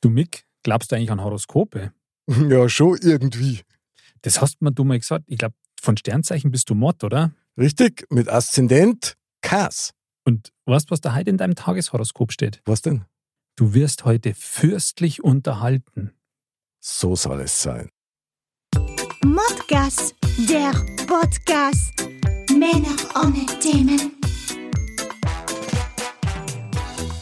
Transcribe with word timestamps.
Du 0.00 0.10
Mick, 0.10 0.46
glaubst 0.62 0.92
du 0.92 0.96
eigentlich 0.96 1.10
an 1.10 1.22
Horoskope? 1.22 1.92
Ja, 2.48 2.68
schon 2.68 2.98
irgendwie. 3.02 3.60
Das 4.22 4.40
hast 4.40 4.60
mir 4.60 4.72
du 4.72 4.82
mal 4.82 4.98
gesagt. 4.98 5.26
Ich 5.28 5.38
glaube, 5.38 5.54
von 5.80 5.96
Sternzeichen 5.96 6.50
bist 6.50 6.68
du 6.68 6.74
Mott, 6.74 7.04
oder? 7.04 7.32
Richtig, 7.56 8.04
mit 8.10 8.28
Aszendent 8.28 9.16
Kass. 9.42 9.92
Und 10.24 10.52
weißt 10.64 10.88
du, 10.88 10.90
was 10.90 11.00
da 11.00 11.14
heute 11.14 11.30
in 11.30 11.36
deinem 11.36 11.54
Tageshoroskop 11.54 12.32
steht? 12.32 12.62
Was 12.64 12.82
denn? 12.82 13.04
Du 13.54 13.74
wirst 13.74 14.04
heute 14.04 14.34
fürstlich 14.34 15.22
unterhalten. 15.22 16.12
So 16.80 17.14
soll 17.14 17.42
es 17.42 17.62
sein. 17.62 17.88
Modcast, 19.24 20.16
der 20.48 20.72
Podcast. 21.06 21.94
Männer 22.50 22.96
ohne 23.14 23.46
Themen. 23.60 24.15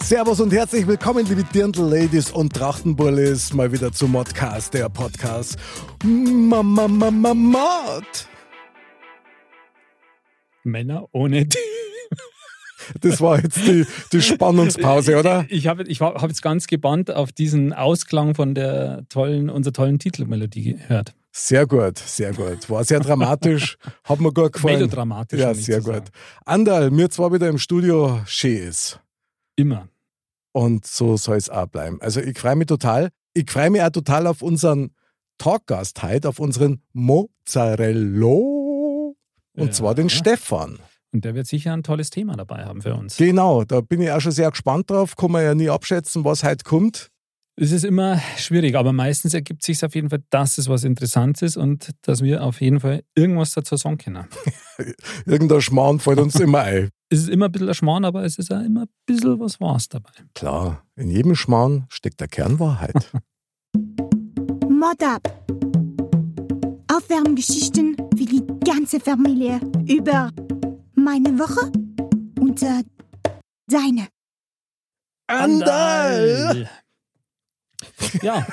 Servus 0.04 0.38
und 0.38 0.52
herzlich 0.52 0.86
willkommen, 0.86 1.24
liebe 1.24 1.44
Dirndl-Ladies 1.44 2.30
und 2.30 2.52
Trachtenbullis, 2.52 3.54
mal 3.54 3.72
wieder 3.72 3.90
zu 3.90 4.06
Modcast, 4.06 4.74
der 4.74 4.90
Podcast. 4.90 5.56
Mama, 6.04 6.86
Mama, 6.86 7.32
Mod. 7.32 8.28
Männer 10.62 11.06
ohne 11.12 11.48
Themen. 11.48 12.20
Das 13.00 13.22
war 13.22 13.42
jetzt 13.42 13.66
die, 13.66 13.86
die 14.12 14.20
Spannungspause, 14.20 15.18
oder? 15.18 15.46
Ich 15.48 15.68
habe 15.68 15.84
ich 15.84 16.02
hab 16.02 16.28
jetzt 16.28 16.42
ganz 16.42 16.66
gebannt 16.66 17.10
auf 17.10 17.32
diesen 17.32 17.72
Ausklang 17.72 18.34
von 18.34 18.54
der 18.54 19.06
tollen, 19.08 19.48
unserer 19.48 19.72
tollen 19.72 19.98
Titelmelodie 19.98 20.74
gehört. 20.74 21.14
Sehr 21.32 21.66
gut, 21.66 21.96
sehr 21.96 22.34
gut. 22.34 22.68
War 22.68 22.84
sehr 22.84 23.00
dramatisch, 23.00 23.78
hat 24.04 24.20
mir 24.20 24.34
gut 24.34 24.52
gefallen. 24.52 24.80
Melodramatisch. 24.80 25.40
Ja, 25.40 25.54
sehr 25.54 25.78
gut. 25.78 25.94
sagen. 25.94 26.06
Andal, 26.44 26.90
mir 26.90 27.08
zwar 27.08 27.32
wieder 27.32 27.48
im 27.48 27.56
Studio 27.56 28.20
schön 28.26 28.68
ist. 28.68 29.00
Immer. 29.56 29.88
Und 30.56 30.86
so 30.86 31.16
soll 31.16 31.36
es 31.36 31.50
auch 31.50 31.66
bleiben. 31.66 32.00
Also 32.00 32.20
ich 32.20 32.38
freue 32.38 32.54
mich 32.54 32.68
total. 32.68 33.08
Ich 33.32 33.50
freue 33.50 33.70
mich 33.70 33.82
auch 33.82 33.90
total 33.90 34.28
auf 34.28 34.40
unseren 34.40 34.92
Talkgast 35.38 36.00
heute, 36.04 36.28
auf 36.28 36.38
unseren 36.38 36.80
Mozzarello. 36.92 39.16
Und 39.56 39.66
Ja. 39.66 39.70
zwar 39.72 39.94
den 39.94 40.10
Stefan. 40.10 40.78
Und 41.12 41.24
der 41.24 41.34
wird 41.34 41.46
sicher 41.46 41.72
ein 41.72 41.82
tolles 41.82 42.10
Thema 42.10 42.36
dabei 42.36 42.64
haben 42.64 42.82
für 42.82 42.94
uns. 42.94 43.16
Genau, 43.16 43.64
da 43.64 43.80
bin 43.80 44.00
ich 44.00 44.10
auch 44.10 44.20
schon 44.20 44.32
sehr 44.32 44.50
gespannt 44.50 44.90
drauf. 44.90 45.16
Kann 45.16 45.30
man 45.30 45.44
ja 45.44 45.54
nie 45.54 45.70
abschätzen, 45.70 46.24
was 46.24 46.42
heute 46.42 46.64
kommt. 46.64 47.10
Es 47.56 47.70
ist 47.70 47.84
immer 47.84 48.20
schwierig, 48.36 48.74
aber 48.74 48.92
meistens 48.92 49.32
ergibt 49.32 49.62
sich 49.62 49.84
auf 49.84 49.94
jeden 49.94 50.10
Fall, 50.10 50.24
dass 50.30 50.58
es 50.58 50.68
was 50.68 50.82
Interessantes 50.82 51.42
ist 51.42 51.56
und 51.56 51.90
dass 52.02 52.20
wir 52.20 52.42
auf 52.42 52.60
jeden 52.60 52.80
Fall 52.80 53.04
irgendwas 53.14 53.52
dazu 53.52 53.76
sagen 53.76 53.96
können. 53.96 54.26
Irgendein 55.26 55.60
Schmarrn 55.60 56.00
fällt 56.00 56.18
uns 56.18 56.34
immer 56.40 56.62
ein. 56.62 56.90
Es 57.10 57.20
ist 57.20 57.28
immer 57.28 57.46
ein 57.46 57.52
bisschen 57.52 57.68
ein 57.68 57.74
Schmarrn, 57.74 58.04
aber 58.04 58.24
es 58.24 58.38
ist 58.38 58.52
auch 58.52 58.60
immer 58.60 58.82
ein 58.82 58.88
bisschen 59.06 59.38
was 59.38 59.60
Wahres 59.60 59.88
dabei. 59.88 60.10
Klar, 60.34 60.84
in 60.96 61.08
jedem 61.10 61.36
Schmarrn 61.36 61.86
steckt 61.90 62.18
der 62.18 62.26
Kernwahrheit. 62.26 63.12
Mod 63.76 65.02
ab. 65.04 65.22
Aufwärmgeschichten 66.92 67.96
für 68.16 68.24
die 68.24 68.42
ganze 68.64 68.98
Familie 68.98 69.60
über 69.86 70.32
meine 70.96 71.38
Woche 71.38 71.70
und 72.40 72.60
äh, 72.62 72.82
deine. 73.68 74.08
Andal! 75.28 76.68
Ja, 78.22 78.46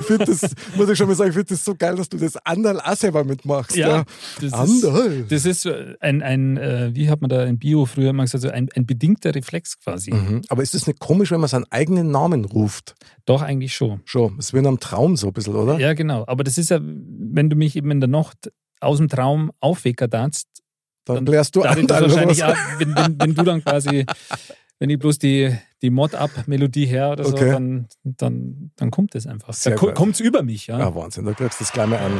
Ich 0.00 0.06
finde 0.06 0.24
das, 0.26 0.54
muss 0.76 0.88
ich 0.88 0.96
schon 0.98 1.08
mal 1.08 1.14
sagen, 1.14 1.30
ich 1.30 1.34
finde 1.34 1.48
das 1.50 1.64
so 1.64 1.74
geil, 1.74 1.96
dass 1.96 2.08
du 2.08 2.16
das 2.18 2.36
Andal 2.44 2.80
auch 2.80 2.96
selber 2.96 3.24
mitmachst. 3.24 3.76
ja. 3.76 4.04
Das 4.36 4.44
ist, 4.44 4.54
Andal. 4.84 5.24
das 5.28 5.44
ist 5.44 5.62
so 5.62 5.72
ein, 6.00 6.22
ein 6.22 6.56
äh, 6.56 6.90
wie 6.94 7.08
hat 7.10 7.20
man 7.20 7.30
da 7.30 7.44
in 7.44 7.58
Bio 7.58 7.86
früher 7.86 8.12
mal 8.12 8.24
gesagt, 8.24 8.42
so 8.42 8.48
ein, 8.50 8.68
ein 8.74 8.86
bedingter 8.86 9.34
Reflex 9.34 9.78
quasi. 9.80 10.12
Mhm. 10.12 10.42
Aber 10.48 10.62
ist 10.62 10.74
das 10.74 10.86
nicht 10.86 11.00
komisch, 11.00 11.30
wenn 11.30 11.40
man 11.40 11.48
seinen 11.48 11.66
eigenen 11.70 12.10
Namen 12.10 12.44
ruft? 12.44 12.94
Doch, 13.24 13.42
eigentlich 13.42 13.74
schon. 13.74 14.00
Schon, 14.04 14.36
es 14.38 14.52
wird 14.52 14.66
am 14.66 14.78
Traum 14.80 15.16
so 15.16 15.28
ein 15.28 15.32
bisschen, 15.32 15.54
oder? 15.56 15.78
Ja, 15.78 15.94
genau. 15.94 16.24
Aber 16.26 16.44
das 16.44 16.58
ist 16.58 16.70
ja, 16.70 16.78
wenn 16.80 17.50
du 17.50 17.56
mich 17.56 17.76
eben 17.76 17.90
in 17.90 18.00
der 18.00 18.08
Nacht 18.08 18.52
aus 18.80 18.98
dem 18.98 19.08
Traum 19.08 19.50
aufwecker 19.60 20.06
darfst, 20.06 20.46
Dann 21.06 21.24
klärst 21.24 21.56
du 21.56 21.62
da 21.62 21.74
wird 21.76 21.90
das 21.90 21.96
Andal. 21.98 22.04
oder 22.04 22.12
wahrscheinlich 22.12 22.44
auch, 22.44 22.56
wenn, 22.78 22.94
wenn, 22.94 23.20
wenn 23.20 23.34
du 23.34 23.42
dann 23.42 23.64
quasi, 23.64 24.06
wenn 24.78 24.90
ich 24.90 24.98
bloß 24.98 25.18
die, 25.18 25.56
die 25.82 25.90
Mod-Up-Melodie 25.90 26.86
her 26.86 27.10
oder 27.12 27.24
so, 27.24 27.34
Okay. 27.34 27.50
dann, 27.50 27.86
dann, 28.04 28.70
dann 28.76 28.90
kommt 28.90 29.14
es 29.14 29.26
einfach. 29.26 29.52
Sehr 29.54 29.76
da 29.76 29.92
kommt 29.92 30.14
es 30.14 30.20
über 30.20 30.42
mich, 30.42 30.66
ja. 30.66 30.78
Ja, 30.78 30.94
Wahnsinn, 30.94 31.24
da 31.24 31.32
kriegst 31.32 31.60
du 31.60 31.64
das 31.64 31.72
gleich 31.72 31.86
mal 31.88 31.98
an. 31.98 32.12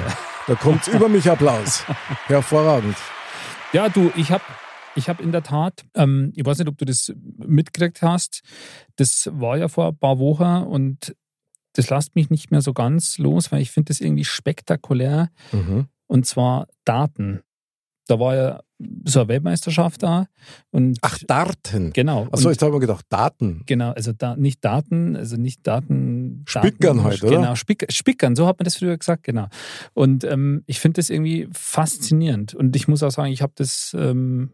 Da 0.47 0.55
kommt 0.55 0.87
über 0.89 1.09
mich 1.09 1.31
Applaus. 1.31 1.85
Hervorragend. 2.27 2.97
Ja, 3.73 3.89
du, 3.89 4.11
ich 4.17 4.31
habe 4.31 4.45
ich 4.95 5.09
hab 5.11 5.21
in 5.21 5.33
der 5.33 5.43
Tat, 5.43 5.85
ähm, 5.95 6.33
ich 6.35 6.47
weiß 6.47 6.59
nicht, 6.59 6.69
ob 6.69 6.79
du 6.79 6.85
das 6.87 7.13
mitgekriegt 7.39 8.01
hast, 8.01 8.41
das 8.97 9.29
war 9.33 9.59
ja 9.59 9.69
vor 9.69 9.89
ein 9.89 9.97
paar 9.99 10.19
Wochen 10.19 10.65
und 10.67 11.15
das 11.75 11.91
lasst 11.91 12.15
mich 12.15 12.31
nicht 12.31 12.51
mehr 12.51 12.63
so 12.63 12.73
ganz 12.73 13.19
los, 13.19 13.53
weil 13.53 13.61
ich 13.61 13.71
finde 13.71 13.89
das 13.91 14.01
irgendwie 14.01 14.25
spektakulär 14.25 15.29
Mhm. 15.53 15.89
und 16.07 16.25
zwar 16.25 16.69
Daten. 16.87 17.43
Da 18.07 18.19
war 18.21 18.37
ja 18.37 18.61
so 19.05 19.21
eine 19.21 19.29
Weltmeisterschaft 19.29 20.03
da 20.03 20.27
und 20.71 20.99
Ach, 21.01 21.19
Daten. 21.27 21.93
genau. 21.93 22.29
Achso, 22.31 22.51
jetzt 22.51 22.61
habe 22.63 22.71
ich 22.71 22.75
mir 22.75 22.81
gedacht, 22.81 23.07
Daten. 23.09 23.63
Genau, 23.67 23.93
also 23.93 24.13
da, 24.13 24.37
nicht 24.37 24.65
Daten, 24.65 25.17
also 25.17 25.37
nicht 25.37 25.67
Daten. 25.67 26.45
Spickern 26.47 26.99
Daten, 26.99 27.05
halt, 27.05 27.23
oder? 27.25 27.37
Genau, 27.37 27.55
Spick, 27.55 27.87
Spickern, 27.91 28.37
so 28.37 28.47
hat 28.47 28.59
man 28.59 28.65
das 28.65 28.77
früher 28.77 28.97
gesagt, 28.97 29.25
genau. 29.25 29.49
Und 29.95 30.25
ähm, 30.25 30.63
ich 30.67 30.79
finde 30.79 31.01
das 31.01 31.11
irgendwie 31.11 31.49
faszinierend. 31.53 32.55
Und 32.55 32.77
ich 32.77 32.87
muss 32.87 33.03
auch 33.03 33.11
sagen, 33.11 33.33
ich 33.33 33.43
habe 33.43 33.55
das 33.57 33.97
ähm, 33.99 34.51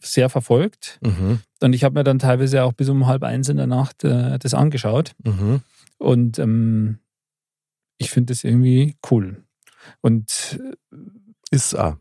sehr 0.00 0.28
verfolgt. 0.28 0.98
Mhm. 1.02 1.40
Und 1.62 1.72
ich 1.72 1.84
habe 1.84 1.94
mir 1.94 2.04
dann 2.04 2.18
teilweise 2.18 2.64
auch 2.64 2.72
bis 2.72 2.88
um 2.88 3.06
halb 3.06 3.22
eins 3.22 3.48
in 3.48 3.56
der 3.56 3.66
Nacht 3.66 4.04
äh, 4.04 4.38
das 4.38 4.54
angeschaut. 4.54 5.12
Mhm. 5.24 5.60
Und 5.98 6.38
ähm, 6.38 6.98
ich 7.98 8.10
finde 8.10 8.32
das 8.32 8.44
irgendwie 8.44 8.96
cool. 9.10 9.44
Und 10.00 10.60
äh, 10.92 10.96
Ist 11.50 11.78
auch. 11.78 11.96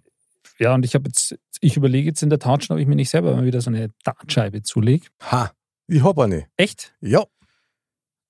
Ja, 0.59 0.73
und 0.73 0.85
ich 0.85 0.93
habe 0.93 1.05
jetzt, 1.07 1.35
ich 1.61 1.77
überlege 1.77 2.07
jetzt 2.07 2.21
in 2.21 2.29
der 2.29 2.39
Tat 2.39 2.63
schon, 2.63 2.75
ob 2.75 2.81
ich 2.81 2.87
mir 2.87 2.95
nicht 2.95 3.09
selber 3.09 3.35
mal 3.35 3.45
wieder 3.45 3.61
so 3.61 3.69
eine 3.69 3.89
Dartscheibe 4.03 4.61
zulege. 4.61 5.07
Ha, 5.21 5.51
ich 5.87 6.03
habe 6.03 6.23
eine. 6.23 6.47
Echt? 6.57 6.93
Ja. 7.01 7.23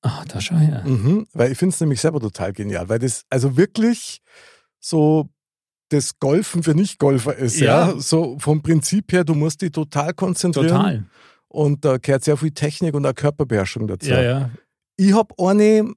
Ah, 0.02 0.24
da 0.28 0.40
schau 0.40 0.56
her. 0.56 0.84
Mhm. 0.86 1.28
Weil 1.34 1.52
ich 1.52 1.58
finde 1.58 1.74
es 1.74 1.82
nämlich 1.82 2.00
selber 2.00 2.20
total 2.20 2.54
genial, 2.54 2.88
weil 2.88 3.00
das 3.00 3.26
also 3.30 3.58
wirklich 3.58 4.22
so 4.80 5.30
das 5.90 6.20
Golfen 6.20 6.64
für 6.64 6.74
Nicht-Golfer 6.74 7.36
ist. 7.36 7.60
Ja. 7.60 7.90
Ja. 7.90 8.00
So 8.00 8.38
vom 8.40 8.62
Prinzip 8.62 9.12
her, 9.12 9.24
du 9.24 9.34
musst 9.34 9.62
dich 9.62 9.72
total 9.72 10.14
konzentrieren. 10.14 10.70
Total. 10.70 11.06
Und 11.48 11.84
da 11.84 11.98
gehört 11.98 12.24
sehr 12.24 12.38
viel 12.38 12.52
Technik 12.52 12.94
und 12.94 13.06
auch 13.06 13.16
Körperbeherrschung 13.16 13.88
dazu. 13.88 14.10
Ja, 14.10 14.22
ja. 14.22 14.52
Ich 14.98 15.14
habe 15.14 15.34
eine, 15.40 15.94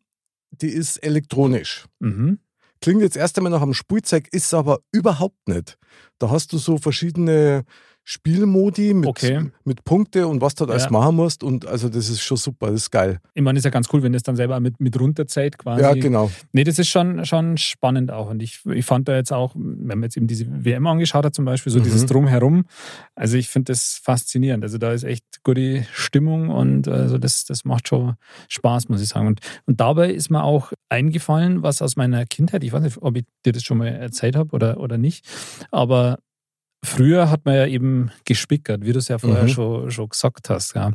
die 0.50 0.68
ist 0.68 0.96
elektronisch. 0.96 1.84
Mhm. 2.00 2.38
Klingt 2.82 3.00
jetzt 3.00 3.16
erst 3.16 3.38
einmal 3.38 3.52
nach 3.52 3.62
einem 3.62 3.74
Spielzeug, 3.74 4.28
ist 4.32 4.52
aber 4.52 4.80
überhaupt 4.90 5.48
nicht. 5.48 5.78
Da 6.18 6.30
hast 6.30 6.52
du 6.52 6.58
so 6.58 6.78
verschiedene 6.78 7.64
Spielmodi 8.04 8.94
mit, 8.94 9.06
Okay. 9.08 9.50
mit 9.64 9.84
Punkte 9.84 10.26
und 10.26 10.40
was 10.40 10.54
du 10.54 10.66
da 10.66 10.72
alles 10.72 10.84
Ja. 10.84 10.90
machen 10.90 11.16
musst. 11.16 11.44
Und 11.44 11.66
also 11.66 11.88
das 11.88 12.08
ist 12.08 12.20
schon 12.20 12.36
super, 12.36 12.66
das 12.72 12.82
ist 12.82 12.90
geil. 12.90 13.18
Ich 13.34 13.42
meine, 13.42 13.58
ist 13.58 13.64
ja 13.64 13.70
ganz 13.70 13.88
cool, 13.92 14.02
wenn 14.02 14.12
das 14.12 14.22
dann 14.22 14.34
selber 14.36 14.58
mit, 14.60 14.80
mit 14.80 14.98
runterzählt 14.98 15.56
quasi. 15.58 15.82
Ja, 15.82 15.94
genau. 15.94 16.30
Nee, 16.52 16.64
das 16.64 16.78
ist 16.78 16.88
schon, 16.88 17.24
schon 17.24 17.56
spannend 17.58 18.10
auch. 18.10 18.30
Und 18.30 18.42
ich, 18.42 18.60
ich 18.66 18.84
fand 18.84 19.08
da 19.08 19.14
jetzt 19.14 19.32
auch, 19.32 19.54
wenn 19.54 19.86
man 19.98 20.02
jetzt 20.04 20.16
eben 20.16 20.26
diese 20.26 20.46
WM 20.64 20.86
angeschaut 20.86 21.24
hat, 21.24 21.34
zum 21.34 21.44
Beispiel, 21.44 21.72
so 21.72 21.78
Mhm. 21.78 21.84
dieses 21.84 22.06
Drumherum, 22.06 22.64
also 23.14 23.36
ich 23.36 23.48
finde 23.48 23.72
das 23.72 24.00
faszinierend. 24.02 24.64
Also 24.64 24.78
da 24.78 24.92
ist 24.92 25.04
echt 25.04 25.24
gute 25.44 25.86
Stimmung 25.92 26.48
und 26.50 26.88
also 26.88 27.18
das, 27.18 27.44
das 27.44 27.64
macht 27.64 27.88
schon 27.88 28.14
Spaß, 28.48 28.88
muss 28.88 29.00
ich 29.00 29.08
sagen. 29.08 29.26
Und, 29.28 29.40
und 29.66 29.80
dabei 29.80 30.10
ist 30.12 30.28
mir 30.30 30.42
auch 30.42 30.72
eingefallen, 30.88 31.62
was 31.62 31.80
aus 31.82 31.96
meiner 31.96 32.26
Kindheit, 32.26 32.64
ich 32.64 32.72
weiß 32.72 32.82
nicht, 32.82 32.98
ob 33.00 33.16
ich 33.16 33.24
dir 33.46 33.52
das 33.52 33.62
schon 33.62 33.78
mal 33.78 33.86
erzählt 33.88 34.34
habe 34.36 34.50
oder, 34.52 34.78
oder 34.80 34.98
nicht, 34.98 35.24
aber 35.70 36.18
Früher 36.84 37.30
hat 37.30 37.44
man 37.44 37.54
ja 37.54 37.66
eben 37.66 38.10
gespickert, 38.24 38.84
wie 38.84 38.92
du 38.92 38.98
es 38.98 39.08
ja 39.08 39.18
vorher 39.18 39.44
Mhm. 39.44 39.48
schon, 39.48 39.90
schon 39.90 40.08
gesagt 40.08 40.50
hast. 40.50 40.74
Ja. 40.74 40.92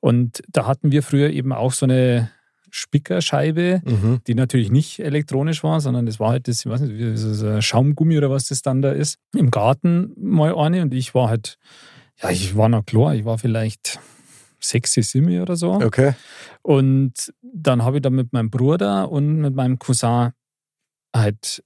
Und 0.00 0.42
da 0.48 0.66
hatten 0.66 0.90
wir 0.90 1.02
früher 1.02 1.30
eben 1.30 1.52
auch 1.52 1.72
so 1.72 1.84
eine 1.86 2.30
Spickerscheibe, 2.70 3.82
Mhm. 3.84 4.20
die 4.26 4.34
natürlich 4.34 4.70
nicht 4.70 4.98
elektronisch 5.00 5.62
war, 5.64 5.80
sondern 5.80 6.06
das 6.06 6.18
war 6.20 6.30
halt 6.30 6.48
das, 6.48 6.60
ich 6.60 6.66
weiß 6.70 6.80
nicht, 6.82 6.98
wie 6.98 7.16
so 7.16 7.46
ein 7.46 7.62
Schaumgummi 7.62 8.16
oder 8.18 8.30
was 8.30 8.48
das 8.48 8.62
dann 8.62 8.82
da 8.82 8.92
ist, 8.92 9.18
im 9.34 9.50
Garten 9.50 10.12
mal 10.16 10.54
eine 10.56 10.82
und 10.82 10.92
ich 10.94 11.14
war 11.14 11.28
halt, 11.28 11.56
ja, 12.22 12.30
ich 12.30 12.56
war 12.56 12.68
noch 12.68 12.84
klar, 12.84 13.14
ich 13.14 13.24
war 13.24 13.38
vielleicht 13.38 13.98
sexy 14.60 15.02
Simi 15.02 15.40
oder 15.40 15.56
so. 15.56 15.72
Okay. 15.74 16.14
Und 16.62 17.32
dann 17.42 17.84
habe 17.84 17.98
ich 17.98 18.02
da 18.02 18.10
mit 18.10 18.32
meinem 18.32 18.50
Bruder 18.50 19.10
und 19.10 19.36
mit 19.40 19.54
meinem 19.54 19.78
Cousin 19.78 20.32
halt 21.14 21.62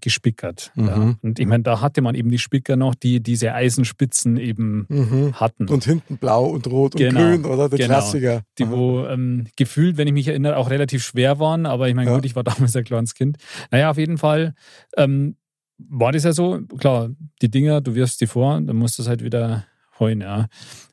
gespickert. 0.00 0.72
Mhm. 0.74 0.86
Ja. 0.86 1.14
Und 1.22 1.38
ich 1.38 1.46
meine, 1.46 1.62
da 1.62 1.80
hatte 1.80 2.00
man 2.02 2.14
eben 2.14 2.30
die 2.30 2.38
Spicker 2.38 2.76
noch, 2.76 2.94
die 2.94 3.20
diese 3.20 3.52
Eisenspitzen 3.54 4.36
eben 4.36 4.86
Mhm. 4.88 5.34
hatten. 5.34 5.68
Und 5.68 5.84
hinten 5.84 6.16
blau 6.18 6.46
und 6.46 6.66
rot 6.66 6.96
Genau, 6.96 7.20
und 7.34 7.42
grün, 7.42 7.44
oder? 7.52 7.68
Der 7.68 7.78
genau. 7.78 7.94
Klassiker. 7.94 8.42
die 8.58 8.64
Aha. 8.64 8.70
wo 8.72 9.06
ähm, 9.06 9.46
gefühlt, 9.56 9.96
wenn 9.96 10.06
ich 10.08 10.14
mich 10.14 10.28
erinnere, 10.28 10.56
auch 10.56 10.70
relativ 10.70 11.02
schwer 11.04 11.38
waren. 11.38 11.66
Aber 11.66 11.88
ich 11.88 11.94
meine, 11.94 12.10
Ja. 12.10 12.16
gut, 12.16 12.24
ich 12.24 12.36
war 12.36 12.44
damals 12.72 12.74
ein 12.76 12.84
kleines 12.84 13.14
Kind. 13.14 13.36
Naja, 13.70 13.90
auf 13.90 13.98
jeden 13.98 14.18
Fall 14.18 14.54
ähm, 14.96 15.36
war 15.78 16.12
das 16.12 16.24
ja 16.24 16.32
so. 16.32 16.60
Klar, 16.78 17.10
die 17.40 17.50
Dinger, 17.50 17.80
du 17.80 17.94
wirfst 17.94 18.20
die 18.20 18.26
vor, 18.26 18.60
dann 18.60 18.76
musst 18.76 18.98
du 18.98 19.02
es 19.02 19.08
halt 19.08 19.22
wieder 19.22 19.64
heuen. 20.00 20.20
Ja. 20.20 20.46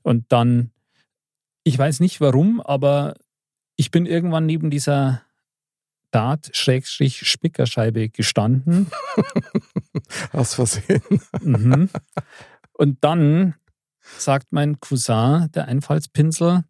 Und 0.03 0.25
dann, 0.29 0.71
ich 1.63 1.77
weiß 1.77 1.99
nicht 1.99 2.21
warum, 2.21 2.61
aber 2.61 3.15
ich 3.77 3.91
bin 3.91 4.05
irgendwann 4.05 4.45
neben 4.45 4.69
dieser 4.69 5.21
Dart-Spickerscheibe 6.11 8.09
gestanden. 8.09 8.87
Aus 10.31 10.55
Versehen. 10.55 11.01
Mhm. 11.41 11.89
Und 12.73 13.03
dann 13.03 13.55
sagt 14.17 14.51
mein 14.51 14.79
Cousin, 14.79 15.49
der 15.53 15.67
Einfallspinsel, 15.67 16.63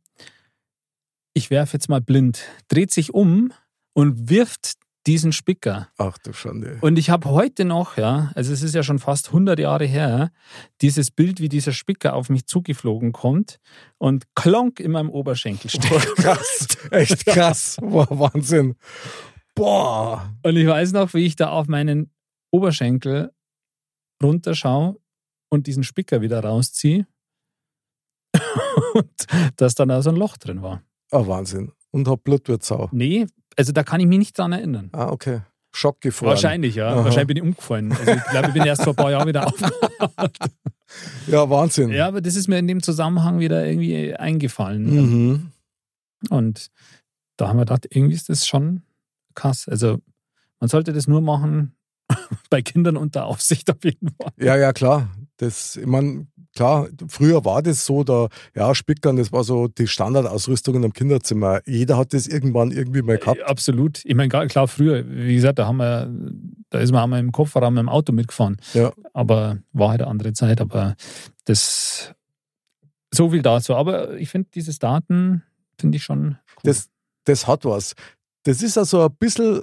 ich 1.34 1.50
werfe 1.50 1.74
jetzt 1.74 1.90
mal 1.90 2.02
blind, 2.02 2.44
dreht 2.70 2.92
sich 2.92 3.14
um 3.14 3.52
und 3.94 4.30
wirft 4.30 4.74
diesen 5.08 5.32
Spicker. 5.32 5.90
Ach 5.98 6.18
du 6.18 6.34
Schande. 6.34 6.78
Und 6.82 6.98
ich 6.98 7.10
habe 7.10 7.30
heute 7.30 7.66
noch, 7.66 7.98
ja, 7.98 8.32
also 8.36 8.52
es 8.52 8.64
ist 8.64 8.74
ja 8.74 8.84
schon 8.84 9.00
fast 9.00 9.28
100 9.28 9.60
Jahre 9.60 9.86
her, 9.86 10.32
dieses 10.82 11.12
Bild, 11.12 11.40
wie 11.40 11.50
dieser 11.50 11.72
Spicker 11.72 12.16
auf 12.16 12.30
mich 12.30 12.48
zugeflogen 12.48 13.12
kommt 13.12 13.60
und 13.98 14.26
klonk 14.36 14.80
in 14.80 14.92
meinem 14.92 15.10
Oberschenkel 15.10 15.70
steckt. 15.70 16.16
krass. 16.16 16.68
Echt 16.92 17.26
krass. 17.26 17.78
Boah, 17.80 18.08
Wahnsinn. 18.10 18.76
Boah. 19.54 20.34
Und 20.44 20.58
ich 20.58 20.68
weiß 20.68 20.92
noch, 20.94 21.14
wie 21.14 21.26
ich 21.26 21.36
da 21.36 21.50
auf 21.50 21.68
meinen 21.68 22.12
Oberschenkel 22.52 23.32
runterschaue 24.24 24.98
und 25.50 25.68
diesen 25.68 25.84
Spicker 25.84 26.22
wieder 26.22 26.42
rausziehe. 26.44 27.08
und 28.94 29.28
dass 29.58 29.76
dann 29.76 29.90
da 29.90 30.02
so 30.02 30.10
ein 30.10 30.16
Loch 30.16 30.38
drin 30.38 30.62
war. 30.62 30.82
Ah, 31.12 31.26
Wahnsinn. 31.26 31.72
Und 31.96 32.10
hab 32.10 32.26
Blutwurzau. 32.26 32.90
Nee, 32.92 33.26
also 33.56 33.72
da 33.72 33.84
kann 33.84 34.02
ich 34.02 34.06
mich 34.06 34.20
nicht 34.20 34.38
dran 34.38 34.52
erinnern. 34.52 34.90
Ah, 34.92 35.08
okay. 35.08 35.44
Schock 35.72 36.02
gefroren. 36.02 36.32
Wahrscheinlich, 36.32 36.76
ja. 36.76 36.90
Aha. 36.90 37.06
Wahrscheinlich 37.06 37.28
bin 37.28 37.38
ich 37.38 37.44
umgefallen. 37.44 37.94
Also 37.94 38.12
ich 38.12 38.24
glaube, 38.26 38.48
ich 38.50 38.54
bin 38.54 38.66
erst 38.66 38.84
vor 38.84 38.92
ein 38.92 38.98
paar 38.98 39.12
Jahren 39.12 39.26
wieder 39.30 39.48
aufgewacht. 39.48 40.38
Ja, 41.28 41.50
Wahnsinn. 41.50 41.92
Ja, 41.92 42.08
aber 42.08 42.20
das 42.20 42.36
ist 42.36 42.50
mir 42.50 42.60
in 42.60 42.68
dem 42.68 42.84
Zusammenhang 42.84 43.40
wieder 43.40 43.66
irgendwie 43.66 44.14
eingefallen. 44.14 44.84
Mhm. 44.84 45.52
Und 46.30 46.70
da 47.38 47.48
haben 47.48 47.56
wir 47.56 47.66
gedacht, 47.66 47.88
irgendwie 47.90 48.16
ist 48.16 48.28
das 48.28 48.46
schon 48.46 48.82
krass. 49.34 49.70
Also 49.70 50.00
man 50.60 50.68
sollte 50.68 50.92
das 50.92 51.08
nur 51.08 51.22
machen 51.22 51.78
bei 52.50 52.62
Kindern 52.62 52.98
unter 52.98 53.24
Aufsicht 53.24 53.72
auf 53.72 53.86
jeden 53.86 54.10
Fall. 54.10 54.34
Ja, 54.38 54.58
ja, 54.58 54.74
klar. 54.74 55.08
Das, 55.38 55.78
ich 55.78 55.86
meine, 55.86 56.28
klar, 56.56 56.88
früher 57.08 57.46
war 57.46 57.62
das 57.62 57.86
so, 57.86 58.04
da, 58.04 58.30
ja, 58.56 58.74
Spickern, 58.74 59.18
das 59.18 59.32
war 59.32 59.44
so 59.44 59.68
die 59.68 59.88
Standardausrüstung 59.88 60.84
im 60.84 60.94
Kinderzimmer. 60.94 61.62
Jeder 61.66 61.98
hat 61.98 62.14
das 62.14 62.28
irgendwann 62.28 62.72
irgendwie 62.72 63.02
mal 63.02 63.18
gehabt. 63.18 63.40
Ja, 63.40 63.46
absolut. 63.46 64.04
Ich 64.06 64.16
meine, 64.16 64.30
klar, 64.30 64.68
früher, 64.68 65.04
wie 65.08 65.36
gesagt, 65.36 65.60
da 65.60 65.68
haben 65.68 65.78
wir, 65.78 66.10
da 66.70 66.80
ist 66.80 66.92
man 66.92 67.04
einmal 67.04 67.20
im 67.20 67.32
Kofferraum 67.32 67.76
dem 67.76 67.90
Auto 67.90 68.14
mitgefahren. 68.14 68.58
Ja. 68.74 68.92
Aber 69.14 69.58
war 69.74 69.90
halt 69.90 70.02
eine 70.02 70.10
andere 70.10 70.34
Zeit. 70.34 70.62
Aber 70.62 70.96
das 71.44 72.14
so 73.14 73.30
viel 73.30 73.42
dazu. 73.42 73.76
Aber 73.76 74.16
ich 74.18 74.30
finde 74.30 74.50
dieses 74.54 74.80
Daten 74.80 75.44
finde 75.80 75.98
ich 75.98 76.04
schon 76.04 76.38
cool. 76.56 76.62
Das, 76.64 76.90
das 77.26 77.48
hat 77.48 77.66
was. 77.66 77.94
Das 78.44 78.62
ist 78.62 78.78
also 78.78 79.06
ein 79.06 79.16
bisschen 79.18 79.62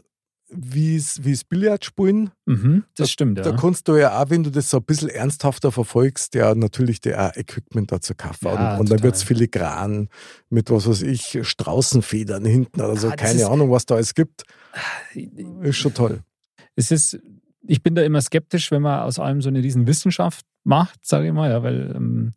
wie 0.54 0.96
es 0.96 1.44
Billard 1.44 1.84
spielen. 1.84 2.30
mhm, 2.46 2.84
das 2.96 3.10
stimmt, 3.10 3.38
ja. 3.38 3.44
Da 3.44 3.52
kannst 3.52 3.88
du 3.88 3.96
ja 3.96 4.20
auch, 4.22 4.30
wenn 4.30 4.42
du 4.44 4.50
das 4.50 4.68
so 4.70 4.76
ein 4.78 4.84
bisschen 4.84 5.08
ernsthafter 5.08 5.72
verfolgst, 5.72 6.34
ja 6.34 6.54
natürlich 6.54 7.00
dir 7.00 7.20
auch 7.20 7.36
Equipment 7.36 7.90
dazu 7.90 8.14
kaufen. 8.14 8.44
Ja, 8.46 8.74
und, 8.74 8.80
und 8.80 8.90
dann 8.90 9.02
wird 9.02 9.14
es 9.14 9.22
filigran 9.22 10.08
mit 10.50 10.70
was 10.70 10.86
weiß 10.88 11.02
ich, 11.02 11.38
Straußenfedern 11.42 12.44
hinten 12.44 12.80
oder 12.80 12.96
so. 12.96 13.08
Ah, 13.08 13.16
Keine 13.16 13.40
ist- 13.40 13.46
Ahnung, 13.46 13.70
was 13.70 13.86
da 13.86 13.94
alles 13.96 14.14
gibt. 14.14 14.44
Ist 15.62 15.76
schon 15.76 15.94
toll. 15.94 16.20
es 16.76 16.90
ist, 16.90 17.18
ich 17.66 17.82
bin 17.82 17.94
da 17.94 18.02
immer 18.02 18.20
skeptisch, 18.20 18.70
wenn 18.70 18.82
man 18.82 19.00
aus 19.00 19.18
allem 19.18 19.40
so 19.42 19.48
eine 19.48 19.62
riesen 19.62 19.86
Wissenschaft 19.86 20.44
macht, 20.64 21.06
sage 21.06 21.28
ich 21.28 21.32
mal, 21.32 21.50
ja, 21.50 21.62
weil 21.62 21.92
ähm, 21.96 22.32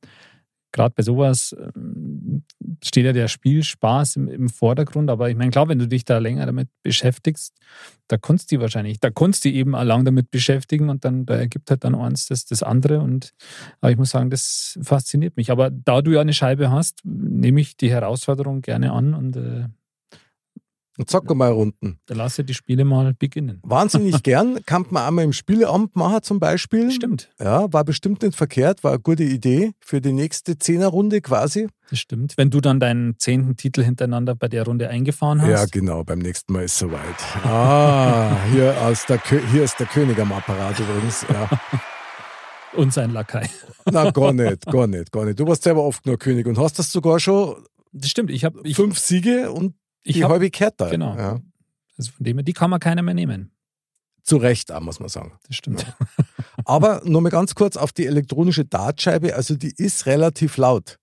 gerade 0.76 0.94
bei 0.94 1.04
sowas 1.04 1.56
ähm, 1.58 2.44
steht 2.84 3.06
ja 3.06 3.14
der 3.14 3.30
Spielspaß 3.30 4.18
im, 4.18 4.28
im 4.28 4.50
Vordergrund. 4.50 5.10
Aber 5.10 5.30
ich 5.30 5.38
meine, 5.38 5.50
klar, 5.50 5.70
wenn 5.70 5.80
du 5.80 5.88
dich 5.88 6.04
da 6.04 6.18
länger 6.18 6.46
damit 6.46 6.68
beschäftigst, 6.84 7.56
da 8.08 8.18
kannst 8.18 8.52
du 8.52 8.60
wahrscheinlich, 8.60 9.00
da 9.00 9.10
kannst 9.10 9.46
du 9.46 9.50
eben 9.50 9.72
lang 9.72 10.04
damit 10.04 10.30
beschäftigen 10.32 10.90
und 10.90 11.06
dann 11.06 11.26
da 11.26 11.36
ergibt 11.36 11.72
halt 11.72 11.84
dann 11.86 11.96
eins 11.96 12.28
das, 12.28 12.46
das 12.46 12.62
andere. 12.62 13.00
Und 13.00 13.34
aber 13.80 13.92
ich 13.92 13.98
muss 13.98 14.12
sagen, 14.12 14.30
das 14.30 14.78
fasziniert 14.82 15.38
mich. 15.38 15.50
Aber 15.50 15.72
da 15.72 16.02
du 16.02 16.12
ja 16.12 16.22
eine 16.22 16.34
Scheibe 16.34 16.70
hast, 16.70 17.00
nehme 17.06 17.62
ich 17.62 17.78
die 17.78 17.90
Herausforderung 17.90 18.62
gerne 18.62 18.92
an 18.92 19.14
und 19.14 19.38
äh, 19.38 19.66
Und 20.98 21.10
sag 21.10 21.34
mal 21.36 21.52
Runden. 21.52 22.00
da 22.06 22.16
lasse 22.16 22.44
die 22.46 22.54
Spiele 22.54 22.86
mal 22.86 23.14
beginnen. 23.14 23.60
Wahnsinnig 23.64 24.24
gern. 24.24 24.60
Kann 24.66 24.86
man 24.92 25.04
einmal 25.08 25.26
im 25.26 25.34
Spieleamt 25.34 25.96
machen 25.96 26.24
zum 26.24 26.40
Beispiel. 26.40 26.90
Stimmt, 26.92 27.30
Ja, 27.40 27.72
war 27.74 27.84
bestimmt 27.84 28.22
nicht 28.22 28.36
verkehrt, 28.38 28.84
war 28.84 28.92
eine 28.92 29.02
gute 29.02 29.24
Idee 29.24 29.72
für 29.82 30.00
die 30.00 30.14
nächste 30.14 30.58
Zehnerrunde 30.58 31.20
quasi. 31.22 31.68
das 31.90 32.00
stimmt. 32.00 32.38
Wenn 32.38 32.50
du 32.50 32.62
dann 32.62 32.80
deinen 32.80 33.20
zehnten 33.20 33.58
Titel 33.58 33.84
hintereinander 33.84 34.36
bei 34.36 34.48
der 34.48 34.64
Runde 34.64 34.90
eingefahren 34.90 35.42
hast. 35.42 35.50
Ja, 35.50 35.66
genau, 35.66 36.04
beim 36.04 36.20
nächsten 36.20 36.54
Mal 36.54 36.64
ist 36.64 36.78
soweit. 36.78 37.00
Ah, 37.44 38.38
hier, 38.52 38.74
hier 39.52 39.64
ist 39.64 39.80
der 39.80 39.88
König 39.88 40.18
am 40.20 40.32
Apparat 40.32 40.80
übrigens. 40.80 41.26
Ja. 41.32 41.50
Und 42.74 42.94
sein 42.94 43.12
Lakai. 43.12 43.50
Na, 43.90 44.12
gar 44.12 44.34
nicht, 44.34 44.66
gar 44.66 44.88
nicht, 44.88 45.12
gar 45.12 45.26
nicht. 45.26 45.40
Du 45.40 45.48
warst 45.48 45.64
selber 45.64 45.84
oft 45.84 46.06
nur 46.06 46.18
König 46.18 46.46
und 46.46 46.58
hast 46.58 46.78
das 46.78 46.92
sogar 46.92 47.20
schon 47.22 47.56
Das 47.94 48.10
stimmt. 48.10 48.32
Ich 48.32 48.44
habe 48.44 48.60
ich, 48.64 48.76
fünf 48.76 49.00
Siege 49.00 49.52
und 49.52 49.76
ich 50.06 50.16
die 50.16 50.24
hab, 50.24 50.32
halbe 50.32 50.50
Kette. 50.50 50.88
Genau. 50.90 51.16
Ja. 51.18 51.40
also 51.98 52.12
von 52.12 52.24
dem 52.24 52.38
her, 52.38 52.44
die 52.44 52.54
kann 52.54 52.70
man 52.70 52.80
keiner 52.80 53.02
mehr 53.02 53.14
nehmen. 53.14 53.52
Zu 54.24 54.38
Recht 54.38 54.72
auch, 54.72 54.80
muss 54.82 55.00
man 55.00 55.10
sagen. 55.10 55.34
Das 55.48 55.56
stimmt. 55.58 55.86
Aber 56.66 57.02
nur 57.06 57.22
mal 57.22 57.30
ganz 57.30 57.54
kurz 57.54 57.78
auf 57.78 57.92
die 57.92 58.06
elektronische 58.08 58.66
Dartscheibe. 58.66 59.36
Also 59.36 59.56
die 59.56 59.72
ist 59.76 60.06
relativ 60.08 60.58
laut. 60.58 60.98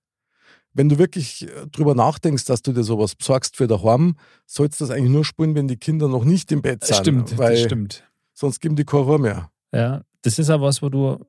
Wenn 0.75 0.88
du 0.88 0.99
wirklich 0.99 1.43
äh, 1.46 1.66
drüber 1.70 1.94
nachdenkst, 1.94 2.44
dass 2.46 2.62
du 2.62 2.72
dir 2.72 2.82
sowas 2.82 3.14
besorgst 3.14 3.56
für 3.56 3.66
daheim, 3.69 4.16
sollst 4.46 4.81
du 4.81 4.84
das 4.87 4.90
eigentlich 4.90 5.10
nur 5.12 5.25
spielen, 5.25 5.54
wenn 5.54 5.68
die 5.68 5.76
Kinder 5.76 6.09
noch 6.09 6.25
nicht 6.25 6.50
im 6.50 6.62
Bett 6.62 6.80
Das 6.82 6.88
sind. 6.88 6.97
stimmt, 7.00 7.38
weil 7.38 7.52
das 7.52 7.62
stimmt. 7.64 8.04
sonst 8.32 8.61
geben 8.61 8.75
die 8.75 8.85
keine 8.85 9.02
Ruhe 9.04 9.18
mehr. 9.18 9.50
Ja, 9.73 10.02
das 10.23 10.38
ist 10.38 10.50
auch 10.50 10.61
was, 10.62 10.80
wo 10.82 10.88
du 10.88 11.25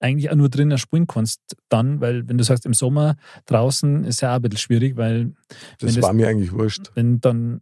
eigentlich 0.00 0.30
auch 0.30 0.36
nur 0.36 0.48
drinnen 0.48 0.78
spielen 0.78 1.06
kannst 1.06 1.40
dann, 1.68 2.00
weil 2.00 2.28
wenn 2.28 2.38
du 2.38 2.44
sagst, 2.44 2.64
im 2.66 2.74
Sommer 2.74 3.16
draußen 3.46 4.04
ist 4.04 4.20
ja 4.20 4.30
auch 4.32 4.36
ein 4.36 4.42
bisschen 4.42 4.58
schwierig, 4.58 4.96
weil 4.96 5.32
Das 5.78 5.94
Wenn 5.96 6.02
war 6.02 6.10
das- 6.10 6.16
mir 6.16 6.28
eigentlich 6.28 6.52
wurscht. 6.52 6.90
wenn 6.94 7.20
dann 7.20 7.60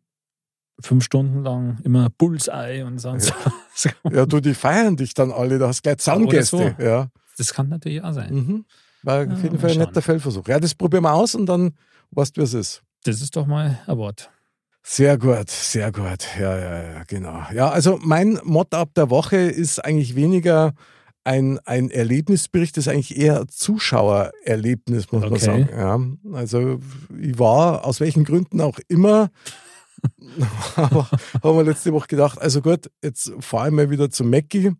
fünf 0.81 1.05
Stunden 1.05 1.43
lang 1.43 1.79
immer 1.85 2.11
Bullseye 2.11 2.83
und 2.85 2.99
sonst 2.99 3.33
so. 3.75 3.89
Ja, 4.11 4.27
du, 4.27 4.41
die 4.41 4.53
feiern 4.55 4.97
dich 4.97 5.15
dann 5.15 5.33
alle, 5.33 5.59
da 5.59 5.69
hast 5.69 5.83
gleich 5.83 5.99
Zaungäste. 5.99 6.75
So. 6.79 6.83
Ja. 6.85 7.09
Das 7.39 7.55
kann 7.55 7.69
natürlich 7.71 8.03
auch 8.03 8.13
sein. 8.13 8.35
Mhm. 8.35 8.65
War 9.03 9.23
auf 9.23 9.29
Ja, 9.29 9.37
jeden 9.37 9.55
mal 9.57 9.61
Fall 9.61 9.71
ein 9.71 9.79
netter 9.79 10.03
Feldversuch. 10.03 10.47
Ja, 10.49 10.59
das 10.61 10.75
probieren 10.75 11.05
wir 11.05 11.13
aus 11.15 11.35
und 11.35 11.47
dann 11.47 11.73
weißt 12.11 12.37
du, 12.37 12.41
wie 12.41 12.45
es 12.45 12.55
ist. 12.55 12.83
Das 13.05 13.21
ist 13.23 13.35
doch 13.37 13.47
mal 13.47 13.79
ein 13.87 13.97
Wort. 13.97 14.31
Sehr 14.83 15.17
gut, 15.19 15.51
sehr 15.51 15.91
gut. 15.93 16.27
Ja, 16.39 16.59
ja, 16.59 16.83
ja, 16.93 17.03
genau. 17.07 17.43
Ja, 17.53 17.71
also 17.71 17.99
mein 18.03 18.39
Mod-Up 18.45 18.95
der 18.95 19.11
Woche 19.11 19.37
ist 19.37 19.85
eigentlich 19.85 20.15
weniger 20.15 20.75
ein, 21.27 21.59
ein 21.65 21.91
Erlebnisbericht, 21.91 22.77
ist 22.79 22.89
eigentlich 22.89 23.17
eher 23.17 23.47
Zuschauererlebnis, 23.49 25.11
muss 25.13 25.23
man 25.23 25.33
Okay. 25.33 25.45
sagen. 25.45 25.69
Ja, 25.71 26.01
also 26.39 26.81
ich 27.21 27.39
war 27.39 27.85
aus 27.85 28.01
welchen 28.01 28.25
Gründen 28.25 28.61
auch 28.61 28.79
immer, 28.89 29.31
aber 30.77 31.09
haben 31.43 31.57
wir 31.57 31.65
letzte 31.65 31.93
Woche 31.93 32.07
gedacht, 32.09 32.41
also 32.41 32.61
gut, 32.63 32.91
jetzt 33.03 33.33
fahre 33.41 33.69
ich 33.69 33.75
mal 33.75 33.91
wieder 33.91 34.11
zu 34.11 34.25
Mackie 34.25 34.73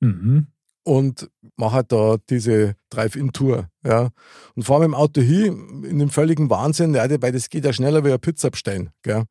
Mhm. 0.00 0.48
und 0.82 1.30
mache 1.56 1.76
halt 1.76 1.92
da 1.92 2.16
diese 2.28 2.74
Drive-In-Tour. 2.90 3.68
Ja. 3.86 4.10
Und 4.54 4.62
fahre 4.64 4.80
mit 4.80 4.88
dem 4.88 4.94
Auto 4.94 5.20
hin, 5.22 5.84
in 5.88 5.98
dem 5.98 6.10
völligen 6.10 6.50
Wahnsinn, 6.50 6.94
ja, 6.94 7.06
weil 7.22 7.32
das 7.32 7.48
geht 7.48 7.64
ja 7.64 7.72
schneller 7.72 8.04
wie 8.04 8.12
ein 8.12 8.20
Pizza 8.20 8.50
bestellen. 8.50 8.90
Gell. 9.02 9.24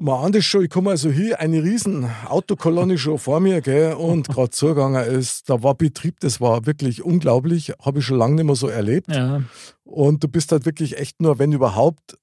Mal 0.00 0.24
an 0.24 0.32
das 0.32 0.44
schon, 0.44 0.64
ich 0.64 0.70
komme 0.70 0.90
also 0.90 1.10
hier, 1.10 1.40
eine 1.40 1.62
riesen 1.62 2.08
Autokolonne 2.26 2.98
schon 2.98 3.18
vor 3.18 3.40
mir, 3.40 3.60
gell, 3.60 3.94
und 3.94 4.28
gerade 4.28 4.50
zugegangen 4.50 5.04
ist, 5.04 5.50
da 5.50 5.62
war 5.62 5.74
Betrieb, 5.74 6.20
das 6.20 6.40
war 6.40 6.66
wirklich 6.66 7.02
unglaublich, 7.02 7.72
habe 7.82 7.98
ich 7.98 8.06
schon 8.06 8.18
lange 8.18 8.36
nicht 8.36 8.44
mehr 8.44 8.54
so 8.54 8.68
erlebt. 8.68 9.08
Ja, 9.08 9.42
Und 9.84 10.22
du 10.22 10.28
bist 10.28 10.52
halt 10.52 10.66
wirklich 10.66 10.98
echt 10.98 11.20
nur, 11.20 11.38
wenn 11.38 11.52
überhaupt, 11.52 12.16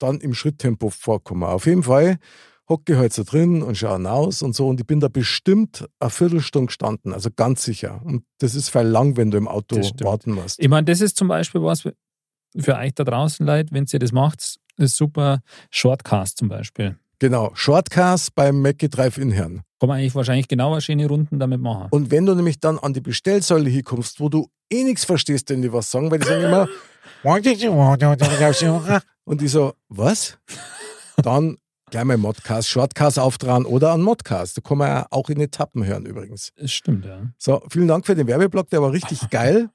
dann 0.00 0.18
im 0.18 0.34
Schritttempo 0.34 0.90
vorkommen. 0.90 1.44
Auf 1.44 1.66
jeden 1.66 1.84
Fall 1.84 2.18
hocke 2.68 2.94
ich 2.94 2.98
halt 2.98 3.12
so 3.12 3.22
drin 3.22 3.62
und 3.62 3.76
schaue 3.76 3.94
hinaus 3.94 4.42
und 4.42 4.56
so. 4.56 4.66
Und 4.66 4.80
ich 4.80 4.86
bin 4.86 4.98
da 4.98 5.08
bestimmt 5.08 5.86
eine 6.00 6.10
Viertelstunde 6.10 6.66
gestanden, 6.66 7.12
also 7.12 7.30
ganz 7.34 7.62
sicher. 7.62 8.00
Und 8.04 8.24
das 8.38 8.54
ist 8.56 8.68
voll 8.68 8.86
lang, 8.86 9.16
wenn 9.16 9.30
du 9.30 9.38
im 9.38 9.46
Auto 9.46 9.76
warten 10.00 10.32
musst. 10.32 10.58
ich 10.58 10.68
meine, 10.68 10.86
das 10.86 11.00
ist 11.00 11.16
zum 11.16 11.28
Beispiel 11.28 11.62
was, 11.62 11.82
für 11.82 12.76
euch 12.76 12.94
da 12.94 13.04
draußen, 13.04 13.46
Leute, 13.46 13.72
wenn 13.72 13.86
ihr 13.90 13.98
das 13.98 14.12
macht, 14.12 14.58
ist 14.76 14.96
super. 14.96 15.40
Shortcast 15.70 16.38
zum 16.38 16.48
Beispiel. 16.48 16.96
Genau, 17.22 17.52
Shortcast 17.54 18.34
beim 18.34 18.60
Mackie 18.62 18.88
Drive-In 18.88 19.30
Herrn. 19.30 19.62
Kann 19.78 19.88
man 19.88 19.98
eigentlich 19.98 20.16
wahrscheinlich 20.16 20.48
genau 20.48 20.80
schöne 20.80 21.06
Runden 21.06 21.38
damit 21.38 21.60
machen. 21.60 21.86
Und 21.92 22.10
wenn 22.10 22.26
du 22.26 22.34
nämlich 22.34 22.58
dann 22.58 22.80
an 22.80 22.94
die 22.94 23.00
Bestellsäule 23.00 23.70
hier 23.70 23.84
kommst, 23.84 24.18
wo 24.18 24.28
du 24.28 24.48
eh 24.68 24.82
nichts 24.82 25.04
verstehst, 25.04 25.48
wenn 25.50 25.62
die 25.62 25.72
was 25.72 25.88
sagen, 25.88 26.10
weil 26.10 26.18
die 26.18 26.26
sagen 26.26 26.42
immer 26.42 26.66
und 29.24 29.40
die 29.40 29.46
so, 29.46 29.72
was? 29.88 30.36
Dann 31.16 31.58
gleich 31.92 32.02
mal 32.02 32.16
Modcast, 32.16 32.68
Shortcast 32.68 33.20
auftragen 33.20 33.66
oder 33.66 33.92
an 33.92 34.02
Modcast. 34.02 34.56
Da 34.56 34.60
kann 34.60 34.78
man 34.78 34.88
ja 34.88 35.06
auch 35.10 35.28
in 35.28 35.40
Etappen 35.40 35.86
hören 35.86 36.04
übrigens. 36.06 36.50
Das 36.56 36.72
stimmt, 36.72 37.04
ja. 37.04 37.30
So, 37.38 37.62
vielen 37.70 37.86
Dank 37.86 38.04
für 38.04 38.16
den 38.16 38.26
Werbeblock, 38.26 38.68
der 38.68 38.82
war 38.82 38.90
richtig 38.90 39.20
geil. 39.30 39.70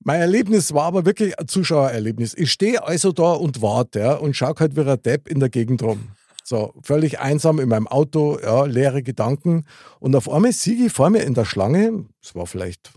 Mein 0.00 0.20
Erlebnis 0.20 0.74
war 0.74 0.84
aber 0.84 1.06
wirklich 1.06 1.38
ein 1.38 1.48
Zuschauererlebnis. 1.48 2.34
Ich 2.34 2.52
stehe 2.52 2.86
also 2.86 3.12
da 3.12 3.32
und 3.32 3.62
warte 3.62 4.00
ja, 4.00 4.14
und 4.16 4.36
schaue 4.36 4.56
halt 4.60 4.76
wie 4.76 4.82
ein 4.82 5.02
Depp 5.02 5.26
in 5.26 5.40
der 5.40 5.48
Gegend 5.48 5.82
rum. 5.82 6.10
So, 6.46 6.74
völlig 6.82 7.20
einsam 7.20 7.58
in 7.58 7.70
meinem 7.70 7.88
Auto, 7.88 8.38
ja, 8.38 8.66
leere 8.66 9.02
Gedanken. 9.02 9.64
Und 9.98 10.14
auf 10.14 10.30
einmal 10.30 10.52
siege 10.52 10.84
ich 10.84 10.92
vor 10.92 11.08
mir 11.08 11.22
in 11.22 11.32
der 11.32 11.46
Schlange, 11.46 12.04
es 12.22 12.34
war 12.34 12.46
vielleicht 12.46 12.92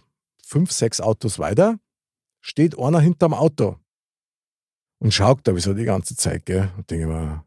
fünf, 0.46 0.74
sechs 0.74 1.00
Autos 1.00 1.40
weiter, 1.40 1.80
steht 2.42 2.78
einer 2.78 3.00
hinterm 3.00 3.34
Auto 3.34 3.78
und 5.00 5.14
schaut 5.14 5.40
da 5.44 5.56
wie 5.56 5.62
so 5.62 5.74
die 5.74 5.86
ganze 5.86 6.18
Zeit, 6.18 6.46
gell? 6.46 6.70
Und 6.76 6.92
denke 6.92 7.08
mir, 7.08 7.46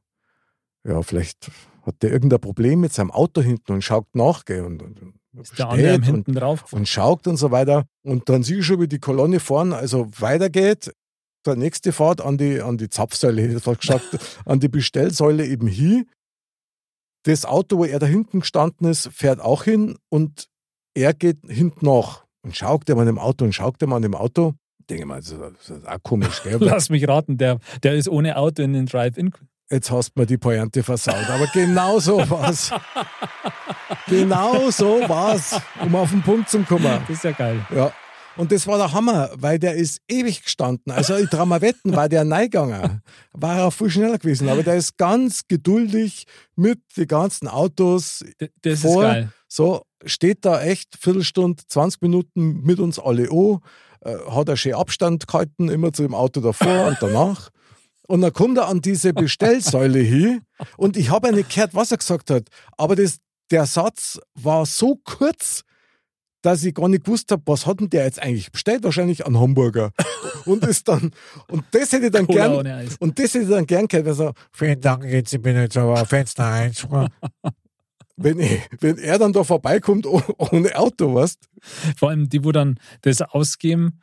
ja, 0.85 1.02
vielleicht 1.02 1.50
hat 1.83 2.02
der 2.02 2.12
irgendein 2.12 2.40
Problem 2.40 2.80
mit 2.80 2.95
seinem 2.95 3.11
Auto 3.11 3.42
hinten 3.42 3.73
und 3.73 3.83
schaut 3.83 4.07
nach, 4.14 4.47
gell? 4.47 4.64
Und, 4.64 4.83
und, 4.83 5.14
Ist 5.38 5.59
der 5.59 5.69
andere 5.69 6.00
hinten 6.00 6.35
drauf? 6.35 6.73
und 6.73 6.88
schaut 6.88 7.26
und 7.26 7.37
so 7.37 7.50
weiter. 7.50 7.85
Und 8.02 8.28
dann 8.30 8.42
sehe 8.42 8.61
ich 8.61 8.66
schon, 8.66 8.80
wie 8.80 8.88
die 8.88 9.00
Kolonne 9.00 9.38
vorn 9.38 9.75
also 9.75 10.09
weitergeht. 10.19 10.95
Der 11.47 11.57
nächste 11.57 11.93
fährt 11.93 12.21
an 12.21 12.37
die, 12.37 12.61
an 12.61 12.77
die 12.77 12.91
Zapfsäule, 12.91 13.43
hätte 13.43 13.57
ich 13.57 13.63
fast 13.63 13.81
gesagt, 13.81 14.19
an 14.45 14.61
die 14.61 14.69
Bestellsäule 14.69 15.47
eben 15.47 15.67
hin. 15.67 16.07
Das 17.25 17.45
Auto, 17.45 17.79
wo 17.79 17.85
er 17.85 17.99
da 17.99 18.07
hinten 18.07 18.41
gestanden 18.41 18.89
ist, 18.89 19.09
fährt 19.13 19.41
auch 19.41 19.65
hin 19.65 19.97
und 20.09 20.49
er 20.95 21.15
geht 21.15 21.39
hinten 21.47 21.87
nach 21.87 22.25
und 22.43 22.57
schaut 22.57 22.89
er 22.89 22.97
mal 22.97 23.07
dem 23.07 23.19
Auto 23.19 23.45
und 23.45 23.55
schaut 23.55 23.81
er 23.81 23.89
mal 23.89 23.97
an 23.97 24.03
dem 24.03 24.15
Auto. 24.15 24.55
Ich 24.81 24.87
denke 24.87 25.07
mal, 25.07 25.21
das 25.21 25.31
ist, 25.31 25.41
das 25.41 25.79
ist 25.79 25.89
auch 25.89 26.03
komisch, 26.03 26.43
gell? 26.43 26.59
Lass 26.61 26.91
mich 26.91 27.07
raten, 27.07 27.39
der, 27.39 27.59
der 27.83 27.95
ist 27.95 28.09
ohne 28.09 28.37
Auto 28.37 28.63
in 28.63 28.73
den 28.73 28.87
Drive-In. 28.87 29.33
Jetzt 29.71 29.91
hast 29.91 30.15
du 30.15 30.21
mir 30.21 30.27
die 30.27 30.37
Pointe 30.39 30.83
versaut. 30.83 31.31
Aber 31.31 31.47
genau 31.47 32.01
so 32.01 32.19
war's. 32.29 32.73
genau 34.09 34.71
so 34.71 35.01
war's, 35.09 35.61
um 35.81 35.95
auf 35.95 36.11
den 36.11 36.23
Punkt 36.23 36.49
zu 36.49 36.61
kommen. 36.65 37.01
Das 37.07 37.11
ist 37.11 37.25
ja 37.25 37.31
geil. 37.31 37.65
Ja. 37.73 37.93
Und 38.37 38.53
das 38.53 38.67
war 38.67 38.79
der 38.79 38.93
Hammer, 38.93 39.31
weil 39.35 39.59
der 39.59 39.75
ist 39.75 40.01
ewig 40.09 40.45
gestanden. 40.45 40.93
Also 40.93 41.17
ich 41.17 41.29
trau 41.29 41.45
mal 41.47 41.61
wetten, 41.61 41.95
war 41.95 42.09
der 42.09 42.25
Neiganger. 42.25 43.03
War 43.33 43.59
er 43.59 43.71
viel 43.71 43.91
schneller 43.91 44.19
gewesen. 44.19 44.49
Aber 44.49 44.63
der 44.63 44.77
ist 44.77 44.97
ganz 44.97 45.43
geduldig 45.49 46.27
mit 46.57 46.81
den 46.97 47.09
ganzen 47.09 47.49
Autos 47.49 48.25
D 48.41 48.49
das 48.63 48.81
vor. 48.81 49.05
ist 49.05 49.09
geil. 49.09 49.33
So 49.49 49.83
steht 50.05 50.45
da 50.45 50.63
echt 50.63 50.97
Viertelstunde, 50.99 51.63
20 51.67 52.03
Minuten 52.03 52.63
mit 52.63 52.79
uns 52.79 52.99
alle 52.99 53.29
an. 53.31 53.59
Äh, 54.03 54.17
hat 54.31 54.49
er 54.49 54.57
schön 54.57 54.75
Abstand 54.75 55.27
gehalten, 55.27 55.69
immer 55.69 55.93
zu 55.93 56.03
dem 56.03 56.15
Auto 56.15 56.41
davor 56.41 56.87
und 56.87 56.99
danach. 57.01 57.51
Und 58.07 58.23
dann 58.23 58.33
kommt 58.33 58.59
er 58.59 58.67
an 58.69 58.81
diese 58.81 59.13
Bestellsäule 59.13 60.01
hin 60.01 60.41
und 60.77 60.97
ich 60.97 61.11
habe 61.11 61.29
ja 61.29 61.35
nicht 61.35 61.51
gehört, 61.55 61.75
was 61.75 61.93
er 61.93 61.99
gesagt 61.99 62.31
hat. 62.31 62.49
Aber 62.77 62.97
das, 62.97 63.19
der 63.51 63.67
Satz 63.67 64.19
war 64.35 64.67
so 64.67 64.99
kurz, 65.05 65.63
dass 66.43 66.65
ich 66.65 66.75
gar 66.75 66.89
nicht 66.89 67.05
gewusst 67.05 67.31
habe, 67.33 67.43
was 67.47 67.67
hat 67.67 67.81
denn 67.81 67.91
der 67.91 68.05
jetzt 68.05 68.23
eigentlich 68.23 68.51
bestellt? 68.51 68.85
Wahrscheinlich 68.85 69.27
einen 69.27 69.39
Hamburger. 69.39 69.93
Und 70.47 70.65
ist 70.65 70.89
dann, 70.89 71.11
und 71.49 71.65
das 71.71 71.93
hätte 71.93 72.07
ich 72.07 72.13
dann 72.13 72.27
Cola 72.27 72.63
gern, 72.63 72.89
und 72.99 73.19
das 73.19 73.35
hätte 73.35 73.45
ich 73.45 73.51
dann 73.51 73.67
gern 73.67 73.87
gehört, 73.87 74.07
also, 74.07 74.33
Vielen 74.53 74.81
Dank, 74.81 75.05
jetzt 75.05 75.35
ich 75.35 75.43
bin 75.43 75.55
jetzt 75.55 75.77
aber 75.77 76.07
Fenster 76.07 76.47
1. 76.47 76.89
wenn, 78.17 78.41
ich, 78.41 78.61
wenn 78.81 78.97
er 78.97 79.19
dann 79.19 79.35
da 79.35 79.45
vorbeikommt 79.45 80.07
oh- 80.07 80.23
ohne 80.39 80.75
Auto, 80.77 81.15
weißt 81.15 81.47
Vor 81.97 82.09
allem 82.09 82.31
die, 82.31 82.43
wo 82.43 82.53
dann 82.53 82.81
das 83.03 83.21
ausgeben, 83.21 84.01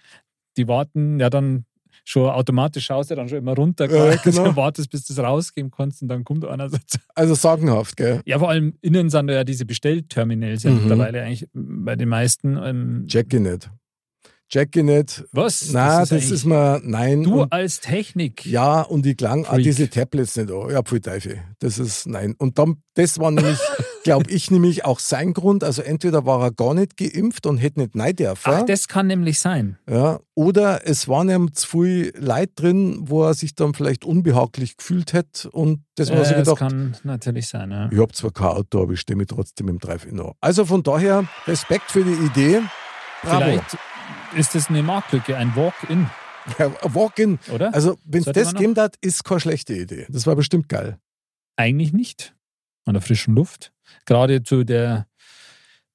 die 0.57 0.67
warten 0.67 1.19
ja 1.19 1.31
dann 1.31 1.65
schon 2.09 2.29
automatisch, 2.29 2.85
schaust 2.85 3.09
ja 3.09 3.15
dann 3.17 3.27
schon 3.27 3.39
immer 3.39 3.53
runter, 3.53 3.89
Ja, 3.91 4.15
genau. 4.23 4.55
wartest, 4.55 4.89
bis 4.89 5.05
du 5.05 5.11
es 5.13 5.19
rausgeben 5.19 5.71
kannst 5.71 6.01
und 6.01 6.07
dann 6.07 6.23
kommt 6.23 6.45
einer. 6.45 6.69
so- 6.69 6.77
Also 7.15 7.33
sagenhaft, 7.35 7.97
gell? 7.97 8.21
Ja, 8.25 8.39
vor 8.39 8.49
allem 8.49 8.75
innen 8.81 9.09
sind 9.09 9.29
ja 9.29 9.43
diese 9.43 9.65
Bestellterminals 9.65 10.63
ja 10.63 10.71
Mhm. 10.71 10.77
mittlerweile 10.79 11.21
eigentlich 11.23 11.47
bei 11.53 11.97
den 11.97 12.07
meisten. 12.07 12.57
Ähm, 12.63 13.05
Jackie 13.09 13.39
nicht. 13.41 13.69
Jackie 14.49 14.83
nicht. 14.83 15.25
was? 15.33 15.69
Na, 15.73 15.99
das, 15.99 16.11
eigentlich- 16.11 16.31
ist 16.31 16.45
mir, 16.45 16.79
nein. 16.83 17.23
Du 17.23 17.41
und, 17.41 17.51
als 17.51 17.81
Technik. 17.81 18.45
ja, 18.45 18.81
und 18.81 19.05
ich 19.05 19.17
klang 19.17 19.43
auch 19.45 19.49
Freak. 19.55 19.63
diese 19.63 19.89
Tablets 19.89 20.35
nicht 20.37 20.49
an. 20.51 20.69
Ja, 20.69 20.81
viel 20.85 21.01
Teufel. 21.01 21.39
Das 21.59 21.77
ist, 21.79 22.07
nein. 22.07 22.33
Und 22.37 22.57
dann, 22.57 22.77
das 22.93 23.19
war 23.19 23.29
nämlich, 23.31 23.57
glaube 24.05 24.31
ich, 24.31 24.49
nämlich 24.49 24.85
auch 24.85 24.99
sein 24.99 25.33
Grund. 25.33 25.65
Also 25.65 25.81
entweder 25.81 26.25
war 26.25 26.41
er 26.41 26.51
gar 26.51 26.73
nicht 26.73 26.95
geimpft 26.95 27.45
und 27.45 27.57
hätte 27.57 27.81
nicht 27.81 27.95
nein 27.95 28.15
dürfen. 28.15 28.53
Ach, 28.53 28.63
das 28.65 28.87
kann 28.87 29.07
nämlich 29.07 29.39
sein. 29.39 29.77
Ja, 29.89 30.19
oder 30.33 30.87
es 30.87 31.09
waren 31.09 31.29
ihm 31.29 31.53
zu 31.53 31.67
viel 31.67 32.13
Leid 32.17 32.51
drin, 32.55 32.99
wo 33.01 33.23
er 33.25 33.33
sich 33.33 33.53
dann 33.53 33.73
vielleicht 33.73 34.05
unbehaglich 34.05 34.77
gefühlt 34.77 35.11
hätte 35.11 35.49
und 35.51 35.83
das 35.95 36.09
war 36.09 36.19
Äh, 36.19 36.25
so 36.25 36.31
das 36.35 36.37
gedacht, 36.45 36.59
kann 36.59 36.95
natürlich 37.03 37.47
sein. 37.49 37.71
Ja. 37.71 37.89
ich 37.91 37.99
habe 37.99 38.13
zwar 38.13 38.31
kein 38.31 38.47
Auto, 38.47 38.81
aber 38.83 38.93
ich 38.93 39.01
stehe 39.01 39.17
mich 39.17 39.27
trotzdem 39.27 39.67
im 39.67 39.79
Drive-In 39.79 40.19
an. 40.21 40.31
Also 40.39 40.63
von 40.65 40.83
daher 40.83 41.25
Respekt 41.47 41.91
für 41.91 42.03
die 42.05 42.13
Idee. 42.13 42.61
Bravo. 43.23 43.43
Vielleicht 43.43 43.77
ist 44.35 44.55
das 44.55 44.69
eine 44.69 44.83
Marktlücke, 44.83 45.35
ein 45.37 45.55
Walk-in, 45.55 46.09
Ja, 46.59 46.71
Walk-in. 46.93 47.39
oder? 47.53 47.73
Also 47.73 47.97
wenn 48.05 48.21
es 48.23 48.31
das 48.31 48.53
gegeben 48.53 48.75
hat, 48.77 48.95
ist 49.01 49.23
keine 49.23 49.39
schlechte 49.39 49.73
Idee. 49.73 50.05
Das 50.09 50.25
war 50.27 50.35
bestimmt 50.35 50.69
geil. 50.69 50.97
Eigentlich 51.55 51.93
nicht. 51.93 52.35
An 52.85 52.93
der 52.93 53.01
frischen 53.01 53.35
Luft. 53.35 53.73
Gerade 54.05 54.43
zu 54.43 54.63
der 54.63 55.07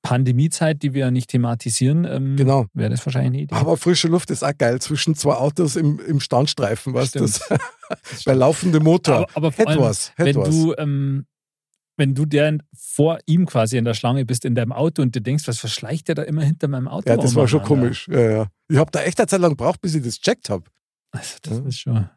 Pandemiezeit, 0.02 0.82
die 0.82 0.94
wir 0.94 1.10
nicht 1.12 1.30
thematisieren, 1.30 2.04
ähm, 2.04 2.36
Genau. 2.36 2.66
wäre 2.74 2.90
das 2.90 3.06
wahrscheinlich 3.06 3.28
eine 3.30 3.42
Idee. 3.42 3.54
Aber 3.54 3.76
frische 3.76 4.08
Luft 4.08 4.30
ist 4.30 4.42
auch 4.42 4.56
geil. 4.58 4.80
Zwischen 4.80 5.14
zwei 5.14 5.34
Autos 5.34 5.76
im, 5.76 6.00
im 6.00 6.18
Standstreifen, 6.20 6.92
weißt 6.92 7.14
du? 7.14 7.20
Das, 7.20 7.40
bei 8.26 8.34
laufendem 8.34 8.82
Motor. 8.82 9.14
aber, 9.18 9.28
aber 9.36 9.52
vor 9.52 9.68
allem, 9.68 9.80
was, 9.80 10.12
wenn 10.16 10.34
was. 10.36 10.48
du, 10.50 10.74
ähm, 10.76 11.26
wenn 11.96 12.14
du 12.14 12.24
der 12.24 12.58
vor 12.74 13.18
ihm 13.26 13.46
quasi 13.46 13.76
in 13.76 13.84
der 13.84 13.94
Schlange 13.94 14.24
bist, 14.24 14.44
in 14.44 14.54
deinem 14.54 14.72
Auto 14.72 15.02
und 15.02 15.14
du 15.14 15.20
denkst, 15.20 15.46
was 15.46 15.58
verschleicht 15.58 16.08
der 16.08 16.14
da 16.14 16.22
immer 16.22 16.42
hinter 16.42 16.68
meinem 16.68 16.88
Auto? 16.88 17.08
ja, 17.08 17.16
das 17.16 17.34
war 17.34 17.46
schon 17.48 17.62
komisch. 17.62 18.08
Ja, 18.08 18.30
ja. 18.30 18.46
Ich 18.68 18.76
habe 18.78 18.90
da 18.90 19.02
echt 19.02 19.18
eine 19.20 19.26
Zeit 19.26 19.40
lang 19.40 19.50
gebraucht, 19.50 19.80
bis 19.80 19.94
ich 19.94 20.02
das 20.02 20.18
checkt 20.20 20.48
habe. 20.50 20.64
Also 21.10 21.36
das 21.42 21.58
Ja. 21.58 21.64
ist 21.66 21.78
schon. 21.78 22.08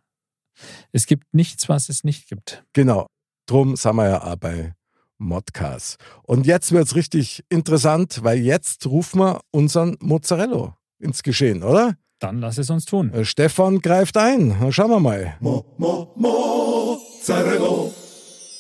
Es 0.94 1.05
gibt 1.05 1.34
nichts, 1.34 1.67
was 1.67 1.89
es 1.89 2.03
nicht 2.05 2.29
gibt. 2.29 2.63
Genau. 2.74 3.08
Drum 3.48 3.75
sind 3.75 3.96
wir 3.98 4.08
ja 4.08 4.24
auch 4.24 4.38
bei 4.38 4.74
Modcast. 5.17 5.98
Und 6.24 6.46
jetzt 6.46 6.72
wird 6.72 6.86
es 6.88 6.96
richtig 6.96 7.44
interessant, 7.50 8.24
weil 8.24 8.39
jetzt 8.39 8.86
rufen 8.88 9.20
wir 9.20 9.41
unseren 9.51 9.98
Mozzarella 10.00 10.77
ins 11.00 11.24
Geschehen, 11.24 11.62
oder? 11.63 11.96
Dann 12.20 12.39
lass 12.39 12.58
es 12.58 12.70
uns 12.70 12.86
tun. 12.86 13.13
Äh, 13.13 13.25
Stefan 13.25 13.79
greift 13.79 14.15
ein. 14.17 14.55
Schauen 14.72 14.89
wir 14.89 15.00
mal. 15.01 15.38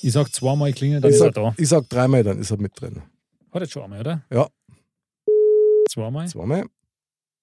Ich 0.01 0.11
sag 0.13 0.33
zweimal 0.33 0.71
klingeln, 0.73 1.01
dann 1.01 1.09
Ich 1.11 1.15
ist 1.15 1.21
er 1.21 1.27
sag, 1.27 1.33
da. 1.35 1.53
ich 1.57 1.67
sag 1.69 1.89
dreimal, 1.89 2.23
dann 2.23 2.39
ist 2.39 2.51
er 2.51 2.57
mit 2.57 2.79
drin. 2.79 3.01
Hat 3.51 3.61
jetzt 3.61 3.71
schon 3.73 3.83
einmal, 3.83 3.99
oder? 4.01 4.21
Ja. 4.31 4.47
Zweimal? 5.89 6.27
Zweimal. 6.27 6.65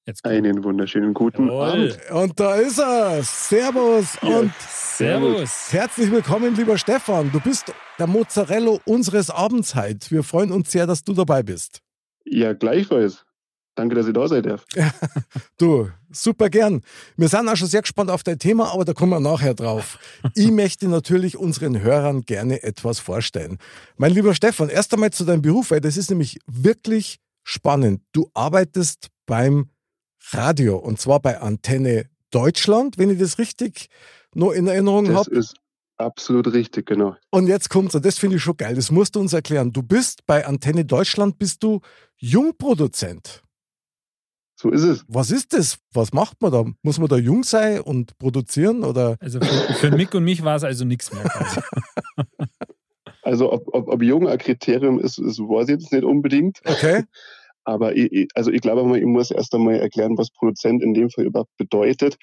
Jetzt 0.06 0.22
kommt. 0.22 0.34
Einen 0.34 0.64
wunderschönen 0.64 1.14
guten 1.14 1.46
Jawohl. 1.46 1.62
Abend. 1.92 2.10
Und 2.10 2.40
da 2.40 2.54
ist 2.56 2.78
er. 2.78 3.22
Servus 3.22 4.16
und 4.22 4.52
Servus. 4.68 5.72
herzlich 5.72 6.10
willkommen, 6.10 6.54
lieber 6.56 6.76
Stefan. 6.76 7.30
Du 7.30 7.40
bist 7.40 7.72
der 7.98 8.06
Mozzarella 8.08 8.78
unseres 8.84 9.30
Abends 9.30 9.74
heute. 9.76 10.10
Wir 10.10 10.22
freuen 10.24 10.50
uns 10.50 10.72
sehr, 10.72 10.86
dass 10.86 11.04
du 11.04 11.12
dabei 11.14 11.42
bist. 11.42 11.80
Ja, 12.24 12.52
gleichfalls. 12.52 13.24
Danke, 13.76 13.94
dass 13.94 14.06
ihr 14.06 14.12
da 14.12 14.26
seid. 14.28 14.46
darf. 14.46 14.66
Du, 15.58 15.88
super 16.12 16.50
gern. 16.50 16.82
Wir 17.16 17.28
sind 17.28 17.48
auch 17.48 17.56
schon 17.56 17.68
sehr 17.68 17.82
gespannt 17.82 18.10
auf 18.10 18.22
dein 18.22 18.38
Thema, 18.38 18.72
aber 18.72 18.84
da 18.84 18.92
kommen 18.92 19.12
wir 19.12 19.20
nachher 19.20 19.54
drauf. 19.54 19.98
Ich 20.34 20.50
möchte 20.50 20.88
natürlich 20.88 21.36
unseren 21.36 21.80
Hörern 21.80 22.22
gerne 22.22 22.62
etwas 22.62 22.98
vorstellen. 22.98 23.58
Mein 23.96 24.12
lieber 24.12 24.34
Stefan, 24.34 24.68
erst 24.68 24.92
einmal 24.94 25.10
zu 25.10 25.24
deinem 25.24 25.42
Beruf, 25.42 25.70
weil 25.70 25.80
das 25.80 25.96
ist 25.96 26.10
nämlich 26.10 26.38
wirklich 26.46 27.18
spannend. 27.44 28.02
Du 28.12 28.30
arbeitest 28.34 29.08
beim 29.26 29.70
Radio 30.30 30.76
und 30.76 31.00
zwar 31.00 31.20
bei 31.20 31.40
Antenne 31.40 32.06
Deutschland, 32.30 32.98
wenn 32.98 33.10
ich 33.10 33.18
das 33.18 33.38
richtig 33.38 33.88
noch 34.34 34.52
in 34.52 34.66
Erinnerung 34.66 35.06
Das 35.06 35.14
habe. 35.16 35.30
ist 35.36 35.54
absolut 35.98 36.52
richtig, 36.52 36.86
genau. 36.86 37.16
Und 37.30 37.46
jetzt 37.46 37.68
kommt's, 37.68 37.94
und 37.94 38.04
das 38.04 38.18
finde 38.18 38.36
ich 38.36 38.42
schon 38.42 38.56
geil, 38.56 38.74
das 38.74 38.90
musst 38.90 39.14
du 39.16 39.20
uns 39.20 39.32
erklären. 39.32 39.72
Du 39.72 39.82
bist 39.82 40.26
bei 40.26 40.46
Antenne 40.46 40.84
Deutschland, 40.84 41.38
bist 41.38 41.62
du 41.62 41.80
Jungproduzent. 42.16 43.42
So 44.54 44.70
ist 44.70 44.82
es. 44.82 45.04
Was 45.08 45.30
ist 45.30 45.52
das? 45.52 45.78
Was 45.92 46.12
macht 46.12 46.40
man 46.40 46.52
da? 46.52 46.64
Muss 46.82 46.98
man 46.98 47.08
da 47.08 47.16
jung 47.16 47.42
sein 47.42 47.80
und 47.80 48.16
produzieren 48.18 48.84
oder? 48.84 49.16
Also 49.20 49.40
für, 49.40 49.74
für 49.74 49.90
Mick 49.90 50.14
und 50.14 50.24
mich 50.24 50.44
war 50.44 50.56
es 50.56 50.64
also 50.64 50.84
nichts 50.84 51.12
mehr. 51.12 51.24
Also, 53.22 53.52
ob, 53.52 53.72
ob, 53.72 53.88
ob 53.88 54.02
jung 54.02 54.28
ein 54.28 54.38
Kriterium 54.38 54.98
ist, 54.98 55.18
ist, 55.18 55.38
weiß 55.38 55.68
ich 55.68 55.80
jetzt 55.80 55.92
nicht 55.92 56.04
unbedingt. 56.04 56.60
Okay. 56.64 57.04
Aber 57.64 57.96
ich, 57.96 58.28
also 58.34 58.50
ich 58.50 58.60
glaube 58.60 58.84
mal, 58.84 58.98
ich 58.98 59.04
muss 59.04 59.30
erst 59.30 59.54
einmal 59.54 59.76
erklären, 59.76 60.18
was 60.18 60.30
Produzent 60.30 60.82
in 60.82 60.94
dem 60.94 61.08
Fall 61.08 61.26
überhaupt 61.26 61.56
bedeutet. 61.56 62.16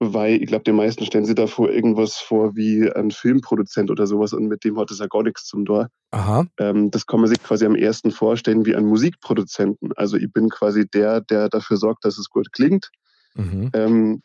Weil 0.00 0.42
ich 0.42 0.46
glaube, 0.46 0.64
die 0.64 0.72
meisten 0.72 1.04
stellen 1.04 1.26
sich 1.26 1.34
davor 1.34 1.70
irgendwas 1.70 2.16
vor 2.16 2.56
wie 2.56 2.90
ein 2.90 3.10
Filmproduzent 3.10 3.90
oder 3.90 4.06
sowas 4.06 4.32
und 4.32 4.46
mit 4.46 4.64
dem 4.64 4.78
hat 4.78 4.90
es 4.90 4.98
ja 4.98 5.06
gar 5.06 5.22
nichts 5.22 5.44
zum 5.44 5.66
Tor. 5.66 5.88
Aha. 6.10 6.46
Ähm, 6.58 6.90
das 6.90 7.06
kann 7.06 7.20
man 7.20 7.28
sich 7.28 7.42
quasi 7.42 7.66
am 7.66 7.76
ersten 7.76 8.10
vorstellen 8.10 8.64
wie 8.64 8.74
einen 8.74 8.88
Musikproduzenten. 8.88 9.92
Also 9.96 10.16
ich 10.16 10.32
bin 10.32 10.48
quasi 10.48 10.88
der, 10.88 11.20
der 11.20 11.50
dafür 11.50 11.76
sorgt, 11.76 12.06
dass 12.06 12.16
es 12.16 12.30
gut 12.30 12.50
klingt. 12.52 12.90
Mhm. 13.34 13.70
Ähm, 13.74 14.22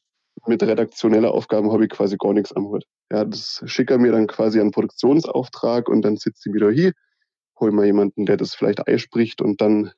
mit 0.47 0.63
redaktioneller 0.63 1.31
Aufgaben 1.31 1.71
habe 1.73 1.83
ich 1.83 1.91
quasi 1.91 2.15
gar 2.17 2.33
nichts 2.33 2.53
am 2.53 2.67
Hut. 2.67 2.85
Ja, 3.11 3.25
das 3.25 3.61
schicke 3.65 3.97
mir 3.97 4.13
dann 4.13 4.27
quasi 4.27 4.61
einen 4.61 4.71
Produktionsauftrag 4.71 5.89
und 5.89 6.03
dann 6.03 6.15
sitzt 6.15 6.43
sie 6.43 6.53
wieder 6.53 6.71
hier, 6.71 6.93
hol 7.59 7.71
mal 7.71 7.85
jemanden, 7.85 8.25
der 8.25 8.37
das 8.37 8.55
vielleicht 8.55 8.87
einspricht 8.87 9.41
und 9.41 9.59
dann 9.59 9.91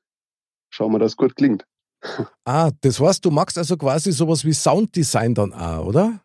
schauen 0.70 0.92
wir, 0.92 1.00
dass 1.00 1.12
es 1.12 1.18
gut 1.18 1.36
klingt. 1.36 1.66
Ah, 2.46 2.72
das 2.82 3.00
heißt, 3.00 3.24
du 3.26 3.32
machst 3.32 3.58
also 3.58 3.78
quasi 3.78 4.12
sowas 4.12 4.46
wie 4.46 4.54
Sounddesign 4.54 5.34
dann 5.34 5.54
auch, 5.54 5.86
oder? 5.86 6.22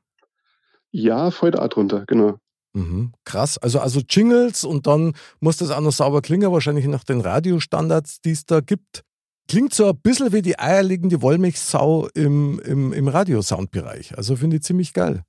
Ja, 0.91 1.31
voll 1.31 1.51
da 1.51 1.67
drunter, 1.69 2.05
genau. 2.07 2.39
Mhm. 2.75 3.13
Krass. 3.25 3.59
Also, 3.59 3.81
also 3.81 4.01
Jingles 4.09 4.65
und 4.65 4.87
dann 4.87 5.15
muss 5.41 5.59
das 5.59 5.71
auch 5.71 5.81
noch 5.81 5.93
sauber 5.93 6.23
klingen, 6.23 6.53
wahrscheinlich 6.53 6.87
nach 6.87 7.05
den 7.05 7.21
Radiostandards, 7.21 8.21
die 8.21 8.33
es 8.33 8.47
da 8.47 8.61
gibt. 8.61 9.03
Klingt 9.49 9.75
so 9.75 9.89
ein 9.89 9.99
bisschen 10.01 10.33
wie 10.33 10.43
die 10.43 10.59
eierlegende 10.59 11.21
Wollmilchsau 11.21 12.09
im, 12.15 12.61
im, 12.61 12.93
im 12.93 13.09
Radiosoundbereich. 13.09 14.17
Also 14.17 14.37
finde 14.37 14.57
ich 14.57 14.63
ziemlich 14.63 14.93
geil. 14.95 15.25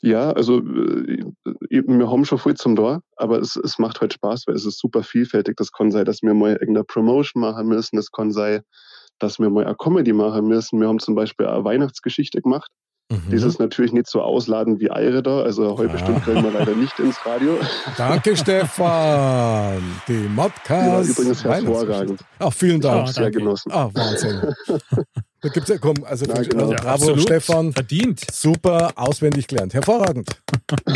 Ja, 0.00 0.32
also 0.32 0.58
äh, 0.58 1.24
wir 1.70 2.10
haben 2.10 2.24
schon 2.24 2.38
viel 2.38 2.54
zum 2.54 2.76
Tor, 2.76 3.00
aber 3.16 3.38
es, 3.38 3.56
es 3.56 3.78
macht 3.78 4.00
halt 4.00 4.12
Spaß, 4.12 4.46
weil 4.46 4.54
es 4.54 4.66
ist 4.66 4.78
super 4.78 5.02
vielfältig. 5.02 5.56
Das 5.56 5.72
kann 5.72 5.90
sein, 5.90 6.04
dass 6.04 6.22
wir 6.22 6.34
mal 6.34 6.52
irgendeine 6.52 6.84
Promotion 6.84 7.40
machen 7.40 7.68
müssen. 7.68 7.96
Das 7.96 8.10
kann 8.10 8.30
sein, 8.30 8.62
dass 9.18 9.38
wir 9.38 9.50
mal 9.50 9.64
eine 9.64 9.74
Comedy 9.76 10.12
machen 10.12 10.46
müssen. 10.48 10.80
Wir 10.80 10.88
haben 10.88 10.98
zum 10.98 11.14
Beispiel 11.14 11.46
eine 11.46 11.64
Weihnachtsgeschichte 11.64 12.40
gemacht. 12.42 12.70
Mhm. 13.10 13.22
Das 13.30 13.42
ist 13.42 13.58
natürlich 13.60 13.92
nicht 13.92 14.08
so 14.08 14.22
ausladend 14.22 14.80
wie 14.80 14.90
Eire 14.90 15.22
da. 15.22 15.42
Also 15.42 15.76
heute 15.76 15.94
Ah. 15.94 15.98
Stunde 15.98 16.20
kriegen 16.22 16.42
wir 16.42 16.50
leider 16.52 16.74
nicht 16.74 16.98
ins 16.98 17.16
Radio. 17.26 17.58
Danke, 17.98 18.34
Stefan. 18.36 19.82
Die 20.08 20.12
Modcast. 20.34 21.10
übrigens 21.10 21.44
hervorragend. 21.44 22.20
Ach, 22.38 22.52
vielen 22.52 22.80
Dank. 22.80 23.06
Ja, 23.06 23.12
Sehr 23.12 23.22
danke. 23.24 23.38
genossen. 23.40 23.70
Ah, 23.72 23.90
Wahnsinn. 23.92 24.40
da 25.42 25.48
gibt's 25.50 25.68
ja, 25.68 25.76
komm, 25.78 25.96
also, 26.04 26.24
Ja, 26.24 26.34
genau. 26.42 26.60
also 26.62 26.72
Ja, 26.72 26.78
bravo, 26.80 26.90
absolut. 26.94 27.20
Stefan. 27.20 27.72
Verdient. 27.74 28.20
Super, 28.32 28.92
auswendig 28.96 29.48
gelernt. 29.48 29.74
Hervorragend. 29.74 30.28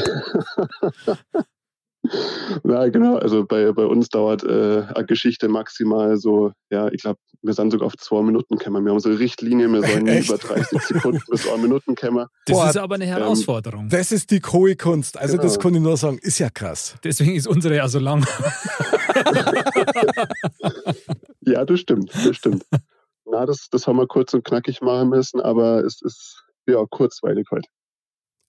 Ja, 2.65 2.89
genau. 2.89 3.17
Also 3.17 3.45
bei, 3.45 3.73
bei 3.73 3.85
uns 3.85 4.09
dauert 4.09 4.43
äh, 4.43 4.83
eine 4.95 5.07
Geschichte 5.07 5.49
maximal 5.49 6.17
so, 6.17 6.53
ja, 6.71 6.89
ich 6.89 7.03
glaube, 7.03 7.19
wir 7.43 7.55
sind 7.55 7.71
sogar 7.71 7.87
auf 7.87 7.97
zwei 7.97 8.23
Minuten 8.23 8.59
kämmer. 8.59 8.81
Wir 8.81 8.91
haben 8.91 9.01
so 9.01 9.09
eine 9.09 9.19
Richtlinie, 9.19 9.69
wir 9.69 9.83
sollen 9.83 10.07
Echt? 10.09 10.29
über 10.29 10.39
30 10.39 10.83
Sekunden 10.83 11.21
bis 11.29 11.43
zwei 11.43 11.57
Minuten 11.59 11.95
kämmer. 11.95 12.29
Das 12.47 12.57
Boah, 12.57 12.69
ist 12.71 12.77
aber 12.77 12.97
eine 12.97 13.07
Herausforderung. 13.07 13.89
Das 13.89 14.11
ist 14.13 14.31
die 14.31 14.41
hohe 14.41 14.77
Kunst. 14.77 15.17
Also, 15.19 15.37
das 15.37 15.53
Genau. 15.55 15.63
kann 15.63 15.75
ich 15.75 15.81
nur 15.81 15.97
sagen, 15.97 16.19
ist 16.21 16.39
ja 16.39 16.51
krass. 16.51 16.97
Deswegen 17.05 17.35
ist 17.37 17.47
unsere 17.47 17.77
ja 17.77 17.89
so 17.89 17.99
lang. 17.99 18.27
Ja, 21.41 21.65
das 21.65 21.81
stimmt, 21.81 22.13
das 22.15 22.37
stimmt. 22.37 22.65
Na, 23.25 23.47
das, 23.47 23.69
das 23.71 23.87
haben 23.87 23.97
wir 23.97 24.07
kurz 24.07 24.35
und 24.35 24.45
knackig 24.45 24.81
machen 24.83 25.09
müssen, 25.09 25.41
aber 25.41 25.85
es 25.85 26.03
ist 26.03 26.45
ja 26.67 26.85
kurzweilig 26.91 27.47
heute. 27.51 27.69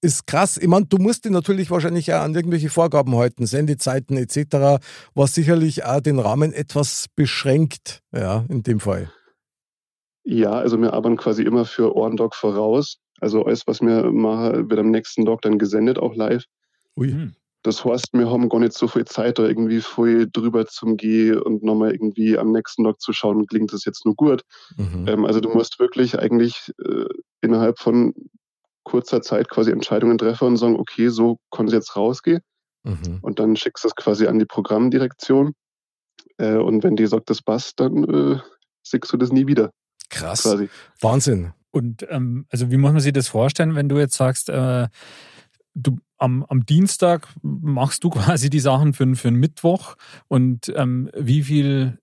Ist 0.02 0.28
krass. 0.28 0.58
Ich 0.58 0.68
meine, 0.68 0.86
du 0.86 0.98
musst 0.98 1.26
dich 1.26 1.32
natürlich 1.32 1.70
wahrscheinlich 1.72 2.14
auch 2.14 2.22
an 2.22 2.34
irgendwelche 2.34 2.70
Vorgaben 2.70 3.16
halten, 3.16 3.46
Sendezeiten 3.46 4.16
etc., 4.16 4.82
was 5.14 5.36
sicherlich 5.36 5.84
auch 5.84 6.00
den 6.00 6.20
Rahmen 6.20 6.54
etwas 6.54 7.08
beschränkt, 7.16 8.02
ja, 8.14 8.46
in 8.48 8.64
dem 8.64 8.80
Fall. 8.80 9.12
Ja, 10.24 10.52
also 10.52 10.80
wir 10.80 10.94
arbeiten 10.94 11.18
quasi 11.18 11.44
immer 11.44 11.66
für 11.66 11.96
Ohrendog 11.96 12.36
voraus. 12.36 13.00
Also 13.20 13.44
alles, 13.44 13.68
was 13.68 13.82
wir 13.82 14.12
machen, 14.12 14.70
wird 14.70 14.80
am 14.80 14.92
nächsten 14.92 15.26
Tag 15.26 15.42
dann 15.42 15.60
gesendet, 15.60 15.98
auch 15.98 16.16
live. 16.16 16.46
Ui. 16.96 17.12
Hm. 17.12 17.36
Das 17.64 17.84
heißt, 17.84 18.14
wir 18.14 18.30
haben 18.30 18.48
gar 18.48 18.60
nicht 18.60 18.74
so 18.74 18.88
viel 18.88 19.04
Zeit, 19.04 19.38
da 19.38 19.46
irgendwie 19.46 19.82
viel 19.82 20.30
drüber 20.32 20.66
zum 20.66 20.96
Gehen 20.96 21.42
und 21.42 21.62
nochmal 21.62 21.92
irgendwie 21.92 22.38
am 22.38 22.54
nächsten 22.54 22.86
Tag 22.86 23.02
zu 23.02 23.12
schauen, 23.12 23.48
klingt 23.48 23.74
das 23.74 23.84
jetzt 23.84 24.06
nur 24.06 24.16
gut. 24.16 24.44
Mhm. 24.78 25.06
Ähm, 25.08 25.26
also 25.26 25.42
du 25.42 25.50
musst 25.50 25.78
wirklich 25.78 26.18
eigentlich 26.18 26.72
äh, 26.86 27.06
innerhalb 27.42 27.78
von 27.78 28.14
kurzer 28.90 29.22
Zeit 29.22 29.50
quasi 29.50 29.72
Entscheidungen 29.72 30.18
treffen 30.18 30.48
und 30.48 30.58
sagen, 30.58 30.76
okay, 30.76 31.10
so 31.10 31.38
kann 31.52 31.68
es 31.68 31.74
jetzt 31.74 31.96
rausgehen. 31.96 32.42
Mhm. 32.84 33.20
Und 33.22 33.40
dann 33.40 33.56
schickst 33.56 33.84
du 33.84 33.90
es 33.90 33.96
quasi 33.96 34.28
an 34.28 34.40
die 34.40 34.46
Programmdirektion. 34.46 35.54
Äh, 36.38 36.56
und 36.56 36.84
wenn 36.84 36.96
die 36.96 37.06
sagt, 37.06 37.30
das 37.30 37.42
passt, 37.42 37.80
dann 37.80 38.04
äh, 38.04 38.40
siehst 38.84 39.12
du 39.14 39.18
das 39.18 39.32
nie 39.32 39.48
wieder, 39.48 39.72
Krass. 40.10 40.44
quasi. 40.44 40.70
Wahnsinn. 41.02 41.54
Und 41.72 42.06
ähm, 42.10 42.46
also 42.50 42.72
wie 42.72 42.78
muss 42.78 42.92
man 42.92 43.02
sich 43.02 43.14
das 43.14 43.28
vorstellen, 43.28 43.76
wenn 43.76 43.90
du 43.90 43.98
jetzt 44.00 44.16
sagst, 44.16 44.50
äh, 44.50 44.88
du 45.76 45.98
am, 46.18 46.44
am 46.46 46.66
Dienstag 46.66 47.28
machst 47.44 48.04
du 48.04 48.10
quasi 48.10 48.50
die 48.50 48.60
Sachen 48.60 48.94
für, 48.94 49.16
für 49.16 49.28
einen 49.28 49.38
Mittwoch 49.38 49.96
und 50.28 50.74
ähm, 50.76 51.12
wie 51.16 51.44
viel 51.44 52.00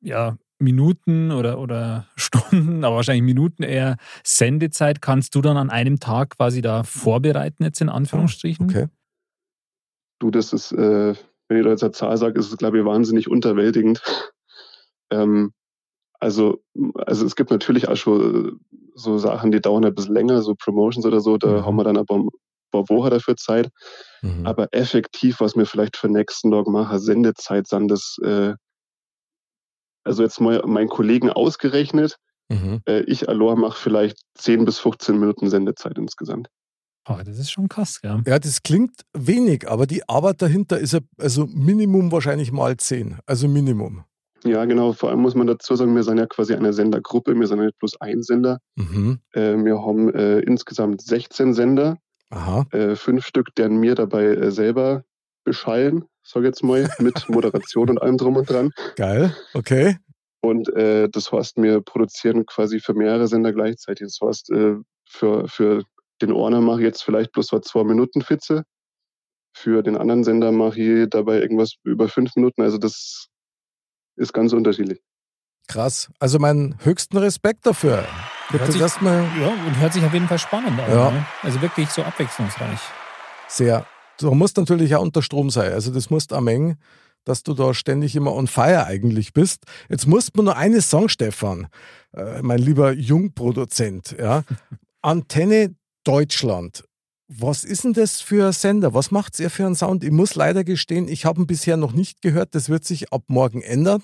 ja, 0.00 0.38
Minuten 0.60 1.32
oder, 1.32 1.58
oder 1.58 2.06
Stunden, 2.16 2.84
aber 2.84 2.96
wahrscheinlich 2.96 3.24
Minuten 3.24 3.62
eher 3.62 3.96
Sendezeit 4.24 5.02
kannst 5.02 5.34
du 5.34 5.40
dann 5.40 5.56
an 5.56 5.70
einem 5.70 5.98
Tag 6.00 6.36
quasi 6.36 6.60
da 6.62 6.82
vorbereiten, 6.84 7.64
jetzt 7.64 7.80
in 7.80 7.88
Anführungsstrichen? 7.88 8.68
Okay. 8.68 8.88
Du, 10.20 10.30
das 10.30 10.52
ist, 10.52 10.72
äh, 10.72 11.14
wenn 11.48 11.58
ich 11.58 11.64
da 11.64 11.70
jetzt 11.70 11.82
eine 11.82 11.92
Zahl 11.92 12.16
sage, 12.16 12.38
ist 12.38 12.50
es, 12.50 12.56
glaube 12.58 12.78
ich, 12.78 12.84
wahnsinnig 12.84 13.28
unterwältigend. 13.28 14.02
ähm, 15.10 15.52
also, 16.20 16.62
also 17.06 17.24
es 17.24 17.34
gibt 17.34 17.50
natürlich 17.50 17.88
auch 17.88 17.96
schon 17.96 18.48
äh, 18.48 18.52
so 18.94 19.16
Sachen, 19.18 19.50
die 19.50 19.60
dauern 19.60 19.84
ein 19.84 19.94
bisschen 19.94 20.14
länger, 20.14 20.42
so 20.42 20.54
Promotions 20.54 21.06
oder 21.06 21.20
so, 21.20 21.38
da 21.38 21.48
Mhm. 21.48 21.64
haben 21.64 21.76
wir 21.76 21.84
dann 21.84 21.96
aber 21.96 22.16
ein 22.16 22.28
paar 22.70 22.88
Wochen 22.90 23.10
dafür 23.10 23.36
Zeit. 23.36 23.70
Mhm. 24.20 24.46
Aber 24.46 24.68
effektiv, 24.72 25.40
was 25.40 25.56
wir 25.56 25.64
vielleicht 25.64 25.96
für 25.96 26.08
nächsten 26.08 26.50
Tag 26.50 26.66
machen, 26.66 26.98
Sendezeit 26.98 27.66
sind 27.66 27.88
das, 27.88 28.18
äh, 28.22 28.52
also 30.04 30.22
jetzt 30.22 30.40
mal 30.40 30.62
meinen 30.66 30.88
Kollegen 30.88 31.30
ausgerechnet, 31.30 32.16
Mhm. 32.52 32.80
äh, 32.88 33.02
ich 33.02 33.28
allein 33.28 33.58
mache 33.60 33.78
vielleicht 33.78 34.18
10 34.34 34.64
bis 34.64 34.78
15 34.80 35.18
Minuten 35.20 35.48
Sendezeit 35.48 35.96
insgesamt. 35.98 36.48
Oh, 37.08 37.16
das 37.24 37.38
ist 37.38 37.50
schon 37.52 37.68
krass, 37.68 38.00
ja. 38.02 38.20
Ja, 38.26 38.38
das 38.40 38.62
klingt 38.64 39.02
wenig, 39.16 39.68
aber 39.68 39.86
die 39.86 40.08
Arbeit 40.08 40.42
dahinter 40.42 40.78
ist 40.78 40.92
ja 40.92 40.98
also 41.16 41.46
Minimum 41.46 42.10
wahrscheinlich 42.10 42.50
mal 42.50 42.76
10. 42.76 43.18
Also 43.24 43.46
Minimum. 43.46 44.04
Ja, 44.44 44.64
genau. 44.64 44.92
Vor 44.94 45.10
allem 45.10 45.20
muss 45.20 45.34
man 45.36 45.46
dazu 45.46 45.76
sagen, 45.76 45.94
wir 45.94 46.02
sind 46.02 46.18
ja 46.18 46.26
quasi 46.26 46.54
eine 46.54 46.72
Sendergruppe, 46.72 47.34
wir 47.38 47.46
sind 47.46 47.58
ja 47.58 47.66
nicht 47.66 47.78
bloß 47.78 48.00
ein 48.00 48.22
Sender. 48.22 48.58
Mhm. 48.74 49.20
Äh, 49.32 49.56
wir 49.64 49.80
haben 49.80 50.12
äh, 50.14 50.40
insgesamt 50.40 51.02
16 51.02 51.54
Sender, 51.54 51.98
Aha. 52.30 52.66
äh, 52.72 52.96
fünf 52.96 53.26
Stück, 53.26 53.54
deren 53.56 53.76
mir 53.76 53.94
dabei 53.94 54.24
äh, 54.24 54.50
selber 54.50 55.04
beschallen, 55.44 56.04
sag 56.30 56.44
jetzt 56.44 56.62
mal, 56.62 56.88
mit 56.98 57.28
Moderation 57.28 57.90
und 57.90 58.00
allem 58.02 58.16
drum 58.16 58.36
und 58.36 58.48
dran. 58.48 58.70
Geil. 58.96 59.34
Okay. 59.54 59.96
Und 60.42 60.68
äh, 60.74 61.08
das 61.10 61.30
heißt, 61.32 61.56
wir 61.58 61.80
produzieren 61.82 62.46
quasi 62.46 62.80
für 62.80 62.94
mehrere 62.94 63.26
Sender 63.28 63.52
gleichzeitig. 63.52 64.06
Das 64.06 64.18
heißt, 64.26 64.50
äh, 64.50 64.76
für, 65.08 65.46
für 65.48 65.82
den 66.22 66.32
Orner 66.32 66.60
mache 66.60 66.80
ich 66.80 66.84
jetzt 66.84 67.02
vielleicht 67.02 67.32
bloß 67.32 67.48
so 67.48 67.58
zwei 67.60 67.84
Minuten 67.84 68.22
Fitze. 68.22 68.64
Für 69.54 69.82
den 69.82 69.96
anderen 69.96 70.24
Sender 70.24 70.52
mache 70.52 70.80
ich 70.80 71.10
dabei 71.10 71.40
irgendwas 71.40 71.74
über 71.84 72.08
fünf 72.08 72.34
Minuten. 72.36 72.62
Also 72.62 72.78
das 72.78 73.26
ist 74.16 74.32
ganz 74.32 74.52
unterschiedlich. 74.52 75.00
Krass. 75.68 76.10
Also 76.18 76.38
meinen 76.38 76.76
höchsten 76.84 77.16
Respekt 77.18 77.66
dafür. 77.66 78.04
Hört 78.48 78.62
das 78.62 78.72
sich- 78.72 78.80
erstmal 78.80 79.22
Ja, 79.40 79.48
und 79.48 79.78
hört 79.78 79.92
sich 79.92 80.04
auf 80.04 80.12
jeden 80.12 80.26
Fall 80.28 80.38
spannend 80.38 80.80
an. 80.80 80.90
Ja. 80.90 81.10
Ne? 81.10 81.26
Also 81.42 81.60
wirklich 81.60 81.88
so 81.90 82.02
abwechslungsreich. 82.02 82.80
sehr. 83.48 83.84
Du 84.20 84.34
musst 84.34 84.56
natürlich 84.58 84.94
auch 84.94 85.02
unter 85.02 85.22
Strom 85.22 85.50
sein. 85.50 85.72
Also 85.72 85.92
das 85.92 86.10
musst 86.10 86.32
am 86.32 86.44
Mengen, 86.44 86.76
dass 87.24 87.42
du 87.42 87.54
da 87.54 87.72
ständig 87.72 88.14
immer 88.16 88.34
on 88.34 88.46
fire 88.46 88.86
eigentlich 88.86 89.32
bist. 89.32 89.64
Jetzt 89.88 90.06
musst 90.06 90.36
du 90.36 90.42
nur 90.42 90.56
eines 90.56 90.90
sagen, 90.90 91.08
Stefan, 91.08 91.68
äh, 92.14 92.42
mein 92.42 92.58
lieber 92.58 92.92
Jungproduzent. 92.92 94.16
Ja. 94.18 94.42
Antenne 95.02 95.74
Deutschland. 96.04 96.84
Was 97.28 97.64
ist 97.64 97.84
denn 97.84 97.92
das 97.92 98.20
für 98.20 98.46
ein 98.46 98.52
Sender? 98.52 98.92
Was 98.92 99.10
macht 99.10 99.38
ihr 99.38 99.50
für 99.50 99.64
einen 99.64 99.76
Sound? 99.76 100.04
Ich 100.04 100.10
muss 100.10 100.34
leider 100.34 100.64
gestehen, 100.64 101.08
ich 101.08 101.24
habe 101.24 101.40
ihn 101.40 101.46
bisher 101.46 101.76
noch 101.76 101.92
nicht 101.92 102.22
gehört. 102.22 102.54
Das 102.54 102.68
wird 102.68 102.84
sich 102.84 103.12
ab 103.12 103.22
morgen 103.28 103.62
ändern. 103.62 104.02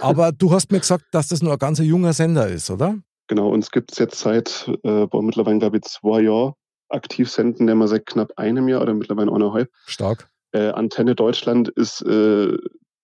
Aber 0.00 0.30
du 0.30 0.52
hast 0.52 0.70
mir 0.70 0.80
gesagt, 0.80 1.06
dass 1.12 1.28
das 1.28 1.42
nur 1.42 1.52
ein 1.52 1.58
ganz 1.58 1.78
junger 1.78 2.12
Sender 2.12 2.48
ist, 2.48 2.70
oder? 2.70 2.98
Genau, 3.28 3.48
uns 3.48 3.70
gibt 3.70 3.92
es 3.92 3.98
jetzt 3.98 4.20
seit 4.20 4.70
äh, 4.84 5.06
mittlerweile, 5.12 5.58
glaube 5.58 5.78
ich, 5.78 5.84
zwei 5.84 6.20
Jahren 6.20 6.52
aktiv 6.88 7.30
senden, 7.30 7.66
der 7.66 7.76
wir 7.76 7.88
seit 7.88 8.06
knapp 8.06 8.32
einem 8.36 8.68
Jahr 8.68 8.82
oder 8.82 8.94
mittlerweile 8.94 9.32
eineinhalb. 9.32 9.70
Stark. 9.86 10.28
Äh, 10.52 10.70
Antenne 10.70 11.14
Deutschland 11.14 11.68
ist, 11.70 12.02
äh, 12.02 12.56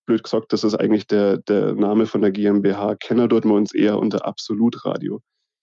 blöd 0.06 0.22
gesagt, 0.22 0.52
das 0.52 0.64
ist 0.64 0.74
eigentlich 0.74 1.06
der, 1.06 1.38
der 1.38 1.74
Name 1.74 2.06
von 2.06 2.20
der 2.20 2.30
GmbH. 2.30 2.96
Kenner 2.96 3.28
dort 3.28 3.44
wir 3.44 3.54
uns 3.54 3.74
eher 3.74 3.98
unter 3.98 4.26
Absolut 4.26 4.84
Radio. 4.84 5.20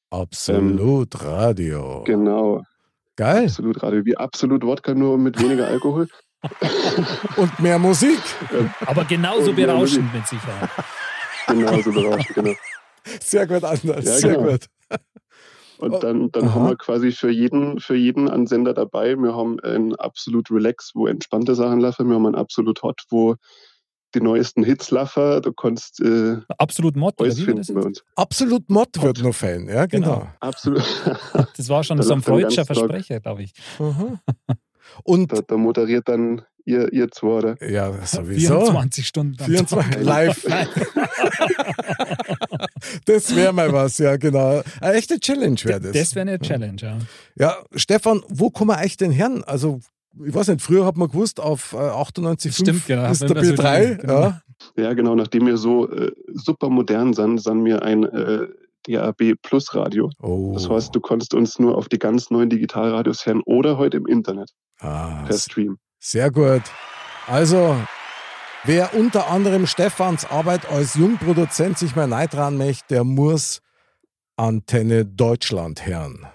Absolut 0.09 1.23
Radio. 1.23 2.03
Genau, 2.05 2.63
Geil. 3.17 3.45
Absolut 3.45 3.81
Radio. 3.81 4.05
Wie 4.05 4.15
Absolut 4.15 4.63
Wodka, 4.63 4.93
nur 4.93 5.17
mit 5.17 5.41
weniger 5.41 5.67
Alkohol. 5.67 6.07
Und 7.35 7.59
mehr 7.59 7.79
Musik. 7.79 8.19
Aber 8.85 9.03
genauso 9.05 9.51
berauschend 9.53 10.13
mit 10.13 10.25
Sicherheit. 10.27 10.69
Genau, 11.47 11.81
so 11.81 11.91
berauschend, 11.91 12.35
genau. 12.35 12.53
Sehr 13.19 13.47
gut, 13.47 13.63
Anders. 13.63 14.05
Ja, 14.05 14.13
Sehr 14.13 14.35
genau. 14.35 14.51
gut. 14.51 14.65
Und 15.79 15.93
Oh, 15.93 15.99
dann, 15.99 16.31
dann 16.31 16.45
aha. 16.45 16.53
haben 16.55 16.65
wir 16.69 16.75
quasi 16.75 17.11
für 17.11 17.29
jeden, 17.29 17.79
für 17.79 17.95
jeden 17.95 18.29
einen 18.29 18.47
Sender 18.47 18.73
dabei. 18.73 19.15
Wir 19.15 19.35
haben 19.35 19.59
ein 19.61 19.95
absolut 19.95 20.49
Relax, 20.51 20.91
wo 20.95 21.07
entspannte 21.07 21.55
Sachen 21.55 21.79
laufen. 21.79 22.07
Wir 22.09 22.15
haben 22.15 22.25
ein 22.25 22.35
absolut 22.35 22.81
Hot, 22.83 23.03
wo 23.09 23.35
die 24.15 24.21
neuesten 24.21 24.63
Hits 24.63 24.89
laufen. 24.91 25.41
Du 25.41 25.51
kannst 25.53 25.99
äh, 26.01 26.37
Absolut 26.57 26.95
Mod, 26.95 27.15
oder 27.19 27.25
alles 27.29 27.41
finden 27.41 27.73
bei 27.73 27.81
uns. 27.81 28.03
Absolut 28.15 28.69
Mod 28.69 28.89
wird 29.01 29.21
nur 29.21 29.33
Fan, 29.33 29.67
ja, 29.67 29.85
genau. 29.85 30.19
Genau. 30.19 30.27
Absolut. 30.39 30.83
Das 31.57 31.69
war 31.69 31.83
schon 31.83 31.97
Da 31.97 32.03
so 32.03 32.13
ein 32.13 32.21
freudscher. 32.21 32.65
Versprecher, 32.65 33.19
glaube 33.19 33.43
ich. 33.43 33.53
Aha. 33.79 34.19
Und 35.03 35.31
da, 35.33 35.41
da 35.41 35.57
moderiert 35.57 36.07
dann 36.07 36.41
ihr, 36.67 36.91
ihr 36.93 37.09
zwei, 37.11 37.27
oder? 37.27 37.69
ja, 37.69 37.91
sowieso. 38.05 38.59
24 38.59 39.07
Stunden. 39.07 39.37
am 39.39 39.45
24 39.45 39.95
Tag. 39.95 40.03
live. 40.03 40.45
das 43.05 43.35
wäre 43.35 43.53
mal 43.53 43.71
was, 43.71 43.97
ja, 43.97 44.17
genau. 44.17 44.61
Eine 44.81 44.93
echte 44.95 45.19
Challenge 45.19 45.59
wäre 45.63 45.79
das. 45.81 45.91
Das 45.93 46.15
wäre 46.15 46.27
eine 46.27 46.39
Challenge, 46.39 46.81
ja. 46.81 46.97
Ja, 47.35 47.57
Stefan, 47.75 48.21
wo 48.29 48.49
kommen 48.49 48.71
wir 48.71 48.77
eigentlich 48.77 48.97
denn 48.97 49.11
her? 49.11 49.29
Also, 49.45 49.79
ich 50.25 50.33
weiß 50.33 50.49
nicht, 50.49 50.61
früher 50.61 50.85
hat 50.85 50.97
man 50.97 51.07
gewusst, 51.09 51.39
auf 51.39 51.73
äh, 51.73 51.77
98,5 51.77 52.51
Stimmt, 52.61 52.85
genau. 52.87 53.09
ist 53.11 53.21
der 53.21 53.33
man 53.33 53.45
so 53.45 53.53
B3. 53.53 53.89
die- 53.95 53.97
genau. 54.01 54.21
ja. 54.21 54.41
Ja, 54.75 54.93
genau. 54.93 55.15
Nachdem 55.15 55.45
wir 55.45 55.57
so 55.57 55.87
äh, 55.91 56.11
super 56.33 56.69
modern 56.69 57.13
sind, 57.13 57.39
sind 57.41 57.63
wir 57.63 57.83
ein 57.83 58.03
äh, 58.03 58.47
DAB 58.87 59.35
Plus 59.43 59.75
Radio. 59.75 60.09
Oh. 60.21 60.51
Das 60.53 60.67
heißt, 60.69 60.95
du 60.95 60.99
kannst 60.99 61.33
uns 61.33 61.59
nur 61.59 61.77
auf 61.77 61.89
die 61.89 61.99
ganz 61.99 62.31
neuen 62.31 62.49
Digitalradios 62.49 63.25
hören 63.25 63.41
oder 63.45 63.77
heute 63.77 63.97
im 63.97 64.07
Internet 64.07 64.49
ah, 64.79 65.23
per 65.25 65.37
Stream. 65.37 65.77
Sehr 65.99 66.31
gut. 66.31 66.61
Also, 67.27 67.75
wer 68.63 68.93
unter 68.93 69.29
anderem 69.29 69.67
Stefans 69.67 70.25
Arbeit 70.25 70.69
als 70.69 70.95
Jungproduzent 70.95 71.77
sich 71.77 71.95
mal 71.95 72.07
neidran 72.07 72.57
möchte, 72.57 72.85
der 72.95 73.03
muss 73.03 73.61
Antenne 74.37 75.05
Deutschland 75.05 75.85
hören. 75.85 76.27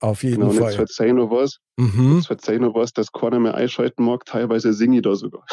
Auf 0.00 0.22
jeden 0.22 0.36
Genau, 0.36 0.48
und 0.48 0.54
jetzt 0.56 0.62
Fall. 0.64 0.72
verzeih 0.74 1.12
noch 1.12 1.30
was. 1.30 1.58
Mhm. 1.76 2.16
Jetzt 2.16 2.26
verzeih 2.26 2.58
noch 2.58 2.74
was, 2.74 2.92
dass 2.92 3.10
keiner 3.10 3.40
mehr 3.40 3.54
einschalten 3.54 4.04
mag. 4.04 4.26
Teilweise 4.26 4.74
singe 4.74 4.96
ich 4.96 5.02
da 5.02 5.14
sogar. 5.14 5.44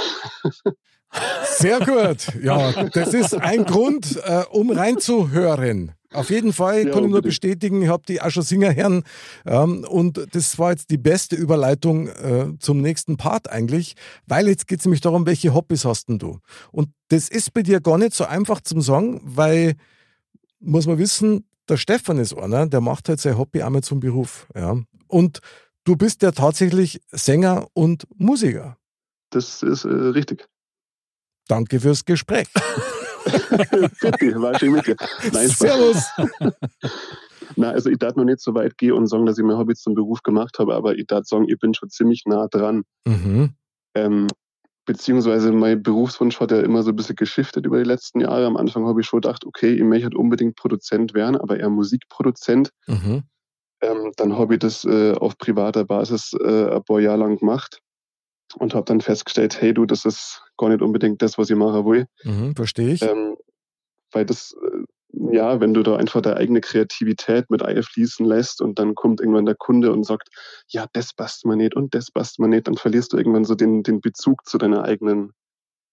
Sehr 1.44 1.80
gut. 1.80 2.34
Ja, 2.41 2.84
das 2.94 3.13
ist 3.13 3.34
ein 3.34 3.65
Grund, 3.65 4.17
äh, 4.24 4.44
um 4.52 4.70
reinzuhören. 4.72 5.94
Auf 6.13 6.30
jeden 6.30 6.52
Fall 6.52 6.88
Ja, 6.88 6.93
kann 6.93 7.06
ich 7.06 7.10
nur 7.10 7.21
bestätigen, 7.21 7.82
ich 7.82 7.88
habe 7.88 8.04
die 8.08 8.21
auch 8.21 8.30
schon 8.30 8.43
singen 8.43 8.76
hören. 8.76 9.04
Ähm, 9.45 9.86
und 9.88 10.28
das 10.36 10.60
war 10.60 10.71
jetzt 10.71 10.89
die 10.89 10.97
beste 10.97 11.36
Überleitung 11.36 12.08
äh, 12.08 12.54
zum 12.60 12.82
nächsten 12.82 13.17
Part 13.17 13.50
eigentlich, 13.50 13.95
weil 14.28 14.47
jetzt 14.47 14.67
geht 14.67 14.80
es 14.80 14.86
nämlich 14.86 15.02
darum, 15.02 15.26
welche 15.26 15.54
Hobbys 15.54 15.86
hast 15.86 16.10
denn 16.10 16.19
du? 16.19 16.39
Und 16.71 16.89
das 17.10 17.30
ist 17.30 17.54
bei 17.54 17.63
dir 17.63 17.80
gar 17.80 17.97
nicht 17.97 18.13
so 18.13 18.26
einfach 18.26 18.62
zum 18.62 18.82
Sagen, 18.82 19.21
weil, 19.24 19.76
muss 20.60 20.86
man 20.86 20.97
wissen, 20.97 21.45
der 21.69 21.78
Stefan 21.78 22.17
ist 22.17 22.38
einer, 22.38 22.67
der 22.67 22.82
macht 22.82 23.08
halt 23.08 23.21
sein 23.21 23.38
Hobby 23.38 23.62
einmal 23.62 23.84
zum 23.84 24.02
Beruf. 24.02 24.47
Ja. 24.54 24.78
Und 25.08 25.39
du 25.86 25.95
bist 25.95 26.21
ja 26.21 26.32
tatsächlich 26.32 27.02
Sänger 27.12 27.67
und 27.74 28.06
Musiker. 28.17 28.78
Das 29.30 29.63
ist 29.63 29.86
äh, 29.86 29.88
richtig. 29.88 30.47
Danke 31.47 31.80
fürs 31.80 32.04
Gespräch. 32.04 32.47
Bitte, 34.01 34.41
war 34.41 34.57
schön 34.57 34.73
mit 34.73 34.88
dir. 34.88 34.95
Nein. 35.31 35.47
Servus. 35.47 36.05
Na, 37.55 37.71
also 37.71 37.89
ich 37.89 37.97
darf 37.97 38.15
noch 38.15 38.23
nicht 38.23 38.39
so 38.39 38.53
weit 38.53 38.77
gehen 38.77 38.93
und 38.93 39.07
sagen, 39.07 39.25
dass 39.25 39.38
ich 39.38 39.43
mein 39.43 39.57
Hobby 39.57 39.75
zum 39.75 39.93
Beruf 39.93 40.23
gemacht 40.23 40.57
habe, 40.60 40.73
aber 40.75 40.95
ich 40.95 41.07
darf 41.07 41.25
sagen, 41.25 41.49
ich 41.49 41.60
bin 41.60 41.73
schon 41.73 41.89
ziemlich 41.89 42.23
nah 42.25 42.47
dran. 42.47 42.84
Mhm. 43.05 43.49
Ähm, 43.93 44.27
beziehungsweise 44.86 45.51
mein 45.51 45.84
Berufswunsch 45.84 46.39
hat 46.39 46.51
ja 46.51 46.62
immer 46.62 46.84
so 46.84 46.91
ein 46.91 46.95
bisschen 46.95 47.15
geschiftet 47.15 47.65
über 47.65 47.77
die 47.77 47.88
letzten 47.88 48.21
Jahre. 48.21 48.45
Am 48.45 48.57
Anfang 48.57 48.86
habe 48.86 49.01
ich 49.01 49.07
schon 49.07 49.21
gedacht, 49.21 49.45
okay, 49.45 49.73
ich 49.73 49.84
möchte 49.84 50.05
halt 50.05 50.15
unbedingt 50.15 50.55
Produzent 50.55 51.13
werden, 51.13 51.36
aber 51.36 51.60
eher 51.60 51.69
Musikproduzent. 51.69 52.71
Mhm. 52.88 53.23
Ähm, 53.81 54.12
dann 54.15 54.38
habe 54.38 54.55
ich 54.55 54.60
das 54.60 54.86
äh, 54.86 55.13
auf 55.13 55.38
privater 55.38 55.84
Basis 55.84 56.34
äh, 56.41 56.75
ein 56.75 56.84
paar 56.84 56.99
Jahre 56.99 57.19
lang 57.19 57.38
gemacht 57.38 57.81
und 58.55 58.73
habe 58.73 58.85
dann 58.85 59.01
festgestellt, 59.01 59.61
hey 59.61 59.73
du, 59.73 59.85
das 59.85 60.05
ist 60.05 60.41
gar 60.57 60.69
nicht 60.69 60.81
unbedingt 60.81 61.21
das, 61.21 61.37
was 61.37 61.49
ich 61.49 61.55
machen 61.55 61.85
will. 61.85 62.05
Mhm, 62.23 62.55
verstehe 62.55 62.93
ich. 62.93 63.01
Ähm, 63.01 63.37
weil 64.11 64.25
das, 64.25 64.55
äh, 64.61 65.35
ja, 65.35 65.59
wenn 65.59 65.73
du 65.73 65.83
da 65.83 65.95
einfach 65.95 66.21
deine 66.21 66.37
eigene 66.37 66.61
Kreativität 66.61 67.49
mit 67.49 67.63
einfließen 67.63 68.25
lässt 68.25 68.61
und 68.61 68.79
dann 68.79 68.95
kommt 68.95 69.19
irgendwann 69.19 69.45
der 69.45 69.55
Kunde 69.55 69.91
und 69.91 70.05
sagt, 70.05 70.29
ja, 70.67 70.85
das 70.93 71.13
passt 71.13 71.45
mir 71.45 71.55
nicht 71.55 71.75
und 71.75 71.93
das 71.95 72.11
passt 72.11 72.39
mir 72.39 72.47
nicht, 72.47 72.67
dann 72.67 72.77
verlierst 72.77 73.13
du 73.13 73.17
irgendwann 73.17 73.45
so 73.45 73.55
den, 73.55 73.83
den 73.83 74.01
Bezug 74.01 74.45
zu 74.45 74.57
deiner 74.57 74.83
eigenen 74.83 75.33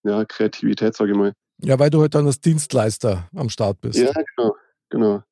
ja, 0.04 0.24
Kreativität, 0.24 0.96
sage 0.96 1.12
ich 1.12 1.16
mal. 1.16 1.32
Ja, 1.60 1.78
weil 1.78 1.90
du 1.90 2.00
halt 2.00 2.14
dann 2.14 2.26
als 2.26 2.40
Dienstleister 2.40 3.28
am 3.34 3.48
Start 3.48 3.80
bist. 3.80 3.98
Ja, 3.98 4.12
genau, 4.12 4.54
genau. 4.90 5.22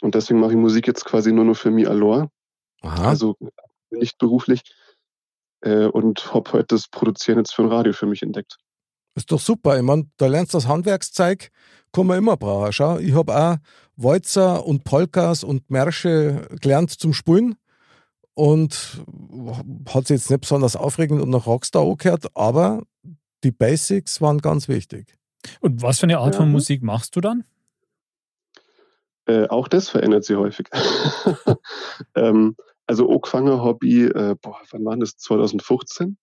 Und 0.00 0.14
deswegen 0.14 0.40
mache 0.40 0.52
ich 0.52 0.56
Musik 0.56 0.86
jetzt 0.86 1.04
quasi 1.04 1.32
nur 1.32 1.44
noch 1.44 1.56
für 1.56 1.70
mich 1.70 1.88
allein, 1.88 2.28
Aha. 2.82 3.08
also 3.08 3.36
nicht 3.90 4.18
beruflich. 4.18 4.62
Äh, 5.66 5.86
und 5.86 6.32
habe 6.32 6.52
heute 6.52 6.76
das 6.76 6.86
Produzieren 6.88 7.38
jetzt 7.38 7.54
für 7.54 7.62
ein 7.62 7.68
Radio 7.72 7.92
für 7.92 8.06
mich 8.06 8.22
entdeckt. 8.22 8.56
ist 9.16 9.32
doch 9.32 9.40
super. 9.40 9.76
Ich 9.76 9.82
meine, 9.82 10.08
da 10.16 10.26
lernst 10.28 10.54
du 10.54 10.58
das 10.58 10.68
Handwerkszeug, 10.68 11.50
kann 11.92 12.06
man 12.06 12.18
immer 12.18 12.36
brauchen. 12.36 12.72
Schau, 12.72 12.98
ich 12.98 13.14
habe 13.14 13.34
auch 13.34 13.56
Walzer 13.96 14.64
und 14.64 14.84
Polkas 14.84 15.42
und 15.42 15.68
Märsche 15.70 16.46
gelernt 16.60 16.90
zum 16.90 17.12
Spielen 17.12 17.56
und 18.34 19.02
hat 19.88 20.06
sich 20.06 20.18
jetzt 20.18 20.30
nicht 20.30 20.42
besonders 20.42 20.76
aufregend 20.76 21.20
und 21.22 21.30
nach 21.30 21.46
Rockstar 21.46 21.82
angehört, 21.82 22.26
aber 22.34 22.82
die 23.42 23.50
Basics 23.50 24.20
waren 24.20 24.38
ganz 24.38 24.68
wichtig. 24.68 25.16
Und 25.60 25.82
was 25.82 25.98
für 25.98 26.04
eine 26.04 26.18
Art 26.18 26.34
Ja. 26.34 26.40
von 26.42 26.52
Musik 26.52 26.82
machst 26.82 27.16
du 27.16 27.20
dann? 27.20 27.44
Äh, 29.26 29.48
auch 29.48 29.66
das 29.68 29.88
verändert 29.88 30.24
sich 30.24 30.36
häufig. 30.36 30.68
ähm, 32.14 32.56
also 32.86 33.08
angefangen 33.10 33.60
habe 33.62 33.86
ich, 33.86 34.14
äh, 34.14 34.34
boah, 34.40 34.58
wann 34.70 34.84
war 34.84 34.96
das? 34.96 35.16
2015? 35.16 36.16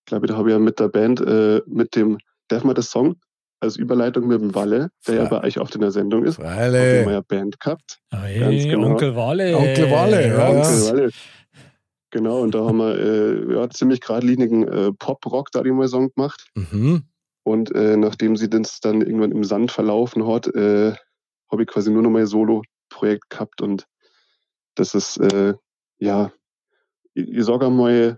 Ich 0.00 0.06
glaube, 0.06 0.26
da 0.26 0.36
habe 0.36 0.48
ich 0.48 0.52
ja 0.52 0.58
mit 0.58 0.80
der 0.80 0.88
Band, 0.88 1.20
äh, 1.20 1.60
mit 1.66 1.94
dem, 1.96 2.18
darf 2.48 2.64
man 2.64 2.74
das 2.74 2.90
Song 2.90 3.16
als 3.60 3.76
Überleitung 3.76 4.26
mit 4.26 4.40
dem 4.40 4.54
Walle, 4.54 4.90
der 5.06 5.14
ja 5.14 5.22
Ja. 5.22 5.28
bei 5.28 5.44
euch 5.44 5.60
oft 5.60 5.74
in 5.76 5.80
der 5.80 5.92
Sendung 5.92 6.24
ist, 6.24 6.38
haben 6.38 6.72
wir 6.72 7.12
ja 7.12 7.20
Band 7.20 7.60
gehabt. 7.60 8.00
Hey, 8.10 8.40
Ganz 8.40 8.64
genau. 8.64 8.88
Onkel 8.88 9.14
Walle. 9.14 9.56
Onkel 9.56 9.90
Walle, 9.90 10.28
ja, 10.28 10.48
Onkel 10.48 10.62
ja. 10.80 10.90
Walle. 10.90 11.10
Genau, 12.10 12.40
und 12.40 12.54
da 12.54 12.64
haben 12.66 12.76
wir 12.78 12.98
äh, 12.98 13.54
ja, 13.54 13.70
ziemlich 13.70 14.00
geradlinigen 14.00 14.68
äh, 14.68 14.92
Pop-Rock, 14.92 15.50
da 15.52 15.62
die 15.62 15.70
mal 15.70 15.88
Song 15.88 16.10
gemacht. 16.14 16.44
Mhm. 16.54 17.04
Und 17.44 17.74
äh, 17.74 17.96
nachdem 17.96 18.36
sie 18.36 18.50
das 18.50 18.80
dann 18.80 19.00
irgendwann 19.00 19.32
im 19.32 19.44
Sand 19.44 19.70
verlaufen 19.72 20.26
hat, 20.26 20.46
äh, 20.48 20.92
habe 21.50 21.62
ich 21.62 21.68
quasi 21.68 21.90
nur 21.90 22.02
noch 22.02 22.10
mein 22.10 22.26
Solo-Projekt 22.26 23.30
gehabt 23.30 23.62
und 23.62 23.86
das 24.74 24.94
ist, 24.94 25.18
äh, 25.18 25.54
ja, 26.02 26.32
ich, 27.14 27.28
ich 27.28 27.44
sage 27.44 27.66
einmal, 27.66 27.92
ein 28.12 28.16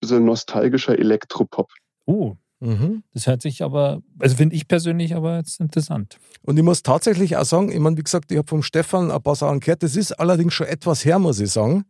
bisschen 0.00 0.24
nostalgischer 0.24 0.98
Elektropop. 0.98 1.70
Oh, 2.06 2.36
Mhm. 2.60 3.04
das 3.14 3.28
hört 3.28 3.40
sich 3.40 3.62
aber, 3.62 4.02
also 4.18 4.34
finde 4.34 4.56
ich 4.56 4.66
persönlich 4.66 5.14
aber 5.14 5.36
jetzt 5.36 5.60
interessant. 5.60 6.18
Und 6.42 6.56
ich 6.56 6.64
muss 6.64 6.82
tatsächlich 6.82 7.36
auch 7.36 7.44
sagen, 7.44 7.70
ich 7.70 7.78
meine, 7.78 7.96
wie 7.96 8.02
gesagt, 8.02 8.32
ich 8.32 8.36
habe 8.38 8.48
vom 8.48 8.64
Stefan 8.64 9.12
ein 9.12 9.22
paar 9.22 9.36
Sachen 9.36 9.60
gehört, 9.60 9.84
das 9.84 9.94
ist 9.94 10.10
allerdings 10.18 10.54
schon 10.54 10.66
etwas 10.66 11.04
her, 11.04 11.20
muss 11.20 11.38
ich 11.38 11.52
sagen, 11.52 11.84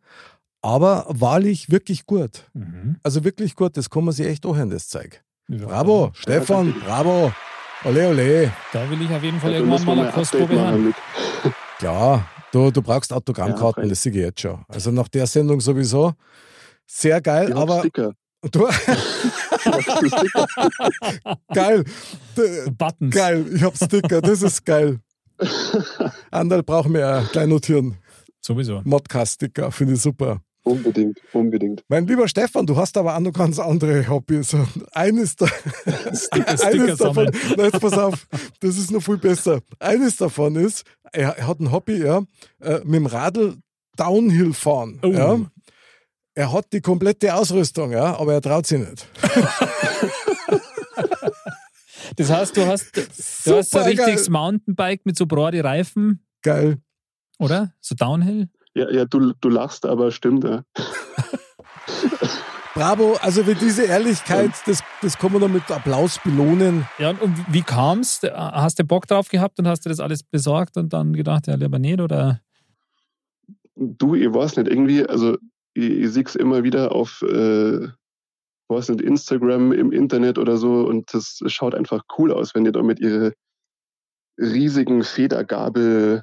aber 0.60 1.06
wahrlich 1.08 1.70
wirklich 1.70 2.04
gut. 2.04 2.50
Mhm. 2.52 2.96
Also 3.02 3.24
wirklich 3.24 3.56
gut, 3.56 3.78
das 3.78 3.88
kann 3.88 4.04
man 4.04 4.12
sich 4.12 4.26
echt 4.26 4.44
anhören, 4.44 4.68
das 4.68 4.88
Zeug. 4.88 5.24
Ja, 5.48 5.64
Bravo, 5.64 6.10
Stefan, 6.12 6.74
bravo. 6.84 7.32
Ole, 7.84 8.08
ole. 8.08 8.52
Da 8.74 8.90
will 8.90 9.00
ich 9.00 9.10
auf 9.10 9.22
jeden 9.22 9.40
Fall 9.40 9.54
Also 9.54 9.64
irgendwann 9.64 9.96
mal 9.96 10.02
eine 10.04 10.12
Kostprobe 10.12 10.60
haben. 10.60 10.94
Klar, 11.78 12.28
du, 12.52 12.70
du 12.70 12.82
brauchst 12.82 13.12
Autogrammkarten, 13.12 13.84
Ja, 13.84 13.88
das 13.90 14.02
sehe 14.02 14.12
ich 14.12 14.18
jetzt 14.18 14.40
schon. 14.40 14.64
Also 14.68 14.90
nach 14.90 15.08
der 15.08 15.26
Sendung 15.26 15.60
sowieso. 15.60 16.12
Sehr 16.86 17.20
geil, 17.20 17.52
aber 17.52 17.80
Sticker. 17.80 18.14
du, 18.50 18.60
geil. 21.54 21.84
Buttons. 22.76 23.14
Geil, 23.14 23.46
ich 23.54 23.62
hab 23.62 23.76
Sticker, 23.76 24.22
das 24.22 24.42
ist 24.42 24.64
geil. 24.64 25.00
Anderl 26.30 26.62
brauchen 26.62 26.94
wir 26.94 27.00
ja 27.00 27.22
gleich 27.32 27.46
notieren. 27.46 27.96
Sowieso. 28.40 28.80
Modcast-Sticker, 28.84 29.70
finde 29.70 29.94
ich 29.94 30.00
super. 30.00 30.40
Unbedingt, 30.68 31.18
unbedingt. 31.32 31.82
Mein 31.88 32.06
lieber 32.06 32.28
Stefan, 32.28 32.66
du 32.66 32.76
hast 32.76 32.96
aber 32.96 33.16
auch 33.16 33.20
noch 33.20 33.32
ganz 33.32 33.58
andere 33.58 34.08
Hobbys. 34.08 34.56
Eines, 34.92 35.36
da, 35.36 35.46
Sticker 36.12 36.66
eines 36.66 36.98
davon, 36.98 37.30
jetzt 37.56 37.80
pass 37.80 37.92
auf, 37.94 38.26
das 38.60 38.76
ist 38.78 38.90
noch 38.90 39.02
viel 39.02 39.18
besser. 39.18 39.60
Eines 39.78 40.16
davon 40.16 40.56
ist, 40.56 40.84
er, 41.12 41.36
er 41.36 41.46
hat 41.46 41.60
ein 41.60 41.72
Hobby, 41.72 42.04
ja, 42.04 42.22
äh, 42.60 42.78
mit 42.84 42.94
dem 42.94 43.06
Radl 43.06 43.56
Downhill 43.96 44.52
fahren. 44.52 45.00
Oh. 45.02 45.08
Ja. 45.08 45.40
Er 46.34 46.52
hat 46.52 46.72
die 46.72 46.80
komplette 46.80 47.34
Ausrüstung, 47.34 47.90
ja, 47.90 48.16
aber 48.16 48.34
er 48.34 48.40
traut 48.40 48.66
sich 48.66 48.78
nicht. 48.78 49.06
Das 52.16 52.30
heißt, 52.30 52.56
du 52.56 52.66
hast, 52.66 52.96
du 52.96 53.02
hast 53.02 53.44
so 53.44 53.56
ein 53.56 53.62
Super 53.62 53.86
richtiges 53.86 54.24
geil. 54.24 54.30
Mountainbike 54.32 55.06
mit 55.06 55.16
so 55.16 55.26
breite 55.26 55.62
Reifen, 55.62 56.26
Geil. 56.42 56.78
oder? 57.38 57.72
So 57.80 57.94
Downhill. 57.94 58.48
Ja, 58.74 58.90
ja 58.90 59.04
du, 59.04 59.32
du 59.40 59.48
lachst, 59.48 59.86
aber 59.86 60.10
stimmt, 60.10 60.44
ja. 60.44 60.62
Bravo, 62.74 63.16
also 63.20 63.42
für 63.42 63.56
diese 63.56 63.86
Ehrlichkeit, 63.86 64.52
das, 64.66 64.84
das 65.02 65.18
kann 65.18 65.32
man 65.32 65.40
noch 65.40 65.48
mit 65.48 65.68
Applaus 65.68 66.20
belohnen. 66.22 66.86
Ja, 66.98 67.10
und, 67.10 67.34
wie 67.52 67.62
kam's? 67.62 68.20
Hast 68.22 68.78
du 68.78 68.84
Bock 68.84 69.08
drauf 69.08 69.28
gehabt 69.28 69.58
und 69.58 69.66
hast 69.66 69.84
du 69.84 69.88
das 69.88 69.98
alles 69.98 70.22
besorgt 70.22 70.76
und 70.76 70.92
dann 70.92 71.12
gedacht, 71.12 71.48
ja, 71.48 71.56
lieber 71.56 71.80
nicht, 71.80 72.00
oder? 72.00 72.40
Du, 73.74 74.14
ich 74.14 74.32
weiß 74.32 74.58
nicht, 74.58 74.68
irgendwie, 74.68 75.04
also 75.04 75.36
ich, 75.74 75.90
ich 75.90 76.10
sehe 76.12 76.22
es 76.24 76.36
immer 76.36 76.62
wieder 76.62 76.92
auf, 76.92 77.22
äh, 77.22 77.88
weiß 78.68 78.90
nicht, 78.90 79.00
Instagram, 79.00 79.72
im 79.72 79.90
Internet 79.90 80.38
oder 80.38 80.56
so 80.56 80.86
und 80.86 81.12
das 81.12 81.40
schaut 81.46 81.74
einfach 81.74 82.02
cool 82.16 82.32
aus, 82.32 82.54
wenn 82.54 82.62
die 82.62 82.70
da 82.70 82.84
mit 82.84 83.00
ihre 83.00 83.32
riesigen 84.38 85.02
Federgabel 85.02 86.22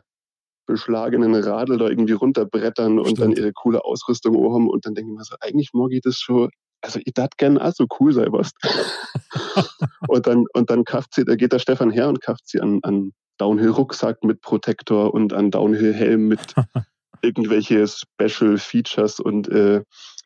beschlagenen 0.65 1.35
Radl 1.35 1.77
da 1.77 1.87
irgendwie 1.87 2.13
runterbrettern 2.13 2.99
und 2.99 3.19
dann 3.19 3.31
ihre 3.31 3.53
coole 3.53 3.83
Ausrüstung 3.83 4.35
haben 4.53 4.69
und 4.69 4.85
dann 4.85 4.95
denke 4.95 5.11
ich 5.11 5.17
mir 5.17 5.23
so, 5.23 5.35
eigentlich 5.39 5.71
mag 5.73 5.91
ich 5.91 6.01
das 6.01 6.19
schon, 6.19 6.49
also 6.81 6.99
ich 7.03 7.13
darf 7.13 7.29
gerne 7.37 7.63
auch 7.63 7.73
so 7.73 7.85
cool 7.99 8.13
sein, 8.13 8.31
was. 8.31 8.51
und 10.07 10.27
dann, 10.27 10.45
und 10.53 10.69
dann 10.69 10.83
kauft 10.83 11.13
sie, 11.13 11.25
da 11.25 11.35
geht 11.35 11.53
der 11.53 11.59
Stefan 11.59 11.91
her 11.91 12.09
und 12.09 12.21
kauft 12.21 12.47
sie 12.47 12.59
an, 12.59 12.79
an 12.83 13.11
Downhill-Rucksack 13.37 14.23
mit 14.23 14.41
Protektor 14.41 15.13
und 15.13 15.33
an 15.33 15.51
Downhill-Helm 15.51 16.27
mit 16.27 16.53
irgendwelche 17.21 17.87
Special 17.87 18.57
Features 18.57 19.19
und 19.19 19.47
äh, 19.49 19.83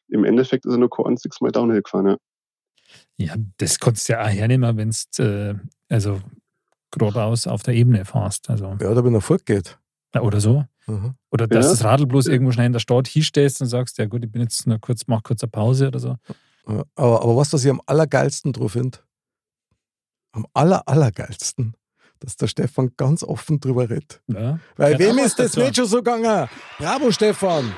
im 0.07 0.23
Endeffekt 0.23 0.65
ist 0.65 0.71
er 0.71 0.79
nur 0.79 0.89
kein 0.89 1.05
einziges 1.05 1.41
Mal 1.41 1.51
Downhill 1.51 1.81
gefahren, 1.81 2.07
ja. 2.07 2.17
Ja, 3.17 3.35
das 3.57 3.79
konntest 3.79 4.09
du 4.09 4.13
ja 4.13 4.23
auch 4.23 4.29
hernehmen, 4.29 4.77
wenn 4.77 4.91
du 5.17 5.23
äh, 5.23 5.55
also 5.93 6.21
geradeaus 6.91 7.47
auf 7.47 7.63
der 7.63 7.75
Ebene 7.75 8.05
fährst. 8.05 8.49
Also, 8.49 8.77
Ja, 8.79 8.89
oder 8.89 9.03
wenn 9.03 9.13
er 9.13 9.21
fortgeht. 9.21 9.77
Oder 10.17 10.39
so. 10.41 10.65
Mhm. 10.87 11.13
Oder 11.31 11.47
dass 11.47 11.65
Ja. 11.65 11.71
das 11.71 11.83
Radl 11.83 12.05
bloß 12.07 12.27
irgendwo 12.27 12.51
schnell 12.51 12.65
in 12.67 12.73
der 12.73 12.79
Stadt 12.79 13.07
hinstellst 13.07 13.61
und 13.61 13.67
sagst, 13.67 13.97
ja 13.97 14.05
gut, 14.05 14.23
ich 14.23 14.31
bin 14.31 14.41
jetzt 14.41 14.65
nur 14.65 14.79
kurz, 14.79 15.01
mach 15.07 15.21
kurz 15.23 15.43
eine 15.43 15.49
Pause 15.51 15.87
oder 15.87 15.99
so. 15.99 16.15
Ja, 16.67 16.83
aber, 16.95 17.21
aber 17.23 17.35
was, 17.37 17.53
was 17.53 17.63
ich 17.63 17.69
am 17.71 17.81
allergeilsten 17.85 18.53
drauf 18.53 18.71
finde, 18.73 18.99
am 20.31 20.45
aller, 20.53 20.87
allergeilsten, 20.87 21.73
dass 22.19 22.35
der 22.37 22.47
Stefan 22.47 22.91
ganz 22.97 23.23
offen 23.23 23.59
drüber 23.59 23.89
redet. 23.89 24.21
Ja. 24.27 24.59
Weil 24.75 24.93
Ja, 24.93 24.99
wem 24.99 25.17
ist 25.19 25.39
das 25.39 25.51
dazu. 25.53 25.59
nicht 25.61 25.75
schon 25.75 25.85
so 25.85 25.97
gegangen? 25.97 26.49
Bravo, 26.77 27.11
Stefan! 27.11 27.71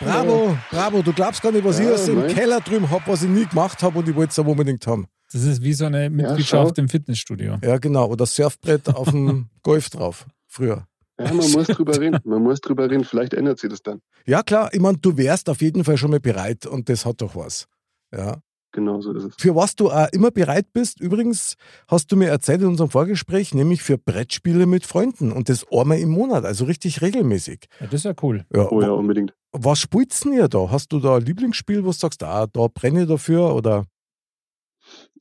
Bravo, 0.00 0.56
bravo. 0.70 1.02
Du 1.02 1.12
glaubst 1.12 1.42
gar 1.42 1.50
nicht, 1.50 1.64
was 1.64 1.80
ich 1.80 2.08
im 2.08 2.20
nein. 2.20 2.32
Keller 2.32 2.60
drüben 2.60 2.88
habe, 2.88 3.02
was 3.06 3.22
ich 3.24 3.28
nie 3.28 3.46
gemacht 3.46 3.82
habe 3.82 3.98
und 3.98 4.08
ich 4.08 4.14
wollte 4.14 4.30
es 4.30 4.38
aber 4.38 4.50
unbedingt 4.52 4.86
haben. 4.86 5.08
Das 5.32 5.42
ist 5.42 5.60
wie 5.62 5.72
so 5.74 5.86
eine 5.86 6.08
Mitgliedschaft 6.08 6.78
im 6.78 6.88
Fitnessstudio. 6.88 7.58
Ja, 7.62 7.78
genau. 7.78 8.06
Oder 8.06 8.24
Surfbrett 8.24 8.88
auf 8.94 9.10
dem 9.10 9.48
Golf 9.64 9.90
drauf. 9.90 10.26
Früher. 10.46 10.86
Ja, 11.18 11.32
man 11.32 11.36
muss 11.52 11.66
drüber 11.66 11.98
reden. 12.00 12.18
Man 12.24 12.42
muss 12.42 12.60
drüber 12.60 12.90
reden. 12.90 13.04
Vielleicht 13.04 13.34
ändert 13.34 13.58
sich 13.58 13.70
das 13.70 13.82
dann. 13.82 14.00
Ja, 14.26 14.42
klar. 14.42 14.70
Ich 14.72 14.80
meine, 14.80 14.98
du 14.98 15.16
wärst 15.16 15.48
auf 15.48 15.60
jeden 15.60 15.84
Fall 15.84 15.96
schon 15.96 16.10
mal 16.10 16.20
bereit 16.20 16.66
und 16.66 16.88
das 16.88 17.04
hat 17.04 17.20
doch 17.20 17.34
was. 17.34 17.66
Ja. 18.14 18.40
Genau 18.72 19.00
so 19.00 19.12
ist 19.14 19.24
es. 19.24 19.34
Für 19.38 19.54
was 19.54 19.74
du 19.76 19.90
auch 19.90 20.08
immer 20.12 20.30
bereit 20.30 20.72
bist, 20.72 21.00
übrigens, 21.00 21.56
hast 21.88 22.12
du 22.12 22.16
mir 22.16 22.28
erzählt 22.28 22.60
in 22.60 22.68
unserem 22.68 22.90
Vorgespräch, 22.90 23.54
nämlich 23.54 23.82
für 23.82 23.96
Brettspiele 23.96 24.66
mit 24.66 24.84
Freunden 24.84 25.32
und 25.32 25.48
das 25.48 25.66
einmal 25.72 25.98
im 25.98 26.10
Monat, 26.10 26.44
also 26.44 26.66
richtig 26.66 27.00
regelmäßig. 27.00 27.66
Ja, 27.80 27.86
das 27.86 27.94
ist 27.94 28.04
ja 28.04 28.14
cool. 28.22 28.44
Ja, 28.54 28.70
Oh 28.70 28.82
ja, 28.82 28.90
unbedingt. 28.90 29.34
Was 29.52 29.80
spielst 29.80 30.24
denn 30.24 30.34
ihr 30.34 30.48
da? 30.48 30.70
Hast 30.70 30.92
du 30.92 31.00
da 31.00 31.16
ein 31.16 31.22
Lieblingsspiel, 31.22 31.82
wo 31.82 31.88
du 31.88 31.92
sagst, 31.92 32.22
ah, 32.22 32.46
da 32.46 32.66
brenne 32.68 33.02
ich 33.02 33.08
dafür 33.08 33.54
oder? 33.54 33.86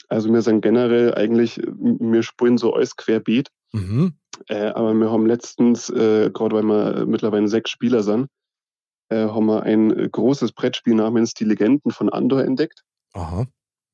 Also 0.10 0.32
wir 0.32 0.42
sind 0.42 0.62
generell 0.62 1.14
eigentlich, 1.16 1.58
wir 1.58 2.24
spielen 2.24 2.58
so 2.58 2.74
alles 2.74 2.96
querbeet. 2.96 3.50
Mhm. 3.74 4.14
Äh, 4.48 4.68
aber 4.68 4.94
wir 4.94 5.12
haben 5.12 5.26
letztens, 5.26 5.90
äh, 5.90 6.30
gerade 6.32 6.56
weil 6.56 6.64
wir 6.64 7.06
mittlerweile 7.06 7.48
sechs 7.48 7.70
Spieler 7.70 8.04
sind, 8.04 8.28
äh, 9.10 9.28
haben 9.28 9.46
wir 9.46 9.64
ein 9.64 9.98
äh, 9.98 10.10
großes 10.10 10.52
Brettspiel 10.52 10.96
namens 10.96 11.34
Die 11.34 11.46
Legenden 11.46 11.92
von 11.92 12.10
Andor 12.10 12.44
entdeckt. 12.44 12.84
Aha. 13.14 13.46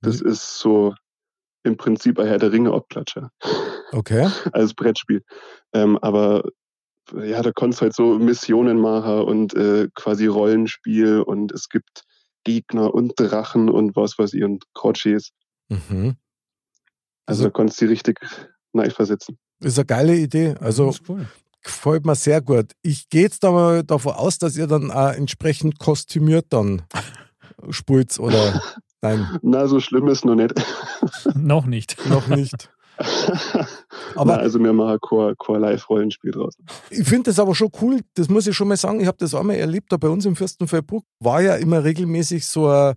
Das 0.02 0.22
ist 0.22 0.60
so 0.60 0.94
im 1.64 1.78
Prinzip 1.78 2.20
ein 2.20 2.28
Herr 2.28 2.40
der 2.40 2.52
Ringe 2.52 2.74
Abklatscher 2.74 3.32
Okay. 3.92 4.28
als 4.52 4.74
Brettspiel. 4.74 5.24
Ähm, 5.74 5.98
aber 6.00 6.44
ja, 7.14 7.42
da 7.42 7.52
konntest 7.52 7.82
du 7.82 7.84
halt 7.84 7.96
so 7.96 8.20
Missionen 8.20 8.80
machen 8.80 9.22
und 9.22 9.54
äh, 9.54 9.88
quasi 9.94 10.28
Rollenspiel 10.28 11.22
und 11.22 11.52
es 11.52 11.70
gibt 11.70 12.04
Gegner 12.44 12.94
und 12.94 13.14
Drachen 13.18 13.70
und 13.70 13.96
was 13.96 14.18
weiß 14.18 14.34
ich 14.34 14.44
und 14.44 14.66
Crotchies. 14.74 15.32
Mhm. 15.70 16.16
Also 17.26 17.46
da 17.46 17.50
konntest 17.50 17.80
du 17.80 17.86
die 17.86 17.92
richtig 17.92 18.20
neu 18.74 18.90
versetzen. 18.90 19.38
Ist 19.60 19.78
eine 19.78 19.86
geile 19.86 20.16
Idee. 20.16 20.56
Also 20.60 20.88
das 20.88 20.96
ist 21.00 21.10
cool. 21.10 21.28
gefällt 21.64 22.06
mir 22.06 22.16
sehr 22.16 22.42
gut. 22.42 22.72
Ich 22.82 23.10
gehe 23.10 23.22
jetzt 23.24 23.46
aber 23.46 23.84
davon 23.84 24.14
aus, 24.14 24.38
dass 24.38 24.58
ihr 24.58 24.68
dann 24.68 24.92
auch 24.92 25.12
entsprechend 25.14 25.80
kostümiert 25.80 26.48
dann 26.50 26.82
spielt 27.70 28.18
oder 28.20 28.62
nein, 29.02 29.40
Na, 29.42 29.68
so 29.68 29.80
schlimm 29.80 30.08
ist 30.08 30.26
noch 30.26 30.36
nicht. 30.36 30.54
Noch 31.36 31.66
nicht. 31.66 31.98
noch 32.10 32.28
nicht. 32.28 32.70
Aber 32.98 33.68
Aber 34.16 34.36
Na, 34.36 34.38
also 34.38 34.60
wir 34.60 34.72
machen 34.72 35.00
kein, 35.10 35.34
kein 35.44 35.62
Live-Rollenspiel 35.62 36.32
draus. 36.32 36.54
ich 36.92 37.08
finde 37.08 37.32
das 37.32 37.40
aber 37.40 37.56
schon 37.56 37.70
cool, 37.82 38.02
das 38.14 38.30
muss 38.30 38.46
ich 38.46 38.56
schon 38.56 38.68
mal 38.68 38.78
sagen, 38.78 39.00
ich 39.00 39.08
habe 39.08 39.18
das 39.20 39.34
einmal 39.34 39.56
erlebt, 39.56 39.92
da 39.92 39.98
bei 39.98 40.10
uns 40.10 40.26
im 40.26 40.36
Fürstenfeldbruck 40.36 41.04
war 41.20 41.42
ja 41.42 41.56
immer 41.56 41.84
regelmäßig 41.84 42.46
so 42.46 42.68
ein, 42.70 42.94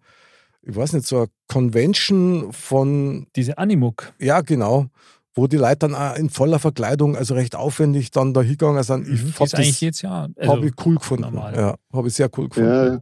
ich 0.63 0.77
weiß 0.77 0.93
nicht, 0.93 1.07
so 1.07 1.17
eine 1.17 1.27
Convention 1.49 2.53
von, 2.53 3.27
Diese 3.37 3.57
Animuk. 3.57 4.13
ja 4.19 4.43
genau, 4.43 4.87
wo 5.37 5.47
die 5.47 5.57
Leute 5.59 5.77
dann 5.81 5.95
auch 5.95 6.17
in 6.17 6.31
voller 6.31 6.59
Verkleidung, 6.59 7.15
also 7.17 7.35
recht 7.35 7.55
aufwendig 7.55 8.11
dann 8.11 8.35
da 8.35 8.41
hingegangen 8.41 8.83
sind. 8.83 9.07
Ich 9.07 9.23
Mhm, 9.23 9.27
die 9.29 9.33
habe 9.35 9.45
ist 9.45 9.55
eigentlich 9.55 9.69
das 9.71 9.81
jedes 9.81 10.03
Jahr. 10.03 10.29
Also, 10.37 10.53
hab 10.53 10.65
ich 10.65 10.73
cool 10.85 10.97
gefunden. 10.97 11.23
normal. 11.25 11.55
Ja, 11.55 11.75
habe 11.93 12.09
ich 12.09 12.15
sehr 12.15 12.29
cool 12.37 12.49
gefunden. 12.49 12.69
Ja, 12.71 12.99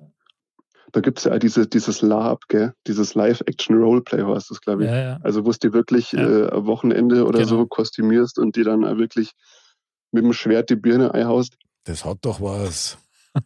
da 0.93 1.01
gibt 1.01 1.19
es 1.19 1.25
ja 1.25 1.33
auch 1.35 1.39
diese, 1.39 1.67
dieses 1.67 2.03
LARP, 2.03 2.41
gell? 2.49 2.73
dieses 2.87 3.15
Live-Action-Roleplay 3.15 4.23
heißt 4.23 4.51
das, 4.51 4.61
glaube 4.61 4.85
ich. 4.85 4.91
ja, 4.91 4.97
ja. 4.97 5.19
Also 5.23 5.45
wo 5.45 5.51
es 5.51 5.59
dir 5.59 5.73
wirklich 5.73 6.13
Ja. 6.13 6.21
äh, 6.21 6.51
am 6.51 6.67
Wochenende 6.67 7.25
oder 7.25 7.39
Genau. 7.39 7.49
so 7.51 7.67
kostümierst 7.67 8.39
und 8.39 8.57
dir 8.57 8.65
dann 8.65 8.85
auch 8.85 8.97
wirklich 8.99 9.31
mit 10.13 10.25
dem 10.25 10.33
Schwert 10.33 10.71
die 10.71 10.77
Birne 10.77 11.13
einhaust. 11.15 11.57
Das 11.85 12.05
hat 12.05 12.19
doch 12.23 12.41
was. 12.41 12.99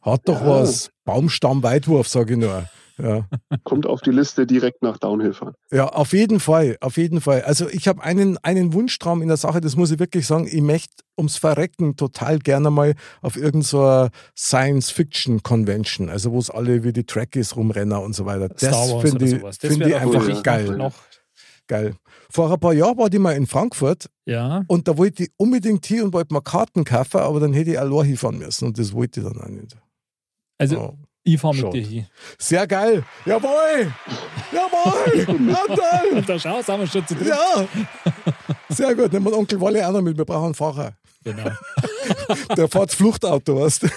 Hat 0.03 0.21
doch 0.29 0.41
Ja. 0.43 0.47
was. 0.47 0.91
Baumstammweitwurf, 1.05 2.09
sage 2.09 2.35
ich 2.35 2.39
nur. 2.39 2.69
Ja. 3.01 3.27
Kommt 3.65 3.87
auf 3.87 4.01
die 4.01 4.11
Liste 4.11 4.47
direkt 4.47 4.83
nach 4.83 4.99
Downhill 4.99 5.33
fahren. 5.33 5.55
ja, 5.71 5.87
auf 5.89 6.13
jeden 6.13 6.41
Fall, 6.41 6.77
auf 6.81 6.97
jeden 6.97 7.21
Fall. 7.21 7.43
Also 7.43 7.69
ich 7.69 7.87
habe 7.87 8.03
einen, 8.03 8.39
einen 8.39 8.73
Wunschtraum 8.73 9.23
in 9.23 9.29
der 9.29 9.37
Sache, 9.37 9.61
das 9.61 9.77
muss 9.77 9.91
ich 9.91 9.99
wirklich 9.99 10.27
sagen. 10.27 10.49
Ich 10.51 10.61
möchte 10.61 11.05
ums 11.17 11.37
Verrecken 11.37 11.97
total 11.97 12.39
gerne 12.39 12.71
mal 12.71 12.95
auf 13.23 13.37
irgendeiner 13.37 13.63
so 13.65 14.09
Science-Fiction-Convention, 14.37 16.09
also 16.09 16.33
wo 16.33 16.39
es 16.39 16.51
alle 16.51 16.85
wie 16.85 16.93
die 16.93 17.05
Trekkies 17.05 17.57
rumrennen 17.57 17.99
und 17.99 18.15
so 18.15 18.27
weiter. 18.27 18.49
Das 18.49 18.61
Star 18.61 18.73
Wars 18.91 19.03
finde 19.03 19.17
oder 19.17 19.25
ich, 19.27 19.41
sowas. 19.41 19.59
Das 19.59 19.73
find 19.73 19.87
ich 19.87 19.95
einfach 19.95 20.13
wirklich 20.13 20.43
geil. 20.43 20.77
Noch, 20.77 20.95
geil. 21.67 21.95
Vor 22.31 22.53
ein 22.53 22.61
paar 22.61 22.73
Jahren 22.75 22.99
war 22.99 23.13
ich 23.13 23.19
mal 23.19 23.33
in 23.33 23.47
Frankfurt 23.47 24.11
ja, 24.27 24.63
und 24.67 24.87
da 24.89 24.99
wollte 24.99 25.25
ich 25.25 25.31
unbedingt 25.37 25.87
hin 25.87 26.03
und 26.03 26.13
wollte 26.13 26.35
mal 26.35 26.41
Karten 26.41 26.85
kaufen, 26.85 27.21
aber 27.21 27.41
dann 27.41 27.53
hätte 27.53 27.71
ich 27.71 27.79
allein 27.79 28.05
hinfahren 28.07 28.39
müssen 28.39 28.67
und 28.69 28.79
das 28.79 28.93
wollte 28.93 29.21
ich 29.21 29.27
dann 29.27 29.41
auch 29.41 29.49
nicht. 29.49 29.77
also 30.59 30.79
Oh. 30.79 30.95
Ich 31.35 31.41
fahre 31.41 31.57
mit 31.57 31.73
dir 31.73 31.83
hin. 31.83 32.07
Sehr 32.39 32.67
geil. 32.67 33.05
Jawohl. 33.25 33.93
Jawohl. 34.53 35.55
Anteil. 35.55 36.23
Da 36.27 36.39
schau, 36.39 36.63
sind 36.63 36.81
wir 36.81 36.87
schon 36.87 37.07
zu 37.07 37.15
dritt. 37.15 37.29
Ja. 37.29 37.67
Sehr 38.69 38.95
gut. 38.95 39.13
Nehmen 39.13 39.27
wir 39.27 39.33
den 39.33 39.39
Onkel 39.39 39.61
Walle 39.61 39.87
auch 39.87 39.93
noch 39.93 40.03
mit. 40.03 40.17
Wir 40.17 40.25
brauchen 40.25 40.47
einen 40.47 40.55
Fahrer. 40.55 40.93
Genau. 41.25 41.51
Der 42.57 42.69
fährt 42.69 42.91
das 42.91 42.95
Fluchtauto, 42.95 43.61
weißt 43.61 43.83
du? 43.83 43.89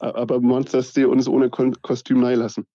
Aber 0.00 0.40
meinst 0.40 0.72
du, 0.72 0.78
dass 0.78 0.92
die 0.92 1.04
uns 1.04 1.28
ohne 1.28 1.50
Kostüm 1.50 2.22
lassen? 2.22 2.66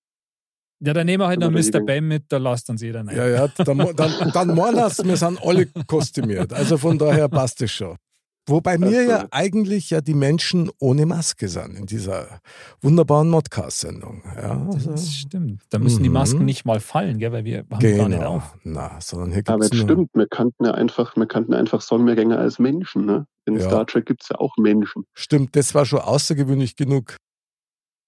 Ja, 0.84 0.94
dann 0.94 1.06
nehmen 1.06 1.22
wir 1.22 1.28
halt 1.28 1.40
noch 1.40 1.52
Mr. 1.52 1.80
Bam 1.86 2.08
mit, 2.08 2.24
da 2.30 2.38
lasst 2.38 2.70
uns 2.70 2.82
jeder 2.82 3.06
rein. 3.06 3.16
Ja, 3.16 3.28
ja. 3.28 3.48
Dann, 3.50 3.78
dann, 3.96 4.32
dann 4.34 4.56
meinen 4.56 4.78
wir 4.78 5.18
sind 5.18 5.40
alle 5.44 5.68
kostümiert. 5.86 6.54
Also 6.54 6.78
von 6.78 6.98
daher 6.98 7.30
passt 7.30 7.62
es 7.62 7.72
schon. 7.72 7.98
Wobei 8.47 8.77
mir 8.80 9.04
ja 9.04 9.27
eigentlich 9.32 9.91
ja 9.91 10.01
die 10.01 10.15
Menschen 10.15 10.71
ohne 10.80 11.06
Maske 11.06 11.47
sind 11.47 11.77
in 11.77 11.86
dieser 11.86 12.41
wunderbaren 12.82 13.30
Modcast-Sendung. 13.30 14.23
Ja, 14.36 14.65
also, 14.65 14.91
Das 14.91 15.13
stimmt. 15.13 15.62
Da 15.69 15.77
müssen 15.77 16.01
die 16.01 16.10
Mhm. 16.10 16.13
Masken 16.13 16.45
nicht 16.45 16.65
mal 16.65 16.80
fallen, 16.80 17.19
gell, 17.19 17.32
weil 17.32 17.45
wir 17.45 17.60
haben 17.60 17.69
gar 17.69 17.80
nicht 17.80 18.17
genau. 18.19 18.36
auf. 18.38 18.58
Na, 18.63 18.99
sondern 18.99 19.32
hier 19.32 19.43
Aber 19.45 19.63
es 19.63 19.75
stimmt, 19.75 20.10
wir 20.15 20.27
kannten 20.27 20.65
ja 20.65 20.71
einfach, 20.73 21.15
wir 21.15 21.27
kannten 21.27 21.54
einfach 21.54 21.82
Songmehrgänger 21.82 22.39
als 22.39 22.58
Menschen. 22.58 23.06
Ne? 23.06 23.27
In 23.45 23.56
Ja. 23.58 23.62
Star 23.67 23.86
Trek 23.86 24.08
gibt 24.08 24.23
es 24.23 24.30
ja 24.30 24.38
auch 24.38 24.58
Menschen. 24.58 25.04
Stimmt, 25.13 25.56
das 25.56 25.75
war 25.75 25.86
schon 25.86 25.99
außergewöhnlich 25.99 26.75
genug. 26.75 27.15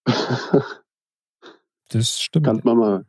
Das 1.89 2.19
stimmt. 2.19 2.46
Kannte 2.48 2.65
man 2.65 2.78
mal. 2.78 3.06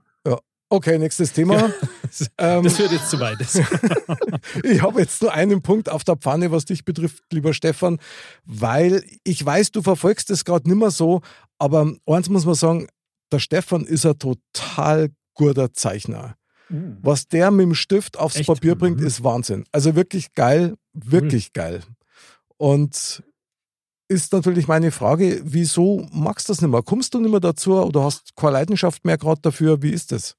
Okay, 0.75 0.99
nächstes 0.99 1.33
Thema. 1.33 1.73
ähm, 2.39 2.65
Das 2.65 2.77
führt 2.77 2.91
jetzt 2.93 3.11
zu 3.11 3.21
weit. 3.21 3.39
Ich 4.65 4.83
habe 4.83 5.01
jetzt 5.01 5.23
nur 5.23 5.33
einen 5.33 5.63
Punkt 5.63 5.89
auf 5.89 6.05
der 6.05 6.17
Pfanne, 6.17 6.51
was 6.51 6.65
dich 6.65 6.85
betrifft, 6.85 7.23
lieber 7.33 7.55
Stefan, 7.55 7.99
weil 8.45 9.05
ich 9.25 9.45
weiß, 9.45 9.71
du 9.71 9.83
verfolgst 9.83 10.31
das 10.31 10.45
gerade 10.45 10.69
nicht 10.69 10.79
mehr 10.79 10.91
so, 10.91 11.21
aber 11.59 11.93
eins 12.07 12.29
muss 12.29 12.45
man 12.45 12.55
sagen, 12.57 12.89
der 13.33 13.39
Stefan 13.39 13.85
ist 13.85 14.05
ein 14.05 14.19
total 14.19 15.11
guter 15.35 15.73
Zeichner. 15.73 16.37
Was 16.69 17.29
der 17.29 17.51
mit 17.51 17.65
dem 17.67 17.75
Stift 17.75 18.19
aufs 18.19 18.37
Echt? 18.37 18.47
Papier 18.49 18.75
bringt, 18.75 19.01
Mhm. 19.01 19.07
ist 19.07 19.23
Wahnsinn. 19.23 19.65
Also 19.71 19.95
wirklich 19.95 20.33
geil, 20.35 20.75
wirklich 20.93 21.53
geil. 21.53 21.83
Und 22.57 23.23
ist 24.09 24.33
natürlich 24.33 24.67
meine 24.67 24.91
Frage, 24.91 25.41
wieso 25.45 26.07
magst 26.13 26.49
du 26.49 26.53
das 26.53 26.61
nicht 26.63 26.71
mehr? 26.71 26.83
Kommst 26.83 27.15
du 27.15 27.21
nicht 27.21 27.31
mehr 27.31 27.41
dazu 27.41 27.75
oder 27.75 28.03
hast 28.05 28.35
keine 28.37 28.53
Leidenschaft 28.55 29.05
mehr 29.05 29.19
gerade 29.19 29.41
dafür? 29.41 29.83
Wie 29.83 29.91
ist 29.91 30.11
das? 30.13 30.37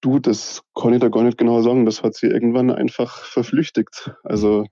Du, 0.00 0.18
das 0.18 0.62
kann 0.74 0.92
ich 0.92 1.00
da 1.00 1.08
gar 1.08 1.24
nicht 1.24 1.38
genau 1.38 1.60
sagen. 1.60 1.84
Das 1.84 2.02
hat 2.02 2.14
sie 2.14 2.26
irgendwann 2.26 2.70
einfach 2.70 3.24
verflüchtigt. 3.24 4.12
Also, 4.22 4.66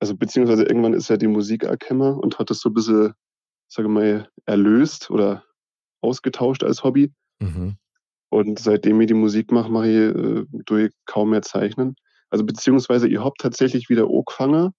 also 0.00 0.16
beziehungsweise 0.16 0.64
irgendwann 0.64 0.94
ist 0.94 1.08
ja 1.08 1.16
die 1.16 1.28
Musik 1.28 1.62
erkennbar 1.64 2.18
und 2.18 2.38
hat 2.38 2.50
es 2.50 2.60
so 2.60 2.70
ein 2.70 2.74
bisschen 2.74 3.14
sage 3.72 3.88
mal, 3.88 4.28
erlöst 4.44 5.10
oder 5.10 5.44
ausgetauscht 6.02 6.62
als 6.62 6.84
Hobby. 6.84 7.12
Mhm. 7.40 7.76
Und 8.28 8.58
seitdem 8.58 9.00
ich 9.00 9.08
die 9.08 9.14
Musik 9.14 9.50
mache, 9.50 9.70
mache 9.70 9.88
ich 9.88 9.96
äh, 9.96 10.44
durch 10.66 10.92
kaum 11.06 11.30
mehr 11.30 11.42
Zeichnen. 11.42 11.96
Also 12.30 12.44
beziehungsweise 12.44 13.08
ich 13.08 13.18
habe 13.18 13.34
tatsächlich 13.38 13.88
wieder 13.88 14.08
angefangen, 14.08 14.72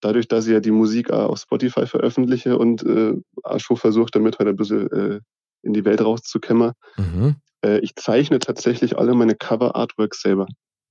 dadurch, 0.00 0.28
dass 0.28 0.46
ich 0.46 0.52
ja 0.52 0.60
die 0.60 0.70
Musik 0.70 1.10
auch 1.10 1.30
auf 1.30 1.38
Spotify 1.38 1.86
veröffentliche 1.86 2.58
und 2.58 2.82
äh, 2.82 3.14
auch 3.42 3.60
schon 3.60 3.76
versuche, 3.76 4.10
damit 4.12 4.38
halt 4.38 4.48
ein 4.48 4.56
bisschen 4.56 4.90
äh, 4.90 5.20
in 5.62 5.72
die 5.72 5.84
Welt 5.84 6.00
rauszukämmen. 6.00 6.72
Mhm. 6.96 7.36
Äh, 7.64 7.78
ich 7.80 7.94
zeichne 7.96 8.38
tatsächlich 8.38 8.98
alle 8.98 9.14
meine 9.14 9.34
Cover-Artworks 9.34 10.22
selber. 10.22 10.46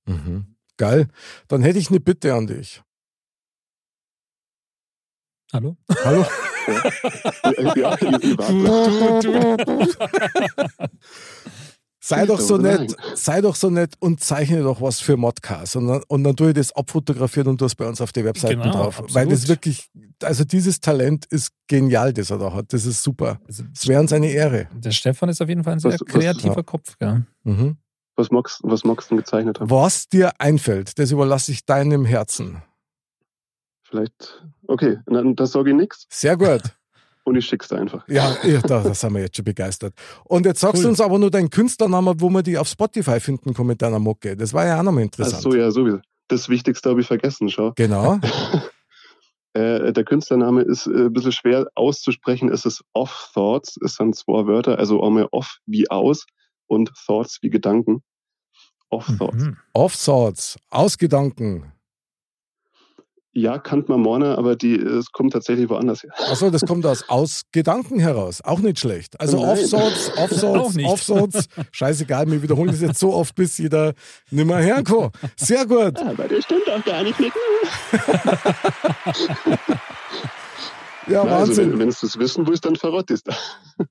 Mhm. 0.06 0.56
Geil. 0.76 1.08
Dann 1.48 1.62
hätte 1.62 1.78
ich 1.78 1.90
eine 1.90 2.00
Bitte 2.00 2.34
an 2.34 2.46
dich. 2.46 2.82
Hallo? 5.52 5.76
Hallo? 6.04 6.24
ja, 7.74 7.94
ich 7.94 8.38
warte. 8.38 9.80
Sei 12.02 12.24
doch 12.24 12.40
so 12.40 12.56
nett, 12.56 12.96
sei 13.14 13.42
doch 13.42 13.54
so 13.54 13.68
nett 13.68 13.92
und 13.98 14.20
zeichne 14.20 14.62
doch 14.62 14.80
was 14.80 15.00
für 15.00 15.18
Modcast. 15.18 15.76
Und 15.76 15.86
dann, 15.88 16.02
und 16.08 16.24
dann 16.24 16.34
tue 16.34 16.48
ich 16.48 16.54
das 16.54 16.72
abfotografieren 16.72 17.48
und 17.48 17.58
tu 17.58 17.66
es 17.66 17.74
bei 17.74 17.86
uns 17.86 18.00
auf 18.00 18.10
die 18.12 18.24
Webseiten 18.24 18.62
Genau, 18.62 18.72
drauf. 18.72 18.86
absolut. 19.00 19.14
Weil 19.14 19.28
das 19.28 19.48
wirklich, 19.48 19.90
also 20.22 20.44
dieses 20.44 20.80
Talent 20.80 21.26
ist 21.26 21.52
genial, 21.68 22.14
das 22.14 22.30
er 22.30 22.38
da 22.38 22.54
hat. 22.54 22.72
Das 22.72 22.86
ist 22.86 23.02
super. 23.02 23.38
Also, 23.46 23.64
Es 23.74 23.86
wäre 23.86 24.00
uns 24.00 24.14
eine 24.14 24.30
Ehre. 24.30 24.66
der 24.72 24.92
Stefan 24.92 25.28
ist 25.28 25.42
auf 25.42 25.48
jeden 25.50 25.62
Fall 25.62 25.74
ein 25.74 25.78
sehr 25.78 25.92
Was- 25.92 26.00
was- 26.00 26.08
kreativer 26.08 26.56
ja. 26.56 26.62
Kopf. 26.62 26.96
Gell? 26.98 27.26
Mhm. 27.44 27.76
Was 28.16 28.30
magst, 28.30 28.60
was 28.62 28.82
magst 28.84 29.10
du 29.10 29.14
denn 29.16 29.24
gezeichnet 29.24 29.60
haben? 29.60 29.70
Was 29.70 30.08
dir 30.08 30.32
einfällt, 30.40 30.98
das 30.98 31.10
überlasse 31.10 31.52
ich 31.52 31.66
deinem 31.66 32.06
Herzen. 32.06 32.62
Vielleicht, 33.82 34.42
okay, 34.68 34.98
dann 35.06 35.34
das 35.36 35.52
sage 35.52 35.70
ich 35.70 35.76
nichts 35.76 36.06
Sehr 36.10 36.36
gut. 36.36 36.62
Und 37.24 37.36
ich 37.36 37.46
schick's 37.46 37.68
dir 37.68 37.78
einfach. 37.78 38.06
Ja, 38.08 38.36
ja 38.42 38.60
da, 38.60 38.82
da 38.82 38.94
sind 38.94 39.14
wir 39.14 39.20
jetzt 39.22 39.36
schon 39.36 39.44
begeistert. 39.44 39.94
Und 40.24 40.46
jetzt 40.46 40.60
sagst 40.60 40.82
du 40.82 40.86
Cool. 40.86 40.90
uns 40.90 41.00
aber 41.00 41.18
nur 41.18 41.30
deinen 41.30 41.50
Künstlernamen, 41.50 42.20
wo 42.20 42.28
wir 42.30 42.42
die 42.42 42.58
auf 42.58 42.68
Spotify 42.68 43.20
finden 43.20 43.54
kann 43.54 43.66
mit 43.66 43.82
deiner 43.82 43.98
Mucke. 43.98 44.36
Das 44.36 44.52
war 44.52 44.66
ja 44.66 44.78
auch 44.78 44.82
nochmal 44.82 45.02
Ach 45.02 45.06
interessant. 45.06 45.42
so, 45.42 45.54
ja, 45.54 45.70
sowieso. 45.70 45.98
Das 46.28 46.48
Wichtigste 46.48 46.90
habe 46.90 47.00
ich 47.00 47.06
vergessen, 47.06 47.48
schau. 47.48 47.72
Genau. 47.76 48.18
Äh, 49.52 49.92
der 49.92 50.04
Künstlername 50.04 50.62
ist 50.62 50.86
äh, 50.86 51.06
ein 51.06 51.12
bisschen 51.12 51.32
schwer 51.32 51.66
auszusprechen. 51.74 52.50
Es 52.50 52.64
ist 52.64 52.84
Off 52.92 53.30
Thoughts, 53.34 53.76
es 53.84 53.96
sind 53.96 54.14
zwei 54.14 54.46
Wörter, 54.46 54.78
also 54.78 55.02
einmal 55.02 55.26
Off 55.32 55.58
wie 55.66 55.90
aus 55.90 56.24
und 56.68 56.92
Thoughts 57.04 57.38
wie 57.42 57.50
Gedanken. 57.50 58.04
Off 58.90 59.10
Thoughts. 59.18 59.42
Mhm. 59.44 59.56
Off-Sorts, 59.72 60.56
Ausgedanken. 60.70 61.72
Ja, 63.32 63.58
kann 63.58 63.84
man 63.86 64.00
morgen, 64.00 64.24
aber 64.24 64.56
die, 64.56 64.74
es 64.74 65.12
kommt 65.12 65.32
tatsächlich 65.32 65.68
woanders 65.68 66.02
her. 66.02 66.10
Achso, 66.30 66.50
das 66.50 66.62
kommt 66.66 66.84
aus 66.84 67.08
aus 67.08 67.42
Gedanken 67.52 68.00
heraus. 68.00 68.40
Auch 68.42 68.58
nicht 68.58 68.80
schlecht. 68.80 69.20
Also 69.20 69.40
Nein. 69.40 69.50
Off-Sorts, 69.50 70.12
Off-Sorts. 70.16 70.76
Off-Sorts. 70.84 71.46
Scheißegal, 71.70 72.28
wir 72.30 72.42
wiederholen 72.42 72.70
das 72.72 72.80
jetzt 72.80 72.98
so 72.98 73.12
oft, 73.14 73.34
bis 73.36 73.58
jeder 73.58 73.92
nimmer 74.30 74.58
herkommt. 74.58 75.14
Sehr 75.36 75.64
gut. 75.64 75.98
Ja, 76.00 76.12
bei 76.16 76.26
dir 76.26 76.42
stimmt 76.42 76.68
auch 76.68 76.84
gar 76.84 77.04
nicht. 77.04 77.16
Ja, 81.06 81.24
Na, 81.24 81.38
also, 81.38 81.48
Wahnsinn. 81.48 81.72
wenn, 81.72 81.78
wenn 81.80 81.88
du 81.88 82.06
es 82.06 82.18
wissen 82.18 82.46
willst, 82.46 82.64
dann 82.64 82.76
verrott 82.76 83.10
ist 83.10 83.26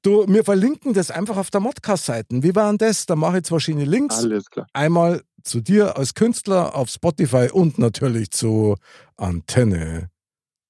Du, 0.04 0.26
wir 0.28 0.44
verlinken 0.44 0.94
das 0.94 1.12
einfach 1.12 1.38
auf 1.38 1.50
der 1.50 1.60
Modcast-Seiten. 1.60 2.44
Wie 2.44 2.56
war 2.56 2.70
denn 2.70 2.78
das? 2.78 3.06
Da 3.06 3.16
mache 3.16 3.38
ich 3.38 3.44
zwei 3.44 3.56
verschiedene 3.56 3.86
Links. 3.86 4.20
Alles 4.20 4.50
klar. 4.50 4.68
Einmal 4.74 5.22
zu 5.44 5.62
dir 5.62 5.98
als 5.98 6.14
Künstler 6.14 6.76
auf 6.76 6.90
Spotify 6.90 7.50
und 7.52 7.78
natürlich 7.78 8.32
zu 8.32 8.76
Antenne 9.18 10.10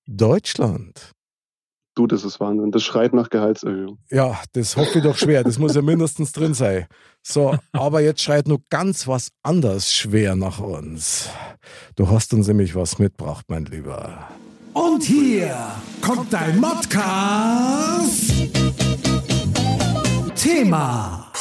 Deutschland. 0.05 1.12
Du, 1.95 2.08
das 2.08 2.23
ist 2.23 2.39
Wahnsinn. 2.39 2.71
Das 2.71 2.84
schreit 2.84 3.13
nach 3.13 3.29
Gehaltserhöhung. 3.29 3.97
Ja, 4.10 4.39
das 4.53 4.77
hoffe 4.77 4.99
ich 4.99 5.03
doch 5.03 5.17
schwer. 5.17 5.43
Das 5.43 5.60
muss 5.60 5.75
ja 5.75 5.82
mindestens 5.82 6.32
drin 6.32 6.53
sein. 6.53 6.86
So, 7.21 7.58
aber 7.73 7.99
jetzt 7.99 8.21
schreit 8.21 8.47
nur 8.47 8.62
ganz 8.69 9.08
was 9.08 9.29
anders 9.43 9.93
schwer 9.93 10.36
nach 10.36 10.60
uns. 10.60 11.29
Du 11.95 12.10
hast 12.10 12.34
uns 12.34 12.47
nämlich 12.47 12.73
was 12.73 12.99
mitgebracht, 12.99 13.45
mein 13.49 13.65
Lieber. 13.65 14.29
Und 14.73 15.03
hier 15.03 15.58
kommt 16.01 16.32
dein 16.32 16.60
Modcast. 16.60 18.32
Thema. 20.36 21.32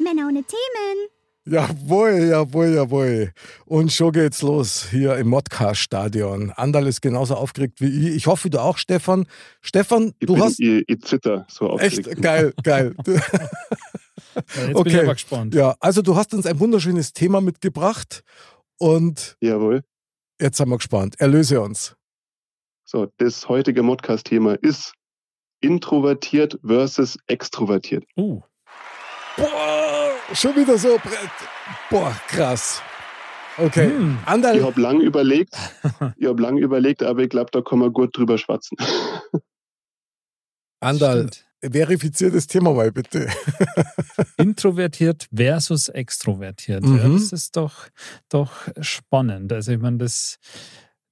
Männer 0.00 0.26
ohne 0.26 0.42
Themen. 0.42 1.17
Jawohl, 1.50 2.26
jawohl, 2.28 2.74
jawohl. 2.74 3.32
Und 3.64 3.92
schon 3.92 4.12
geht's 4.12 4.42
los 4.42 4.88
hier 4.90 5.16
im 5.16 5.28
Modcast-Stadion. 5.28 6.50
Andal 6.52 6.86
ist 6.86 7.00
genauso 7.00 7.34
aufgeregt 7.36 7.80
wie 7.80 8.08
ich. 8.10 8.16
Ich 8.16 8.26
hoffe, 8.26 8.50
du 8.50 8.58
auch, 8.60 8.76
Stefan. 8.78 9.26
Stefan, 9.60 10.12
Ich, 10.18 10.26
du 10.26 10.34
bin, 10.34 10.42
hast. 10.42 10.60
ich, 10.60 10.84
ich 10.86 11.00
zitter 11.02 11.46
so 11.48 11.70
aufgeregt. 11.70 12.06
Echt 12.06 12.22
geil, 12.22 12.52
geil. 12.62 12.94
Ja, 13.06 13.14
jetzt 13.14 14.54
bin 14.56 14.68
ich 14.70 14.76
Okay. 14.76 15.00
aber 15.00 15.12
gespannt. 15.14 15.54
Ja, 15.54 15.74
also 15.80 16.02
du 16.02 16.16
hast 16.16 16.34
uns 16.34 16.46
ein 16.46 16.60
wunderschönes 16.60 17.12
Thema 17.12 17.40
mitgebracht 17.40 18.22
und 18.78 19.36
Jawohl. 19.40 19.82
jetzt 20.40 20.58
sind 20.58 20.68
wir 20.68 20.76
gespannt. 20.76 21.16
Erlöse 21.18 21.60
uns. 21.60 21.96
So, 22.84 23.08
das 23.18 23.48
heutige 23.48 23.82
Modcast-Thema 23.82 24.54
ist 24.62 24.92
introvertiert 25.60 26.58
versus 26.64 27.18
extrovertiert. 27.26 28.04
Uh, 28.16 28.40
Boah, 29.36 29.46
schon 30.32 30.54
wieder 30.56 30.76
so. 30.78 30.96
Brett. 30.98 31.30
Boah, 31.90 32.14
krass. 32.28 32.82
Okay, 33.56 33.88
Hm. 33.90 34.18
Ich 34.22 34.28
Andal, 34.28 34.62
habe 34.62 34.80
lang 34.80 35.00
überlegt, 35.00 35.54
ich 36.16 36.26
habe 36.28 36.40
lang 36.42 36.58
überlegt, 36.58 37.02
aber 37.02 37.22
ich 37.22 37.28
glaube, 37.28 37.50
da 37.52 37.60
kann 37.60 37.80
man 37.80 37.92
gut 37.92 38.16
drüber 38.16 38.38
schwatzen. 38.38 38.76
Andal, 40.80 41.28
verifizier 41.60 42.30
das 42.30 42.46
Thema 42.46 42.72
mal 42.72 42.92
bitte. 42.92 43.28
Introvertiert 44.36 45.26
versus 45.34 45.88
extrovertiert. 45.88 46.84
Ja, 46.84 46.90
Mhm. 47.08 47.14
das 47.14 47.32
ist 47.32 47.56
doch, 47.56 47.88
doch 48.28 48.52
spannend. 48.80 49.52
Also 49.52 49.72
ich 49.72 49.78
meine, 49.80 49.98
das, 49.98 50.36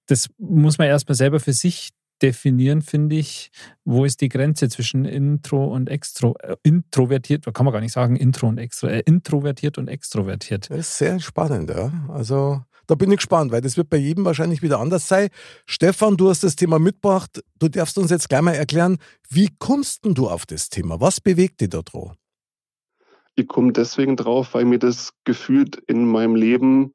das 0.07 0.29
muss 0.39 0.79
man 0.79 0.87
erstmal 0.87 1.17
selber 1.17 1.41
für 1.41 1.53
sich 1.53 1.91
definieren, 2.23 2.83
finde 2.83 3.17
ich. 3.17 3.51
Wo 3.85 4.05
ist 4.05 4.21
die 4.21 4.29
Grenze 4.29 4.69
zwischen 4.69 5.05
Intro 5.05 5.67
und 5.67 5.89
Extro, 5.89 6.35
äh, 6.41 6.57
introvertiert, 6.63 7.45
kann 7.53 7.65
man 7.65 7.73
gar 7.73 7.81
nicht 7.81 7.93
sagen, 7.93 8.17
Intro 8.17 8.49
und 8.49 8.59
Extro, 8.59 8.89
äh, 8.89 9.01
introvertiert 9.01 9.79
und 9.79 9.89
extrovertiert. 9.89 10.71
Das 10.71 10.79
ist 10.79 10.99
sehr 10.99 11.21
spannend, 11.21 11.71
ja. 11.71 11.93
Also 12.09 12.63
da 12.87 12.95
bin 12.95 13.11
ich 13.11 13.19
gespannt, 13.19 13.51
weil 13.53 13.61
das 13.61 13.77
wird 13.77 13.91
bei 13.91 13.97
jedem 13.97 14.25
wahrscheinlich 14.25 14.63
wieder 14.63 14.79
anders 14.79 15.09
sein. 15.09 15.29
Stefan, 15.67 16.17
du 16.17 16.29
hast 16.29 16.45
das 16.45 16.57
Thema 16.57 16.79
mitgebracht. 16.79 17.43
Du 17.59 17.69
darfst 17.69 17.99
uns 17.99 18.11
jetzt 18.11 18.29
gleich 18.29 18.43
mal 18.43 18.55
erklären, 18.55 18.99
wie 19.29 19.49
kommst 19.59 20.05
denn 20.05 20.15
du 20.15 20.29
auf 20.29 20.47
das 20.47 20.69
Thema? 20.69 21.01
Was 21.01 21.21
bewegt 21.21 21.61
dich 21.61 21.71
da 21.71 21.83
drauf? 21.83 22.13
Ich 23.35 23.49
komme 23.49 23.73
deswegen 23.73 24.17
drauf, 24.17 24.55
weil 24.55 24.65
mir 24.65 24.79
das 24.79 25.13
gefühlt 25.25 25.77
in 25.89 26.07
meinem 26.07 26.37
Leben, 26.37 26.95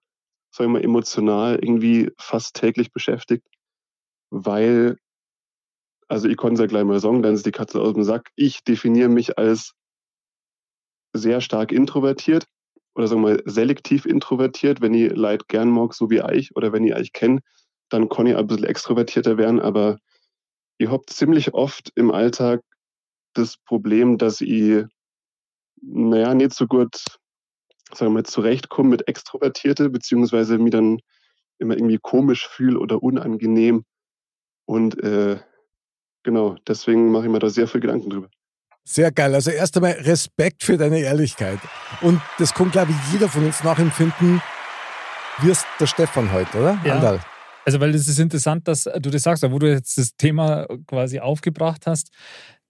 sag 0.50 0.66
ich 0.66 0.72
mal, 0.72 0.84
emotional 0.84 1.60
irgendwie 1.62 2.12
fast 2.18 2.56
täglich 2.56 2.92
beschäftigt. 2.92 3.46
Weil, 4.32 4.98
also 6.12 6.28
ich 6.28 6.36
konnte 6.36 6.56
es 6.56 6.60
ja 6.60 6.66
gleich 6.68 6.84
mal 6.84 7.00
sagen, 7.00 7.24
dann 7.24 7.36
ist 7.36 7.46
die 7.46 7.52
Katze 7.52 7.80
aus 7.80 7.94
dem 7.94 8.04
Sack. 8.04 8.32
Ich 8.36 8.66
definiere 8.66 9.08
mich 9.08 9.38
als 9.38 9.76
sehr 11.14 11.40
stark 11.40 11.72
introvertiert 11.72 12.48
oder 12.96 13.08
sagen 13.08 13.22
wir 13.22 13.36
mal 13.36 13.44
selektiv 13.46 14.06
introvertiert, 14.06 14.82
wenn 14.82 14.94
ich 14.94 15.16
Leid 15.16 15.48
gern 15.48 15.70
mag, 15.70 15.94
so 15.94 16.10
wie 16.10 16.22
euch, 16.22 16.54
oder 16.54 16.74
wenn 16.74 16.84
ich 16.84 16.94
euch 16.94 17.14
kenne, 17.14 17.40
dann 17.88 18.10
kann 18.10 18.28
ich 18.28 18.36
ein 18.36 18.46
bisschen 18.46 18.66
extrovertierter 18.66 19.38
werden, 19.38 19.62
aber 19.62 20.00
ich 20.78 20.90
habe 20.90 21.06
ziemlich 21.08 21.54
oft 21.54 21.94
im 21.96 22.12
Alltag 22.12 22.62
das 23.34 23.56
Problem, 23.56 24.18
dass 24.18 24.42
ich 24.42 24.84
naja, 25.82 26.34
nicht 26.34 26.54
so 26.54 26.68
gut, 26.68 27.06
sagen 27.94 28.12
wir 28.12 28.16
mal, 28.16 28.24
zurechtkomme 28.24 28.90
mit 28.90 29.08
Extrovertierte, 29.08 29.90
beziehungsweise 29.90 30.58
mich 30.58 30.72
dann 30.72 31.00
immer 31.58 31.76
irgendwie 31.78 32.00
komisch 32.02 32.50
fühle 32.50 32.80
oder 32.80 33.02
unangenehm. 33.02 33.86
Und 34.66 35.02
äh, 35.02 35.40
genau, 36.24 36.56
deswegen 36.68 37.12
mache 37.12 37.26
ich 37.26 37.32
mir 37.32 37.40
da 37.40 37.50
sehr 37.50 37.68
viel 37.68 37.82
Gedanken 37.82 38.10
drüber. 38.10 38.30
Sehr 38.84 39.12
geil. 39.12 39.36
Also 39.36 39.52
erst 39.52 39.76
einmal 39.78 39.92
Respekt 39.92 40.64
für 40.64 40.78
deine 40.78 41.00
Ehrlichkeit. 41.00 41.60
Und 42.02 42.20
das 42.40 42.54
kann, 42.54 42.72
glaube 42.72 42.92
ich, 42.92 43.14
jeder 43.14 43.30
von 43.30 43.46
uns 43.46 43.64
nachempfinden, 43.64 44.42
es 45.50 45.66
der 45.80 45.88
Stefan 45.88 46.32
heute, 46.32 46.58
oder? 46.60 46.80
Ja. 46.84 46.96
Andal. 46.96 47.20
Also, 47.66 47.80
weil 47.80 47.94
es 47.94 48.08
ist 48.08 48.20
interessant, 48.20 48.68
dass 48.68 48.84
du 48.84 49.10
das 49.10 49.24
sagst, 49.24 49.44
wo 49.44 49.60
du 49.60 49.70
jetzt 49.70 49.98
das 49.98 50.16
Thema 50.16 50.66
quasi 50.88 51.20
aufgebracht 51.20 51.86
hast, 51.86 52.10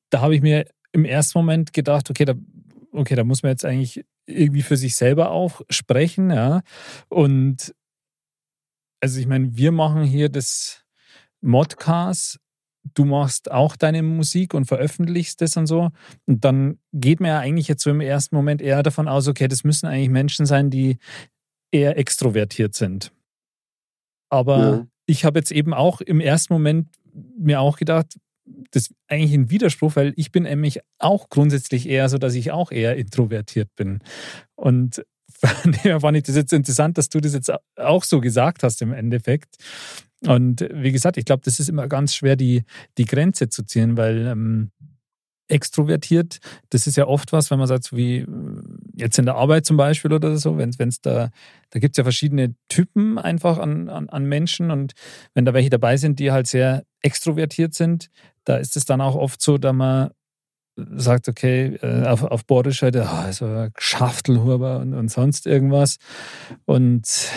da 0.10 0.22
habe 0.22 0.36
ich 0.36 0.42
mir 0.42 0.66
im 0.92 1.06
ersten 1.06 1.40
Moment 1.40 1.72
gedacht, 1.72 2.10
okay, 2.10 2.26
da, 2.26 2.34
okay, 2.92 3.16
da 3.16 3.24
muss 3.24 3.44
man 3.44 3.52
jetzt 3.52 3.64
eigentlich 3.64 4.04
irgendwie 4.26 4.62
für 4.62 4.78
sich 4.78 4.96
selber 4.96 5.32
auch 5.32 5.62
sprechen, 5.70 6.30
ja. 6.30 6.62
Und 7.08 7.74
also 9.02 9.20
ich 9.20 9.28
meine, 9.28 9.56
wir 9.56 9.72
machen 9.72 10.04
hier 10.04 10.30
das 10.30 10.84
Modcast, 11.42 12.40
du 12.94 13.06
machst 13.06 13.52
auch 13.52 13.76
deine 13.76 14.04
Musik 14.04 14.54
und 14.54 14.66
veröffentlichst 14.66 15.42
das 15.42 15.56
und 15.58 15.68
so. 15.68 15.90
Und 16.26 16.44
dann 16.44 16.80
geht 16.94 17.20
man 17.20 17.30
ja 17.30 17.40
eigentlich 17.40 17.68
jetzt 17.68 17.84
so 17.84 17.90
im 17.90 18.02
ersten 18.02 18.36
Moment 18.36 18.62
eher 18.62 18.84
davon 18.84 19.08
aus, 19.08 19.28
okay, 19.28 19.48
das 19.48 19.64
müssen 19.64 19.88
eigentlich 19.88 20.10
Menschen 20.10 20.46
sein, 20.46 20.70
die 20.70 20.98
eher 21.72 21.98
extrovertiert 21.98 22.76
sind. 22.76 23.12
Aber 24.30 24.60
Ja. 24.60 24.88
ich 25.06 25.26
habe 25.26 25.40
jetzt 25.40 25.52
eben 25.52 25.74
auch 25.74 26.02
im 26.02 26.20
ersten 26.20 26.54
Moment 26.54 26.88
mir 27.38 27.62
auch 27.62 27.78
gedacht, 27.78 28.18
das 28.72 28.84
ist 28.84 28.96
eigentlich 29.08 29.34
ein 29.34 29.50
Widerspruch, 29.50 29.96
weil 29.96 30.14
ich 30.16 30.32
bin 30.32 30.44
nämlich 30.44 30.80
auch 31.00 31.30
grundsätzlich 31.30 31.88
eher 31.88 32.10
so, 32.10 32.18
dass 32.18 32.34
ich 32.34 32.52
auch 32.52 32.72
eher 32.72 32.98
introvertiert 32.98 33.70
bin. 33.76 34.00
Und 34.56 35.06
fand 35.34 36.18
ich 36.18 36.24
das 36.24 36.36
jetzt 36.36 36.54
interessant, 36.54 36.98
dass 36.98 37.10
du 37.10 37.20
das 37.20 37.34
jetzt 37.34 37.52
auch 37.78 38.04
so 38.04 38.20
gesagt 38.22 38.64
hast 38.64 38.82
im 38.82 38.94
Endeffekt. 38.94 39.56
Und 40.26 40.68
wie 40.72 40.92
gesagt, 40.92 41.18
ich 41.18 41.26
glaube, 41.26 41.42
das 41.44 41.60
ist 41.60 41.70
immer 41.70 41.88
ganz 41.88 42.14
schwer, 42.14 42.36
die, 42.36 42.64
die 42.98 43.06
Grenze 43.06 43.50
zu 43.50 43.64
ziehen, 43.64 43.98
weil 43.98 44.28
ähm, 44.28 44.72
extrovertiert, 45.52 46.40
das 46.70 46.88
ist 46.88 46.96
ja 46.96 47.08
oft 47.08 47.34
was, 47.34 47.52
wenn 47.52 47.60
man 47.60 47.68
sagt, 47.68 47.84
so 47.84 47.98
wie 47.98 48.20
äh, 48.20 48.28
jetzt 48.96 49.20
in 49.20 49.26
der 49.26 49.36
Arbeit 49.36 49.66
zum 49.66 49.78
Beispiel 49.78 50.14
oder 50.14 50.38
so, 50.38 50.58
wenn 50.58 50.70
es 50.70 51.02
da, 51.02 51.30
da 51.72 51.80
gibt 51.80 51.96
es 51.96 51.98
ja 51.98 52.04
verschiedene 52.04 52.56
Typen 52.70 53.18
einfach 53.18 53.58
an, 53.58 53.90
an, 53.90 54.10
an 54.10 54.26
Menschen 54.26 54.72
und 54.72 54.94
wenn 55.34 55.46
da 55.46 55.54
welche 55.54 55.70
dabei 55.70 55.98
sind, 55.98 56.20
die 56.20 56.32
halt 56.32 56.48
sehr 56.48 56.84
extrovertiert 57.02 57.74
sind, 57.74 58.10
da 58.46 58.58
ist 58.58 58.78
es 58.78 58.86
dann 58.86 59.02
auch 59.02 59.16
oft 59.16 59.42
so, 59.42 59.58
dass 59.58 59.74
man 59.74 60.12
sagt, 60.78 61.28
okay, 61.28 61.76
äh, 61.82 62.08
auf, 62.08 62.24
auf 62.24 62.46
Bordisch 62.46 62.82
halt, 62.82 62.96
oh, 62.96 63.02
also 63.02 63.68
Schaftelhuber 63.78 64.80
und, 64.80 64.94
und 64.94 65.10
sonst 65.10 65.46
irgendwas. 65.46 65.98
Und 66.66 67.30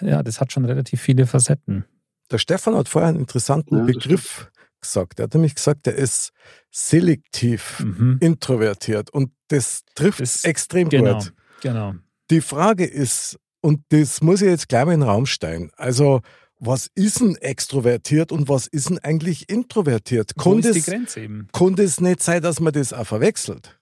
ja, 0.00 0.22
das 0.22 0.40
hat 0.40 0.52
schon 0.52 0.64
relativ 0.64 1.00
viele 1.00 1.26
Facetten. 1.26 1.84
Der 2.30 2.38
Stefan 2.38 2.74
hat 2.74 2.88
vorher 2.88 3.08
einen 3.08 3.20
interessanten 3.20 3.78
ja, 3.78 3.84
Begriff 3.84 4.50
gesagt. 4.80 5.18
Er 5.18 5.24
hat 5.24 5.34
nämlich 5.34 5.54
gesagt, 5.54 5.86
er 5.86 5.94
ist 5.94 6.32
selektiv 6.70 7.80
mhm. 7.80 8.18
introvertiert 8.20 9.10
und 9.10 9.32
das 9.48 9.82
trifft 9.94 10.20
es 10.20 10.44
extrem 10.44 10.88
genau, 10.88 11.18
gut. 11.18 11.34
Genau. 11.60 11.94
Die 12.30 12.40
Frage 12.40 12.86
ist, 12.86 13.38
und 13.60 13.82
das 13.90 14.22
muss 14.22 14.40
ich 14.40 14.48
jetzt 14.48 14.68
gleich 14.68 14.86
mal 14.86 14.94
in 14.94 15.00
den 15.00 15.08
Raum 15.08 15.26
stellen, 15.26 15.70
also 15.76 16.20
was 16.60 16.90
ist 16.94 17.20
ein 17.20 17.36
extrovertiert 17.36 18.32
und 18.32 18.48
was 18.48 18.66
ist 18.66 18.90
ein 18.90 18.98
eigentlich 18.98 19.48
introvertiert? 19.48 20.32
Wo 20.36 20.54
ist 20.54 20.74
die 20.74 20.82
Grenze 20.82 21.20
eben? 21.20 21.48
Konnte 21.52 21.82
es 21.82 22.00
nicht 22.00 22.22
sein, 22.22 22.42
dass 22.42 22.60
man 22.60 22.72
das 22.72 22.92
auch 22.92 23.06
verwechselt? 23.06 23.80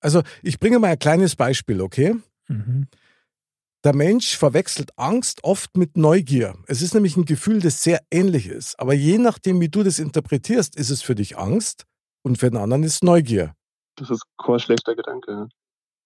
Also 0.00 0.22
ich 0.42 0.60
bringe 0.60 0.78
mal 0.78 0.88
ein 0.88 0.98
kleines 0.98 1.36
Beispiel, 1.36 1.80
okay? 1.80 2.14
Mhm. 2.48 2.86
Der 3.84 3.94
Mensch 3.94 4.36
verwechselt 4.36 4.90
Angst 4.96 5.44
oft 5.44 5.76
mit 5.76 5.96
Neugier. 5.96 6.56
Es 6.66 6.82
ist 6.82 6.94
nämlich 6.94 7.16
ein 7.16 7.24
Gefühl, 7.24 7.60
das 7.60 7.82
sehr 7.84 8.00
ähnlich 8.10 8.48
ist. 8.48 8.78
Aber 8.80 8.92
je 8.92 9.18
nachdem, 9.18 9.60
wie 9.60 9.68
du 9.68 9.84
das 9.84 10.00
interpretierst, 10.00 10.74
ist 10.74 10.90
es 10.90 11.00
für 11.00 11.14
dich 11.14 11.38
Angst 11.38 11.84
und 12.22 12.38
für 12.38 12.50
den 12.50 12.58
anderen 12.58 12.82
ist 12.82 13.04
Neugier. 13.04 13.54
Das 13.94 14.10
ist 14.10 14.24
kein 14.36 14.58
schlechter 14.58 14.96
Gedanke. 14.96 15.48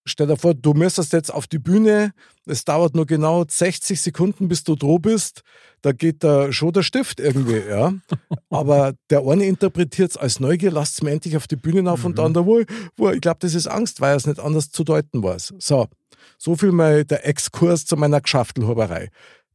Stell 0.04 0.26
dir 0.26 0.36
vor, 0.36 0.54
du 0.54 0.74
müsstest 0.74 1.12
jetzt 1.12 1.32
auf 1.32 1.46
die 1.46 1.60
Bühne, 1.60 2.12
es 2.44 2.64
dauert 2.64 2.94
nur 2.94 3.06
genau 3.06 3.44
60 3.46 4.00
Sekunden, 4.00 4.48
bis 4.48 4.64
du 4.64 4.74
droh 4.74 4.98
bist. 4.98 5.42
Da 5.80 5.92
geht 5.92 6.24
da 6.24 6.52
schon 6.52 6.72
der 6.72 6.82
Stift 6.82 7.20
irgendwie, 7.20 7.62
ja. 7.68 7.94
Aber 8.50 8.94
der 9.10 9.24
eine 9.24 9.44
interpretiert 9.44 10.10
es 10.10 10.16
als 10.16 10.40
Neugier, 10.40 10.72
lasst 10.72 10.94
es 10.94 11.02
mir 11.02 11.12
endlich 11.12 11.36
auf 11.36 11.46
die 11.46 11.56
Bühne 11.56 11.90
auf 11.90 12.00
mhm. 12.00 12.06
und 12.06 12.18
der 12.18 12.24
andere, 12.24 12.46
wo, 12.46 12.62
wo 12.96 13.10
ich 13.10 13.20
glaube, 13.20 13.38
das 13.40 13.54
ist 13.54 13.68
Angst, 13.68 14.00
weil 14.00 14.16
es 14.16 14.26
nicht 14.26 14.40
anders 14.40 14.70
zu 14.70 14.82
deuten 14.82 15.22
weiß. 15.22 15.54
So, 15.58 15.86
so 16.36 16.56
viel 16.56 16.72
mal 16.72 17.04
der 17.04 17.26
Exkurs 17.26 17.86
zu 17.86 17.96
meiner 17.96 18.20
Geschäftelhuberei. 18.20 19.08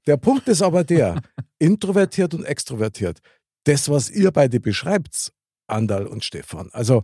Der 0.06 0.16
Punkt 0.16 0.48
ist 0.48 0.62
aber 0.62 0.86
der, 0.86 1.22
introvertiert 1.60 2.34
und 2.34 2.46
extrovertiert. 2.46 3.20
Das, 3.66 3.90
was 3.90 4.10
ihr 4.10 4.32
beide 4.32 4.62
beschreibt, 4.62 5.34
Andal 5.68 6.08
und 6.08 6.24
Stefan, 6.24 6.70
also 6.72 7.04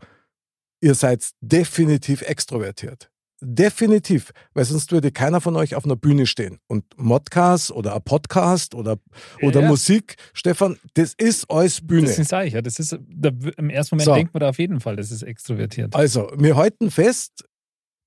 ihr 0.80 0.96
seid 0.96 1.30
definitiv 1.41 2.22
extrovertiert. 2.22 3.10
Definitiv, 3.46 4.32
weil 4.54 4.64
sonst 4.64 4.94
würde 4.94 5.12
keiner 5.12 5.41
von 5.41 5.58
euch 5.58 5.76
auf 5.76 5.84
einer 5.84 5.98
Bühne 5.98 6.26
stehen. 6.26 6.60
Und 6.68 6.86
Modcast 6.96 7.72
oder 7.72 7.94
ein 7.94 8.02
Podcast 8.02 8.74
oder, 8.74 8.98
oder 9.41 9.62
ja, 9.62 9.68
Musik, 9.68 10.16
Stefan, 10.34 10.78
das 10.94 11.14
ist 11.14 11.52
alles 11.52 11.86
Bühne. 11.86 12.08
Das 12.08 12.16
sage 12.30 12.48
ich 12.48 12.54
ja. 12.54 12.62
Das 12.62 12.80
ist, 12.80 12.98
da, 13.10 13.32
Im 13.58 13.70
ersten 13.70 13.96
Moment 13.96 14.06
so. 14.06 14.16
denkt 14.16 14.34
man 14.34 14.39
da 14.39 14.50
auf 14.50 14.60
jeden 14.60 14.80
Fall, 14.80 14.96
das 14.96 15.12
ist 15.12 15.24
extrovertiert. 15.24 15.94
Also, 15.94 16.32
wir 16.38 16.56
halten 16.56 16.89
fest, 16.89 17.44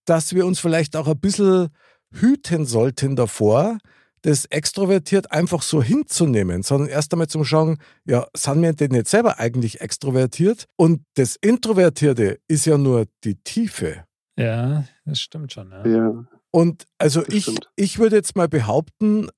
dass 0.06 0.34
wir 0.34 0.46
uns 0.46 0.58
vielleicht 0.58 0.96
auch 0.96 1.06
ein 1.06 1.20
bisschen 1.20 1.68
hüten 2.10 2.64
sollten 2.64 3.14
davor, 3.14 3.76
das 4.22 4.46
extrovertiert 4.46 5.32
einfach 5.32 5.60
so 5.60 5.82
hinzunehmen, 5.82 6.62
sondern 6.62 6.88
erst 6.88 7.12
einmal 7.12 7.28
zum 7.28 7.44
Schauen, 7.44 7.76
ja, 8.06 8.26
sind 8.34 8.62
wir 8.62 8.72
denn 8.72 8.94
jetzt 8.94 9.10
selber 9.10 9.38
eigentlich 9.38 9.82
extrovertiert? 9.82 10.64
Und 10.76 11.02
das 11.14 11.36
Introvertierte 11.36 12.40
ist 12.48 12.64
ja 12.64 12.78
nur 12.78 13.04
die 13.22 13.36
Tiefe. 13.36 14.04
Ja, 14.38 14.84
das 15.06 15.20
stimmt 15.20 15.52
schon. 15.52 15.70
Ja. 15.70 15.86
ja 15.86 16.24
und 16.50 16.86
also 16.98 17.22
ich, 17.28 17.54
ich 17.76 17.98
würde 17.98 18.16
jetzt 18.16 18.36
mal 18.36 18.48
behaupten, 18.48 19.28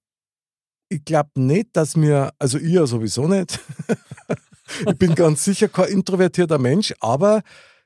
ich 0.89 1.05
glaube 1.05 1.31
nicht, 1.35 1.77
dass 1.77 1.97
mir, 1.97 2.31
also 2.39 2.59
ihr 2.59 2.87
sowieso 2.87 3.27
nicht, 3.29 3.61
ich 4.87 4.97
bin 4.97 5.15
ganz 5.15 5.45
sicher 5.45 5.69
kein 5.69 5.89
introvertierter 5.89 6.59
Mensch, 6.59 6.95
aber 7.01 7.43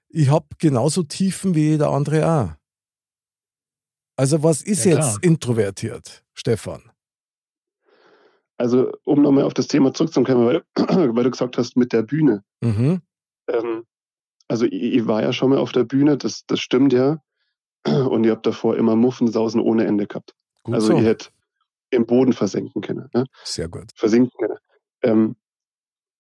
ich 0.09 0.31
habe 0.31 0.47
genauso 0.59 1.03
Tiefen 1.03 1.55
wie 1.55 1.71
jeder 1.71 1.91
andere 1.91 2.29
auch. 2.29 2.51
Also 4.17 4.43
was 4.43 4.63
ist 4.63 4.85
ja, 4.85 4.97
jetzt 4.97 5.25
introvertiert, 5.25 6.23
Stefan? 6.35 6.83
Also 8.59 8.93
um 9.05 9.23
nochmal 9.23 9.45
auf 9.45 9.55
das 9.55 9.67
Thema 9.67 9.95
zurückzukommen, 9.95 10.47
weil, 10.47 10.63
weil, 10.77 11.25
du 11.25 11.31
gesagt 11.31 11.57
hast 11.59 11.77
mit 11.77 11.93
der 11.93 12.03
Bühne. 12.03 12.45
Mhm. 12.61 13.01
Ähm, 13.49 13.85
also 14.47 14.67
ich, 14.67 14.75
ich, 14.75 15.07
war 15.07 15.23
ja 15.23 15.33
schon 15.33 15.51
mal 15.51 15.59
auf 15.59 15.73
der 15.73 15.85
Bühne, 15.85 16.19
das, 16.19 16.45
das 16.47 16.61
stimmt 16.61 16.93
ja. 16.93 17.23
Und 17.87 18.25
ihr 18.25 18.33
habt 18.33 18.47
davor 18.47 18.77
immer 18.77 18.97
Muffensausen 18.97 19.61
ohne 19.61 19.87
Ende 19.87 20.07
gehabt. 20.07 20.35
Gut 20.63 20.75
also 20.75 20.89
so. 20.89 20.99
ihr 20.99 21.05
hättet 21.05 21.33
im 21.91 22.07
Boden 22.07 22.33
versenken 22.33 22.81
können. 22.81 23.09
Ne? 23.13 23.27
Sehr 23.45 23.69
gut. 23.69 23.91
Versinken 23.95 24.31
können. 24.39 24.59
Ähm, 25.03 25.37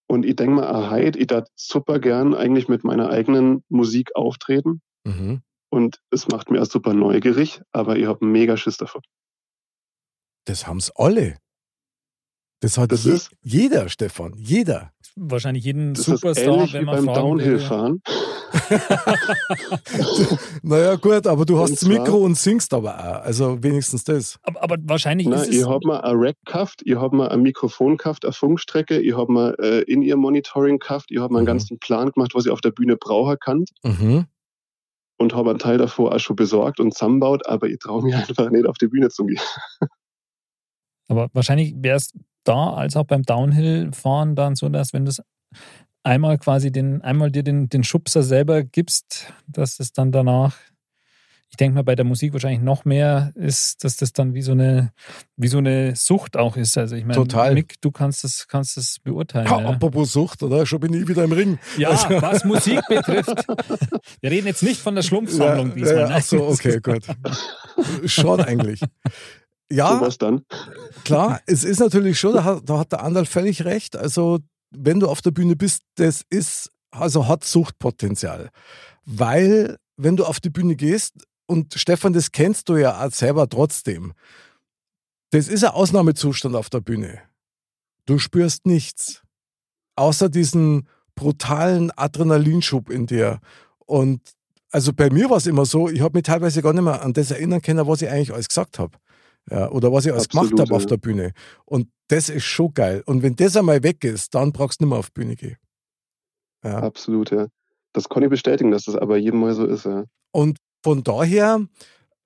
und 0.07 0.27
ich 0.27 0.37
denke 0.37 0.57
mal, 0.57 0.67
Aheid, 0.67 1.17
ich 1.17 1.29
darf 1.29 1.47
super 1.55 1.99
gern 1.99 2.35
eigentlich 2.35 2.69
mit 2.69 2.85
meiner 2.85 3.09
eigenen 3.09 3.65
Musik 3.69 4.15
auftreten. 4.15 4.83
Mhm. 5.05 5.43
Und 5.71 6.01
es 6.11 6.29
macht 6.29 6.51
mir 6.51 6.61
auch 6.61 6.67
super 6.67 6.93
neugierig, 6.93 7.63
aber 7.73 7.97
ich 7.97 8.07
habe 8.07 8.27
mega 8.27 8.59
Schiss 8.59 8.77
davon. 8.77 9.01
Das 10.45 10.67
haben's 10.67 10.91
alle. 10.91 11.39
Das 12.61 12.77
hat 12.77 12.93
das 12.93 13.05
je, 13.05 13.13
ist, 13.13 13.31
jeder, 13.41 13.89
Stefan, 13.89 14.35
jeder. 14.37 14.93
Wahrscheinlich 15.17 15.65
jeden 15.65 15.95
das 15.95 16.05
Superstar, 16.05 16.65
ist 16.65 16.73
wenn 16.75 16.85
man 16.85 17.07
beim 17.07 17.15
Downhill 17.15 17.59
fahren. 17.59 18.03
naja, 20.63 20.97
gut, 20.97 21.27
aber 21.27 21.45
du 21.45 21.59
hast 21.59 21.73
das 21.73 21.85
Mikro 21.85 22.19
und 22.19 22.37
singst 22.37 22.73
aber 22.75 22.99
auch. 22.99 23.25
Also 23.25 23.63
wenigstens 23.63 24.05
das. 24.05 24.39
Aber, 24.43 24.63
aber 24.63 24.77
wahrscheinlich 24.83 25.27
Na, 25.27 25.37
ist 25.37 25.49
es. 25.49 25.57
Ihr 25.57 25.69
habt 25.69 25.85
mal 25.85 26.01
ein 26.01 26.17
Rack 26.17 26.37
gehabt, 26.45 26.83
ihr 26.85 27.01
habt 27.01 27.15
mal 27.15 27.29
ein 27.29 27.43
Mikrofon 27.43 27.97
gehabt, 27.97 28.25
eine 28.25 28.33
Funkstrecke, 28.33 29.01
ihr 29.01 29.17
habt 29.17 29.31
mal 29.31 29.57
äh, 29.61 29.81
in 29.83 30.03
ihr 30.03 30.17
Monitoring 30.17 30.79
gehabt, 30.79 31.11
ihr 31.11 31.23
habt 31.23 31.33
mal 31.33 31.39
einen 31.39 31.47
mhm. 31.47 31.53
ganzen 31.53 31.79
Plan 31.79 32.11
gemacht, 32.11 32.35
was 32.35 32.47
ihr 32.47 32.53
auf 32.53 32.61
der 32.61 32.71
Bühne 32.71 32.97
brauchen 32.97 33.37
kann. 33.41 33.65
Mhm. 33.83 34.27
Und 35.17 35.35
habe 35.35 35.51
einen 35.51 35.59
Teil 35.59 35.79
davor 35.79 36.15
auch 36.15 36.19
schon 36.19 36.37
besorgt 36.37 36.81
und 36.81 36.93
zusammenbaut, 36.93 37.47
aber 37.47 37.69
ich 37.69 37.79
traue 37.79 38.03
mich 38.03 38.15
einfach 38.15 38.51
nicht 38.51 38.67
auf 38.67 38.79
die 38.79 38.89
Bühne 38.89 39.09
zu 39.09 39.27
gehen. 39.27 39.41
Aber 41.09 41.29
wahrscheinlich 41.33 41.75
wäre 41.77 41.97
es 41.97 42.13
da 42.45 42.75
als 42.75 42.97
auch 42.97 43.05
beim 43.05 43.23
Downhill-Fahren 43.23 44.35
dann 44.35 44.57
so, 44.57 44.69
dass 44.69 44.93
wenn 44.93 45.05
du 45.05 45.13
einmal 46.03 46.39
quasi 46.39 46.73
den, 46.73 47.03
einmal 47.03 47.31
dir 47.31 47.43
den, 47.43 47.69
den 47.69 47.85
Schubser 47.85 48.23
selber 48.23 48.63
gibst, 48.63 49.33
dass 49.47 49.81
es 49.81 49.93
dann 49.93 50.13
danach, 50.13 50.57
ich 51.51 51.57
denke 51.57 51.75
mal 51.75 51.85
bei 51.85 51.95
der 51.95 52.07
Musik 52.07 52.33
wahrscheinlich 52.33 52.63
noch 52.63 52.87
mehr 52.87 53.33
ist, 53.35 53.85
dass 53.85 53.99
das 53.99 54.15
dann 54.15 54.33
wie 54.33 54.41
so 54.41 54.53
eine, 54.53 54.93
wie 55.37 55.49
so 55.49 55.59
eine 55.59 55.95
Sucht 55.95 56.39
auch 56.39 56.57
ist. 56.57 56.79
Also 56.79 56.97
ich 56.97 57.05
meine, 57.05 57.17
Total. 57.17 57.53
Mick, 57.53 57.79
du 57.83 57.91
kannst 57.91 58.25
das, 58.25 58.49
kannst 58.49 58.79
das 58.79 58.99
beurteilen. 59.01 59.51
Ha, 59.51 59.61
ja. 59.61 59.69
Apropos 59.69 60.13
Sucht, 60.13 60.43
oder? 60.43 60.65
Schon 60.65 60.81
bin 60.81 60.95
ich 60.95 61.07
wieder 61.07 61.25
im 61.25 61.33
Ring. 61.33 61.59
Ja, 61.77 61.91
also. 61.91 62.09
was 62.23 62.45
Musik 62.45 62.81
betrifft. 62.89 63.47
Wir 64.21 64.31
reden 64.31 64.47
jetzt 64.47 64.63
nicht 64.63 64.81
von 64.81 64.95
der 64.95 65.03
Schlumpfsammlung 65.03 65.69
ja, 65.71 65.75
diesmal. 65.75 65.97
Ja, 65.97 66.11
ach 66.13 66.23
so, 66.23 66.47
okay, 66.47 66.81
gut. 66.81 67.05
Schon 68.07 68.41
eigentlich. 68.41 68.81
Ja, 69.71 69.99
so 69.99 70.01
was 70.07 70.19
dann. 70.19 70.45
klar, 71.05 71.41
es 71.47 71.65
ist 71.65 71.81
natürlich 71.81 72.19
schon, 72.19 72.35
da 72.35 72.45
hat, 72.45 72.63
da 72.69 72.79
hat 72.79 72.93
der 72.93 73.03
Andal 73.03 73.27
völlig 73.27 73.65
recht. 73.65 73.97
Also, 73.97 74.39
wenn 74.75 75.01
du 75.01 75.09
auf 75.09 75.23
der 75.23 75.31
Bühne 75.31 75.57
bist, 75.57 75.83
das 75.97 76.25
ist, 76.31 76.71
also 76.91 77.29
hat 77.29 77.45
Suchtpotenzial. 77.45 78.51
Weil, 79.05 79.79
wenn 79.97 80.17
du 80.17 80.25
auf 80.25 80.41
die 80.41 80.51
Bühne 80.51 80.77
gehst, 80.77 81.15
und 81.47 81.75
Stefan, 81.75 82.13
das 82.13 82.33
kennst 82.33 82.69
du 82.69 82.77
ja 82.77 83.05
auch 83.05 83.13
selber 83.13 83.49
trotzdem, 83.49 84.15
das 85.31 85.49
ist 85.49 85.65
ein 85.65 85.71
Ausnahmezustand 85.71 86.55
auf 86.57 86.71
der 86.71 86.81
Bühne. 86.81 87.21
Du 88.07 88.19
spürst 88.19 88.67
nichts. 88.67 89.23
Außer 89.97 90.29
diesen 90.29 90.89
brutalen 91.15 91.91
Adrenalinschub 91.91 92.91
in 92.91 93.07
dir. 93.07 93.41
Und 93.87 94.21
also 94.71 94.93
bei 94.93 95.11
mir 95.11 95.29
war 95.29 95.37
es 95.37 95.47
immer 95.47 95.67
so, 95.67 95.89
ich 95.89 96.01
habe 96.01 96.19
mich 96.19 96.25
teilweise 96.25 96.63
gar 96.63 96.73
nicht 96.73 96.83
mehr 96.83 97.03
an 97.03 97.13
das 97.13 97.31
erinnern 97.31 97.61
können, 97.61 97.87
was 97.87 98.03
ich 98.03 98.09
eigentlich 98.09 98.33
alles 98.33 98.49
gesagt 98.49 98.79
habe 98.79 98.97
ja, 99.51 99.71
oder 99.71 99.93
was 99.93 100.07
ich 100.07 100.13
alles 100.13 100.27
Absolut, 100.27 100.51
gemacht 100.51 100.69
habe 100.69 100.77
auf 100.77 100.87
der 100.87 100.97
Bühne. 100.97 101.33
Und 101.65 101.89
das 102.09 102.29
ist 102.29 102.45
schon 102.45 102.73
geil. 102.75 103.03
Und 103.07 103.23
wenn 103.23 103.37
das 103.37 103.57
einmal 103.57 103.83
weg 103.83 104.05
ist, 104.05 104.35
dann 104.35 104.53
brauchst 104.53 104.81
du 104.81 104.85
nicht 104.85 104.91
mehr 104.91 104.99
auf 104.99 105.11
die 105.11 105.21
Bühne 105.21 105.37
gehen. 105.37 105.57
Ja. 106.65 106.79
Absolut, 106.79 107.31
ja. 107.31 107.47
Das 107.93 108.09
kann 108.09 108.23
ich 108.23 108.31
bestätigen, 108.31 108.71
dass 108.71 108.85
das 108.85 108.95
aber 108.97 109.17
jedem 109.17 109.41
Mal 109.41 109.55
so 109.55 109.67
ist, 109.67 109.85
ja. 109.85 110.05
Und 110.33 110.59
von 110.83 111.03
daher, 111.03 111.67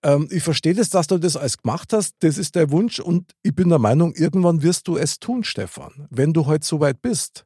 ähm, 0.03 0.29
ich 0.31 0.43
verstehe 0.43 0.75
das, 0.75 0.91
dass 0.91 1.07
du 1.07 1.19
das 1.19 1.37
alles 1.37 1.59
gemacht 1.59 1.93
hast. 1.93 2.14
Das 2.21 2.39
ist 2.39 2.55
der 2.55 2.71
Wunsch 2.71 3.01
und 3.01 3.33
ich 3.43 3.55
bin 3.55 3.69
der 3.69 3.79
Meinung, 3.79 4.14
irgendwann 4.14 4.62
wirst 4.62 4.87
du 4.89 4.97
es 4.97 5.19
tun, 5.19 5.43
Stefan, 5.43 6.07
wenn 6.11 6.33
du 6.33 6.43
heute 6.43 6.51
halt 6.51 6.64
so 6.64 6.81
weit 6.81 7.03
bist. 7.03 7.45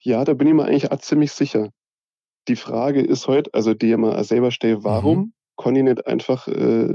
Ja, 0.00 0.24
da 0.24 0.34
bin 0.34 0.48
ich 0.48 0.54
mir 0.54 0.64
eigentlich 0.64 0.90
auch 0.90 0.98
ziemlich 1.00 1.32
sicher. 1.32 1.70
Die 2.48 2.56
Frage 2.56 3.00
ist 3.00 3.26
heute, 3.26 3.52
also 3.54 3.72
die 3.74 3.90
ich 3.92 3.96
mir 3.96 4.22
selber 4.24 4.50
stelle, 4.50 4.84
warum 4.84 5.18
Mhm. 5.18 5.32
kann 5.56 5.76
ich 5.76 5.82
nicht 5.82 6.06
einfach 6.06 6.48
äh, 6.48 6.92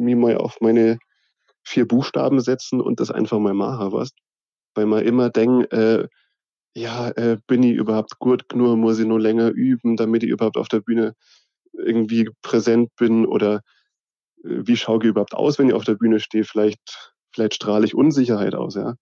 mich 0.00 0.16
mal 0.16 0.36
auf 0.36 0.60
meine 0.60 0.98
vier 1.64 1.86
Buchstaben 1.86 2.40
setzen 2.40 2.80
und 2.80 3.00
das 3.00 3.10
einfach 3.10 3.38
mal 3.38 3.54
machen, 3.54 3.92
was? 3.92 4.10
Weil 4.74 4.86
man 4.86 5.04
immer 5.04 5.30
denkt, 5.30 5.72
äh, 5.72 6.08
ja, 6.74 7.10
äh, 7.10 7.36
bin 7.46 7.62
ich 7.62 7.74
überhaupt 7.74 8.18
gut 8.18 8.48
genug, 8.48 8.78
muss 8.78 8.98
ich 8.98 9.06
nur 9.06 9.20
länger 9.20 9.50
üben, 9.50 9.96
damit 9.96 10.22
ich 10.22 10.30
überhaupt 10.30 10.56
auf 10.56 10.68
der 10.68 10.80
Bühne 10.80 11.14
irgendwie 11.72 12.30
präsent 12.42 12.90
bin 12.96 13.26
oder 13.26 13.62
äh, 14.44 14.62
wie 14.64 14.76
schaue 14.76 14.98
ich 15.02 15.08
überhaupt 15.08 15.34
aus, 15.34 15.58
wenn 15.58 15.68
ich 15.68 15.74
auf 15.74 15.84
der 15.84 15.94
Bühne 15.94 16.20
stehe? 16.20 16.44
Vielleicht, 16.44 17.14
vielleicht 17.32 17.54
strahle 17.54 17.86
ich 17.86 17.94
Unsicherheit 17.94 18.54
aus, 18.54 18.74
ja. 18.74 18.94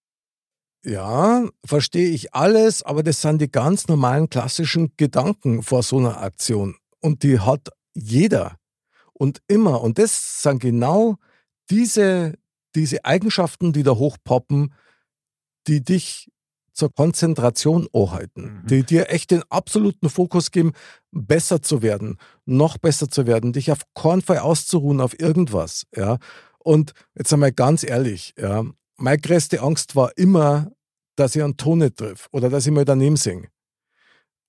Ja, 0.84 1.49
verstehe 1.66 2.09
ich 2.09 2.34
alles, 2.34 2.82
aber 2.84 3.03
das 3.03 3.20
sind 3.20 3.42
die 3.42 3.51
ganz 3.51 3.88
normalen 3.88 4.30
klassischen 4.30 4.92
Gedanken 4.96 5.62
vor 5.62 5.82
so 5.82 5.99
einer 5.99 6.20
Aktion. 6.20 6.76
Und 7.01 7.24
die 7.24 7.40
hat 7.40 7.68
jeder. 7.94 8.57
Und 9.18 9.40
immer. 9.48 9.82
Und 9.82 9.98
das 9.98 10.42
sind 10.42 10.60
genau 10.60 11.16
diese, 11.70 12.34
diese 12.74 13.04
Eigenschaften, 13.04 13.72
die 13.72 13.82
da 13.82 13.92
hochpoppen, 13.92 14.72
die 15.66 15.82
dich 15.82 16.30
zur 16.72 16.94
Konzentration 16.94 17.88
anhalten, 17.92 18.60
Mhm. 18.62 18.66
die 18.68 18.82
dir 18.84 19.10
echt 19.10 19.32
den 19.32 19.42
absoluten 19.50 20.08
Fokus 20.08 20.52
geben, 20.52 20.72
besser 21.10 21.60
zu 21.60 21.82
werden, 21.82 22.16
noch 22.46 22.78
besser 22.78 23.10
zu 23.10 23.26
werden, 23.26 23.52
dich 23.52 23.72
auf 23.72 23.80
keinen 23.94 24.22
Fall 24.22 24.38
auszuruhen 24.38 25.00
auf 25.00 25.18
irgendwas, 25.18 25.86
ja. 25.96 26.18
Und 26.60 26.92
jetzt 27.16 27.32
einmal 27.32 27.50
ganz 27.52 27.82
ehrlich, 27.82 28.32
ja, 28.38 28.64
meine 28.96 29.18
größte 29.18 29.60
Angst 29.60 29.96
war 29.96 30.16
immer, 30.16 30.70
dass 31.16 31.34
ich 31.34 31.42
einen 31.42 31.56
Ton 31.56 31.78
nicht 31.78 31.96
triff 31.96 32.28
oder 32.30 32.48
dass 32.48 32.66
ich 32.66 32.72
mal 32.72 32.84
daneben 32.84 33.16
singe. 33.16 33.48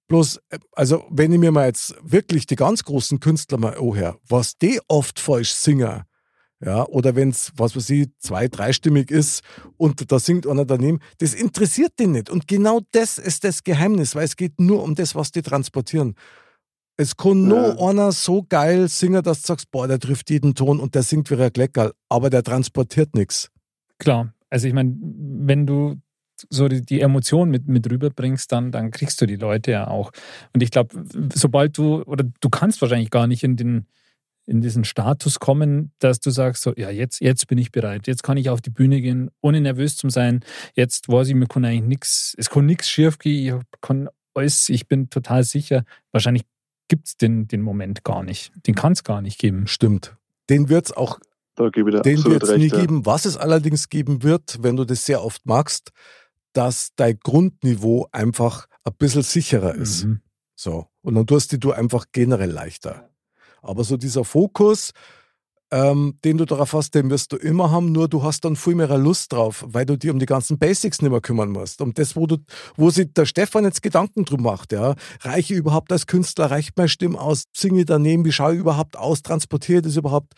Bloß, 0.09 0.37
äh, 0.49 0.59
also 0.73 1.05
wenn 1.09 1.31
ich 1.31 1.39
mir 1.39 1.51
mal 1.51 1.67
jetzt 1.67 1.95
wirklich 2.03 2.45
die 2.45 2.55
ganz 2.57 2.83
großen 2.83 3.19
Künstler 3.21 3.57
mal 3.57 3.77
anhöre, 3.77 4.17
was 4.27 4.57
die 4.57 4.81
oft 4.89 5.19
falsch 5.19 5.51
singen, 5.53 6.03
ja, 6.61 6.85
oder 6.87 7.15
wenn 7.15 7.29
es, 7.29 7.53
was 7.55 7.73
weiß 7.73 7.89
ich, 7.91 8.09
zwei-, 8.19 8.49
dreistimmig 8.49 9.11
ist 9.11 9.43
und 9.77 10.11
da 10.11 10.19
singt 10.19 10.45
einer 10.45 10.65
daneben, 10.65 10.99
das 11.19 11.33
interessiert 11.33 11.93
den 11.99 12.11
nicht. 12.11 12.29
Und 12.29 12.49
genau 12.49 12.81
das 12.91 13.17
ist 13.17 13.45
das 13.45 13.63
Geheimnis, 13.63 14.13
weil 14.13 14.25
es 14.25 14.35
geht 14.35 14.59
nur 14.59 14.83
um 14.83 14.93
das, 14.93 15.15
was 15.15 15.31
die 15.31 15.41
transportieren. 15.41 16.15
Es 16.97 17.15
kann 17.15 17.47
nur 17.47 17.77
Ja. 17.79 17.87
einer 17.87 18.11
so 18.11 18.43
geil 18.43 18.89
singen, 18.89 19.23
dass 19.23 19.41
du 19.43 19.47
sagst, 19.47 19.71
boah, 19.71 19.87
der 19.87 19.99
trifft 19.99 20.29
jeden 20.31 20.53
Ton 20.53 20.81
und 20.81 20.95
der 20.95 21.03
singt 21.03 21.29
wie 21.31 21.41
ein 21.41 21.53
Gleckerl, 21.53 21.93
aber 22.09 22.29
der 22.29 22.43
transportiert 22.43 23.15
nichts. 23.15 23.49
Klar. 23.99 24.33
Also 24.49 24.67
ich 24.67 24.73
meine, 24.73 24.97
wenn 24.99 25.65
du 25.65 25.95
so 26.49 26.67
die, 26.67 26.81
die 26.81 27.01
Emotion 27.01 27.49
mit, 27.49 27.67
mit 27.67 27.89
rüberbringst, 27.89 28.51
dann, 28.51 28.71
dann 28.71 28.91
kriegst 28.91 29.21
du 29.21 29.25
die 29.25 29.35
Leute 29.35 29.71
ja 29.71 29.87
auch. 29.87 30.11
Und 30.53 30.63
ich 30.63 30.71
glaube, 30.71 31.03
sobald 31.33 31.77
du, 31.77 32.03
oder 32.03 32.25
du 32.39 32.49
kannst 32.49 32.81
wahrscheinlich 32.81 33.11
gar 33.11 33.27
nicht 33.27 33.43
in 33.43 33.55
den 33.55 33.85
in 34.49 34.61
diesen 34.61 34.83
Status 34.83 35.39
kommen, 35.39 35.91
dass 35.99 36.19
du 36.19 36.31
sagst, 36.31 36.63
so, 36.63 36.73
ja, 36.75 36.89
jetzt, 36.89 37.21
jetzt 37.21 37.45
bin 37.47 37.59
ich 37.59 37.71
bereit, 37.71 38.07
jetzt 38.07 38.23
kann 38.23 38.35
ich 38.35 38.49
auf 38.49 38.61
die 38.61 38.71
Bühne 38.71 38.99
gehen, 38.99 39.29
ohne 39.41 39.61
nervös 39.61 39.95
zu 39.95 40.09
sein. 40.09 40.43
Jetzt 40.73 41.07
weiß 41.07 41.27
ich, 41.27 41.35
mir 41.35 41.45
kann 41.45 41.63
eigentlich 41.63 41.83
nichts, 41.83 42.33
es 42.35 42.49
kann 42.49 42.65
nichts 42.65 42.89
schief 42.89 43.19
gehen, 43.19 43.59
ich 43.59 43.81
kann 43.81 44.09
alles, 44.33 44.69
ich 44.69 44.87
bin 44.87 45.11
total 45.11 45.43
sicher. 45.43 45.83
Wahrscheinlich 46.11 46.43
gibt 46.87 47.07
es 47.07 47.17
den, 47.17 47.47
den 47.47 47.61
Moment 47.61 48.03
gar 48.03 48.23
nicht. 48.23 48.51
Den 48.65 48.73
kann 48.73 48.93
es 48.93 49.03
gar 49.03 49.21
nicht 49.21 49.39
geben. 49.39 49.67
Stimmt. 49.67 50.15
Den 50.49 50.67
wird 50.67 50.87
es 50.87 50.97
auch 50.97 51.19
Da 51.55 51.69
gebe 51.69 51.91
ich 51.91 51.95
dir 51.97 52.01
Den 52.01 52.23
wird 52.25 52.41
es 52.41 52.57
nie 52.57 52.69
ja. 52.69 52.79
geben. 52.81 53.05
Was 53.05 53.25
es 53.25 53.37
allerdings 53.37 53.89
geben 53.89 54.23
wird, 54.23 54.57
wenn 54.63 54.75
du 54.75 54.83
das 54.83 55.05
sehr 55.05 55.23
oft 55.23 55.45
magst, 55.45 55.91
dass 56.53 56.89
dein 56.95 57.19
Grundniveau 57.19 58.07
einfach 58.11 58.67
ein 58.83 58.93
bisschen 58.97 59.23
sicherer 59.23 59.75
ist. 59.75 60.05
Mhm. 60.05 60.21
So. 60.55 60.87
Und 61.01 61.15
dann 61.15 61.27
tust 61.27 61.55
du 61.63 61.71
einfach 61.71 62.05
generell 62.11 62.51
leichter. 62.51 63.09
Aber 63.61 63.83
so 63.83 63.97
dieser 63.97 64.23
Fokus, 64.23 64.91
ähm, 65.71 66.17
den 66.23 66.37
du 66.37 66.45
darauf 66.45 66.73
hast, 66.73 66.95
den 66.95 67.09
wirst 67.09 67.31
du 67.31 67.37
immer 67.37 67.71
haben, 67.71 67.91
nur 67.91 68.07
du 68.07 68.23
hast 68.23 68.43
dann 68.43 68.55
viel 68.55 68.75
mehr 68.75 68.97
Lust 68.97 69.31
drauf, 69.33 69.63
weil 69.67 69.85
du 69.85 69.97
dir 69.97 70.11
um 70.11 70.19
die 70.19 70.25
ganzen 70.25 70.57
Basics 70.57 71.01
nicht 71.01 71.11
mehr 71.11 71.21
kümmern 71.21 71.51
musst. 71.51 71.81
Um 71.81 71.93
das, 71.93 72.15
wo 72.15 72.25
du, 72.25 72.37
wo 72.75 72.89
sich 72.89 73.13
der 73.13 73.25
Stefan 73.25 73.65
jetzt 73.65 73.81
Gedanken 73.81 74.25
drum 74.25 74.41
macht, 74.41 74.71
ja. 74.71 74.95
Reiche 75.21 75.53
ich 75.53 75.59
überhaupt 75.59 75.91
als 75.91 76.07
Künstler, 76.07 76.49
reicht 76.49 76.75
meine 76.77 76.89
Stimme 76.89 77.19
aus, 77.19 77.43
singe 77.55 77.81
ich 77.81 77.85
daneben, 77.85 78.25
wie 78.25 78.31
schaue 78.31 78.53
ich 78.53 78.59
überhaupt 78.59 78.97
aus, 78.97 79.21
transportiere 79.21 79.81
das 79.81 79.95
überhaupt? 79.95 80.33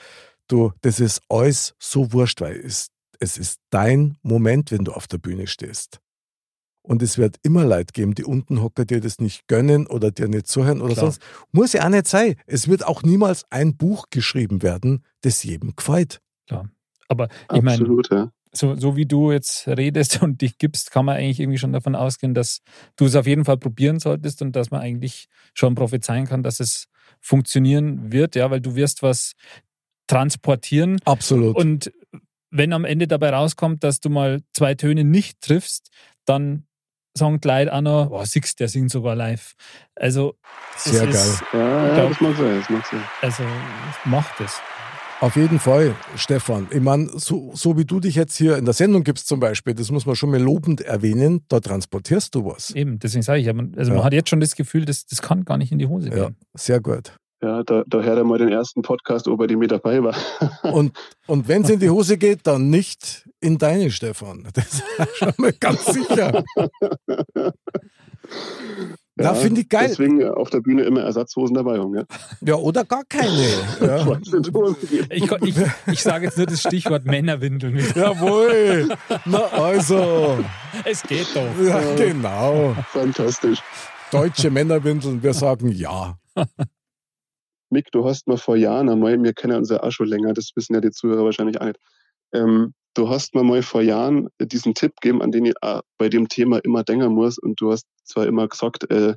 Du, 0.48 0.74
das 0.82 1.00
ist 1.00 1.22
alles 1.30 1.76
so 1.80 2.12
wurscht, 2.12 2.42
weil 2.42 2.58
es, 2.58 2.90
es 3.20 3.38
ist 3.38 3.60
dein 3.70 4.18
Moment, 4.22 4.72
wenn 4.72 4.84
du 4.84 4.92
auf 4.92 5.08
der 5.08 5.18
Bühne 5.18 5.48
stehst. 5.48 6.01
Und 6.84 7.04
es 7.04 7.18
wird 7.18 7.38
immer 7.44 7.64
Leid 7.64 7.94
geben, 7.94 8.16
die 8.16 8.24
unten 8.24 8.62
hocker 8.62 8.86
dir 8.86 9.02
das 9.02 9.20
nicht 9.20 9.48
gönnen 9.48 9.86
oder 9.86 10.12
dir 10.12 10.28
nicht 10.28 10.48
zuhören 10.48 10.82
oder 10.82 10.94
Klar. 10.94 11.12
sonst. 11.12 11.22
Muss 11.52 11.74
ja 11.74 11.86
auch 11.86 11.90
nicht 11.90 12.08
sein. 12.08 12.36
Es 12.48 12.68
wird 12.68 12.86
auch 12.86 13.04
niemals 13.04 13.46
ein 13.52 13.78
Buch 13.78 14.06
geschrieben 14.10 14.64
werden, 14.64 15.04
das 15.22 15.44
jedem 15.44 15.76
gefällt. 15.76 16.22
Aber 17.12 17.28
ich 17.54 17.62
meine, 17.62 17.82
Absolut, 17.82 18.10
ja. 18.10 18.32
so, 18.54 18.76
so 18.76 18.96
wie 18.96 19.06
du 19.06 19.34
jetzt 19.34 19.68
redest 19.68 20.22
und 20.24 20.42
dich 20.42 20.58
gibst, 20.58 20.92
kann 20.92 21.06
man 21.06 21.18
eigentlich 21.18 21.42
irgendwie 21.42 21.58
schon 21.58 21.74
davon 21.74 21.94
ausgehen, 21.94 22.34
dass 22.34 22.62
du 22.96 23.06
es 23.06 23.16
auf 23.16 23.28
jeden 23.28 23.44
Fall 23.44 23.58
probieren 23.58 24.00
solltest 24.00 24.42
und 24.42 24.56
dass 24.56 24.72
man 24.72 24.80
eigentlich 24.80 25.28
schon 25.54 25.76
prophezeien 25.76 26.26
kann, 26.26 26.42
dass 26.42 26.62
es 26.62 26.88
funktionieren 27.20 28.14
wird, 28.14 28.36
ja, 28.36 28.50
weil 28.50 28.62
du 28.62 28.76
wirst 28.76 29.04
was 29.04 29.34
transportieren 30.08 31.00
Absolut. 31.04 31.58
und 31.58 31.92
wenn 32.50 32.74
am 32.74 32.86
Ende 32.86 33.08
dabei 33.08 33.32
rauskommt, 33.32 33.84
dass 33.84 34.00
du 34.00 34.10
mal 34.10 34.42
zwei 34.54 34.76
Töne 34.76 35.04
nicht 35.04 35.42
triffst, 35.42 35.90
dann 36.26 36.66
sagen 37.18 37.40
die 37.42 37.48
Leute 37.48 37.74
auch 37.74 37.82
noch, 37.82 38.10
oh, 38.12 38.24
siehst, 38.26 38.60
der 38.60 38.68
singt 38.68 38.92
sogar 38.92 39.16
live. 39.16 39.54
Also, 39.96 40.36
Sehr 40.78 41.02
geil. 41.02 41.10
ist- 41.10 41.44
Ja, 41.54 41.60
ja, 41.88 41.94
glaub- 41.96 42.10
das 42.10 42.22
mag 42.22 42.38
sein, 42.38 42.58
das 42.60 42.70
mag 42.70 42.86
sein. 42.86 43.04
Also, 43.22 43.44
macht 44.06 44.40
es. 44.42 44.60
Auf 45.20 45.36
jeden 45.36 45.60
Fall, 45.60 45.94
Stefan. 46.16 46.68
Ich 46.72 46.82
meine, 46.82 47.08
so, 47.14 47.52
so 47.54 47.78
wie 47.78 47.86
du 47.86 48.00
dich 48.00 48.16
jetzt 48.16 48.36
hier 48.38 48.58
in 48.58 48.66
der 48.66 48.74
Sendung 48.74 49.04
gibst 49.04 49.28
zum 49.28 49.40
Beispiel, 49.40 49.76
das 49.76 49.92
muss 49.92 50.08
man 50.08 50.16
schon 50.16 50.32
mal 50.32 50.42
lobend 50.42 50.82
erwähnen, 50.82 51.46
da 51.48 51.60
transportierst 51.60 52.34
du 52.34 52.44
was. 52.46 52.72
Eben, 52.72 52.98
deswegen 52.98 53.22
sage 53.22 53.40
ich, 53.40 53.46
ja, 53.46 53.54
man- 53.54 53.76
also 53.78 53.92
Ja. 53.92 53.98
man 53.98 54.06
hat 54.06 54.14
jetzt 54.14 54.30
schon 54.30 54.40
das 54.40 54.56
Gefühl, 54.56 54.86
das, 54.86 55.06
das 55.06 55.22
kann 55.22 55.46
gar 55.46 55.58
nicht 55.58 55.72
in 55.72 55.78
die 55.78 55.86
Hose 55.86 56.10
Ja, 56.10 56.16
gehen. 56.30 56.38
sehr 56.56 56.80
gut. 56.80 57.16
Ja, 57.44 57.64
da, 57.64 57.84
da 57.88 58.02
hört 58.02 58.18
er 58.20 58.24
mal 58.24 58.38
den 58.38 58.50
ersten 58.50 58.84
Podcast, 58.84 59.28
ob 59.28 59.42
er 59.42 59.48
die 59.48 59.56
mit 59.56 59.72
dabei 59.72 60.04
war. 60.04 60.16
Und, 60.72 60.96
und 61.26 61.48
wenn 61.48 61.64
es 61.64 61.72
in 61.72 61.80
die 61.80 61.90
Hose 61.90 62.18
geht, 62.18 62.42
dann 62.46 62.70
nicht 62.70 63.28
in 63.40 63.58
deine, 63.58 63.90
Stefan. 63.90 64.48
Das 64.54 64.66
ist 64.66 64.84
schon 65.18 65.34
mal 65.38 65.54
ganz 65.54 65.86
sicher. 65.86 66.44
Na, 69.16 69.34
finde 69.34 69.62
ich 69.62 69.70
geil. 69.70 69.88
Deswegen 69.90 70.24
auf 70.30 70.50
der 70.50 70.62
Bühne 70.62 70.84
immer 70.84 71.02
Ersatzhosen 71.02 71.56
dabei 71.56 71.80
haben. 71.80 71.96
Ja? 71.96 72.04
Ja, 72.42 72.56
oder 72.56 72.86
gar 72.86 73.04
keine. 73.06 73.48
Ja. 73.80 74.20
Ich, 75.10 75.32
ich, 75.32 75.56
ich 75.92 76.02
sage 76.02 76.26
jetzt 76.26 76.38
nur 76.38 76.48
das 76.48 76.60
Stichwort 76.60 77.06
Männerwindeln. 77.06 77.78
Jawohl. 77.96 78.90
Na 79.26 79.40
also. 79.46 80.38
Es 80.86 81.04
geht 81.04 81.28
doch. 81.36 81.48
Ja, 81.64 81.96
genau. 81.96 82.76
Fantastisch. 82.88 83.60
Deutsche 84.12 84.50
Männerwindeln, 84.50 85.22
wir 85.24 85.34
sagen 85.34 85.72
ja. 85.72 86.18
Mick, 87.72 87.92
du 87.92 88.06
hast 88.06 88.28
mal 88.28 88.38
vor 88.38 88.56
Jahren 88.56 88.90
einmal, 88.90 89.22
wir 89.22 89.34
kennen 89.34 89.64
ja 89.64 89.82
auch 89.82 89.92
schon 89.92 90.08
länger, 90.08 90.34
das 90.34 90.52
wissen 90.56 90.74
ja 90.74 90.82
die 90.82 90.92
Zuhörer 90.92 91.24
wahrscheinlich 91.26 91.60
auch 91.60 91.66
nicht. 91.66 91.80
Ähm, 92.34 92.74
du 92.94 93.10
hast 93.10 93.34
mir 93.36 93.44
mal 93.44 93.62
vor 93.64 93.82
Jahren 93.82 94.30
diesen 94.40 94.74
Tipp 94.74 94.94
gegeben, 95.02 95.22
an 95.22 95.32
den 95.32 95.46
ich 95.46 95.54
auch 95.62 95.82
bei 95.98 96.10
dem 96.10 96.28
Thema 96.28 96.60
immer 96.60 96.84
denken 96.84 97.14
muss. 97.14 97.38
Und 97.38 97.60
du 97.62 97.72
hast 97.72 97.86
zwar 98.04 98.28
immer 98.28 98.48
gesagt, 98.48 98.90
äh, 98.92 99.16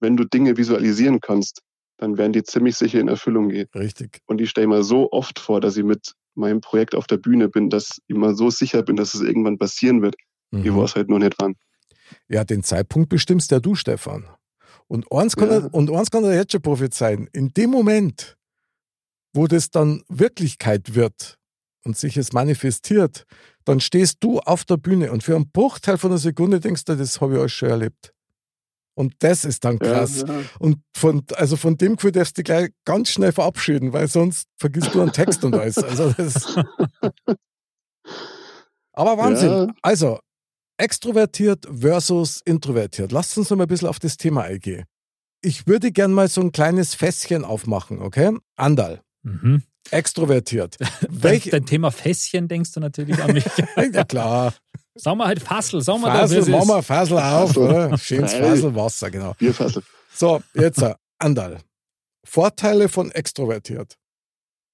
wenn 0.00 0.16
du 0.16 0.24
Dinge 0.24 0.56
visualisieren 0.56 1.20
kannst, 1.20 1.60
dann 1.98 2.18
werden 2.18 2.32
die 2.32 2.42
ziemlich 2.42 2.76
sicher 2.76 2.98
in 3.00 3.08
Erfüllung 3.08 3.48
gehen. 3.50 3.68
Richtig. 3.74 4.20
Und 4.26 4.40
ich 4.40 4.50
stelle 4.50 4.66
mir 4.66 4.82
so 4.82 5.12
oft 5.12 5.38
vor, 5.38 5.60
dass 5.60 5.76
ich 5.76 5.84
mit 5.84 6.12
meinem 6.34 6.60
Projekt 6.60 6.94
auf 6.94 7.06
der 7.06 7.18
Bühne 7.18 7.48
bin, 7.48 7.70
dass 7.70 8.00
ich 8.08 8.16
mir 8.16 8.34
so 8.34 8.50
sicher 8.50 8.82
bin, 8.82 8.96
dass 8.96 9.14
es 9.14 9.20
irgendwann 9.20 9.58
passieren 9.58 10.02
wird. 10.02 10.16
Ich 10.50 10.64
Mhm. 10.64 10.76
weiß 10.76 10.96
halt 10.96 11.08
noch 11.08 11.18
nicht 11.18 11.34
wann. 11.38 11.54
Ja, 12.28 12.44
den 12.44 12.62
Zeitpunkt 12.62 13.08
bestimmst 13.08 13.50
ja 13.50 13.60
du, 13.60 13.74
Stefan. 13.74 14.24
Und 14.88 15.10
eins 15.12 15.36
kann, 15.36 15.48
Ja. 15.48 15.58
er, 15.60 15.74
und 15.74 15.90
eins 15.90 16.10
kann 16.10 16.24
er 16.24 16.34
jetzt 16.34 16.52
schon 16.52 16.62
prophezeien. 16.62 17.28
In 17.32 17.52
dem 17.54 17.70
Moment, 17.70 18.36
wo 19.34 19.46
das 19.46 19.70
dann 19.70 20.02
Wirklichkeit 20.08 20.94
wird 20.94 21.36
und 21.84 21.96
sich 21.96 22.16
es 22.16 22.32
manifestiert, 22.32 23.24
dann 23.64 23.80
stehst 23.80 24.18
du 24.20 24.40
auf 24.40 24.64
der 24.64 24.76
Bühne 24.76 25.10
und 25.10 25.22
für 25.22 25.34
einen 25.36 25.50
Bruchteil 25.50 25.98
von 25.98 26.10
einer 26.12 26.18
Sekunde 26.18 26.60
denkst 26.60 26.84
du, 26.84 26.96
das 26.96 27.20
habe 27.20 27.34
ich 27.34 27.40
alles 27.40 27.52
schon 27.52 27.70
erlebt. 27.70 28.12
Und 28.96 29.14
das 29.20 29.44
ist 29.44 29.64
dann 29.64 29.80
krass. 29.80 30.20
Ja, 30.20 30.32
ja. 30.32 30.40
Und 30.60 30.78
von, 30.96 31.24
also 31.34 31.56
von 31.56 31.76
dem 31.76 31.96
Gefühl 31.96 32.12
darfst 32.12 32.36
du 32.38 32.42
dich 32.42 32.44
gleich 32.44 32.70
ganz 32.84 33.08
schnell 33.10 33.32
verabschieden, 33.32 33.92
weil 33.92 34.06
sonst 34.06 34.46
vergisst 34.56 34.94
du 34.94 35.00
einen 35.00 35.12
Text 35.12 35.42
und 35.44 35.54
alles. 35.54 35.78
Also 35.78 36.12
das 36.12 36.54
Aber 38.92 39.18
Wahnsinn. 39.18 39.50
Ja. 39.50 39.66
Also, 39.82 40.20
extrovertiert 40.76 41.66
versus 41.70 42.40
introvertiert. 42.44 43.12
Lasst 43.12 43.36
uns 43.38 43.50
noch 43.50 43.56
mal 43.56 43.64
ein 43.64 43.68
bisschen 43.68 43.88
auf 43.88 43.98
das 43.98 44.16
Thema 44.16 44.42
eingehen. 44.42 44.84
Ich 45.40 45.66
würde 45.66 45.92
gern 45.92 46.12
mal 46.12 46.28
so 46.28 46.40
ein 46.40 46.52
kleines 46.52 46.94
Fässchen 46.94 47.44
aufmachen, 47.44 48.00
okay? 48.00 48.36
Andal, 48.56 49.02
Mhm. 49.22 49.62
extrovertiert. 49.90 50.76
Dein, 51.00 51.22
Welch, 51.22 51.50
dein 51.50 51.66
Thema 51.66 51.90
Fässchen 51.90 52.48
denkst 52.48 52.72
du 52.72 52.80
natürlich 52.80 53.22
an 53.22 53.32
mich. 53.32 53.44
ja 53.92 54.04
klar. 54.04 54.54
Sagen 54.94 55.18
wir 55.18 55.26
halt 55.26 55.42
Fassel, 55.42 55.80
sagen 55.82 56.00
wir 56.02 56.12
Fassel, 56.12 56.46
machen 56.50 56.68
wir. 56.68 56.82
Fassel 56.82 57.18
auf, 57.18 57.48
Fassel. 57.48 57.62
oder? 57.62 57.98
Schönes 57.98 58.32
Freilich. 58.32 58.48
Fasselwasser, 58.50 59.10
genau. 59.10 59.34
Bierfassel. 59.34 59.82
So, 60.14 60.42
jetzt 60.54 60.80
äh, 60.82 60.94
Andal. 61.18 61.60
Vorteile 62.24 62.88
von 62.88 63.10
extrovertiert. 63.10 63.96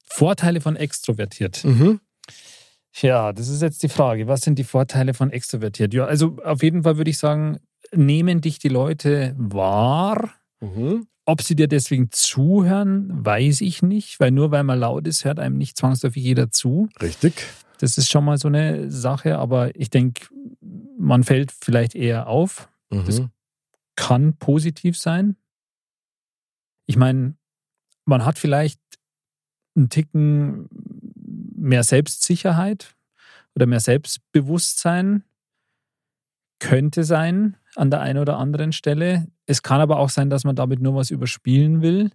Vorteile 0.05 0.61
von 0.61 0.77
extrovertiert. 0.77 1.65
Mhm. 1.65 2.01
Ja, 2.95 3.33
das 3.33 3.49
ist 3.49 3.63
jetzt 3.63 3.83
die 3.83 3.89
Frage. 3.89 4.27
Was 4.27 4.41
sind 4.43 4.59
die 4.59 4.65
Vorteile 4.65 5.15
von 5.15 5.31
extrovertiert? 5.31 5.95
Ja, 5.95 6.07
also 6.07 6.37
auf 6.45 6.63
jeden 6.63 6.83
Fall 6.83 6.97
würde 6.97 7.11
ich 7.11 7.19
sagen, 7.19 7.59
nehmen 7.95 8.41
dich 8.41 8.59
die 8.59 8.69
Leute 8.69 9.35
wahr. 9.39 10.31
Mhm. 10.61 11.07
Ob 11.25 11.43
sie 11.43 11.55
dir 11.55 11.69
deswegen 11.69 12.11
zuhören, 12.11 13.25
weiß 13.25 13.61
ich 13.61 13.83
nicht, 13.83 14.19
weil 14.19 14.33
nur 14.33 14.51
weil 14.51 14.65
man 14.65 14.81
laut 14.81 15.07
ist, 15.07 15.25
hört 15.25 15.39
einem 15.39 15.57
nicht 15.59 15.77
zwangsläufig 15.77 16.23
jeder 16.23 16.51
zu. 16.51 16.89
Richtig. 17.01 17.47
Das 17.79 17.97
ist 17.97 18.11
schon 18.11 18.25
mal 18.25 18.37
so 18.39 18.49
eine 18.49 18.91
Sache, 18.91 19.39
aber 19.39 19.75
ich 19.77 19.91
denke, 19.91 20.27
man 20.99 21.23
fällt 21.23 21.53
vielleicht 21.53 21.95
eher 21.95 22.27
auf. 22.27 22.69
Das- 22.91 23.21
Mhm. 23.21 23.31
Kann 23.97 24.35
positiv 24.39 24.97
sein. 24.99 25.37
Ich 26.87 26.97
meine, 26.97 27.35
man 28.07 28.25
hat 28.25 28.39
vielleicht 28.39 28.81
einen 29.77 29.91
Ticken 29.91 30.69
mehr 31.61 31.83
Selbstsicherheit 31.83 32.95
oder 33.55 33.67
mehr 33.67 33.81
Selbstbewusstsein. 33.81 35.25
Könnte 36.59 37.05
sein 37.05 37.57
an 37.75 37.91
der 37.91 38.01
einen 38.01 38.19
oder 38.19 38.37
anderen 38.37 38.73
Stelle. 38.73 39.29
Es 39.47 39.63
kann 39.63 39.81
aber 39.81 39.99
auch 39.99 40.11
sein, 40.11 40.29
dass 40.29 40.45
man 40.45 40.57
damit 40.57 40.81
nur 40.81 40.95
was 40.95 41.11
überspielen 41.11 41.81
will, 41.81 42.11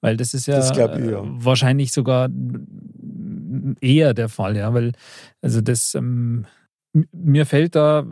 weil 0.00 0.16
das 0.16 0.34
ist 0.34 0.46
ja, 0.46 0.56
Das 0.56 0.70
ich, 0.70 0.76
ja. 0.76 0.92
äh, 0.94 1.20
wahrscheinlich 1.22 1.90
sogar 1.90 2.28
eher 3.80 4.14
der 4.14 4.28
Fall, 4.28 4.56
ja, 4.56 4.72
weil 4.72 4.92
also 5.42 5.60
das 5.60 5.94
ähm, 5.94 6.46
mir 7.12 7.46
fällt 7.46 7.74
da 7.74 8.06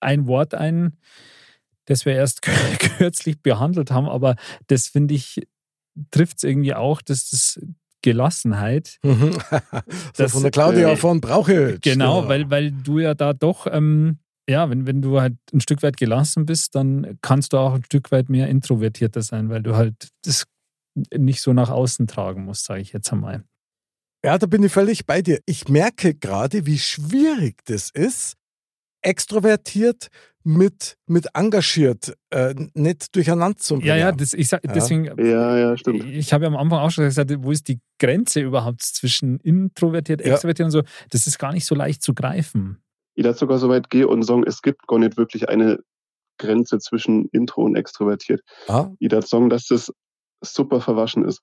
ein 0.00 0.26
Wort 0.26 0.54
ein, 0.54 0.96
das 1.84 2.06
wir 2.06 2.14
erst 2.14 2.42
kürzlich 2.98 3.40
behandelt 3.42 3.90
haben, 3.90 4.08
aber 4.08 4.36
das 4.66 4.88
finde 4.88 5.14
ich 5.14 5.42
trifft 6.10 6.38
es 6.38 6.44
irgendwie 6.44 6.74
auch, 6.74 7.02
dass 7.02 7.30
das 7.30 7.60
Gelassenheit. 8.02 8.98
Mhm. 9.04 9.32
so 9.32 9.98
Das- 10.16 10.32
von 10.32 10.42
der 10.42 10.50
Claudia 10.50 10.90
äh, 10.90 10.96
von 10.96 11.20
Brauche. 11.20 11.78
Genau, 11.80 12.28
weil, 12.28 12.50
weil 12.50 12.70
du 12.72 12.98
ja 12.98 13.14
da 13.14 13.32
doch, 13.32 13.66
ähm, 13.70 14.18
ja, 14.48 14.68
wenn, 14.68 14.86
wenn 14.86 15.00
du 15.02 15.20
halt 15.20 15.36
ein 15.52 15.60
Stück 15.60 15.82
weit 15.82 15.96
gelassen 15.96 16.46
bist, 16.46 16.74
dann 16.74 17.18
kannst 17.22 17.52
du 17.52 17.58
auch 17.58 17.74
ein 17.74 17.84
Stück 17.84 18.10
weit 18.12 18.28
mehr 18.28 18.48
introvertierter 18.48 19.22
sein, 19.22 19.48
weil 19.48 19.62
du 19.62 19.76
halt 19.76 20.08
das 20.24 20.44
nicht 21.16 21.40
so 21.40 21.52
nach 21.52 21.70
außen 21.70 22.06
tragen 22.06 22.44
musst, 22.44 22.64
sage 22.64 22.80
ich 22.82 22.92
jetzt 22.92 23.12
einmal. 23.12 23.44
Ja, 24.24 24.38
da 24.38 24.46
bin 24.46 24.62
ich 24.62 24.72
völlig 24.72 25.06
bei 25.06 25.22
dir. 25.22 25.40
Ich 25.46 25.68
merke 25.68 26.14
gerade, 26.14 26.66
wie 26.66 26.78
schwierig 26.78 27.56
das 27.64 27.88
ist, 27.90 28.34
extrovertiert 29.02 30.08
mit, 30.44 30.96
mit 31.06 31.28
engagiert 31.34 32.14
äh, 32.30 32.54
nicht 32.74 33.14
durcheinander 33.14 33.56
zu 33.58 33.74
bringen. 33.74 33.86
Ja, 33.86 33.96
ja, 33.96 34.12
das, 34.12 34.32
ich 34.32 34.48
sag, 34.48 34.64
Ja. 34.64 34.72
deswegen, 34.72 35.04
Ja, 35.24 35.56
ja, 35.56 35.76
stimmt. 35.76 36.04
ich 36.04 36.32
habe 36.32 36.44
ja 36.44 36.50
am 36.50 36.56
Anfang 36.56 36.80
auch 36.80 36.90
schon 36.90 37.04
gesagt, 37.04 37.32
wo 37.38 37.52
ist 37.52 37.68
die 37.68 37.78
Grenze 38.00 38.40
überhaupt 38.40 38.82
zwischen 38.82 39.38
introvertiert, 39.40 40.20
Ja. 40.24 40.32
extrovertiert 40.32 40.66
und 40.66 40.72
so? 40.72 40.82
Das 41.10 41.26
ist 41.28 41.38
gar 41.38 41.52
nicht 41.52 41.64
so 41.66 41.74
leicht 41.76 42.02
zu 42.02 42.12
greifen. 42.14 42.78
Ich 43.14 43.22
darf 43.24 43.38
sogar 43.38 43.58
so 43.58 43.68
weit 43.68 43.88
gehen 43.90 44.06
und 44.06 44.22
sagen, 44.24 44.42
es 44.46 44.62
gibt 44.62 44.86
gar 44.88 44.98
nicht 44.98 45.16
wirklich 45.16 45.48
eine 45.48 45.78
Grenze 46.38 46.78
zwischen 46.78 47.26
Intro 47.26 47.62
und 47.62 47.76
extrovertiert. 47.76 48.40
Ah, 48.66 48.90
Ich 48.98 49.10
darf 49.10 49.26
sagen, 49.26 49.48
dass 49.48 49.66
das 49.66 49.92
super 50.42 50.80
verwaschen 50.80 51.24
ist. 51.24 51.40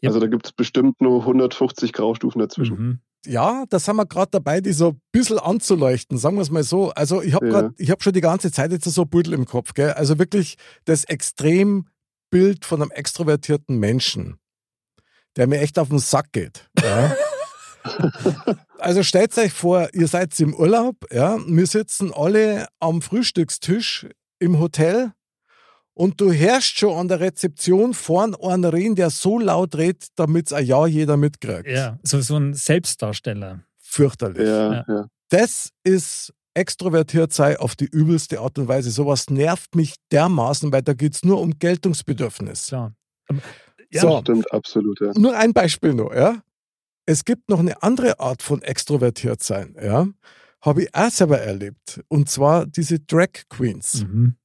Ja. 0.00 0.10
Also 0.10 0.20
da 0.20 0.26
gibt 0.26 0.46
es 0.46 0.52
bestimmt 0.52 1.00
nur 1.00 1.20
150 1.22 1.92
Graustufen 1.92 2.38
dazwischen. 2.40 2.76
Mhm. 2.78 2.98
ja, 3.26 3.64
da 3.68 3.78
sind 3.78 3.96
wir 3.96 4.06
gerade 4.06 4.30
dabei, 4.30 4.60
die 4.60 4.72
so 4.72 4.90
ein 4.90 5.00
bisschen 5.12 5.38
anzuleuchten, 5.38 6.18
sagen 6.18 6.36
wir 6.36 6.42
es 6.42 6.50
mal 6.50 6.62
so. 6.62 6.90
Also 6.90 7.20
ich 7.22 7.34
habe 7.34 7.48
Ja. 7.48 7.70
ich 7.76 7.92
schon 8.02 8.12
die 8.12 8.20
ganze 8.20 8.52
Zeit 8.52 8.70
jetzt 8.72 8.84
so 8.84 9.02
ein 9.02 9.08
Büdel 9.08 9.34
im 9.34 9.44
Kopf. 9.44 9.74
Gell? 9.74 9.92
Also 9.92 10.18
wirklich 10.18 10.56
das 10.84 11.04
Extrembild 11.04 12.64
von 12.64 12.80
einem 12.82 12.90
extrovertierten 12.92 13.78
Menschen, 13.78 14.38
der 15.36 15.46
mir 15.48 15.60
echt 15.60 15.78
auf 15.78 15.88
den 15.88 15.98
Sack 15.98 16.32
geht. 16.32 16.68
Ja? 16.82 17.14
Also 18.78 19.02
stellt 19.02 19.36
euch 19.38 19.52
vor, 19.52 19.88
ihr 19.94 20.08
seid 20.08 20.38
im 20.40 20.54
Urlaub, 20.54 20.96
ja, 21.10 21.38
wir 21.46 21.66
sitzen 21.66 22.12
alle 22.12 22.66
am 22.80 23.00
Frühstückstisch 23.02 24.06
im 24.38 24.58
Hotel 24.58 25.12
und 25.98 26.20
du 26.20 26.32
hörst 26.32 26.78
schon 26.78 26.96
an 26.96 27.08
der 27.08 27.18
Rezeption 27.18 27.92
vorn 27.92 28.36
einen 28.36 28.64
reden, 28.64 28.94
der 28.94 29.10
so 29.10 29.40
laut 29.40 29.74
redet, 29.74 30.06
damit 30.14 30.46
es 30.46 30.52
ein 30.52 30.64
Ja 30.64 30.86
jeder 30.86 31.16
mitkriegt. 31.16 31.66
Ja, 31.66 31.98
so, 32.04 32.20
so 32.20 32.36
ein 32.36 32.54
Selbstdarsteller. 32.54 33.64
Fürchterlich. 33.78 34.46
Ja, 34.46 34.84
Ja. 34.86 35.06
Das 35.30 35.70
ist 35.82 36.32
extrovertiert 36.54 37.32
sei 37.32 37.58
auf 37.58 37.74
die 37.74 37.86
übelste 37.86 38.40
Art 38.40 38.58
und 38.58 38.68
Weise. 38.68 38.90
Sowas 38.90 39.28
nervt 39.28 39.74
mich 39.74 39.96
dermaßen, 40.12 40.72
weil 40.72 40.82
da 40.82 40.94
geht 40.94 41.14
es 41.14 41.24
nur 41.24 41.40
um 41.40 41.58
Geltungsbedürfnis. 41.58 42.68
Klar. 42.68 42.94
Aber, 43.26 43.40
ja, 43.90 44.00
So. 44.00 44.20
Stimmt, 44.20 44.52
absolut. 44.52 45.00
Ja. 45.00 45.12
Nur 45.16 45.36
ein 45.36 45.52
Beispiel 45.52 45.94
noch, 45.94 46.14
ja. 46.14 46.40
Es 47.06 47.24
gibt 47.24 47.48
noch 47.50 47.58
eine 47.58 47.82
andere 47.82 48.20
Art 48.20 48.42
von 48.42 48.62
extrovertiert 48.62 49.42
sein, 49.42 49.74
ja. 49.82 50.06
Habe 50.60 50.84
ich 50.84 50.94
auch 50.94 51.10
selber 51.10 51.40
erlebt. 51.40 52.00
Und 52.08 52.30
zwar 52.30 52.66
diese 52.66 53.00
Drag 53.00 53.30
Queens. 53.48 54.04
Mhm. 54.04 54.36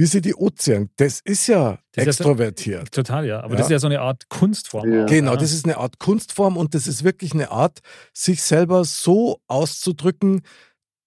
Wie 0.00 0.06
sie 0.06 0.22
die 0.22 0.34
Ozean, 0.34 0.88
das 0.96 1.20
ist 1.22 1.46
ja 1.46 1.72
Das 1.72 1.76
ist 1.76 1.96
ja 1.96 2.02
extrovertiert. 2.04 2.90
Total, 2.90 3.26
ja. 3.26 3.40
Aber 3.40 3.52
Ja. 3.52 3.58
das 3.58 3.66
ist 3.66 3.72
ja 3.72 3.78
so 3.78 3.86
eine 3.86 4.00
Art 4.00 4.30
Kunstform. 4.30 4.90
Ja. 4.90 5.04
Genau, 5.04 5.36
das 5.36 5.52
ist 5.52 5.66
eine 5.66 5.76
Art 5.76 5.98
Kunstform 5.98 6.56
und 6.56 6.74
das 6.74 6.86
ist 6.86 7.04
wirklich 7.04 7.34
eine 7.34 7.50
Art, 7.50 7.80
sich 8.14 8.42
selber 8.42 8.86
so 8.86 9.40
auszudrücken, 9.46 10.40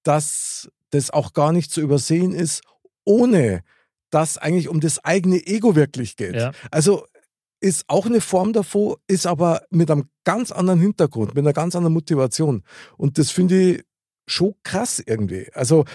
dass 0.04 0.70
das 0.92 1.10
auch 1.10 1.34
gar 1.34 1.54
nicht 1.54 1.72
zu 1.72 1.82
übersehen 1.82 2.34
ist, 2.34 2.62
ohne 3.04 3.64
dass 4.12 4.38
eigentlich 4.38 4.70
um 4.70 4.80
das 4.80 5.04
eigene 5.04 5.44
Ego 5.48 5.76
wirklich 5.76 6.16
geht. 6.16 6.36
Ja. 6.36 6.52
Also 6.70 7.08
ist 7.62 7.86
auch 7.88 8.06
eine 8.06 8.22
Form 8.22 8.54
davon, 8.54 8.98
ist 9.08 9.26
aber 9.26 9.64
mit 9.72 9.90
einem 9.90 10.08
ganz 10.24 10.52
anderen 10.52 10.80
Hintergrund, 10.80 11.34
mit 11.34 11.44
einer 11.44 11.54
ganz 11.54 11.76
anderen 11.76 11.94
Motivation. 11.96 12.62
Und 12.98 13.18
das 13.18 13.32
finde 13.32 13.72
ich 13.72 13.84
schon 14.28 14.54
krass 14.64 15.02
irgendwie. 15.04 15.50
Also 15.54 15.86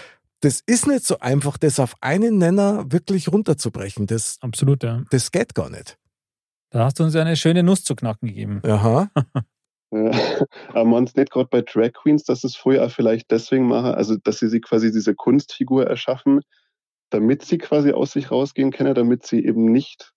das 0.41 0.61
ist 0.65 0.87
nicht 0.87 1.03
so 1.03 1.19
einfach, 1.19 1.57
das 1.57 1.79
auf 1.79 1.95
einen 2.01 2.37
Nenner 2.37 2.91
wirklich 2.91 3.31
runterzubrechen. 3.31 4.07
Das, 4.07 4.37
Absolut, 4.41 4.83
ja. 4.83 5.03
das 5.11 5.31
geht 5.31 5.55
gar 5.55 5.69
nicht. 5.69 5.97
Da 6.71 6.85
hast 6.85 6.99
du 6.99 7.03
uns 7.03 7.13
ja 7.13 7.21
eine 7.21 7.35
schöne 7.35 7.63
Nuss 7.63 7.83
zu 7.83 7.95
knacken 7.95 8.27
gegeben. 8.27 8.61
Aha. 8.63 9.09
Ja. 9.15 9.21
Aber 10.69 10.85
man 10.85 11.05
es 11.05 11.15
nicht 11.15 11.31
gerade 11.31 11.49
bei 11.49 11.61
Drag 11.61 11.93
Queens, 11.93 12.23
dass 12.23 12.43
es 12.43 12.55
vorher 12.55 12.85
auch 12.85 12.91
vielleicht 12.91 13.31
deswegen 13.31 13.67
machen, 13.67 13.93
also 13.95 14.17
dass 14.17 14.37
sie 14.37 14.47
sich 14.47 14.61
quasi 14.61 14.91
diese 14.91 15.15
Kunstfigur 15.15 15.87
erschaffen, 15.87 16.41
damit 17.09 17.43
sie 17.43 17.57
quasi 17.57 17.91
aus 17.91 18.11
sich 18.11 18.29
rausgehen 18.29 18.71
können, 18.71 18.93
damit 18.93 19.25
sie 19.25 19.43
eben 19.43 19.65
nicht, 19.65 20.13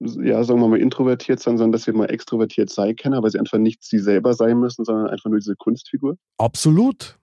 ja, 0.00 0.42
sagen 0.42 0.60
wir 0.60 0.66
mal, 0.66 0.80
introvertiert 0.80 1.38
sind, 1.38 1.58
sondern 1.58 1.70
dass 1.70 1.84
sie 1.84 1.92
mal 1.92 2.10
extrovertiert 2.10 2.68
sein 2.68 2.96
können, 2.96 3.14
aber 3.14 3.30
sie 3.30 3.38
einfach 3.38 3.58
nicht 3.58 3.84
sie 3.84 4.00
selber 4.00 4.34
sein 4.34 4.58
müssen, 4.58 4.84
sondern 4.84 5.06
einfach 5.06 5.30
nur 5.30 5.38
diese 5.38 5.54
Kunstfigur. 5.54 6.16
Absolut. 6.36 7.20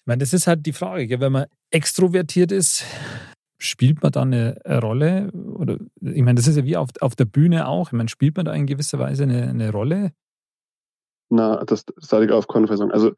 Ich 0.00 0.06
meine, 0.06 0.20
das 0.20 0.32
ist 0.32 0.46
halt 0.46 0.66
die 0.66 0.72
Frage, 0.72 1.06
gell? 1.06 1.20
wenn 1.20 1.32
man 1.32 1.46
extrovertiert 1.70 2.52
ist, 2.52 2.84
spielt 3.58 4.02
man 4.02 4.12
da 4.12 4.22
eine 4.22 4.58
Rolle? 4.82 5.30
Oder 5.32 5.76
ich 6.00 6.22
meine, 6.22 6.36
das 6.36 6.46
ist 6.46 6.56
ja 6.56 6.64
wie 6.64 6.76
auf, 6.76 6.88
auf 7.00 7.14
der 7.14 7.26
Bühne 7.26 7.68
auch. 7.68 7.88
Ich 7.88 7.92
meine, 7.92 8.08
spielt 8.08 8.36
man 8.36 8.46
da 8.46 8.54
in 8.54 8.66
gewisser 8.66 8.98
Weise 8.98 9.24
eine, 9.24 9.48
eine 9.48 9.70
Rolle? 9.70 10.12
Na, 11.28 11.62
das 11.64 11.84
sage 11.96 12.26
ich 12.26 12.32
auf 12.32 12.46
sagen. 12.48 12.90
Also 12.90 13.12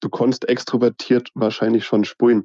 du 0.00 0.08
konntest 0.08 0.48
extrovertiert 0.48 1.30
wahrscheinlich 1.34 1.84
schon 1.84 2.04
spulen. 2.04 2.44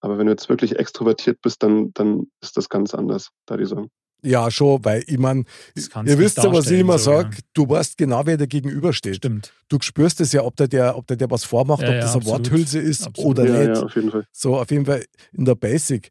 Aber 0.00 0.18
wenn 0.18 0.26
du 0.26 0.32
jetzt 0.32 0.48
wirklich 0.48 0.78
extrovertiert 0.78 1.40
bist, 1.40 1.62
dann, 1.62 1.92
dann 1.94 2.30
ist 2.42 2.56
das 2.56 2.68
ganz 2.68 2.94
anders, 2.94 3.30
da 3.46 3.56
die 3.56 3.64
sagen. 3.64 3.90
Ja, 4.24 4.50
schon, 4.50 4.84
weil 4.84 5.04
ich 5.06 5.18
meine, 5.18 5.44
ihr 5.76 6.18
wisst 6.18 6.38
ja, 6.38 6.52
was 6.52 6.70
ich 6.70 6.80
immer 6.80 6.98
so, 6.98 7.12
sage, 7.12 7.36
du 7.52 7.68
weißt 7.68 7.96
genau, 7.98 8.24
wer 8.24 8.36
dir 8.36 8.46
gegenübersteht. 8.46 9.16
Stimmt. 9.16 9.52
Du 9.68 9.78
spürst 9.80 10.20
es 10.20 10.32
ja, 10.32 10.42
ob 10.42 10.56
der, 10.56 10.68
der, 10.68 10.96
ob 10.96 11.06
der, 11.06 11.16
der 11.16 11.30
was 11.30 11.44
vormacht, 11.44 11.82
Ja, 11.82 11.88
ob 11.88 11.94
ja, 11.94 12.00
das 12.00 12.12
eine 12.12 12.22
absolut. 12.22 12.50
Worthülse 12.50 12.78
ist 12.80 13.06
Absolut. 13.06 13.38
oder 13.38 13.46
ja, 13.48 13.68
nicht. 13.68 13.76
ja, 13.78 13.84
auf 13.84 13.94
jeden 13.94 14.10
Fall. 14.10 14.26
So, 14.32 14.58
auf 14.58 14.70
jeden 14.70 14.86
Fall 14.86 15.04
in 15.32 15.44
der 15.44 15.54
Basic. 15.54 16.10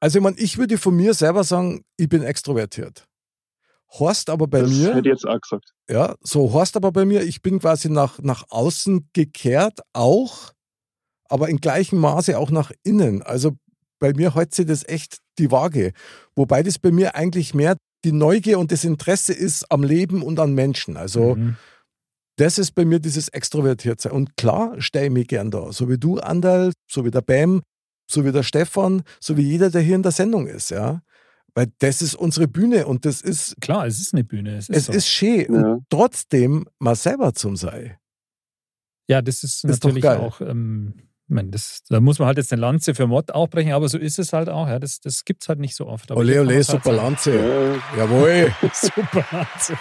Also, 0.00 0.18
ich 0.18 0.22
meine, 0.22 0.38
ich 0.38 0.58
würde 0.58 0.78
von 0.78 0.94
mir 0.94 1.14
selber 1.14 1.42
sagen, 1.42 1.82
ich 1.96 2.08
bin 2.08 2.22
extrovertiert. 2.22 3.06
Horst 3.90 4.28
aber 4.28 4.46
bei 4.46 4.60
das 4.60 4.70
mir, 4.70 4.94
hätte 4.94 5.08
ich 5.08 5.14
jetzt 5.14 5.26
auch 5.26 5.40
gesagt. 5.40 5.72
ja, 5.88 6.14
so 6.20 6.52
Horst 6.52 6.76
aber 6.76 6.92
bei 6.92 7.06
mir, 7.06 7.22
ich 7.22 7.40
bin 7.40 7.58
quasi 7.58 7.88
nach, 7.88 8.18
nach 8.20 8.44
außen 8.50 9.08
gekehrt, 9.14 9.80
auch, 9.94 10.52
aber 11.28 11.48
in 11.48 11.56
gleichem 11.56 11.98
Maße 11.98 12.38
auch 12.38 12.50
nach 12.50 12.70
innen. 12.82 13.22
Also 13.22 13.52
bei 13.98 14.12
mir 14.12 14.34
hält 14.34 14.54
sich 14.54 14.66
das 14.66 14.86
echt 14.86 15.18
die 15.38 15.50
Waage. 15.50 15.92
Wobei 16.36 16.62
das 16.62 16.78
bei 16.78 16.90
mir 16.90 17.14
eigentlich 17.14 17.54
mehr 17.54 17.76
die 18.04 18.12
Neugier 18.12 18.58
und 18.58 18.70
das 18.72 18.84
Interesse 18.84 19.32
ist 19.32 19.70
am 19.72 19.82
Leben 19.82 20.22
und 20.22 20.38
an 20.38 20.54
Menschen. 20.54 20.96
Also 20.96 21.34
Mhm. 21.34 21.56
das 22.36 22.58
ist 22.58 22.72
bei 22.74 22.84
mir 22.84 23.00
dieses 23.00 23.28
Extrovertiertsein. 23.28 24.12
Und 24.12 24.36
klar 24.36 24.80
stehe 24.80 25.06
ich 25.06 25.10
mich 25.10 25.26
gern 25.28 25.50
da. 25.50 25.72
So 25.72 25.88
wie 25.88 25.98
du, 25.98 26.18
Andal, 26.18 26.72
so 26.88 27.04
wie 27.04 27.10
der 27.10 27.22
Bam, 27.22 27.62
so 28.10 28.24
wie 28.24 28.32
der 28.32 28.44
Stefan, 28.44 29.02
so 29.20 29.36
wie 29.36 29.42
jeder, 29.42 29.70
der 29.70 29.80
hier 29.82 29.96
in 29.96 30.02
der 30.04 30.12
Sendung 30.12 30.46
ist, 30.46 30.70
ja. 30.70 31.02
Weil 31.54 31.66
das 31.80 32.02
ist 32.02 32.14
unsere 32.14 32.46
Bühne 32.46 32.86
und 32.86 33.04
das 33.04 33.20
ist, 33.20 33.56
Klar, 33.60 33.86
es 33.86 33.98
ist 34.00 34.14
eine 34.14 34.22
Bühne. 34.22 34.56
Es 34.56 34.68
ist, 34.68 34.76
es 34.76 34.86
so. 34.86 34.92
ist 34.92 35.08
schön. 35.08 35.52
Ja. 35.54 35.72
Und 35.72 35.84
trotzdem 35.90 36.66
mal 36.78 36.94
selber 36.94 37.34
zum 37.34 37.56
sei. 37.56 37.98
ja, 39.08 39.20
das 39.22 39.42
ist, 39.42 39.64
ist 39.64 39.84
natürlich 39.84 40.06
auch 40.06 40.40
ähm, 40.40 40.94
Ich 41.30 41.34
meine, 41.34 41.50
das, 41.50 41.82
da 41.90 42.00
muss 42.00 42.18
man 42.18 42.26
halt 42.26 42.38
jetzt 42.38 42.50
eine 42.54 42.62
Lanze 42.62 42.94
für 42.94 43.06
Mod 43.06 43.32
auch 43.32 43.48
brechen, 43.48 43.72
aber 43.72 43.86
so 43.90 43.98
ist 43.98 44.18
es 44.18 44.32
halt 44.32 44.48
auch. 44.48 44.66
Ja. 44.66 44.78
Das, 44.78 44.98
das 45.00 45.26
gibt 45.26 45.42
es 45.42 45.48
halt 45.50 45.58
nicht 45.58 45.76
so 45.76 45.86
oft. 45.86 46.10
Aber 46.10 46.20
Ole, 46.20 46.40
ole, 46.40 46.54
halt 46.54 46.64
super. 46.64 46.92
Lanze. 46.92 47.32
Äh, 47.38 47.76
Jawohl. 47.98 48.50
Super 48.72 49.24
Lanze. 49.30 49.74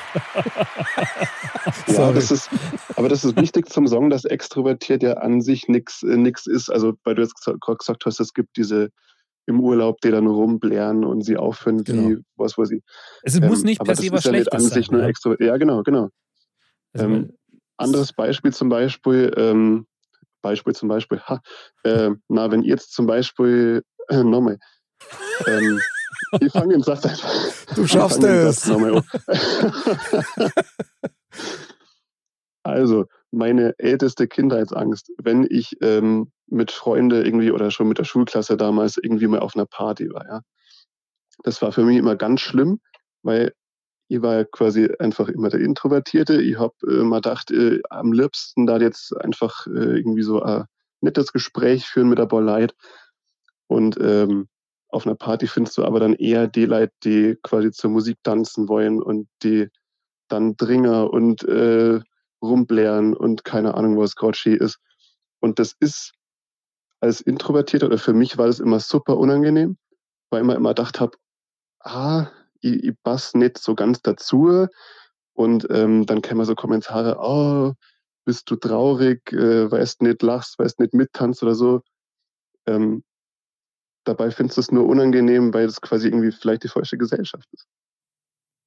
Ja, 1.87 2.11
das 2.11 2.31
ist, 2.31 2.49
aber 2.95 3.09
das 3.09 3.23
ist 3.23 3.37
wichtig 3.37 3.69
zum 3.69 3.87
Song, 3.87 4.09
dass 4.09 4.25
extrovertiert 4.25 5.03
ja 5.03 5.13
an 5.13 5.41
sich 5.41 5.67
nichts 5.67 6.03
nix 6.03 6.47
ist. 6.47 6.69
Also, 6.69 6.93
weil 7.03 7.15
du 7.15 7.21
jetzt 7.21 7.35
gesagt 7.77 8.05
hast, 8.05 8.19
es 8.19 8.33
gibt 8.33 8.57
diese 8.57 8.89
im 9.45 9.61
Urlaub, 9.61 10.01
die 10.01 10.11
dann 10.11 10.27
rumblären 10.27 11.05
und 11.05 11.21
sie 11.23 11.37
aufhören, 11.37 11.79
wie, 11.87 11.91
Genau. 11.93 12.19
was 12.35 12.57
weiß 12.57 12.71
ich. 12.71 12.83
Es 13.23 13.39
muss 13.39 13.59
Ähm, 13.59 13.65
nicht 13.65 13.79
aber 13.79 13.93
per 13.93 13.95
se 13.95 14.11
was 14.11 14.25
ja 14.25 14.31
Schlechtes 14.31 14.51
an 14.53 14.59
sich 14.59 14.87
sein. 14.87 14.95
nur 14.95 15.01
ja. 15.03 15.07
extrovertiert. 15.07 15.47
Ja, 15.47 15.57
genau, 15.57 15.83
genau. 15.83 16.09
Also, 16.93 17.05
ähm, 17.05 17.33
Anderes 17.77 18.11
Beispiel 18.11 18.51
zum 18.53 18.69
Beispiel, 18.69 19.31
ähm, 19.37 19.85
Beispiel 20.47 20.73
zum 20.73 20.89
Beispiel, 20.89 21.19
ha, 21.21 21.41
äh, 21.83 22.11
na, 22.29 22.51
wenn 22.51 22.63
ihr 22.63 22.69
jetzt 22.69 22.93
zum 22.93 23.05
Beispiel, 23.05 23.83
äh, 24.07 24.23
nochmal, 24.23 24.57
ähm, 25.45 25.79
ich 26.39 26.51
fange 26.51 26.73
den 26.73 26.83
Satz 26.83 27.05
einfach. 27.05 27.31
Du 27.75 27.85
schaffst 27.85 28.23
es. 28.23 28.69
Auf. 28.69 29.03
also, 32.63 33.05
meine 33.31 33.75
älteste 33.77 34.27
Kindheitsangst, 34.27 35.11
wenn 35.21 35.45
ich 35.49 35.75
ähm, 35.81 36.31
mit 36.47 36.71
Freunden 36.71 37.25
irgendwie 37.25 37.51
oder 37.51 37.71
schon 37.71 37.89
mit 37.89 37.97
der 37.97 38.05
Schulklasse 38.05 38.55
damals 38.55 38.97
irgendwie 38.97 39.27
mal 39.27 39.39
auf 39.39 39.55
einer 39.55 39.65
Party 39.65 40.09
war, 40.09 40.25
ja. 40.25 40.41
Das 41.43 41.61
war 41.61 41.71
für 41.71 41.83
mich 41.83 41.97
immer 41.97 42.15
ganz 42.15 42.41
schlimm, 42.41 42.79
weil 43.21 43.53
ich 44.07 44.21
war 44.21 44.45
quasi 44.45 44.89
einfach 44.99 45.27
immer 45.27 45.49
der 45.49 45.59
Introvertierte. 45.59 46.41
Ich 46.41 46.57
habe 46.57 46.75
äh, 46.87 47.03
mal 47.03 47.17
gedacht, 47.17 47.51
äh, 47.51 47.81
am 47.89 48.13
liebsten 48.13 48.65
da 48.65 48.77
jetzt 48.77 49.15
einfach 49.17 49.67
äh, 49.67 49.97
irgendwie 49.97 50.23
so 50.23 50.41
ein 50.41 50.65
nettes 51.01 51.33
Gespräch 51.33 51.85
führen 51.85 52.09
mit 52.09 52.17
der 52.17 52.41
Leid. 52.41 52.73
Und 53.67 53.97
ähm, 53.99 54.47
auf 54.89 55.05
einer 55.05 55.15
Party 55.15 55.47
findest 55.47 55.77
du 55.77 55.83
aber 55.83 55.99
dann 55.99 56.13
eher 56.13 56.47
die 56.47 56.65
Leute, 56.65 56.93
die 57.03 57.37
quasi 57.43 57.71
zur 57.71 57.91
Musik 57.91 58.17
tanzen 58.23 58.69
wollen 58.69 59.01
und 59.01 59.27
die 59.43 59.67
dann 60.29 60.55
Dringer 60.55 61.11
und 61.11 61.43
äh, 61.43 61.99
rumblären 62.41 63.13
und 63.13 63.43
keine 63.43 63.75
Ahnung, 63.75 63.97
was 63.97 64.15
schön 64.37 64.57
ist. 64.57 64.79
Und 65.39 65.59
das 65.59 65.75
ist 65.79 66.13
als 66.99 67.21
Introvertierter 67.21 67.87
oder 67.87 67.97
für 67.97 68.13
mich 68.13 68.37
war 68.37 68.47
das 68.47 68.59
immer 68.59 68.79
super 68.79 69.17
unangenehm, 69.17 69.77
weil 70.29 70.41
ich 70.41 70.47
mir 70.47 70.55
immer 70.55 70.69
gedacht 70.69 70.99
habe, 70.99 71.17
ah, 71.81 72.27
ich, 72.75 72.83
ich 72.83 72.95
passe 73.03 73.37
nicht 73.37 73.57
so 73.57 73.75
ganz 73.75 74.01
dazu. 74.01 74.67
Und 75.33 75.67
ähm, 75.69 76.05
dann 76.05 76.21
kämen 76.21 76.45
so 76.45 76.55
Kommentare, 76.55 77.17
oh, 77.19 77.73
bist 78.25 78.49
du 78.49 78.55
traurig, 78.55 79.31
äh, 79.31 79.69
weißt 79.71 80.01
nicht, 80.01 80.21
lachst, 80.23 80.57
weißt 80.59 80.79
nicht, 80.79 80.93
mittanzt 80.93 81.43
oder 81.43 81.55
so. 81.55 81.81
Ähm, 82.65 83.03
dabei 84.03 84.31
findest 84.31 84.57
du 84.57 84.61
es 84.61 84.71
nur 84.71 84.87
unangenehm, 84.87 85.53
weil 85.53 85.65
es 85.65 85.79
quasi 85.79 86.07
irgendwie 86.07 86.31
vielleicht 86.31 86.63
die 86.63 86.67
falsche 86.69 86.97
Gesellschaft 86.97 87.47
ist. 87.53 87.67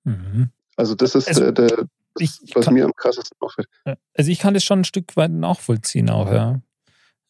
mhm. 0.05 0.51
Also 0.77 0.95
das 0.95 1.15
ist 1.15 1.29
Also, 1.29 1.45
äh, 1.45 1.53
der, 1.53 1.87
ich 2.19 2.39
was 2.55 2.65
kann- 2.65 2.75
mir 2.75 2.85
am 2.85 2.95
krassesten 2.95 3.37
auffällt. 3.41 3.69
Also 4.15 4.31
ich 4.31 4.39
kann 4.39 4.55
das 4.55 4.65
schon 4.65 4.81
ein 4.81 4.85
Stück 4.85 5.17
weit 5.17 5.31
nachvollziehen 5.31 6.09
auch, 6.09 6.31
ja. 6.33 6.61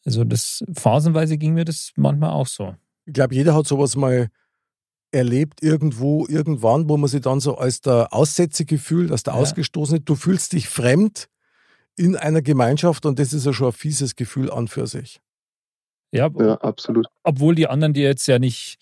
Also 0.05 0.23
das 0.23 0.63
phasenweise 0.73 1.37
ging 1.37 1.53
mir 1.53 1.65
das 1.65 1.91
manchmal 1.95 2.29
auch 2.31 2.47
so. 2.47 2.75
Ich 3.05 3.13
glaube, 3.13 3.35
jeder 3.35 3.53
hat 3.55 3.67
sowas 3.67 3.95
mal 3.95 4.29
erlebt, 5.11 5.61
irgendwo, 5.61 6.25
irgendwann, 6.27 6.87
wo 6.89 6.97
man 6.97 7.09
sich 7.09 7.21
dann 7.21 7.39
so 7.39 7.57
als 7.57 7.81
der 7.81 8.13
Aussätzige 8.13 8.77
fühlt, 8.77 9.11
als 9.11 9.23
der 9.23 9.33
Ja. 9.33 9.39
Ausgestoßene. 9.39 9.99
Du 10.01 10.15
fühlst 10.15 10.53
dich 10.53 10.69
fremd 10.69 11.27
in 11.97 12.15
einer 12.15 12.41
Gemeinschaft 12.41 13.05
und 13.05 13.19
das 13.19 13.33
ist 13.33 13.45
ja 13.45 13.53
schon 13.53 13.67
ein 13.67 13.73
fieses 13.73 14.15
Gefühl 14.15 14.49
an 14.51 14.67
für 14.67 14.87
sich. 14.87 15.19
Ja, 16.13 16.29
Ja, 16.39 16.55
absolut. 16.55 17.07
obwohl 17.23 17.55
die 17.55 17.67
anderen 17.67 17.93
dir 17.93 18.03
jetzt 18.03 18.27
ja 18.27 18.39
nicht 18.39 18.77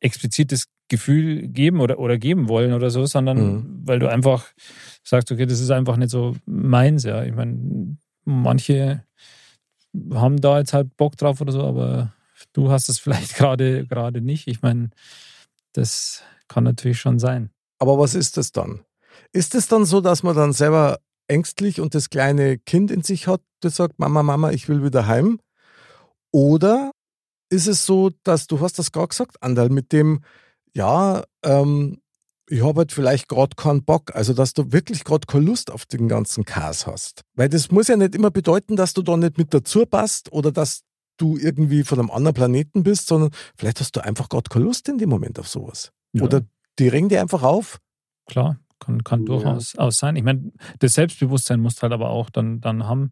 explizit 0.00 0.52
das 0.52 0.66
Gefühl 0.88 1.48
geben 1.48 1.80
oder, 1.80 1.98
oder 1.98 2.18
geben 2.18 2.48
wollen 2.48 2.72
oder 2.72 2.90
so, 2.90 3.04
sondern 3.06 3.38
Mhm. 3.38 3.80
weil 3.84 3.98
du 3.98 4.08
einfach 4.10 4.46
sagst, 5.04 5.30
okay, 5.30 5.46
das 5.46 5.60
ist 5.60 5.70
einfach 5.70 5.96
nicht 5.96 6.10
so 6.10 6.34
meins, 6.46 7.04
ja. 7.04 7.24
Ich 7.24 7.34
meine, 7.34 7.96
manche 8.24 9.04
haben 10.12 10.40
da 10.40 10.58
jetzt 10.58 10.72
halt 10.72 10.96
Bock 10.96 11.16
drauf 11.16 11.40
oder 11.40 11.52
so, 11.52 11.62
aber 11.62 12.12
du 12.52 12.70
hast 12.70 12.88
es 12.88 12.98
vielleicht 13.00 13.36
gerade 13.36 13.86
gerade 13.86 14.20
nicht. 14.20 14.46
Ich 14.48 14.62
meine, 14.62 14.90
das 15.72 16.22
kann 16.48 16.64
natürlich 16.64 17.00
schon 17.00 17.18
sein. 17.18 17.50
Aber 17.78 17.98
was 17.98 18.14
ist 18.14 18.36
das 18.36 18.52
dann? 18.52 18.84
Ist 19.32 19.54
es 19.54 19.68
dann 19.68 19.84
so, 19.84 20.00
dass 20.00 20.22
man 20.22 20.34
dann 20.34 20.52
selber 20.52 20.98
ängstlich 21.28 21.80
und 21.80 21.94
das 21.94 22.10
kleine 22.10 22.58
Kind 22.58 22.90
in 22.90 23.02
sich 23.02 23.26
hat, 23.26 23.42
das 23.60 23.76
sagt, 23.76 23.98
Mama, 23.98 24.22
Mama, 24.22 24.50
ich 24.50 24.68
will 24.68 24.82
wieder 24.82 25.06
heim? 25.06 25.40
Oder 26.30 26.92
ist 27.50 27.66
es 27.66 27.86
so, 27.86 28.10
dass 28.24 28.46
du 28.46 28.60
hast 28.60 28.78
das 28.78 28.92
gerade 28.92 29.08
gesagt, 29.08 29.42
Andal, 29.42 29.68
mit 29.68 29.92
dem, 29.92 30.20
ja, 30.74 31.22
ähm, 31.44 32.00
ich 32.50 32.64
habe 32.64 32.78
halt 32.78 32.92
vielleicht 32.92 33.28
gerade 33.28 33.54
keinen 33.56 33.84
Bock, 33.84 34.14
also 34.14 34.32
dass 34.32 34.54
du 34.54 34.72
wirklich 34.72 35.04
gerade 35.04 35.26
keine 35.26 35.44
Lust 35.44 35.70
auf 35.70 35.84
den 35.84 36.08
ganzen 36.08 36.44
Chaos 36.44 36.86
hast. 36.86 37.22
Weil 37.34 37.48
das 37.48 37.70
muss 37.70 37.88
ja 37.88 37.96
nicht 37.96 38.14
immer 38.14 38.30
bedeuten, 38.30 38.76
dass 38.76 38.94
du 38.94 39.02
da 39.02 39.16
nicht 39.16 39.36
mit 39.38 39.52
dazu 39.52 39.84
passt 39.84 40.32
oder 40.32 40.50
dass 40.50 40.82
du 41.18 41.36
irgendwie 41.36 41.84
von 41.84 41.98
einem 41.98 42.10
anderen 42.10 42.34
Planeten 42.34 42.82
bist, 42.82 43.06
sondern 43.08 43.30
vielleicht 43.56 43.80
hast 43.80 43.94
du 43.96 44.04
einfach 44.04 44.28
gerade 44.28 44.48
keine 44.48 44.64
Lust 44.64 44.88
in 44.88 44.98
dem 44.98 45.10
Moment 45.10 45.38
auf 45.38 45.48
sowas. 45.48 45.92
Ja. 46.12 46.22
Oder 46.22 46.42
die 46.78 46.88
ringen 46.88 47.08
dir 47.10 47.20
einfach 47.20 47.42
auf. 47.42 47.78
Klar, 48.26 48.58
kann, 48.78 49.04
kann 49.04 49.20
Ja. 49.20 49.26
durchaus 49.26 49.76
auch 49.76 49.90
sein. 49.92 50.16
Ich 50.16 50.22
meine, 50.24 50.52
das 50.78 50.94
Selbstbewusstsein 50.94 51.60
musst 51.60 51.82
halt 51.82 51.92
aber 51.92 52.10
auch 52.10 52.30
dann, 52.30 52.60
dann 52.60 52.86
haben, 52.86 53.10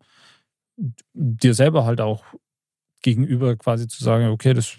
dir 1.13 1.55
selber 1.55 1.85
halt 1.85 2.01
auch 2.01 2.25
gegenüber 3.03 3.57
quasi 3.57 3.89
zu 3.89 4.03
sagen, 4.03 4.29
okay, 4.29 4.55
das 4.55 4.77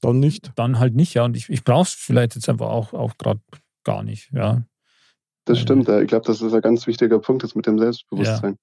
Dann 0.00 0.18
nicht. 0.18 0.52
dann 0.56 0.78
halt 0.78 0.94
nicht, 0.94 1.14
ja. 1.14 1.24
Und 1.24 1.36
ich, 1.36 1.48
ich 1.48 1.64
brauche 1.64 1.82
es 1.82 1.92
vielleicht 1.92 2.34
jetzt 2.34 2.48
einfach 2.48 2.68
auch, 2.70 2.92
auch 2.92 3.16
gerade 3.18 3.40
gar 3.84 4.02
nicht, 4.02 4.30
ja. 4.32 4.62
Das 5.46 5.58
Ähm. 5.58 5.62
stimmt, 5.62 5.88
ja. 5.88 6.00
ich 6.00 6.08
glaube, 6.08 6.26
das 6.26 6.40
ist 6.42 6.52
ein 6.52 6.60
ganz 6.60 6.86
wichtiger 6.86 7.18
Punkt 7.18 7.42
jetzt 7.42 7.56
mit 7.56 7.66
dem 7.66 7.78
Selbstbewusstsein. 7.78 8.56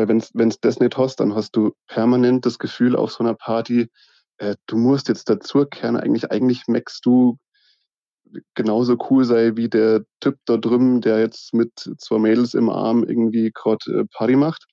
Weil 0.00 0.08
wenn 0.08 0.48
es 0.48 0.60
das 0.60 0.80
nicht 0.80 0.96
hast, 0.96 1.20
dann 1.20 1.34
hast 1.34 1.54
du 1.56 1.74
permanent 1.86 2.46
das 2.46 2.58
Gefühl 2.58 2.96
auf 2.96 3.12
so 3.12 3.22
einer 3.22 3.34
Party, 3.34 3.90
äh, 4.38 4.56
du 4.66 4.78
musst 4.78 5.08
jetzt 5.08 5.28
dazukehren, 5.28 5.96
eigentlich, 5.96 6.30
eigentlich 6.30 6.66
merkst 6.68 7.04
du 7.04 7.36
genauso 8.54 8.96
cool 9.10 9.24
sei 9.24 9.56
wie 9.56 9.68
der 9.68 10.04
Typ 10.20 10.38
da 10.46 10.56
drüben, 10.56 11.02
der 11.02 11.18
jetzt 11.18 11.52
mit 11.52 11.72
zwei 11.98 12.18
Mädels 12.18 12.54
im 12.54 12.70
Arm 12.70 13.04
irgendwie 13.04 13.50
gerade 13.52 13.84
äh, 13.90 14.04
Party 14.16 14.36
macht. 14.36 14.64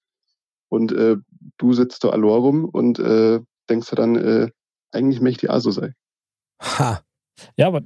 Und 0.69 0.93
äh, 0.93 1.17
du 1.57 1.73
sitzt 1.73 2.05
da 2.05 2.09
allein 2.09 2.23
rum 2.23 2.65
und 2.65 2.99
äh, 2.99 3.41
denkst 3.69 3.89
dir 3.89 3.95
dann, 3.97 4.15
äh, 4.15 4.49
eigentlich 4.91 5.19
möchte 5.19 5.45
ich 5.45 5.49
auch 5.49 5.59
so 5.59 5.71
sein. 5.71 5.93
Ha, 6.61 7.01
Ja, 7.57 7.67
aber 7.67 7.81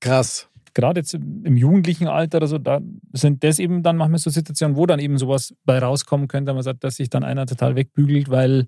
krass. 0.00 0.50
Gerade 0.74 1.00
jetzt 1.00 1.14
im 1.14 1.56
jugendlichen 1.56 2.08
Alter 2.08 2.38
oder 2.38 2.46
so, 2.46 2.58
da 2.58 2.80
sind 3.12 3.42
das 3.44 3.58
eben 3.58 3.82
dann 3.82 3.96
manchmal 3.96 4.18
so 4.18 4.30
Situationen, 4.30 4.76
wo 4.76 4.86
dann 4.86 4.98
eben 4.98 5.18
sowas 5.18 5.54
bei 5.64 5.78
rauskommen 5.78 6.28
könnte, 6.28 6.52
man 6.52 6.62
sagt, 6.62 6.84
dass 6.84 6.96
sich 6.96 7.10
dann 7.10 7.24
einer 7.24 7.46
total 7.46 7.76
wegbügelt, 7.76 8.28
weil, 8.28 8.66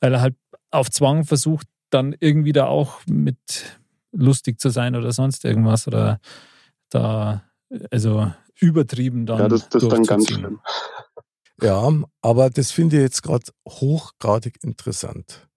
weil 0.00 0.14
er 0.14 0.20
halt 0.20 0.34
auf 0.70 0.90
Zwang 0.90 1.24
versucht, 1.24 1.66
dann 1.90 2.16
irgendwie 2.18 2.52
da 2.52 2.66
auch 2.66 3.00
mit 3.06 3.38
lustig 4.12 4.60
zu 4.60 4.70
sein 4.70 4.96
oder 4.96 5.12
sonst 5.12 5.44
irgendwas 5.44 5.86
oder 5.86 6.20
da, 6.90 7.42
also 7.90 8.32
übertrieben 8.58 9.26
dann. 9.26 9.38
ja, 9.38 9.48
das, 9.48 9.68
das 9.68 9.82
ist 9.82 9.92
dann 9.92 10.04
ganz 10.04 10.28
schlimm. 10.28 10.60
Ja, 11.60 11.90
aber 12.22 12.50
das 12.50 12.72
finde 12.72 12.96
ich 12.96 13.02
jetzt 13.02 13.22
gerade 13.22 13.44
hochgradig 13.68 14.62
interessant. 14.62 15.48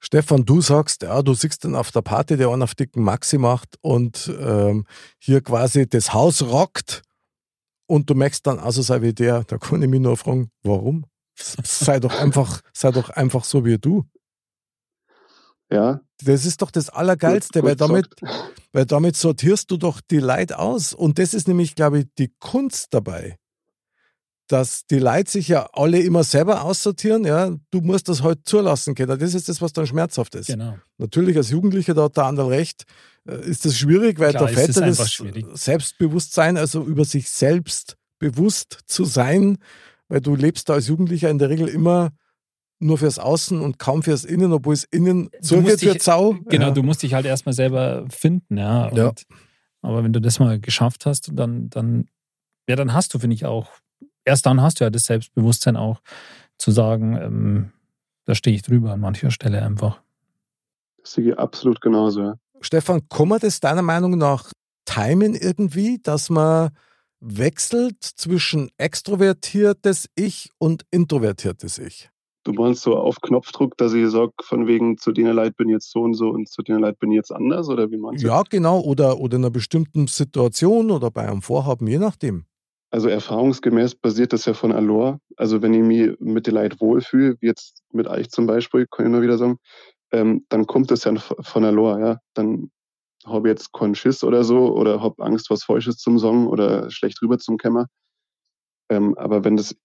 Stefan, 0.00 0.44
du 0.44 0.60
sagst, 0.60 1.02
ja, 1.02 1.22
du 1.22 1.34
siehst 1.34 1.64
dann 1.64 1.74
auf 1.74 1.92
der 1.92 2.00
Party, 2.02 2.36
der 2.36 2.48
einen 2.48 2.62
auf 2.62 2.74
dicken 2.74 3.02
Maxi 3.02 3.38
macht 3.38 3.76
und 3.82 4.32
ähm, 4.40 4.86
hier 5.18 5.42
quasi 5.42 5.86
das 5.86 6.14
Haus 6.14 6.42
rockt 6.42 7.02
und 7.86 8.08
du 8.08 8.14
merkst 8.14 8.46
dann 8.46 8.58
also 8.58 8.82
sei 8.82 9.02
wie 9.02 9.12
der, 9.12 9.44
da 9.44 9.58
kann 9.58 9.82
ich 9.82 9.88
mich 9.88 10.00
nur 10.00 10.16
fragen, 10.16 10.50
warum? 10.62 11.04
Sei 11.36 12.00
doch 12.00 12.14
einfach, 12.18 12.60
sei 12.72 12.90
doch 12.92 13.10
einfach 13.10 13.44
so 13.44 13.64
wie 13.64 13.78
du. 13.78 14.04
Ja, 15.70 16.00
Das 16.22 16.44
ist 16.44 16.62
doch 16.62 16.70
das 16.70 16.88
Allergeilste, 16.90 17.60
gut 17.60 17.68
weil 17.68 17.76
damit, 17.76 18.08
weil 18.72 18.86
damit 18.86 19.16
sortierst 19.16 19.70
du 19.70 19.76
doch 19.76 20.00
die 20.00 20.18
Leute 20.18 20.58
aus. 20.58 20.92
Und 20.92 21.18
das 21.18 21.32
ist 21.32 21.46
nämlich, 21.48 21.74
glaube 21.74 22.00
ich, 22.00 22.06
die 22.18 22.32
Kunst 22.40 22.88
dabei. 22.92 23.36
Dass 24.50 24.84
die 24.86 24.98
Leute 24.98 25.30
sich 25.30 25.46
ja 25.46 25.68
alle 25.72 26.00
immer 26.00 26.24
selber 26.24 26.64
aussortieren, 26.64 27.24
ja, 27.24 27.54
du 27.70 27.80
musst 27.80 28.08
das 28.08 28.22
halt 28.22 28.40
zulassen 28.44 28.96
können. 28.96 29.18
Das 29.18 29.34
ist 29.34 29.48
das, 29.48 29.62
was 29.62 29.72
dann 29.72 29.86
schmerzhaft 29.86 30.34
ist. 30.34 30.48
Genau. 30.48 30.76
Natürlich 30.98 31.36
als 31.36 31.50
Jugendlicher, 31.50 31.94
da 31.94 32.04
hat 32.04 32.16
der 32.16 32.24
andere 32.24 32.50
recht, 32.50 32.84
äh, 33.28 33.48
ist 33.48 33.64
das 33.64 33.78
schwierig, 33.78 34.18
weil 34.18 34.30
Klar, 34.30 34.48
Väter 34.48 34.82
einfach 34.82 35.08
das. 35.08 35.64
Selbstbewusstsein, 35.64 36.56
also 36.56 36.82
über 36.82 37.04
sich 37.04 37.30
selbst 37.30 37.96
bewusst 38.18 38.80
zu 38.86 39.04
sein, 39.04 39.58
weil 40.08 40.20
du 40.20 40.34
lebst 40.34 40.68
da 40.68 40.74
als 40.74 40.88
Jugendlicher 40.88 41.30
in 41.30 41.38
der 41.38 41.48
Regel 41.48 41.68
immer 41.68 42.10
nur 42.80 42.98
fürs 42.98 43.18
Außen 43.18 43.60
und 43.60 43.78
kaum 43.78 44.02
fürs 44.02 44.24
Innen, 44.24 44.52
obwohl 44.52 44.74
es 44.74 44.84
innen 44.84 45.30
musst 45.30 45.44
zugeht 45.44 45.80
für 45.80 45.98
Zau. 45.98 46.36
Genau, 46.46 46.68
ja. 46.68 46.70
du 46.72 46.82
musst 46.82 47.02
dich 47.02 47.14
halt 47.14 47.26
erstmal 47.26 47.52
selber 47.52 48.06
finden, 48.08 48.58
ja. 48.58 48.86
Und, 48.86 48.96
Ja. 48.96 49.12
Aber 49.82 50.04
wenn 50.04 50.12
du 50.12 50.20
das 50.20 50.38
mal 50.38 50.60
geschafft 50.60 51.06
hast, 51.06 51.30
dann, 51.32 51.70
dann, 51.70 52.08
ja, 52.68 52.76
dann 52.76 52.92
hast 52.92 53.14
du, 53.14 53.18
finde 53.18 53.34
ich, 53.34 53.46
auch, 53.46 53.70
erst 54.24 54.46
dann 54.46 54.60
hast 54.60 54.80
du 54.80 54.84
ja 54.84 54.90
das 54.90 55.04
Selbstbewusstsein 55.04 55.76
auch 55.76 56.00
zu 56.58 56.70
sagen, 56.70 57.16
ähm, 57.16 57.72
da 58.24 58.34
stehe 58.34 58.54
ich 58.54 58.62
drüber 58.62 58.92
an 58.92 59.00
mancher 59.00 59.30
Stelle 59.30 59.62
einfach. 59.62 60.00
Das 60.98 61.12
sehe 61.12 61.30
ich 61.30 61.38
absolut 61.38 61.80
genauso. 61.80 62.22
Ja. 62.22 62.34
Stefan, 62.60 63.08
kann 63.08 63.28
man 63.28 63.40
das 63.40 63.60
deiner 63.60 63.82
Meinung 63.82 64.18
nach 64.18 64.52
timen 64.84 65.34
irgendwie, 65.34 65.98
dass 66.02 66.30
man 66.30 66.70
wechselt 67.20 68.02
zwischen 68.02 68.70
extrovertiertes 68.76 70.08
Ich 70.14 70.50
und 70.58 70.84
introvertiertes 70.90 71.78
Ich? 71.78 72.10
Du 72.44 72.52
meinst 72.52 72.82
so 72.82 72.96
auf 72.96 73.20
Knopfdruck, 73.20 73.76
dass 73.76 73.92
ich 73.92 74.08
sage, 74.10 74.32
von 74.42 74.66
wegen 74.66 74.96
zu 74.96 75.12
denen 75.12 75.36
Leid 75.36 75.56
bin 75.56 75.68
ich 75.68 75.74
jetzt 75.74 75.90
so 75.90 76.00
und 76.00 76.14
so 76.14 76.30
und 76.30 76.48
zu 76.48 76.62
denen 76.62 76.80
Leid 76.80 76.98
bin 76.98 77.12
ich 77.12 77.16
jetzt 77.16 77.32
anders 77.32 77.68
oder 77.68 77.90
wie 77.90 77.98
meinst 77.98 78.24
du? 78.24 78.28
Ja, 78.28 78.42
genau. 78.48 78.80
Oder, 78.80 79.18
oder 79.18 79.36
in 79.36 79.44
einer 79.44 79.50
bestimmten 79.50 80.06
Situation 80.06 80.90
oder 80.90 81.10
bei 81.10 81.28
einem 81.28 81.42
Vorhaben, 81.42 81.86
je 81.86 81.98
nachdem. 81.98 82.46
Also 82.92 83.08
erfahrungsgemäß 83.08 83.94
basiert 83.94 84.32
das 84.32 84.44
ja 84.46 84.54
von 84.54 84.72
Allure. 84.72 85.20
Also 85.36 85.62
wenn 85.62 85.74
ich 85.74 85.82
mich 85.82 86.18
mit 86.20 86.46
den 86.46 86.54
Leid 86.54 86.80
wohlfühle, 86.80 87.36
wie 87.40 87.46
jetzt 87.46 87.82
mit 87.92 88.08
euch 88.08 88.30
zum 88.30 88.46
Beispiel, 88.46 88.86
kann 88.90 89.06
ich 89.06 89.12
nur 89.12 89.22
wieder 89.22 89.38
sagen, 89.38 89.58
ähm, 90.12 90.44
dann 90.48 90.66
kommt 90.66 90.90
das 90.90 91.04
ja 91.04 91.14
von 91.16 91.64
Allure, 91.64 92.00
ja. 92.00 92.18
Dann 92.34 92.70
habe 93.26 93.48
ich 93.48 93.52
jetzt 93.52 93.72
keinen 93.72 93.94
Schiss 93.94 94.24
oder 94.24 94.44
so 94.44 94.74
oder 94.74 95.02
habe 95.02 95.22
Angst, 95.24 95.50
was 95.50 95.64
Falsches 95.64 95.98
zum 95.98 96.18
Song 96.18 96.48
oder 96.48 96.90
schlecht 96.90 97.22
rüber 97.22 97.38
zum 97.38 97.58
Kämmer. 97.58 97.86
Ähm, 98.90 99.16
aber 99.16 99.44
wenn 99.44 99.56
das 99.56 99.76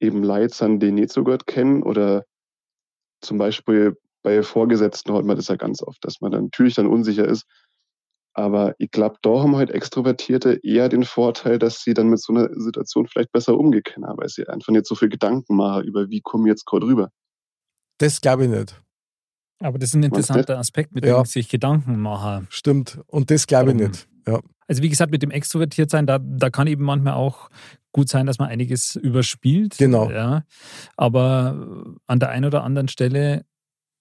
eben 0.00 0.22
Leute 0.24 0.54
sind, 0.54 0.80
die 0.82 0.92
nicht 0.92 1.12
so 1.12 1.24
gut 1.24 1.46
kennen 1.46 1.82
oder 1.82 2.24
zum 3.22 3.38
Beispiel 3.38 3.96
bei 4.22 4.42
Vorgesetzten 4.42 5.12
hat 5.14 5.24
man 5.24 5.36
das 5.36 5.48
ja 5.48 5.56
ganz 5.56 5.82
oft, 5.82 6.04
dass 6.04 6.20
man 6.20 6.32
dann 6.32 6.44
natürlich 6.44 6.74
dann 6.74 6.86
unsicher 6.86 7.26
ist. 7.26 7.44
Aber 8.32 8.74
ich 8.78 8.90
glaube, 8.90 9.16
da 9.22 9.40
haben 9.40 9.56
halt 9.56 9.70
Extrovertierte 9.70 10.60
eher 10.62 10.88
den 10.88 11.04
Vorteil, 11.04 11.58
dass 11.58 11.82
sie 11.82 11.94
dann 11.94 12.08
mit 12.08 12.20
so 12.20 12.32
einer 12.32 12.48
Situation 12.54 13.06
vielleicht 13.08 13.32
besser 13.32 13.58
umgehen 13.58 13.82
können, 13.82 14.06
weil 14.16 14.28
sie 14.28 14.46
einfach 14.48 14.72
nicht 14.72 14.86
so 14.86 14.94
viel 14.94 15.08
Gedanken 15.08 15.56
machen 15.56 15.84
über, 15.84 16.08
wie 16.08 16.20
komme 16.20 16.48
ich 16.48 16.52
jetzt 16.52 16.66
gerade 16.66 16.86
rüber. 16.86 17.10
Das 17.98 18.20
glaube 18.20 18.44
ich 18.44 18.50
nicht. 18.50 18.80
Aber 19.62 19.78
das 19.78 19.90
ist 19.90 19.94
ein 19.96 20.04
interessanter 20.04 20.58
Aspekt, 20.58 20.94
mit 20.94 21.04
dem 21.04 21.10
Ja. 21.10 21.22
ich 21.22 21.28
sich 21.28 21.48
Gedanken 21.48 22.00
mache. 22.00 22.46
Stimmt. 22.48 23.00
Und 23.08 23.30
das 23.30 23.46
glaube 23.46 23.72
ich 23.72 23.78
Warum? 23.78 23.90
nicht. 23.90 24.08
Ja. 24.26 24.40
Also 24.66 24.82
wie 24.82 24.88
gesagt, 24.88 25.10
mit 25.10 25.22
dem 25.22 25.30
Extrovertiertsein, 25.30 26.06
da, 26.06 26.18
da 26.18 26.48
kann 26.48 26.66
eben 26.68 26.84
manchmal 26.84 27.14
auch 27.14 27.50
gut 27.92 28.08
sein, 28.08 28.26
dass 28.26 28.38
man 28.38 28.48
einiges 28.48 28.94
überspielt. 28.94 29.76
Genau. 29.78 30.08
Ja. 30.10 30.44
Aber 30.96 31.92
an 32.06 32.20
der 32.20 32.30
einen 32.30 32.44
oder 32.44 32.62
anderen 32.62 32.88
Stelle 32.88 33.44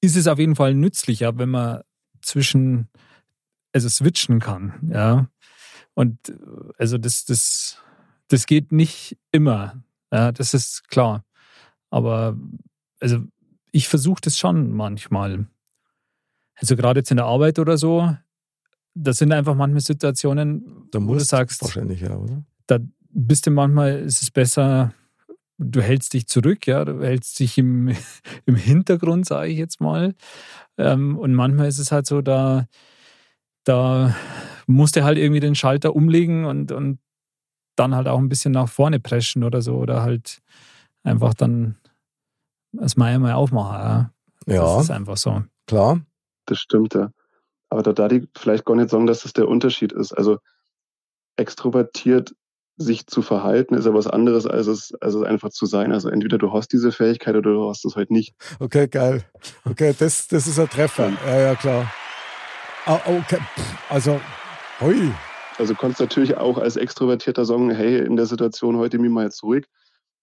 ist 0.01 0.15
es 0.15 0.27
auf 0.27 0.39
jeden 0.39 0.55
Fall 0.55 0.75
nützlicher, 0.75 1.37
wenn 1.37 1.49
man 1.49 1.81
zwischen, 2.21 2.87
also 3.73 3.89
switchen 3.89 4.39
kann. 4.39 4.89
Ja. 4.91 5.29
Und 5.93 6.17
also 6.77 6.97
das, 6.97 7.25
das, 7.25 7.77
das 8.27 8.45
geht 8.45 8.71
nicht 8.71 9.17
immer. 9.31 9.83
Ja, 10.11 10.31
das 10.31 10.53
ist 10.53 10.89
klar. 10.89 11.25
Aber 11.89 12.37
also 12.99 13.23
ich 13.71 13.87
versuche 13.87 14.21
das 14.21 14.37
schon 14.37 14.71
manchmal. 14.71 15.47
Also 16.55 16.75
gerade 16.75 16.99
jetzt 16.99 17.11
in 17.11 17.17
der 17.17 17.25
Arbeit 17.25 17.59
oder 17.59 17.77
so, 17.77 18.15
das 18.93 19.17
sind 19.17 19.31
einfach 19.31 19.55
manchmal 19.55 19.81
Situationen, 19.81 20.87
Da 20.91 20.99
wo 21.01 21.13
du 21.13 21.19
sagst, 21.19 21.61
wahrscheinlich 21.61 22.01
ja, 22.01 22.15
oder? 22.15 22.43
da 22.67 22.79
bist 23.11 23.47
du 23.47 23.51
manchmal, 23.51 23.99
ist 23.99 24.21
es 24.21 24.31
besser, 24.31 24.93
du 25.57 25.81
hältst 25.81 26.13
dich 26.13 26.27
zurück, 26.27 26.67
ja, 26.67 26.83
du 26.85 27.01
hältst 27.01 27.39
dich 27.39 27.57
im, 27.57 27.95
im 28.45 28.55
Hintergrund, 28.55 29.25
sage 29.25 29.51
ich 29.51 29.57
jetzt 29.57 29.79
mal. 29.79 30.15
Ähm, 30.77 31.17
und 31.17 31.33
manchmal 31.33 31.67
ist 31.67 31.79
es 31.79 31.91
halt 31.91 32.07
so, 32.07 32.21
da, 32.21 32.67
da 33.69 34.15
musst 34.67 34.95
du 34.95 35.03
halt 35.03 35.17
irgendwie 35.17 35.39
den 35.39 35.55
Schalter 35.55 35.95
umlegen 35.95 36.45
und, 36.45 36.71
und 36.71 36.99
dann 37.75 37.95
halt 37.95 38.07
auch 38.07 38.17
ein 38.17 38.29
bisschen 38.29 38.51
nach 38.51 38.67
vorne 38.67 38.99
preschen 38.99 39.43
oder 39.43 39.61
so. 39.61 39.75
Oder 39.75 40.01
halt 40.01 40.39
einfach 41.03 41.33
dann 41.33 41.77
das 42.71 42.97
mal 42.97 43.15
aufmachen. 43.31 43.79
Ja. 43.79 44.11
Das 44.45 44.55
Ja, 44.55 44.81
ist 44.81 44.91
einfach 44.91 45.17
so. 45.17 45.43
klar. 45.67 46.01
Das 46.45 46.59
stimmt, 46.59 46.95
ja. 46.95 47.11
Aber 47.69 47.83
da 47.83 47.93
darf 47.93 48.11
ich 48.11 48.27
vielleicht 48.35 48.65
gar 48.65 48.75
nicht 48.75 48.89
sagen, 48.89 49.05
dass 49.05 49.21
das 49.21 49.33
der 49.33 49.47
Unterschied 49.47 49.91
ist. 49.91 50.13
Also 50.13 50.39
extrovertiert 51.37 52.33
sich 52.81 53.07
zu 53.07 53.21
verhalten 53.21 53.75
ist 53.75 53.85
ja 53.85 53.93
was 53.93 54.07
anderes, 54.07 54.45
als 54.47 54.67
es, 54.67 54.93
als 55.01 55.13
es 55.13 55.23
einfach 55.23 55.49
zu 55.49 55.65
sein. 55.65 55.91
Also 55.91 56.07
entweder 56.09 56.37
du 56.37 56.53
hast 56.53 56.69
diese 56.71 56.93
Fähigkeit 56.93 57.35
oder 57.35 57.51
du 57.51 57.69
hast 57.69 57.83
es 57.85 57.95
halt 57.97 58.09
nicht. 58.09 58.33
Okay, 58.59 58.87
geil. 58.87 59.25
Okay, 59.65 59.93
das, 59.99 60.27
das 60.29 60.47
ist 60.47 60.57
ein 60.59 60.69
Treffer. 60.69 61.11
Ja, 61.27 61.37
ja, 61.39 61.55
klar. 61.55 61.91
Ah, 62.85 62.99
okay. 63.05 63.37
Pff, 63.37 63.91
Also, 63.91 64.19
hui. 64.79 65.11
Also 65.57 65.73
du 65.73 65.79
kannst 65.79 65.99
natürlich 65.99 66.37
auch 66.37 66.57
als 66.57 66.77
Extrovertierter 66.77 67.45
sagen, 67.45 67.69
hey, 67.69 67.99
in 67.99 68.15
der 68.15 68.25
Situation 68.25 68.77
heute 68.77 68.97
mich 68.97 69.11
mal 69.11 69.25
jetzt 69.25 69.43
ruhig. 69.43 69.65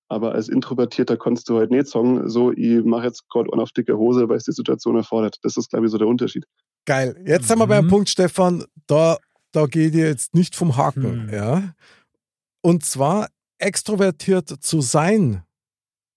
Aber 0.09 0.32
als 0.32 0.48
Introvertierter 0.48 1.16
kannst 1.16 1.48
du 1.48 1.59
halt 1.59 1.70
nicht 1.70 1.88
sagen, 1.88 2.28
so, 2.28 2.52
ich 2.52 2.84
mache 2.84 3.07
jetzt 3.07 3.28
gerade 3.28 3.50
auf 3.52 3.72
dicke 3.72 3.98
Hose, 3.98 4.28
weil 4.28 4.36
es 4.36 4.44
die 4.44 4.52
Situation 4.52 4.96
erfordert. 4.96 5.36
Das 5.42 5.57
ist, 5.57 5.70
glaube 5.70 5.86
ich, 5.86 5.92
so 5.92 5.98
der 5.98 6.07
Unterschied. 6.07 6.44
Geil. 6.86 7.20
Jetzt 7.26 7.48
sind 7.48 7.59
wir 7.59 7.66
beim 7.66 7.86
Mhm. 7.86 7.90
Punkt, 7.90 8.09
Stefan, 8.09 8.64
da, 8.86 9.18
da 9.52 9.66
geht 9.66 9.94
ihr 9.94 10.07
jetzt 10.07 10.34
nicht 10.34 10.54
vom 10.54 10.76
Haken. 10.76 11.28
Hm. 11.28 11.34
Ja? 11.34 11.74
Und 12.62 12.84
zwar 12.84 13.28
extrovertiert 13.59 14.48
zu 14.48 14.80
sein, 14.80 15.42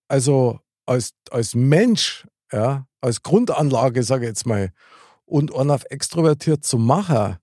also 0.08 0.60
als, 0.86 1.14
als 1.32 1.56
Mensch, 1.56 2.28
ja, 2.52 2.86
als 3.02 3.24
Grundanlage, 3.24 4.04
sage 4.04 4.26
ich 4.26 4.30
jetzt 4.30 4.46
mal, 4.46 4.72
und 5.30 5.56
einen 5.56 5.72
auf 5.72 5.86
extrovertiert 5.90 6.64
zu 6.64 6.78
machen, 6.78 7.38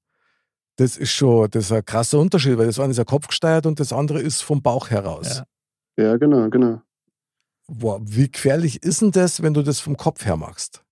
das 0.76 0.96
ist 0.96 1.12
schon 1.12 1.50
das 1.50 1.66
ist 1.66 1.72
ein 1.72 1.84
krasser 1.84 2.18
Unterschied, 2.18 2.58
weil 2.58 2.66
das 2.66 2.78
eine 2.78 2.90
ist 2.90 2.98
ja 2.98 3.04
kopfgesteuert 3.04 3.66
und 3.66 3.80
das 3.80 3.92
andere 3.92 4.20
ist 4.20 4.42
vom 4.42 4.62
Bauch 4.62 4.90
heraus. 4.90 5.38
Ja. 5.38 5.44
Ja, 5.98 6.16
genau, 6.16 6.48
genau. 6.50 6.82
Boah, 7.68 8.00
wie 8.02 8.30
gefährlich 8.30 8.82
ist 8.82 9.00
denn 9.00 9.10
das, 9.10 9.42
wenn 9.42 9.54
du 9.54 9.62
das 9.62 9.80
vom 9.80 9.96
Kopf 9.96 10.24
her 10.24 10.36
machst? 10.36 10.82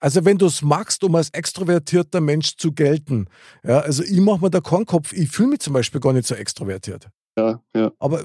Also 0.00 0.24
wenn 0.24 0.38
du 0.38 0.46
es 0.46 0.62
magst, 0.62 1.02
um 1.04 1.14
als 1.14 1.30
extrovertierter 1.30 2.20
Mensch 2.20 2.56
zu 2.56 2.72
gelten. 2.72 3.26
Ja, 3.64 3.80
also 3.80 4.02
ich 4.02 4.20
mache 4.20 4.40
mir 4.40 4.50
da 4.50 4.60
keinen 4.60 4.86
Kopf. 4.86 5.12
Ich 5.12 5.30
fühle 5.30 5.50
mich 5.50 5.60
zum 5.60 5.72
Beispiel 5.72 6.00
gar 6.00 6.12
nicht 6.12 6.26
so 6.26 6.34
extrovertiert. 6.34 7.08
Ja, 7.36 7.60
ja. 7.74 7.92
Aber 7.98 8.24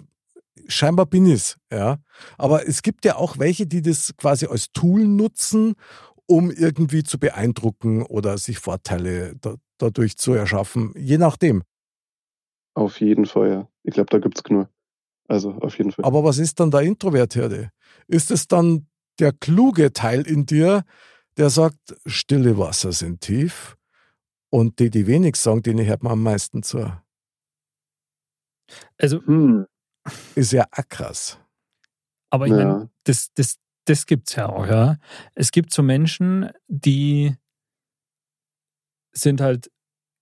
scheinbar 0.68 1.07
bin 1.07 1.26
ich 1.26 1.34
es. 1.34 1.57
Ja. 1.72 1.97
Aber 2.38 2.68
es 2.68 2.84
gibt 2.84 3.05
ja 3.05 3.16
auch 3.16 3.39
welche, 3.39 3.66
die 3.66 3.82
das 3.82 4.16
quasi 4.18 4.45
als 4.45 4.72
Tool 4.72 5.07
nutzen, 5.07 5.74
um 6.28 6.51
irgendwie 6.51 7.03
zu 7.03 7.19
beeindrucken 7.19 8.01
oder 8.03 8.38
sich 8.38 8.59
Vorteile 8.59 9.36
da, 9.41 9.55
dadurch 9.78 10.17
zu 10.17 10.34
erschaffen. 10.34 10.93
Je 10.97 11.17
nachdem. 11.17 11.63
Auf 12.76 12.99
jeden 13.01 13.26
Fall, 13.26 13.49
ja. 13.49 13.69
Ich 13.84 13.93
glaube, 13.93 14.09
da 14.09 14.19
gibt 14.19 14.38
es 14.38 14.43
genug. 14.43 14.67
Also 15.28 15.51
auf 15.53 15.78
jeden 15.78 15.91
Fall. 15.91 16.05
Aber 16.05 16.24
was 16.24 16.38
ist 16.38 16.59
dann 16.59 16.71
der 16.71 16.82
Introvertierte? 16.82 17.69
Ist 18.07 18.32
es 18.32 18.47
dann 18.47 18.88
der 19.19 19.32
kluge 19.32 19.93
Teil 19.93 20.21
in 20.28 20.45
dir, 20.45 20.84
der 21.38 21.49
sagt, 21.49 21.95
stille 22.05 22.57
Wasser 22.57 22.91
sind 22.91 23.21
tief 23.21 23.78
und 24.49 24.80
die, 24.80 24.89
die 24.89 25.07
wenig 25.07 25.36
sagen, 25.36 25.61
denen 25.63 25.86
hört 25.86 26.03
man 26.03 26.13
am 26.13 26.24
meisten 26.24 26.63
zu. 26.63 26.91
Also, 28.97 29.21
Hm, 29.26 29.65
Ist 30.36 30.51
ja 30.51 30.65
auch 30.71 30.88
krass. 30.89 31.39
aber 32.30 32.47
ich 32.47 32.51
Ja. 32.51 32.57
meine, 32.57 32.89
das, 33.03 33.32
das, 33.36 33.57
das 33.86 34.05
gibt 34.05 34.29
es 34.29 34.36
ja 34.36 34.49
auch, 34.49 34.67
ja. 34.67 34.97
Es 35.36 35.51
gibt 35.51 35.73
so 35.73 35.84
Menschen, 35.84 36.49
die 36.67 37.36
sind 39.13 39.41
halt 39.41 39.71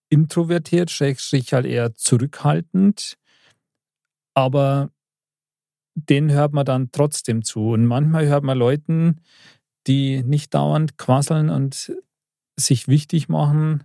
introvertiert, 0.10 0.92
schrägstrich 0.92 1.54
halt 1.54 1.66
eher 1.66 1.94
zurückhaltend, 1.96 3.18
aber 4.36 4.92
denen 5.96 6.32
hört 6.32 6.54
man 6.54 6.66
dann 6.66 6.92
trotzdem 6.92 7.44
zu. 7.44 7.70
Und 7.72 7.86
manchmal 7.86 8.28
hört 8.28 8.44
man 8.44 8.58
Leuten, 8.58 9.22
die 9.88 10.24
nicht 10.24 10.54
dauernd 10.54 10.98
quasseln 10.98 11.50
und 11.50 11.94
sich 12.60 12.88
wichtig 12.88 13.30
machen, 13.30 13.84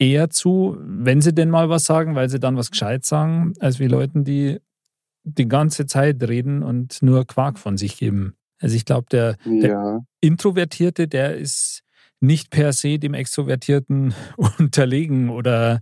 eher 0.00 0.30
zu, 0.30 0.76
wenn 0.80 1.20
sie 1.20 1.34
denn 1.34 1.50
mal 1.50 1.68
was 1.68 1.84
sagen, 1.84 2.14
weil 2.14 2.28
sie 2.28 2.40
dann 2.40 2.56
was 2.56 2.70
gescheit 2.70 3.04
sagen, 3.04 3.54
als 3.60 3.78
wie 3.78 3.86
Leuten, 3.86 4.24
die 4.24 4.60
die 5.24 5.48
ganze 5.48 5.86
Zeit 5.86 6.22
reden 6.22 6.62
und 6.62 7.02
nur 7.02 7.26
Quark 7.26 7.58
von 7.58 7.76
sich 7.76 7.96
geben. 7.96 8.34
Also 8.60 8.76
ich 8.76 8.84
glaube, 8.84 9.06
der, 9.10 9.36
der 9.44 9.70
ja. 9.70 10.00
Introvertierte, 10.20 11.08
der 11.08 11.36
ist 11.36 11.82
nicht 12.20 12.50
per 12.50 12.72
se 12.72 12.98
dem 12.98 13.14
Extrovertierten 13.14 14.14
unterlegen 14.58 15.30
oder 15.30 15.80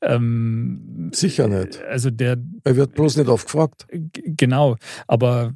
ähm, 0.00 1.10
Sicher 1.12 1.48
nicht. 1.48 1.82
Also 1.82 2.10
der 2.10 2.36
Er 2.64 2.76
wird 2.76 2.94
bloß 2.94 3.16
nicht 3.16 3.28
oft 3.28 3.46
gefragt. 3.46 3.86
Genau, 3.90 4.76
aber 5.06 5.54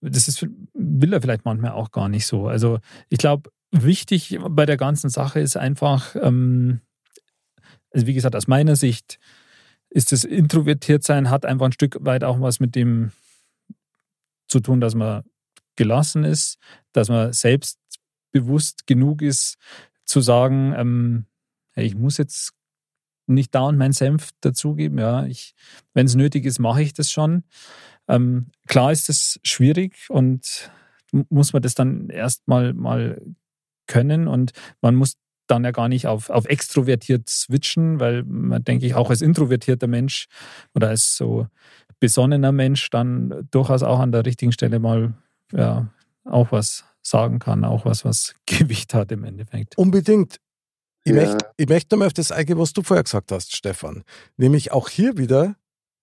das 0.00 0.28
ist, 0.28 0.46
will 0.74 1.12
er 1.12 1.20
vielleicht 1.20 1.44
manchmal 1.44 1.72
auch 1.72 1.90
gar 1.90 2.08
nicht 2.08 2.26
so. 2.26 2.48
Also 2.48 2.78
ich 3.08 3.18
glaube, 3.18 3.50
wichtig 3.70 4.38
bei 4.48 4.66
der 4.66 4.76
ganzen 4.76 5.10
Sache 5.10 5.40
ist 5.40 5.56
einfach, 5.56 6.16
ähm, 6.20 6.80
also 7.90 8.06
wie 8.06 8.14
gesagt, 8.14 8.36
aus 8.36 8.48
meiner 8.48 8.76
Sicht 8.76 9.18
ist 9.90 10.12
das 10.12 10.24
Introvertiertsein 10.24 11.30
hat 11.30 11.46
einfach 11.46 11.66
ein 11.66 11.72
Stück 11.72 11.98
weit 12.00 12.24
auch 12.24 12.40
was 12.40 12.60
mit 12.60 12.74
dem 12.74 13.12
zu 14.48 14.60
tun, 14.60 14.80
dass 14.80 14.94
man 14.94 15.24
gelassen 15.76 16.24
ist, 16.24 16.58
dass 16.92 17.08
man 17.08 17.32
selbstbewusst 17.32 18.86
genug 18.86 19.22
ist, 19.22 19.56
zu 20.04 20.20
sagen, 20.20 20.74
ähm, 20.76 21.26
hey, 21.72 21.86
ich 21.86 21.94
muss 21.94 22.16
jetzt 22.16 22.52
nicht 23.26 23.54
dauernd 23.54 23.78
meinen 23.78 23.92
Senf 23.92 24.30
dazugeben. 24.40 24.98
Ja, 24.98 25.26
wenn 25.94 26.06
es 26.06 26.14
nötig 26.14 26.44
ist, 26.44 26.58
mache 26.58 26.82
ich 26.82 26.94
das 26.94 27.10
schon. 27.10 27.44
Ähm, 28.08 28.46
klar 28.66 28.92
ist 28.92 29.08
das 29.08 29.40
schwierig 29.42 30.08
und 30.08 30.70
muss 31.28 31.52
man 31.52 31.62
das 31.62 31.74
dann 31.74 32.08
erstmal 32.08 32.72
mal 32.72 33.20
können 33.86 34.28
und 34.28 34.52
man 34.80 34.94
muss 34.94 35.16
dann 35.46 35.64
ja 35.64 35.70
gar 35.70 35.88
nicht 35.88 36.06
auf, 36.06 36.30
auf 36.30 36.46
extrovertiert 36.46 37.28
switchen, 37.28 38.00
weil 38.00 38.24
man, 38.24 38.64
denke 38.64 38.86
ich, 38.86 38.94
auch 38.94 39.10
als 39.10 39.22
introvertierter 39.22 39.86
Mensch 39.86 40.26
oder 40.74 40.88
als 40.88 41.16
so 41.16 41.46
besonnener 42.00 42.52
Mensch 42.52 42.90
dann 42.90 43.46
durchaus 43.50 43.82
auch 43.82 44.00
an 44.00 44.12
der 44.12 44.26
richtigen 44.26 44.52
Stelle 44.52 44.78
mal 44.78 45.14
ja, 45.52 45.86
auch 46.24 46.52
was 46.52 46.84
sagen 47.02 47.38
kann, 47.38 47.64
auch 47.64 47.84
was, 47.84 48.04
was 48.04 48.34
Gewicht 48.46 48.94
hat 48.94 49.12
im 49.12 49.24
Endeffekt. 49.24 49.78
Unbedingt. 49.78 50.38
Ich, 51.04 51.12
Ja. 51.14 51.22
möchte, 51.22 51.46
ich 51.56 51.68
möchte 51.68 51.96
mal 51.96 52.06
auf 52.06 52.12
das 52.12 52.32
eingehen, 52.32 52.58
was 52.58 52.72
du 52.72 52.82
vorher 52.82 53.04
gesagt 53.04 53.30
hast, 53.30 53.54
Stefan. 53.54 54.02
Nämlich 54.36 54.72
auch 54.72 54.88
hier 54.88 55.16
wieder 55.16 55.54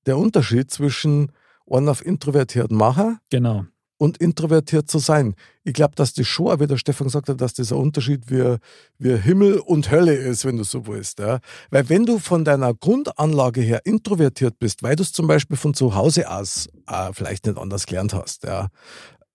der 0.06 0.18
Unterschied 0.18 0.72
zwischen 0.72 1.32
einen 1.70 1.90
auf 1.90 2.06
introvertierten 2.06 2.76
Macher 2.78 3.20
Genau. 3.30 3.66
Und 4.04 4.18
introvertiert 4.18 4.92
zu 4.92 5.00
sein. 5.00 5.34
Ich 5.64 5.72
glaube, 5.72 5.96
dass 5.96 6.14
das 6.14 6.28
schon, 6.28 6.60
wie 6.60 6.68
der 6.68 6.76
Stefan 6.76 7.08
gesagt 7.08 7.30
hat, 7.30 7.40
dass 7.40 7.54
das 7.54 7.72
ein 7.72 7.78
Unterschied 7.78 8.30
wie, 8.30 8.58
wie 9.00 9.16
Himmel 9.16 9.60
und 9.60 9.92
Hölle 9.92 10.14
ist, 10.14 10.44
wenn 10.44 10.58
du 10.58 10.66
so 10.66 10.86
willst. 10.88 11.20
Ja? 11.20 11.40
Weil 11.70 11.88
wenn 11.88 12.06
du 12.06 12.20
von 12.20 12.44
deiner 12.44 12.74
Grundanlage 12.74 13.62
her 13.62 13.80
introvertiert 13.86 14.60
bist, 14.60 14.84
weil 14.84 14.98
du 14.98 15.04
es 15.04 15.14
zum 15.14 15.28
Beispiel 15.28 15.56
von 15.56 15.74
zu 15.74 15.96
Hause 15.96 16.30
aus 16.30 16.68
äh, 16.86 17.14
vielleicht 17.14 17.46
nicht 17.46 17.58
anders 17.58 17.86
gelernt 17.86 18.14
hast, 18.14 18.44
ja, 18.44 18.68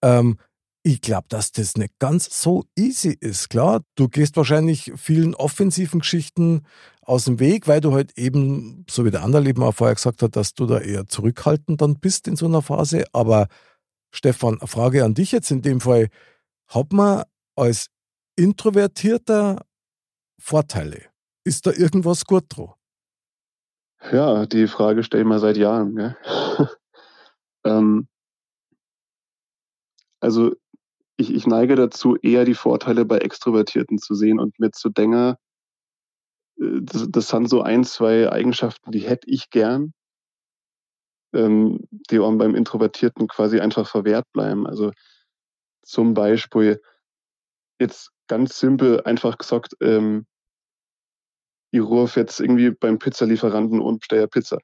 ähm, 0.03 0.37
ich 0.83 1.01
glaube, 1.01 1.25
dass 1.29 1.51
das 1.51 1.75
nicht 1.75 1.97
ganz 1.97 2.39
so 2.39 2.63
easy 2.77 3.17
ist. 3.19 3.49
Klar, 3.49 3.81
du 3.95 4.07
gehst 4.07 4.37
wahrscheinlich 4.37 4.93
vielen 4.95 5.33
offensiven 5.33 6.01
Geschichten 6.01 6.61
aus 7.01 7.25
dem 7.25 7.39
Weg, 7.39 7.67
weil 7.67 7.81
du 7.81 7.93
halt 7.93 8.15
eben, 8.19 8.85
so 8.87 9.03
wie 9.03 9.11
der 9.11 9.23
andere 9.23 9.49
eben 9.49 9.63
auch 9.63 9.73
vorher 9.73 9.95
gesagt 9.95 10.21
hat, 10.21 10.35
dass 10.35 10.53
du 10.53 10.67
da 10.67 10.77
eher 10.77 11.07
zurückhaltend 11.07 11.81
dann 11.81 11.99
bist 11.99 12.27
in 12.27 12.35
so 12.35 12.45
einer 12.45 12.61
Phase. 12.61 13.05
Aber 13.13 13.47
Stefan, 14.11 14.59
eine 14.59 14.67
Frage 14.67 15.03
an 15.03 15.13
dich 15.13 15.31
jetzt 15.31 15.51
in 15.51 15.61
dem 15.61 15.81
Fall. 15.81 16.09
Hat 16.67 16.93
man 16.93 17.23
als 17.55 17.87
Introvertierter 18.35 19.65
Vorteile? 20.39 21.05
Ist 21.43 21.65
da 21.65 21.71
irgendwas 21.71 22.25
gut 22.25 22.45
dran? 22.49 22.73
Ja, 24.11 24.45
die 24.45 24.67
Frage 24.67 25.03
stelle 25.03 25.23
ich 25.23 25.29
mir 25.29 25.39
seit 25.39 25.57
Jahren. 25.57 25.95
Gell? 25.95 26.17
ähm, 27.65 28.07
also 30.21 30.53
ich, 31.17 31.33
ich 31.33 31.45
neige 31.47 31.75
dazu, 31.75 32.15
eher 32.15 32.45
die 32.45 32.55
Vorteile 32.55 33.05
bei 33.05 33.17
Extrovertierten 33.17 33.97
zu 33.97 34.15
sehen 34.15 34.39
und 34.39 34.57
mir 34.59 34.71
zu 34.71 34.89
denken, 34.89 35.35
äh, 36.59 36.81
das, 36.81 37.07
das 37.09 37.27
sind 37.27 37.49
so 37.49 37.61
ein, 37.61 37.83
zwei 37.83 38.31
Eigenschaften, 38.31 38.91
die 38.91 38.99
hätte 38.99 39.29
ich 39.29 39.49
gern, 39.49 39.93
ähm, 41.33 41.87
die 42.09 42.19
auch 42.19 42.31
beim 42.37 42.55
Introvertierten 42.55 43.27
quasi 43.27 43.59
einfach 43.59 43.87
verwehrt 43.87 44.25
bleiben. 44.33 44.67
Also 44.67 44.91
zum 45.83 46.13
Beispiel, 46.13 46.81
jetzt 47.79 48.11
ganz 48.27 48.59
simpel 48.59 49.01
einfach 49.03 49.37
gesagt, 49.37 49.73
ähm, 49.81 50.25
ich 51.71 51.81
rufe 51.81 52.19
jetzt 52.19 52.39
irgendwie 52.39 52.71
beim 52.71 52.99
Pizzalieferanten 52.99 53.79
und 53.79 53.99
bestelle 53.99 54.27
Pizza. 54.27 54.59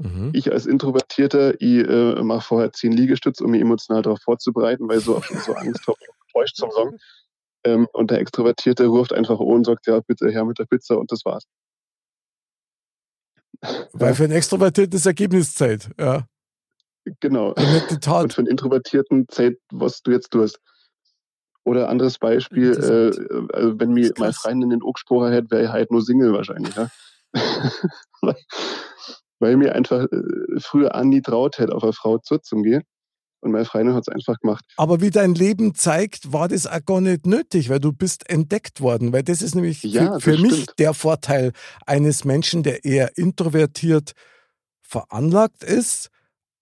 Mhm. 0.00 0.30
Ich 0.32 0.50
als 0.50 0.64
Introvertierter, 0.64 1.60
ich 1.60 1.86
äh, 1.86 2.22
mache 2.22 2.40
vorher 2.40 2.72
zehn 2.72 2.92
Liegestütze, 2.92 3.44
um 3.44 3.50
mich 3.50 3.60
emotional 3.60 4.00
darauf 4.00 4.20
vorzubereiten, 4.22 4.88
weil 4.88 4.98
ich 4.98 5.04
so, 5.04 5.20
so 5.44 5.52
Angst 5.52 5.86
habe, 5.86 5.98
enttäuscht 6.26 6.56
zum 6.56 6.70
Song. 6.70 6.96
Ähm, 7.62 7.86
und 7.92 8.10
der 8.10 8.20
Extrovertierte 8.20 8.86
ruft 8.86 9.12
einfach 9.12 9.38
an 9.38 9.46
und 9.46 9.66
sagt, 9.66 9.86
ja, 9.86 10.00
bitte 10.00 10.30
her 10.30 10.46
mit 10.46 10.58
der 10.58 10.64
Pizza 10.64 10.96
und 10.96 11.12
das 11.12 11.26
war's. 11.26 11.44
Weil 13.92 14.14
für 14.14 14.24
ein 14.24 14.30
Extrovertiertes 14.30 15.06
Ergebniszeit, 15.06 15.90
ja. 15.98 16.26
Genau. 17.20 17.54
Und 17.54 18.32
für 18.32 18.38
einen 18.38 18.46
Introvertierten 18.48 19.26
zählt, 19.28 19.58
was 19.70 20.02
du 20.02 20.10
jetzt 20.12 20.30
tust. 20.30 20.60
Oder 21.64 21.88
anderes 21.88 22.18
Beispiel, 22.18 22.72
äh, 22.72 23.08
Interessant. 23.08 23.54
also 23.54 23.80
wenn 23.80 23.92
mir 23.92 24.04
ist 24.04 24.18
mein. 24.18 24.32
Freund 24.32 24.64
in 24.64 24.70
den 24.70 24.82
Augsprache 24.82 25.30
hätte, 25.30 25.50
wäre 25.50 25.64
ich 25.64 25.68
halt 25.68 25.90
nur 25.90 26.02
Single 26.02 26.32
wahrscheinlich. 26.32 26.74
Ja? 26.74 26.88
weil, 28.22 28.36
weil 29.38 29.56
mir 29.56 29.74
einfach 29.74 30.06
äh, 30.10 30.60
früher 30.60 30.94
an 30.94 31.10
nie 31.10 31.20
traut 31.20 31.58
hätte, 31.58 31.74
auf 31.74 31.82
eine 31.82 31.92
Frau 31.92 32.18
zuzugehen. 32.18 32.82
Und 33.42 33.52
meine 33.52 33.64
Freundin 33.64 33.94
hat 33.94 34.04
es 34.06 34.14
einfach 34.14 34.38
gemacht. 34.40 34.64
Aber 34.76 35.00
wie 35.00 35.10
dein 35.10 35.34
Leben 35.34 35.74
zeigt, 35.74 36.32
war 36.32 36.48
das 36.48 36.66
auch 36.66 36.84
gar 36.84 37.00
nicht 37.00 37.26
nötig, 37.26 37.70
weil 37.70 37.80
du 37.80 37.92
bist 37.92 38.28
entdeckt 38.28 38.80
worden. 38.80 39.12
Weil 39.12 39.22
das 39.22 39.40
ist 39.42 39.54
nämlich 39.54 39.82
Ja, 39.82 40.14
für, 40.14 40.20
für 40.20 40.32
das 40.32 40.40
mich 40.42 40.52
stimmt. 40.62 40.78
der 40.78 40.92
Vorteil 40.94 41.52
eines 41.86 42.24
Menschen, 42.24 42.62
der 42.62 42.84
eher 42.84 43.16
introvertiert 43.16 44.12
veranlagt 44.82 45.64
ist, 45.64 46.10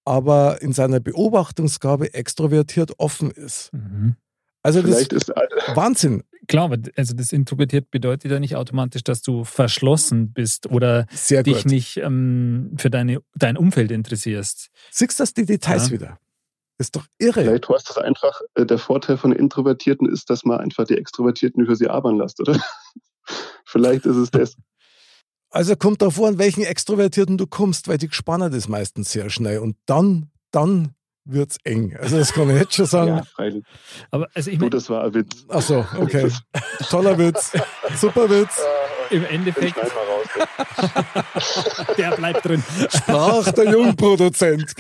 aber 0.04 0.62
in 0.62 0.72
seiner 0.72 1.00
Beobachtungsgabe 1.00 2.14
extrovertiert 2.14 2.92
offen 2.98 3.30
ist. 3.30 3.70
Mhm. 3.72 4.16
Also 4.62 4.80
das 4.82 4.90
Vielleicht 4.90 5.12
ist 5.12 5.30
ist 5.30 5.76
Wahnsinn. 5.76 6.24
Klar, 6.46 6.64
aber 6.64 6.78
also 6.96 7.14
das 7.14 7.32
introvertiert 7.32 7.90
bedeutet 7.90 8.30
ja 8.30 8.40
nicht 8.40 8.56
automatisch, 8.56 9.02
dass 9.04 9.20
du 9.22 9.44
verschlossen 9.44 10.32
bist 10.32 10.66
oder 10.70 11.06
sehr 11.12 11.42
dich 11.42 11.64
nicht 11.66 11.98
ähm, 11.98 12.72
für 12.78 12.88
deine, 12.90 13.20
dein 13.34 13.56
Umfeld 13.58 13.90
interessierst. 13.90 14.70
Siehst 14.90 15.18
du 15.18 15.22
das 15.22 15.34
die 15.34 15.44
Details 15.44 15.86
Ja. 15.88 15.92
wieder? 15.92 16.18
Ist 16.78 16.96
doch 16.96 17.04
irre. 17.18 17.42
Vielleicht 17.42 17.68
heißt 17.68 17.90
das 17.90 17.98
einfach, 17.98 18.40
äh, 18.54 18.64
der 18.64 18.78
Vorteil 18.78 19.16
von 19.18 19.32
Introvertierten 19.32 20.08
ist, 20.08 20.30
dass 20.30 20.44
man 20.44 20.58
einfach 20.60 20.84
die 20.84 20.96
Extrovertierten 20.96 21.64
über 21.64 21.76
sie 21.76 21.88
arbeiten 21.88 22.18
lässt, 22.18 22.40
oder? 22.40 22.58
Vielleicht 23.64 24.06
ist 24.06 24.16
es 24.16 24.30
das. 24.30 24.56
Also 25.50 25.76
kommt 25.76 26.02
davor, 26.02 26.28
an 26.28 26.36
welchen 26.36 26.62
Extrovertierten 26.62 27.38
du 27.38 27.46
kommst, 27.46 27.88
weil 27.88 27.96
die 27.96 28.08
gespannt 28.08 28.52
ist 28.52 28.68
meistens 28.68 29.12
sehr 29.12 29.30
schnell. 29.30 29.60
Und 29.60 29.76
dann, 29.86 30.30
dann 30.50 30.94
wird's 31.24 31.56
eng. 31.64 31.96
Also 31.98 32.18
das 32.18 32.34
kann 32.34 32.50
ich 32.50 32.56
jetzt 32.60 32.74
schon 32.74 32.84
sagen. 32.86 33.16
Ja, 33.16 33.22
freilich. 33.22 33.64
Aber 34.10 34.28
also 34.34 34.50
ich 34.50 34.58
Du, 34.58 34.64
meine, 34.64 34.70
das 34.72 34.90
war 34.90 35.04
ein 35.04 35.14
Witz. 35.14 35.46
Ach 35.48 35.62
so, 35.62 35.86
okay. 35.98 36.30
Toller 36.90 37.16
Witz. 37.16 37.52
Super 37.96 38.28
Witz. 38.28 38.60
im 39.08 39.24
Endeffekt, 39.24 39.78
der 41.96 42.10
bleibt 42.10 42.44
drin. 42.44 42.62
Sprach 42.90 43.50
der 43.52 43.72
Jungproduzent. 43.72 44.74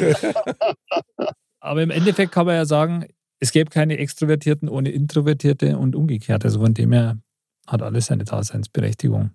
Aber 1.68 1.82
im 1.82 1.90
Endeffekt 1.90 2.32
kann 2.32 2.46
man 2.46 2.54
ja 2.56 2.64
sagen, 2.64 3.06
es 3.40 3.52
gäbe 3.52 3.70
keine 3.70 3.98
Extrovertierten 3.98 4.68
ohne 4.68 4.90
Introvertierte 4.90 5.78
und 5.78 5.94
umgekehrt. 5.94 6.44
Also 6.44 6.60
von 6.60 6.74
dem 6.74 6.92
her 6.92 7.18
hat 7.66 7.82
alles 7.82 8.06
seine 8.06 8.24
Daseinsberechtigung. 8.24 9.30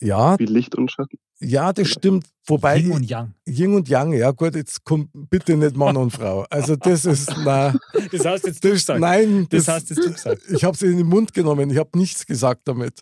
Ja, 0.00 0.38
Wie 0.38 0.46
Licht 0.46 0.74
und 0.74 0.90
Schatten. 0.90 1.18
ja, 1.40 1.72
das 1.72 1.88
stimmt. 1.88 2.26
Wobei 2.46 2.78
Yin 2.78 2.90
und 2.92 3.04
Yang. 3.08 3.34
Yin 3.48 3.74
und 3.74 3.88
Yang, 3.88 4.12
ja 4.14 4.32
gut, 4.32 4.54
jetzt 4.54 4.84
kommt 4.84 5.08
bitte 5.30 5.56
nicht 5.56 5.76
Mann 5.76 5.96
und 5.96 6.10
Frau. 6.10 6.44
Also 6.50 6.76
das 6.76 7.04
ist, 7.06 7.32
na, 7.44 7.72
Das 8.10 8.24
hast 8.26 8.44
jetzt 8.44 8.62
du 8.64 8.70
gesagt. 8.70 9.00
nein, 9.00 9.46
Das 9.48 9.64
das, 9.66 9.74
hast 9.76 9.90
jetzt 9.90 10.04
du 10.04 10.12
gesagt. 10.12 10.42
ich 10.50 10.64
habe 10.64 10.74
es 10.74 10.82
in 10.82 10.98
den 10.98 11.06
Mund 11.06 11.32
genommen, 11.32 11.70
ich 11.70 11.78
habe 11.78 11.96
nichts 11.96 12.26
gesagt 12.26 12.62
damit. 12.66 13.00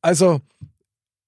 Also, 0.00 0.40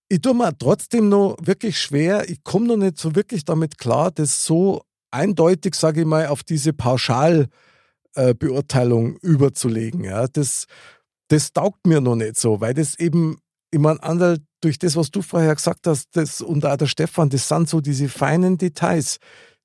ich 0.09 0.21
tue 0.21 0.35
mir 0.35 0.57
trotzdem 0.59 1.09
noch 1.09 1.37
wirklich 1.43 1.79
schwer, 1.79 2.29
ich 2.29 2.43
komme 2.43 2.67
noch 2.67 2.77
nicht 2.77 2.99
so 2.99 3.15
wirklich 3.15 3.45
damit 3.45 3.79
klar, 3.79 4.11
das 4.11 4.45
so 4.45 4.83
eindeutig, 5.17 5.75
sage 5.75 6.03
ich 6.03 6.07
mal, 6.07 6.29
auf 6.29 6.45
diese 6.45 6.73
Pauschalbeurteilung 6.73 9.17
überzulegen. 9.17 10.05
Ja. 10.05 10.29
Das, 10.29 10.67
das 11.29 11.53
taugt 11.53 11.87
mir 11.87 12.01
noch 12.01 12.17
nicht 12.17 12.39
so, 12.39 12.61
weil 12.61 12.75
das 12.75 12.99
eben, 12.99 13.39
ich 13.71 13.81
meine, 13.81 14.03
Anderl, 14.03 14.39
durch 14.61 14.79
das, 14.79 14.97
was 14.97 15.11
du 15.11 15.23
vorher 15.23 15.55
gesagt 15.55 15.87
hast, 15.87 16.09
das, 16.13 16.41
und 16.41 16.65
auch 16.65 16.77
der 16.77 16.87
Stefan, 16.87 17.31
das 17.31 17.49
sind 17.49 17.69
so 17.69 17.81
diese 17.81 18.09
feinen 18.09 18.59
Details, 18.59 19.19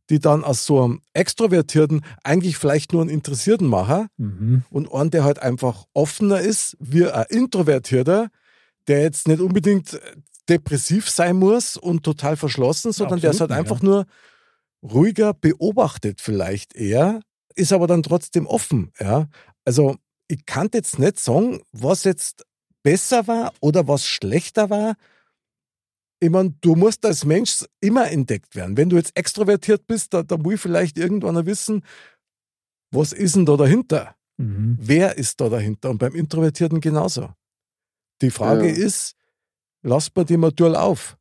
die 0.09 0.19
dann 0.19 0.43
aus 0.43 0.65
so 0.65 0.83
einem 0.83 1.01
Extrovertierten 1.13 2.01
eigentlich 2.23 2.57
vielleicht 2.57 2.91
nur 2.91 3.01
einen 3.01 3.09
Interessierten 3.09 3.67
machen 3.67 4.07
Mhm. 4.17 4.63
und 4.69 4.93
einen, 4.93 5.11
der 5.11 5.23
halt 5.23 5.39
einfach 5.39 5.85
offener 5.93 6.41
ist, 6.41 6.75
wie 6.79 7.07
ein 7.07 7.25
Introvertierter, 7.29 8.27
der 8.87 9.03
jetzt 9.03 9.27
nicht 9.27 9.39
unbedingt 9.39 9.99
depressiv 10.49 11.09
sein 11.09 11.37
muss 11.37 11.77
und 11.77 12.03
total 12.03 12.35
verschlossen, 12.35 12.91
sondern 12.91 13.21
der 13.21 13.31
ist 13.31 13.39
halt 13.39 13.51
Absolut 13.51 13.71
einfach 13.71 13.83
nur 13.83 14.05
ruhiger, 14.83 15.33
beobachtet 15.33 16.21
vielleicht 16.21 16.75
eher, 16.75 17.21
ist 17.55 17.73
aber 17.73 17.87
dann 17.87 18.03
trotzdem 18.03 18.47
offen. 18.47 18.91
Ja? 18.99 19.27
Also 19.65 19.97
ich 20.27 20.45
kann 20.45 20.69
jetzt 20.73 20.99
nicht 20.99 21.19
sagen, 21.19 21.61
was 21.71 22.03
jetzt 22.03 22.45
besser 22.83 23.27
war 23.27 23.53
oder 23.59 23.87
was 23.87 24.05
schlechter 24.05 24.69
war. 24.69 24.95
Ich 26.19 26.29
meine, 26.29 26.53
du 26.61 26.75
musst 26.75 27.05
als 27.05 27.25
Mensch 27.25 27.65
immer 27.79 28.09
entdeckt 28.11 28.55
werden. 28.55 28.77
Wenn 28.77 28.89
du 28.89 28.95
jetzt 28.95 29.15
extrovertiert 29.17 29.87
bist, 29.87 30.13
da, 30.13 30.23
da 30.23 30.37
muss 30.37 30.55
ich 30.55 30.61
vielleicht 30.61 30.97
irgendwann 30.97 31.45
wissen, 31.45 31.83
was 32.91 33.11
ist 33.13 33.35
denn 33.35 33.45
da 33.45 33.57
dahinter? 33.57 34.15
Mhm. 34.37 34.77
Wer 34.79 35.17
ist 35.17 35.41
da 35.41 35.49
dahinter? 35.49 35.89
Und 35.89 35.97
beim 35.97 36.15
Introvertierten 36.15 36.79
genauso. 36.79 37.33
Die 38.21 38.31
Frage 38.31 38.67
Ja. 38.67 38.85
ist, 38.85 39.15
lasst 39.81 40.15
man 40.15 40.25
die 40.25 40.37
Modul 40.37 40.75
auf? 40.75 41.17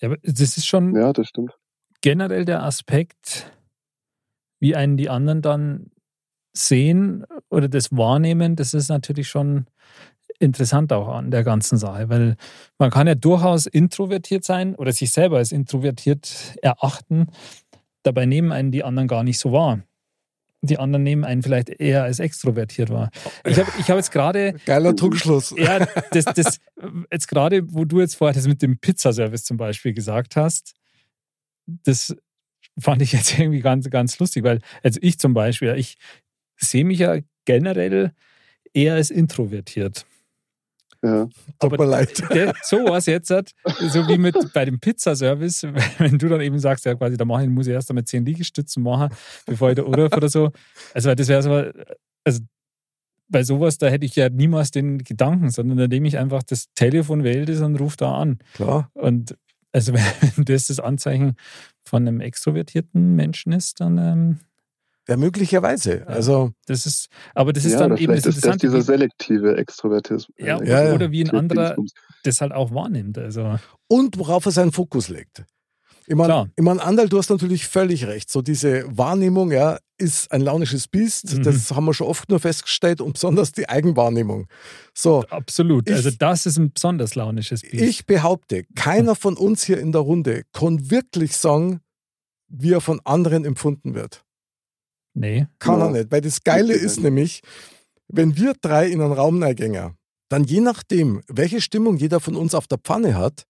Ja, 0.00 0.08
aber 0.08 0.16
das 0.22 0.56
ist 0.56 0.66
schon 0.66 0.94
Ja, 0.94 1.12
das 1.12 1.28
stimmt. 1.28 1.58
Generell 2.00 2.44
der 2.44 2.62
Aspekt, 2.62 3.50
wie 4.60 4.76
einen 4.76 4.96
die 4.96 5.08
anderen 5.08 5.42
dann 5.42 5.90
sehen 6.52 7.24
oder 7.48 7.68
das 7.68 7.92
wahrnehmen, 7.92 8.56
das 8.56 8.74
ist 8.74 8.88
natürlich 8.88 9.28
schon 9.28 9.66
interessant 10.38 10.92
auch 10.92 11.08
an 11.08 11.30
der 11.30 11.44
ganzen 11.44 11.78
Sache, 11.78 12.08
weil 12.08 12.36
man 12.78 12.90
kann 12.90 13.06
ja 13.06 13.14
durchaus 13.14 13.66
introvertiert 13.66 14.44
sein 14.44 14.74
oder 14.74 14.92
sich 14.92 15.12
selber 15.12 15.36
als 15.36 15.52
introvertiert 15.52 16.56
erachten, 16.62 17.26
dabei 18.02 18.26
nehmen 18.26 18.50
einen 18.50 18.72
die 18.72 18.82
anderen 18.82 19.06
gar 19.06 19.22
nicht 19.22 19.38
so 19.38 19.52
wahr. 19.52 19.80
die 20.62 20.78
anderen 20.78 21.02
nehmen 21.02 21.24
einen 21.24 21.42
vielleicht 21.42 21.70
eher 21.70 22.02
als 22.02 22.18
extrovertiert 22.18 22.90
wahr. 22.90 23.10
Ich 23.46 23.58
habe 23.58 23.70
ich 23.78 23.90
hab 23.90 23.96
jetzt 23.96 24.10
gerade. 24.10 24.54
Geiler 24.66 24.92
Druckschluss. 24.92 25.54
Ja, 25.56 25.86
das, 26.10 26.24
das, 26.26 26.58
jetzt 27.10 27.28
gerade, 27.28 27.62
wo 27.72 27.84
du 27.86 28.00
jetzt 28.00 28.16
vorher 28.16 28.34
das 28.34 28.46
mit 28.46 28.60
dem 28.60 28.78
Pizzaservice 28.78 29.44
zum 29.44 29.56
Beispiel 29.56 29.94
gesagt 29.94 30.36
hast, 30.36 30.74
das 31.84 32.16
fand 32.78 33.02
ich 33.02 33.12
jetzt 33.12 33.38
irgendwie 33.38 33.60
ganz, 33.60 33.88
ganz 33.90 34.18
lustig, 34.18 34.44
weil, 34.44 34.60
also 34.82 34.98
ich 35.02 35.18
zum 35.18 35.34
Beispiel, 35.34 35.74
ich 35.76 35.96
sehe 36.56 36.84
mich 36.84 36.98
ja 36.98 37.18
generell 37.44 38.12
eher 38.72 38.94
als 38.94 39.10
introvertiert. 39.10 40.06
Ja. 41.02 41.28
Tut 41.58 41.78
mir 41.78 41.86
leid. 41.86 42.22
Der, 42.34 42.52
so 42.62 42.84
was 42.84 43.06
jetzt, 43.06 43.30
hat, 43.30 43.52
so 43.78 44.06
wie 44.06 44.18
mit 44.18 44.36
bei 44.52 44.66
dem 44.66 44.80
Pizzaservice, 44.80 45.66
wenn 45.98 46.18
du 46.18 46.28
dann 46.28 46.42
eben 46.42 46.58
sagst, 46.58 46.84
ja 46.84 46.94
quasi, 46.94 47.16
da 47.16 47.24
mache 47.24 47.44
ich, 47.44 47.48
muss 47.48 47.66
ich 47.66 47.72
erst 47.72 47.90
einmal 47.90 48.04
zehn 48.04 48.24
Liegestützen 48.26 48.82
machen, 48.82 49.08
bevor 49.46 49.70
ich 49.70 49.76
da 49.76 49.82
oder 49.84 50.14
oder 50.14 50.28
so. 50.28 50.50
Also 50.92 51.14
das 51.14 51.28
wäre 51.28 51.42
so, 51.42 51.82
also 52.24 52.40
bei 53.28 53.44
sowas, 53.44 53.78
da 53.78 53.88
hätte 53.88 54.04
ich 54.04 54.16
ja 54.16 54.28
niemals 54.28 54.72
den 54.72 54.98
Gedanken, 54.98 55.50
sondern 55.50 55.78
da 55.78 55.88
nehme 55.88 56.06
ich 56.06 56.18
einfach 56.18 56.42
das 56.42 56.66
Telefon 56.74 57.24
wählt 57.24 57.48
es 57.48 57.60
und 57.60 57.76
rufe 57.76 57.96
da 57.96 58.14
an. 58.14 58.38
Klar. 58.54 58.90
Und 58.92 59.36
also 59.72 59.92
wenn 60.36 60.44
das 60.44 60.66
das 60.66 60.80
Anzeichen 60.80 61.36
von 61.84 62.06
einem 62.06 62.20
extrovertierten 62.20 63.14
Menschen 63.14 63.52
ist, 63.52 63.80
dann 63.80 63.98
ähm, 63.98 64.38
Ja, 65.08 65.16
möglicherweise. 65.16 66.06
Also, 66.06 66.52
das 66.66 66.86
ist, 66.86 67.08
aber 67.34 67.52
das 67.52 67.64
ist 67.64 67.72
ja, 67.72 67.80
dann 67.80 67.96
eben 67.96 68.14
das 68.14 68.26
ist 68.26 68.44
das 68.44 68.56
dieser 68.58 68.82
selektive 68.82 69.56
Extrovertismus. 69.56 70.36
ja, 70.38 70.58
äh, 70.58 70.68
Ja, 70.68 70.84
ja. 70.84 70.94
oder 70.94 71.10
wie 71.10 71.24
ein 71.24 71.30
anderer 71.30 71.76
das 72.22 72.40
halt 72.40 72.52
auch 72.52 72.72
wahrnimmt. 72.72 73.18
Also 73.18 73.58
und 73.88 74.18
worauf 74.18 74.44
er 74.46 74.52
seinen 74.52 74.72
Fokus 74.72 75.08
legt. 75.08 75.44
Ich 76.06 76.16
meine, 76.16 76.50
ich 76.56 76.64
mein, 76.64 76.80
Andal, 76.80 77.08
du 77.08 77.18
hast 77.18 77.30
natürlich 77.30 77.66
völlig 77.68 78.06
recht. 78.06 78.30
So 78.30 78.42
diese 78.42 78.84
Wahrnehmung, 78.96 79.52
ja, 79.52 79.78
ist 80.00 80.32
ein 80.32 80.40
launisches 80.40 80.88
Biest. 80.88 81.36
Mhm. 81.36 81.42
Das 81.42 81.70
haben 81.70 81.84
wir 81.84 81.94
schon 81.94 82.06
oft 82.06 82.28
nur 82.28 82.40
festgestellt 82.40 83.00
und 83.00 83.12
besonders 83.14 83.52
die 83.52 83.68
Eigenwahrnehmung. 83.68 84.46
So, 84.94 85.22
absolut. 85.28 85.88
Ich- 85.88 85.94
also 85.96 86.10
das 86.10 86.46
ist 86.46 86.56
ein 86.58 86.72
besonders 86.72 87.14
launisches 87.14 87.62
Bild. 87.62 87.82
ich 87.82 88.06
behaupte, 88.06 88.64
keiner 88.74 89.14
von 89.14 89.36
uns 89.36 89.62
hier 89.64 89.78
in 89.78 89.92
der 89.92 90.00
Runde 90.00 90.42
kann 90.52 90.90
wirklich 90.90 91.36
sagen, 91.36 91.80
wie 92.48 92.72
er 92.72 92.80
von 92.80 93.00
anderen 93.04 93.44
empfunden 93.44 93.94
wird. 93.94 94.24
nee. 95.14 95.46
Kann 95.58 95.78
Ja. 95.80 95.86
er 95.86 95.90
nicht. 95.92 96.10
Weil 96.12 96.20
das 96.20 96.42
Geile 96.42 96.72
ist 96.74 97.00
nämlich, 97.00 97.42
wenn 98.08 98.36
wir 98.36 98.54
drei 98.60 98.86
in 98.88 99.00
einen 99.00 99.12
Raum 99.12 99.42
reingängen, 99.42 99.94
dann 100.28 100.44
je 100.44 100.60
nachdem, 100.60 101.20
welche 101.28 101.60
Stimmung 101.60 101.96
jeder 101.96 102.20
von 102.20 102.36
uns 102.36 102.54
auf 102.54 102.66
der 102.68 102.78
Pfanne 102.78 103.16
hat, 103.16 103.44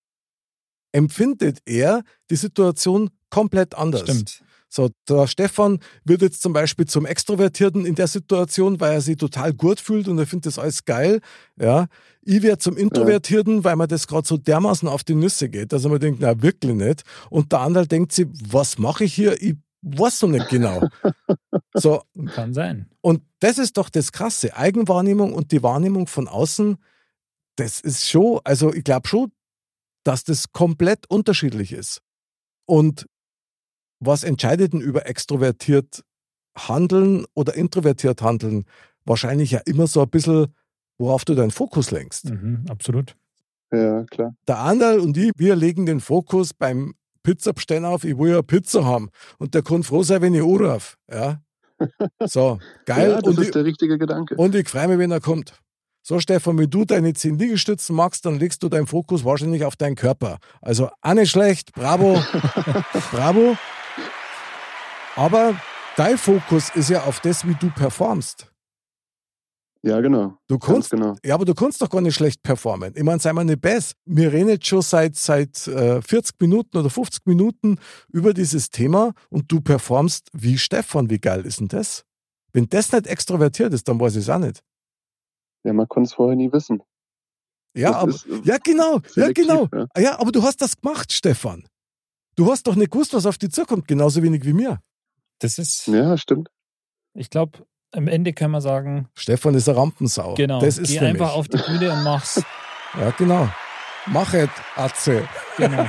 empfindet 0.92 1.58
er 1.66 2.02
die 2.30 2.36
Situation 2.36 3.10
komplett 3.30 3.74
anders. 3.76 4.02
Stimmt. 4.02 4.42
So, 4.72 4.88
der 5.08 5.26
Stefan 5.26 5.80
wird 6.04 6.22
jetzt 6.22 6.42
zum 6.42 6.52
Beispiel 6.52 6.86
zum 6.86 7.04
Extrovertierten 7.04 7.84
in 7.84 7.96
der 7.96 8.06
Situation, 8.06 8.78
weil 8.78 8.92
er 8.92 9.00
sich 9.00 9.16
total 9.16 9.52
gut 9.52 9.80
fühlt 9.80 10.06
und 10.06 10.16
er 10.18 10.28
findet 10.28 10.46
das 10.46 10.60
alles 10.60 10.84
geil. 10.84 11.20
Ja. 11.60 11.88
Ich 12.22 12.42
werde 12.42 12.58
zum 12.58 12.76
Introvertierten, 12.76 13.64
weil 13.64 13.74
mir 13.74 13.88
das 13.88 14.06
gerade 14.06 14.28
so 14.28 14.36
dermaßen 14.36 14.88
auf 14.88 15.02
die 15.02 15.16
Nüsse 15.16 15.48
geht, 15.48 15.72
dass 15.72 15.84
mir 15.84 15.98
denkt, 15.98 16.20
na 16.20 16.40
wirklich 16.40 16.74
nicht. 16.74 17.02
Und 17.30 17.50
der 17.50 17.60
andere 17.60 17.88
denkt 17.88 18.12
sich, 18.12 18.28
was 18.48 18.78
mache 18.78 19.04
ich 19.04 19.12
hier? 19.12 19.42
Ich 19.42 19.56
weiß 19.82 20.22
noch 20.22 20.28
nicht 20.28 20.48
genau. 20.48 20.88
so, 21.74 22.02
Kann 22.34 22.54
sein. 22.54 22.86
und 23.00 23.22
das 23.40 23.58
ist 23.58 23.76
doch 23.76 23.88
das 23.88 24.12
Krasse. 24.12 24.56
Eigenwahrnehmung 24.56 25.32
und 25.32 25.50
die 25.50 25.64
Wahrnehmung 25.64 26.06
von 26.06 26.28
außen, 26.28 26.76
das 27.56 27.80
ist 27.80 28.08
schon, 28.08 28.38
also 28.44 28.72
ich 28.72 28.84
glaube 28.84 29.08
schon, 29.08 29.32
dass 30.04 30.22
das 30.22 30.52
komplett 30.52 31.10
unterschiedlich 31.10 31.72
ist. 31.72 32.02
Und 32.66 33.06
was 34.00 34.24
entscheidet 34.24 34.72
denn 34.72 34.80
über 34.80 35.06
extrovertiert 35.06 36.02
handeln 36.56 37.24
oder 37.34 37.54
introvertiert 37.54 38.22
handeln? 38.22 38.64
Wahrscheinlich 39.04 39.52
ja 39.52 39.60
immer 39.66 39.86
so 39.86 40.02
ein 40.02 40.10
bisschen, 40.10 40.54
worauf 40.98 41.24
du 41.24 41.34
deinen 41.34 41.50
Fokus 41.50 41.90
lenkst. 41.90 42.30
Mhm, 42.30 42.64
absolut. 42.68 43.16
Ja, 43.72 44.04
klar. 44.04 44.34
Der 44.48 44.58
Anderl 44.58 45.00
und 45.00 45.16
ich, 45.16 45.32
wir 45.36 45.54
legen 45.54 45.86
den 45.86 46.00
Fokus 46.00 46.52
beim 46.52 46.94
Pizzabestellen 47.22 47.84
auf, 47.84 48.04
ich 48.04 48.18
will 48.18 48.32
ja 48.32 48.42
Pizza 48.42 48.84
haben. 48.84 49.10
Und 49.38 49.54
der 49.54 49.62
kann 49.62 49.82
froh 49.82 50.02
sein, 50.02 50.22
wenn 50.22 50.34
ich 50.34 50.42
anrufe. 50.42 50.96
Ja. 51.10 51.40
So, 52.26 52.58
geil. 52.84 53.12
Ja, 53.12 53.22
das 53.22 53.34
und, 53.34 53.40
ist 53.40 53.46
ich, 53.46 53.52
der 53.52 53.64
richtige 53.64 53.96
Gedanke. 53.96 54.36
und 54.36 54.54
ich 54.54 54.68
freue 54.68 54.88
mich, 54.88 54.98
wenn 54.98 55.10
er 55.10 55.20
kommt. 55.20 55.54
So, 56.02 56.20
Stefan, 56.20 56.58
wenn 56.58 56.68
du 56.68 56.84
deine 56.84 57.14
10 57.14 57.38
Liegestützen 57.38 57.96
magst, 57.96 58.26
dann 58.26 58.38
legst 58.38 58.62
du 58.62 58.68
deinen 58.68 58.86
Fokus 58.86 59.24
wahrscheinlich 59.24 59.64
auf 59.64 59.76
deinen 59.76 59.96
Körper. 59.96 60.38
Also 60.60 60.90
auch 61.00 61.14
nicht 61.14 61.30
schlecht, 61.30 61.72
bravo, 61.72 62.22
bravo. 63.12 63.56
Aber 65.20 65.54
dein 65.98 66.16
Fokus 66.16 66.74
ist 66.74 66.88
ja 66.88 67.04
auf 67.04 67.20
das, 67.20 67.46
wie 67.46 67.54
du 67.54 67.70
performst. 67.70 68.50
Ja, 69.82 70.00
genau. 70.00 70.38
Du 70.48 70.58
kannst, 70.58 70.92
genau. 70.92 71.14
ja, 71.22 71.34
aber 71.34 71.44
du 71.44 71.52
kannst 71.52 71.82
doch 71.82 71.90
gar 71.90 72.00
nicht 72.00 72.14
schlecht 72.14 72.42
performen. 72.42 72.94
Ich 72.96 73.02
meine, 73.02 73.20
sei 73.20 73.34
mal 73.34 73.44
nicht 73.44 73.60
besser. 73.60 73.96
Wir 74.06 74.32
reden 74.32 74.48
jetzt 74.48 74.66
schon 74.66 74.80
seit, 74.80 75.16
seit 75.16 75.66
äh, 75.66 76.00
40 76.00 76.40
Minuten 76.40 76.78
oder 76.78 76.88
50 76.88 77.26
Minuten 77.26 77.78
über 78.10 78.32
dieses 78.32 78.70
Thema 78.70 79.12
und 79.28 79.52
du 79.52 79.60
performst 79.60 80.30
wie 80.32 80.56
Stefan. 80.56 81.10
Wie 81.10 81.18
geil 81.18 81.44
ist 81.44 81.60
denn 81.60 81.68
das? 81.68 82.06
Wenn 82.54 82.70
das 82.70 82.90
nicht 82.90 83.06
extrovertiert 83.06 83.74
ist, 83.74 83.88
dann 83.88 84.00
weiß 84.00 84.16
ich 84.16 84.22
es 84.22 84.30
auch 84.30 84.38
nicht. 84.38 84.62
Ja, 85.64 85.74
man 85.74 85.86
konnte 85.86 86.08
es 86.08 86.14
vorher 86.14 86.34
nie 86.34 86.50
wissen. 86.50 86.82
Ja, 87.76 87.92
aber, 87.92 88.12
ist, 88.12 88.26
äh, 88.26 88.40
ja 88.44 88.56
genau, 88.56 89.00
ja, 89.16 89.32
genau. 89.32 89.68
ja. 89.70 89.86
Ja, 89.98 90.18
aber 90.18 90.32
du 90.32 90.42
hast 90.42 90.62
das 90.62 90.80
gemacht, 90.80 91.12
Stefan. 91.12 91.68
Du 92.36 92.50
hast 92.50 92.66
doch 92.66 92.74
nicht 92.74 92.90
gewusst, 92.90 93.12
was 93.12 93.26
auf 93.26 93.36
dich 93.36 93.50
zukommt, 93.50 93.86
genauso 93.86 94.22
wenig 94.22 94.46
wie 94.46 94.54
mir. 94.54 94.80
Das 95.40 95.58
ist, 95.58 95.86
Ja, 95.88 96.16
stimmt. 96.16 96.48
ich 97.14 97.28
glaube, 97.30 97.58
am 97.92 98.06
Ende 98.08 98.32
kann 98.32 98.50
man 98.52 98.60
sagen, 98.60 99.08
Stefan 99.14 99.54
ist 99.54 99.68
eine 99.68 99.78
Rampensau. 99.78 100.34
genau, 100.34 100.60
Das 100.60 100.78
ist 100.78 100.90
geh 100.90 101.00
einfach 101.00 101.34
auf 101.34 101.48
die 101.48 101.56
Bühne 101.58 101.92
und 101.92 102.02
mach's. 102.04 102.42
Ja, 102.98 103.10
genau. 103.10 103.48
Mach 104.06 104.34
es, 104.34 104.48
Atze. 104.74 105.28
Genau. 105.56 105.86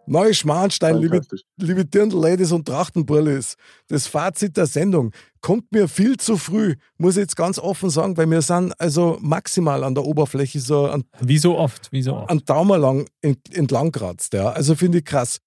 Neuschmarnstein, 0.05 0.97
liebe, 0.97 1.21
liebe 1.57 1.85
Dirndl-Ladies 1.85 2.51
und 2.51 2.67
Trachtenburlis. 2.67 3.55
Das 3.89 4.07
Fazit 4.07 4.57
der 4.57 4.65
Sendung 4.65 5.11
kommt 5.41 5.71
mir 5.71 5.87
viel 5.87 6.17
zu 6.17 6.37
früh, 6.37 6.75
muss 6.97 7.15
ich 7.15 7.21
jetzt 7.21 7.35
ganz 7.35 7.59
offen 7.59 7.89
sagen, 7.89 8.17
weil 8.17 8.29
wir 8.29 8.41
sind 8.41 8.73
also 8.79 9.17
maximal 9.21 9.83
an 9.83 9.95
der 9.95 10.05
Oberfläche 10.05 10.59
so 10.59 10.87
an 10.87 11.03
Wie 11.19 11.37
so 11.37 11.57
oft, 11.57 11.91
wie 11.91 12.01
so 12.01 12.15
oft. 12.15 12.29
einen 12.29 12.45
Daumen 12.45 12.79
lang 12.79 13.07
ent, 13.21 13.55
entlang 13.55 13.91
kratzt. 13.91 14.33
Ja. 14.33 14.49
Also 14.51 14.75
finde 14.75 14.99
ich 14.99 15.05
krass. 15.05 15.39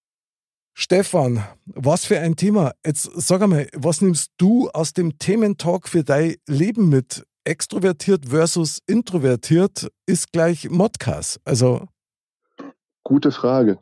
Stefan, 0.75 1.45
was 1.67 2.07
für 2.07 2.19
ein 2.19 2.37
Thema. 2.37 2.73
Jetzt 2.85 3.11
sag 3.15 3.43
einmal, 3.43 3.69
was 3.75 4.01
nimmst 4.01 4.31
du 4.39 4.71
aus 4.71 4.95
dem 4.95 5.19
Thementalk 5.19 5.89
für 5.89 6.03
dein 6.03 6.37
Leben 6.47 6.89
mit? 6.89 7.25
extrovertiert 7.45 8.27
versus 8.29 8.79
introvertiert 8.87 9.89
ist 10.07 10.33
gleich 10.33 10.71
Modcast. 10.71 11.41
Also 11.45 11.87
Gute 13.05 13.33
Frage. 13.33 13.79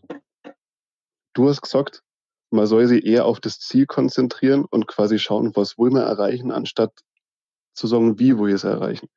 Du 1.34 1.48
hast 1.48 1.60
gesagt, 1.60 2.02
man 2.50 2.66
soll 2.66 2.86
sich 2.86 3.04
eher 3.04 3.26
auf 3.26 3.40
das 3.40 3.58
Ziel 3.58 3.86
konzentrieren 3.86 4.64
und 4.64 4.86
quasi 4.86 5.18
schauen, 5.18 5.52
was 5.54 5.78
will 5.78 5.90
man 5.90 6.02
erreichen, 6.02 6.50
anstatt 6.50 6.92
zu 7.74 7.86
sagen, 7.86 8.18
wie 8.18 8.36
will 8.38 8.48
ich 8.48 8.56
es 8.56 8.64
erreichen. 8.64 9.08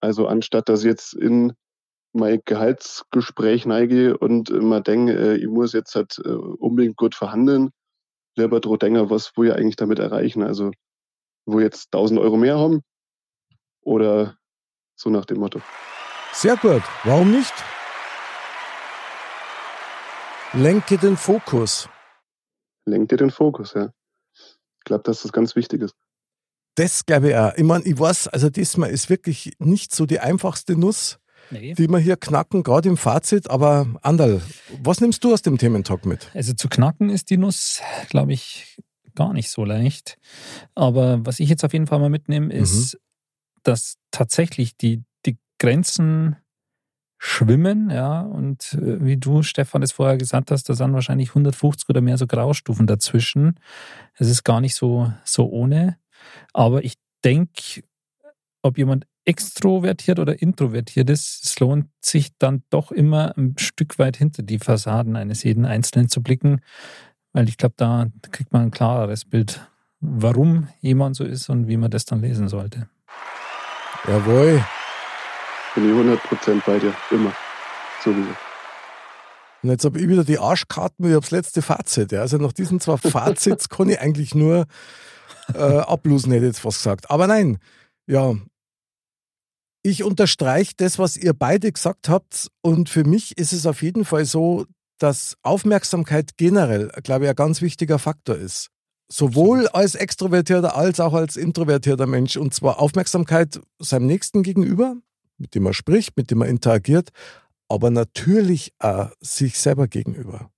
Also 0.00 0.26
anstatt 0.26 0.68
dass 0.68 0.80
ich 0.80 0.86
jetzt 0.86 1.14
in 1.14 1.54
mein 2.12 2.40
Gehaltsgespräch 2.44 3.64
neige 3.64 4.18
und 4.18 4.50
immer 4.50 4.80
denke, 4.80 5.12
äh, 5.14 5.36
ich 5.36 5.48
muss 5.48 5.72
jetzt 5.72 5.94
halt 5.94 6.20
äh, 6.24 6.28
unbedingt 6.28 6.96
gut 6.96 7.14
verhandeln, 7.14 7.70
lieber 8.36 8.60
dran 8.60 8.78
denken, 8.78 9.10
was 9.10 9.36
will 9.36 9.48
ich 9.48 9.54
eigentlich 9.54 9.76
damit 9.76 9.98
erreichen. 9.98 10.42
Also 10.42 10.72
wo 11.46 11.60
jetzt 11.60 11.86
1000 11.94 12.20
Euro 12.20 12.36
mehr 12.36 12.58
haben 12.58 12.82
oder 13.80 14.36
so 14.94 15.10
nach 15.10 15.24
dem 15.24 15.38
Motto. 15.38 15.60
sehr 16.32 16.56
gut. 16.56 16.82
Warum 17.04 17.30
nicht? 17.30 17.54
Lenke 20.52 20.98
den 20.98 21.16
Fokus. 21.16 21.88
Lenk 22.84 23.08
dir 23.08 23.16
den 23.16 23.30
Fokus, 23.30 23.74
ja. 23.74 23.92
Ich 24.34 24.84
glaube, 24.84 25.04
dass 25.04 25.22
das 25.22 25.32
ganz 25.32 25.54
wichtig 25.56 25.82
ist. 25.82 25.94
Das 26.74 27.04
glaube 27.04 27.30
ich 27.30 27.36
auch. 27.36 27.52
Ich 27.54 27.64
meine, 27.64 27.84
ich 27.84 27.98
weiß, 27.98 28.28
also 28.28 28.48
diesmal 28.50 28.90
ist 28.90 29.10
wirklich 29.10 29.52
nicht 29.58 29.94
so 29.94 30.06
die 30.06 30.20
einfachste 30.20 30.76
Nuss, 30.76 31.18
Nee. 31.50 31.74
die 31.74 31.88
wir 31.88 31.98
hier 31.98 32.16
knacken, 32.16 32.62
gerade 32.62 32.88
im 32.88 32.96
Fazit. 32.96 33.50
Aber 33.50 33.86
Andal, 34.02 34.40
was 34.82 35.00
nimmst 35.00 35.22
du 35.22 35.32
aus 35.34 35.42
dem 35.42 35.58
Thementalk 35.58 36.06
mit? 36.06 36.30
Also 36.34 36.54
zu 36.54 36.68
knacken 36.68 37.10
ist 37.10 37.30
die 37.30 37.36
Nuss, 37.36 37.80
glaube 38.08 38.32
ich, 38.32 38.78
gar 39.14 39.32
nicht 39.34 39.50
so 39.50 39.64
leicht. 39.64 40.18
Aber 40.74 41.24
was 41.26 41.40
ich 41.40 41.48
jetzt 41.48 41.64
auf 41.64 41.72
jeden 41.74 41.86
Fall 41.86 41.98
mal 41.98 42.08
mitnehme, 42.10 42.52
ist, 42.54 42.98
dass 43.64 43.96
tatsächlich 44.10 44.76
die, 44.76 45.02
die 45.26 45.36
Grenzen 45.58 46.36
schwimmen, 47.24 47.88
ja, 47.88 48.20
und 48.22 48.74
äh, 48.74 49.04
wie 49.04 49.16
du, 49.16 49.44
Stefan, 49.44 49.82
es 49.82 49.92
vorher 49.92 50.18
gesagt 50.18 50.50
hast, 50.50 50.68
da 50.68 50.74
sind 50.74 50.92
wahrscheinlich 50.92 51.28
150 51.28 51.88
oder 51.88 52.00
mehr 52.00 52.18
so 52.18 52.26
Graustufen 52.26 52.88
dazwischen. 52.88 53.60
Es 54.16 54.28
ist 54.28 54.42
gar 54.42 54.60
nicht 54.60 54.74
so, 54.74 55.12
so 55.24 55.48
ohne. 55.48 55.98
Aber 56.52 56.84
ich 56.84 56.94
denke, 57.24 57.84
ob 58.62 58.76
jemand 58.76 59.06
extrovertiert 59.24 60.18
oder 60.18 60.42
introvertiert 60.42 61.08
ist, 61.10 61.44
es 61.44 61.60
lohnt 61.60 61.86
sich 62.00 62.36
dann 62.38 62.64
doch 62.70 62.90
immer 62.90 63.38
ein 63.38 63.54
Stück 63.56 64.00
weit 64.00 64.16
hinter 64.16 64.42
die 64.42 64.58
Fassaden 64.58 65.14
eines 65.14 65.44
jeden 65.44 65.64
Einzelnen 65.64 66.08
zu 66.08 66.24
blicken, 66.24 66.60
weil 67.32 67.48
ich 67.48 67.56
glaube, 67.56 67.76
da 67.76 68.08
kriegt 68.32 68.52
man 68.52 68.62
ein 68.62 68.70
klareres 68.72 69.24
Bild, 69.24 69.64
warum 70.00 70.66
jemand 70.80 71.14
so 71.14 71.22
ist 71.22 71.48
und 71.48 71.68
wie 71.68 71.76
man 71.76 71.92
das 71.92 72.04
dann 72.04 72.20
lesen 72.20 72.48
sollte. 72.48 72.88
Jawohl. 74.08 74.64
Bin 75.74 75.88
ich 75.88 76.20
100% 76.20 76.62
bei 76.66 76.78
dir. 76.78 76.94
Immer. 77.10 77.32
Sowieso. 78.04 78.28
Und 79.62 79.70
jetzt 79.70 79.84
habe 79.84 80.00
ich 80.00 80.08
wieder 80.08 80.24
die 80.24 80.38
Arschkarten 80.38 81.08
wie 81.08 81.14
aufs 81.14 81.30
letzte 81.30 81.62
Fazit. 81.62 82.12
Ja. 82.12 82.20
Also 82.20 82.36
nach 82.36 82.52
diesen 82.52 82.80
zwei 82.80 82.96
Fazits 82.96 83.68
kann 83.68 83.88
ich 83.88 84.00
eigentlich 84.00 84.34
nur 84.34 84.66
äh, 85.54 85.58
ablosen, 85.58 86.32
hätte 86.32 86.46
ich 86.46 86.50
jetzt 86.50 86.60
fast 86.60 86.78
gesagt. 86.78 87.10
Aber 87.10 87.26
nein, 87.26 87.58
ja. 88.06 88.34
Ich 89.84 90.04
unterstreiche 90.04 90.74
das, 90.76 90.98
was 90.98 91.16
ihr 91.16 91.32
beide 91.32 91.70
gesagt 91.70 92.08
habt. 92.08 92.48
Und 92.60 92.88
für 92.88 93.04
mich 93.04 93.38
ist 93.38 93.52
es 93.52 93.66
auf 93.66 93.82
jeden 93.82 94.04
Fall 94.04 94.24
so, 94.24 94.66
dass 94.98 95.36
Aufmerksamkeit 95.42 96.36
generell, 96.36 96.88
glaube 97.02 97.24
ich, 97.24 97.30
ein 97.30 97.36
ganz 97.36 97.62
wichtiger 97.62 97.98
Faktor 97.98 98.36
ist. 98.36 98.68
Sowohl 99.10 99.68
als 99.68 99.94
extrovertierter 99.94 100.76
als 100.76 101.00
auch 101.00 101.14
als 101.14 101.36
introvertierter 101.36 102.06
Mensch. 102.06 102.36
Und 102.36 102.54
zwar 102.54 102.78
Aufmerksamkeit 102.78 103.60
seinem 103.78 104.06
Nächsten 104.06 104.42
gegenüber, 104.42 104.96
mit 105.42 105.54
dem 105.54 105.66
er 105.66 105.74
spricht, 105.74 106.16
mit 106.16 106.30
dem 106.30 106.40
er 106.40 106.48
interagiert, 106.48 107.10
aber 107.68 107.90
natürlich 107.90 108.72
auch 108.78 109.10
sich 109.20 109.58
selber 109.58 109.88
gegenüber. 109.88 110.50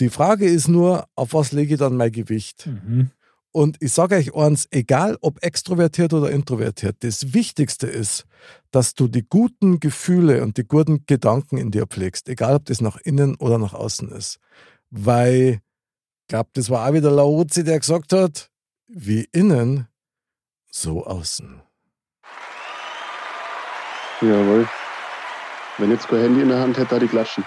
Die 0.00 0.10
Frage 0.10 0.46
ist 0.46 0.68
nur, 0.68 1.06
auf 1.14 1.32
was 1.32 1.52
lege 1.52 1.74
ich 1.74 1.80
dann 1.80 1.96
mein 1.96 2.12
Gewicht? 2.12 2.66
Mhm. 2.66 3.10
Und 3.52 3.76
ich 3.80 3.92
sage 3.92 4.16
euch 4.16 4.34
eins, 4.34 4.66
egal 4.70 5.18
ob 5.20 5.42
extrovertiert 5.42 6.12
oder 6.14 6.30
introvertiert, 6.30 6.96
das 7.00 7.34
Wichtigste 7.34 7.86
ist, 7.86 8.24
dass 8.70 8.94
du 8.94 9.08
die 9.08 9.26
guten 9.28 9.80
Gefühle 9.80 10.42
und 10.42 10.56
die 10.56 10.66
guten 10.66 11.04
Gedanken 11.06 11.58
in 11.58 11.70
dir 11.70 11.86
pflegst, 11.86 12.28
egal 12.28 12.54
ob 12.56 12.64
das 12.66 12.80
nach 12.80 12.96
innen 12.98 13.34
oder 13.36 13.58
nach 13.58 13.74
außen 13.74 14.10
ist. 14.12 14.38
Weil, 14.90 15.60
ich 16.22 16.28
glaube, 16.28 16.50
das 16.52 16.70
war 16.70 16.88
auch 16.88 16.94
wieder 16.94 17.10
Laozi, 17.10 17.64
der 17.64 17.80
gesagt 17.80 18.12
hat, 18.12 18.50
wie 18.86 19.28
innen, 19.32 19.88
so 20.70 21.04
außen. 21.04 21.60
Jawohl. 24.20 24.68
Wenn 25.78 25.90
jetzt 25.90 26.08
kein 26.08 26.20
Handy 26.20 26.42
in 26.42 26.48
der 26.48 26.60
Hand 26.60 26.76
hätte, 26.76 26.90
da 26.90 26.98
die 26.98 27.08
Klatschen. 27.08 27.44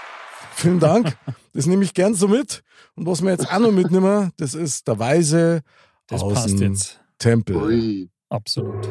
Vielen 0.56 0.80
Dank. 0.80 1.16
Das 1.54 1.68
nehme 1.68 1.84
ich 1.84 1.94
gern 1.94 2.16
so 2.16 2.28
mit. 2.28 2.64
Und 2.96 3.06
was 3.06 3.22
wir 3.22 3.32
jetzt 3.32 3.52
auch 3.52 3.60
noch 3.60 3.72
mitnehmen, 3.72 4.32
das 4.38 4.56
ist 4.56 4.88
der 4.88 4.98
Weise 4.98 5.62
Das 6.08 6.22
aus 6.24 6.34
passt 6.34 6.60
dem 6.60 6.74
jetzt. 6.74 7.00
Tempel. 7.20 7.58
Ui. 7.58 8.10
Absolut. 8.30 8.90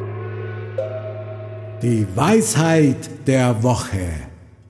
Die 1.83 2.07
Weisheit 2.15 3.27
der 3.27 3.63
Woche. 3.63 4.13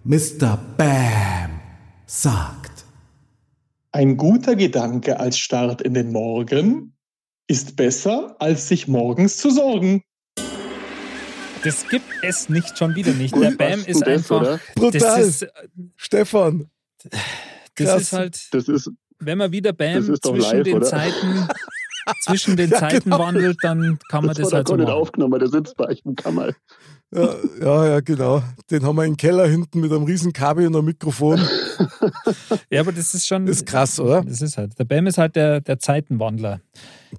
Mr. 0.05 0.59
Bam 0.79 1.61
sagt. 2.07 2.85
Ein 3.93 4.17
guter 4.17 4.57
Gedanke 4.57 5.21
als 5.21 5.39
Start 5.39 5.83
in 5.83 5.93
den 5.93 6.13
Morgen 6.13 6.97
ist 7.47 7.77
besser, 7.77 8.37
als 8.39 8.69
sich 8.69 8.89
morgens 8.89 9.37
zu 9.37 9.51
sorgen. 9.51 10.03
Das 11.65 11.89
gibt 11.89 12.05
es 12.23 12.49
nicht 12.49 12.77
schon 12.79 12.95
wieder 12.95 13.13
nicht. 13.13 13.35
Der 13.37 13.51
Bam 13.53 13.81
ist 13.85 14.07
einfach. 14.07 14.41
oder? 14.41 14.61
Brutal. 14.75 15.01
Das 15.01 15.19
ist, 15.43 15.47
Stefan, 15.97 16.71
das 17.03 17.13
Krass. 17.75 18.03
ist 18.03 18.13
halt, 18.13 18.49
Das 18.55 18.69
ist, 18.69 18.91
wenn 19.19 19.39
man 19.39 19.53
wieder 19.53 19.73
Bam 19.73 20.03
zwischen 20.03 20.37
live, 20.37 20.63
den 20.65 20.77
oder? 20.77 20.87
Zeiten, 20.87 21.49
zwischen 22.25 22.57
den 22.57 22.71
Ja, 22.71 22.79
Zeiten 22.81 23.05
genau. 23.11 23.19
wandelt, 23.21 23.57
dann 23.63 23.99
kann 24.11 24.25
man 24.25 24.35
das, 24.35 24.39
das, 24.39 24.47
hat 24.49 24.55
halt 24.55 24.69
so 24.69 24.77
nicht 24.77 24.87
machen. 24.87 24.97
aufgenommen, 24.99 25.39
der 25.39 25.49
sitzt 25.49 25.77
bei 25.77 25.87
euch 25.87 26.03
im 26.05 26.17
Kammer. 26.17 26.51
ja, 27.15 27.29
ja, 27.61 27.87
ja, 27.89 28.01
genau. 28.01 28.43
Den 28.71 28.85
haben 28.85 28.97
wir 28.97 29.05
im 29.05 29.17
Keller 29.17 29.47
hinten 29.47 29.81
mit 29.81 29.93
einem 29.93 30.05
riesen 30.05 30.33
Kabel 30.33 30.67
und 30.67 30.75
einem 30.75 30.87
Mikrofon. 30.87 31.41
Ja, 32.71 32.81
aber 32.81 32.91
das 32.93 33.15
ist 33.15 33.27
schon. 33.27 33.47
Das 33.47 33.57
ist 33.59 33.67
krass, 33.67 34.01
oder? 34.01 34.23
Das 34.23 34.41
ist 34.41 34.57
halt. 34.59 34.77
Der 34.79 34.85
Bam 34.85 35.07
ist 35.07 35.19
halt 35.19 35.37
der, 35.37 35.61
der 35.61 35.79
Zeitenwandler. 35.79 36.61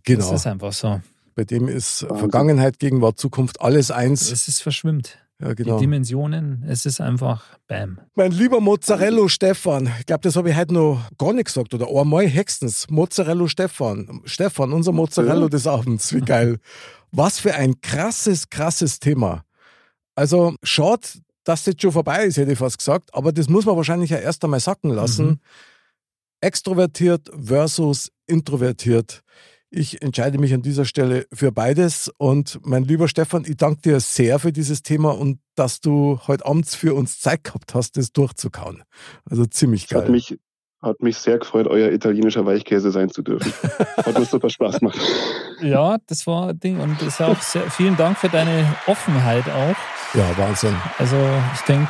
Genau. 0.04 0.20
Das 0.32 0.32
ist 0.42 0.48
einfach 0.48 0.74
so. 0.74 1.00
Bei 1.36 1.44
dem 1.44 1.68
ist 1.68 2.04
Wahnsinn. 2.04 2.18
Vergangenheit, 2.20 2.80
Gegenwart, 2.80 3.18
Zukunft 3.20 3.62
alles 3.62 3.92
eins. 3.92 4.32
Es 4.32 4.48
ist 4.48 4.62
verschwimmt. 4.62 5.18
Ja, 5.42 5.50
Die 5.56 5.64
genau. 5.64 5.80
Dimensionen, 5.80 6.64
es 6.68 6.86
ist 6.86 7.02
einfach 7.02 7.58
Bam. 7.68 8.00
Mein 8.16 8.32
lieber 8.32 8.62
Mozzarella 8.62 9.28
Stefan, 9.28 9.92
ich 10.00 10.06
glaube, 10.06 10.22
das 10.22 10.36
habe 10.36 10.52
ich 10.52 10.56
heute 10.56 10.74
noch 10.74 11.10
gar 11.18 11.34
nicht 11.34 11.46
gesagt 11.46 11.74
oder 11.74 11.88
einmal 11.90 12.32
höchstens. 12.32 12.88
Mozzarella 12.90 13.48
Stefan. 13.50 14.22
Stefan, 14.26 14.72
unser 14.72 14.92
Mozzarella 14.92 15.42
Ja. 15.44 15.50
des 15.50 15.68
Abends. 15.68 16.14
Wie 16.14 16.22
geil. 16.22 16.60
Was 17.12 17.40
für 17.40 17.56
ein 17.56 17.82
krasses, 17.82 18.50
krasses 18.50 19.00
Thema. 19.00 19.44
Also, 20.16 20.56
schade, 20.64 21.02
dass 21.44 21.64
das 21.66 21.76
schon 21.82 21.92
vorbei 21.92 22.24
ist, 22.26 22.38
hätte 22.38 22.52
ich 22.54 22.60
fast 22.60 22.78
gesagt, 22.78 23.14
aber 23.14 23.34
das 23.34 23.50
muss 23.50 23.66
man 23.66 23.76
wahrscheinlich 23.76 24.12
ja 24.12 24.20
erst 24.20 24.44
einmal 24.46 24.60
sacken 24.62 24.92
lassen. 24.92 25.26
Mhm. 25.26 25.40
Extrovertiert 26.42 27.30
versus 27.42 28.12
introvertiert. 28.28 29.24
Ich 29.76 30.04
entscheide 30.04 30.38
mich 30.38 30.54
an 30.54 30.62
dieser 30.62 30.86
Stelle 30.86 31.26
für 31.34 31.52
beides. 31.52 32.08
Und 32.20 32.60
mein 32.64 32.84
lieber 32.84 33.08
Stefan, 33.08 33.44
ich 33.44 33.58
danke 33.58 33.82
dir 33.82 34.00
sehr 34.00 34.38
für 34.38 34.52
dieses 34.52 34.84
Thema 34.84 35.18
und 35.18 35.40
dass 35.56 35.82
du 35.82 36.20
heute 36.28 36.46
abends 36.46 36.76
für 36.76 36.94
uns 36.94 37.20
Zeit 37.20 37.44
gehabt 37.44 37.74
hast, 37.74 37.98
das 37.98 38.12
durchzukauen. 38.12 38.84
Also 39.28 39.48
ziemlich 39.48 39.86
Hat 39.86 40.04
geil. 40.04 40.12
mich, 40.12 40.38
hat 40.80 41.02
mich 41.02 41.18
sehr 41.18 41.40
gefreut, 41.40 41.66
euer 41.66 41.92
italienischer 41.92 42.46
Weichkäse 42.46 42.92
sein 42.92 43.10
zu 43.10 43.24
dürfen. 43.24 43.52
Hat 43.98 44.14
mir 44.20 44.26
super 44.26 44.52
Spaß 44.52 44.80
gemacht. 44.80 45.00
Ja, 45.62 45.98
das 46.08 46.28
war 46.28 46.50
ein 46.50 46.60
Ding. 46.60 46.80
Und 46.82 47.02
das 47.02 47.08
ist 47.08 47.22
auch 47.22 47.42
sehr, 47.42 47.72
vielen 47.72 47.96
Dank 47.96 48.18
für 48.18 48.28
deine 48.28 48.76
Offenheit 48.86 49.46
auch. 49.50 49.76
Ja, 50.14 50.38
Wahnsinn. 50.38 50.76
Also, 50.98 51.16
ich 51.54 51.62
denke, 51.62 51.90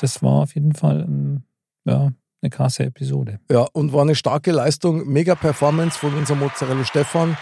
das 0.00 0.20
war 0.20 0.42
auf 0.42 0.54
jeden 0.56 0.74
Fall 0.74 1.02
ähm, 1.02 1.44
ja, 1.84 2.10
eine 2.42 2.50
krasse 2.50 2.84
Episode. 2.84 3.40
Ja, 3.50 3.66
und 3.72 3.92
war 3.92 4.02
eine 4.02 4.14
starke 4.14 4.50
Leistung, 4.52 5.06
mega 5.08 5.34
Performance 5.34 5.98
von 5.98 6.14
unserem 6.14 6.40
Mozzarella 6.40 6.84
Stefan. 6.84 7.36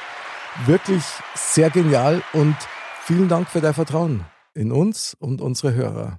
Wirklich 0.67 1.03
sehr 1.35 1.71
genial 1.71 2.23
und 2.33 2.57
vielen 3.05 3.29
Dank 3.29 3.49
für 3.49 3.61
dein 3.61 3.75
Vertrauen 3.75 4.25
in 4.55 4.73
uns 4.73 5.17
und 5.19 5.41
unsere 5.41 5.75
Hörer. 5.75 6.19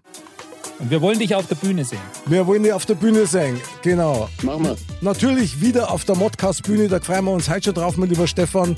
Und 0.80 0.91
wir 0.91 1.01
wollen 1.01 1.19
dich 1.19 1.35
auf 1.35 1.45
der 1.47 1.56
Bühne 1.56 1.84
sehen. 1.84 1.99
Wir 2.26 2.47
wollen 2.47 2.64
dich 2.64 2.72
auf 2.72 2.85
der 2.85 2.95
Bühne 2.95 3.26
sehen, 3.26 3.60
genau. 3.81 4.30
Machen 4.43 4.64
wir. 4.64 4.77
Natürlich 5.01 5.60
wieder 5.60 5.91
auf 5.91 6.06
der 6.06 6.15
Modcast-Bühne, 6.15 6.88
da 6.88 7.01
freuen 7.01 7.26
wir 7.26 7.31
uns 7.31 7.49
heute 7.49 7.65
schon 7.65 7.73
drauf, 7.73 7.97
mein 7.97 8.07
lieber 8.07 8.27
Stefan. 8.27 8.77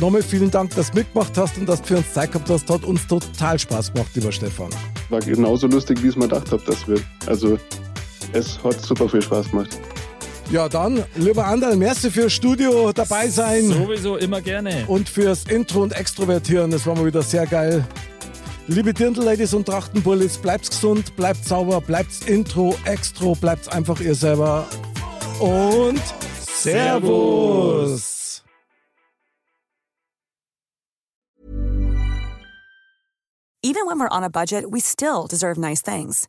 Nochmal 0.00 0.22
vielen 0.22 0.50
Dank, 0.50 0.74
dass 0.74 0.90
du 0.90 0.98
mitgemacht 0.98 1.36
hast 1.36 1.58
und 1.58 1.66
dass 1.68 1.80
du 1.82 1.88
für 1.88 1.96
uns 1.98 2.12
Zeit 2.12 2.32
gehabt 2.32 2.48
hast. 2.48 2.68
Hat 2.70 2.84
uns 2.84 3.06
total 3.06 3.58
Spaß 3.58 3.92
gemacht, 3.92 4.10
lieber 4.14 4.32
Stefan. 4.32 4.68
War 5.10 5.20
genauso 5.20 5.66
lustig, 5.66 6.02
wie 6.02 6.08
ich 6.08 6.12
es 6.12 6.16
mir 6.16 6.28
gedacht 6.28 6.52
habe, 6.52 6.62
das 6.66 6.86
wird. 6.86 7.02
Also, 7.26 7.58
es 8.32 8.62
hat 8.62 8.80
super 8.80 9.08
viel 9.08 9.22
Spaß 9.22 9.50
gemacht. 9.50 9.78
Ja, 10.50 10.68
dann, 10.68 11.04
lieber 11.16 11.44
Anderl, 11.44 11.76
merci 11.76 12.10
fürs 12.10 12.32
Studio 12.32 12.92
dabei 12.92 13.28
sein 13.28 13.66
Sowieso 13.66 14.16
immer 14.16 14.40
gerne. 14.40 14.84
und 14.86 15.08
fürs 15.08 15.44
Intro 15.44 15.82
und 15.82 15.92
Extrovertieren. 15.92 16.70
Das 16.70 16.86
war 16.86 16.94
mal 16.94 17.04
wieder 17.04 17.22
sehr 17.22 17.46
geil. 17.46 17.84
Liebe 18.68 18.92
Dirndl-Ladies 18.92 19.54
und 19.54 19.66
Trachtenbullis, 19.66 20.38
bleibt's 20.38 20.70
gesund, 20.70 21.14
bleibt 21.16 21.44
sauber, 21.44 21.80
bleibt's 21.80 22.20
Intro, 22.26 22.76
Extro, 22.84 23.34
bleibt's 23.34 23.68
einfach 23.68 24.00
ihr 24.00 24.14
selber. 24.14 24.66
Und 25.40 26.00
Servus. 26.40 28.44
Even 33.62 33.86
when 33.86 33.98
we're 33.98 34.08
on 34.10 34.22
a 34.22 34.30
budget, 34.30 34.70
we 34.70 34.80
still 34.80 35.26
deserve 35.26 35.58
nice 35.58 35.82
things. 35.82 36.28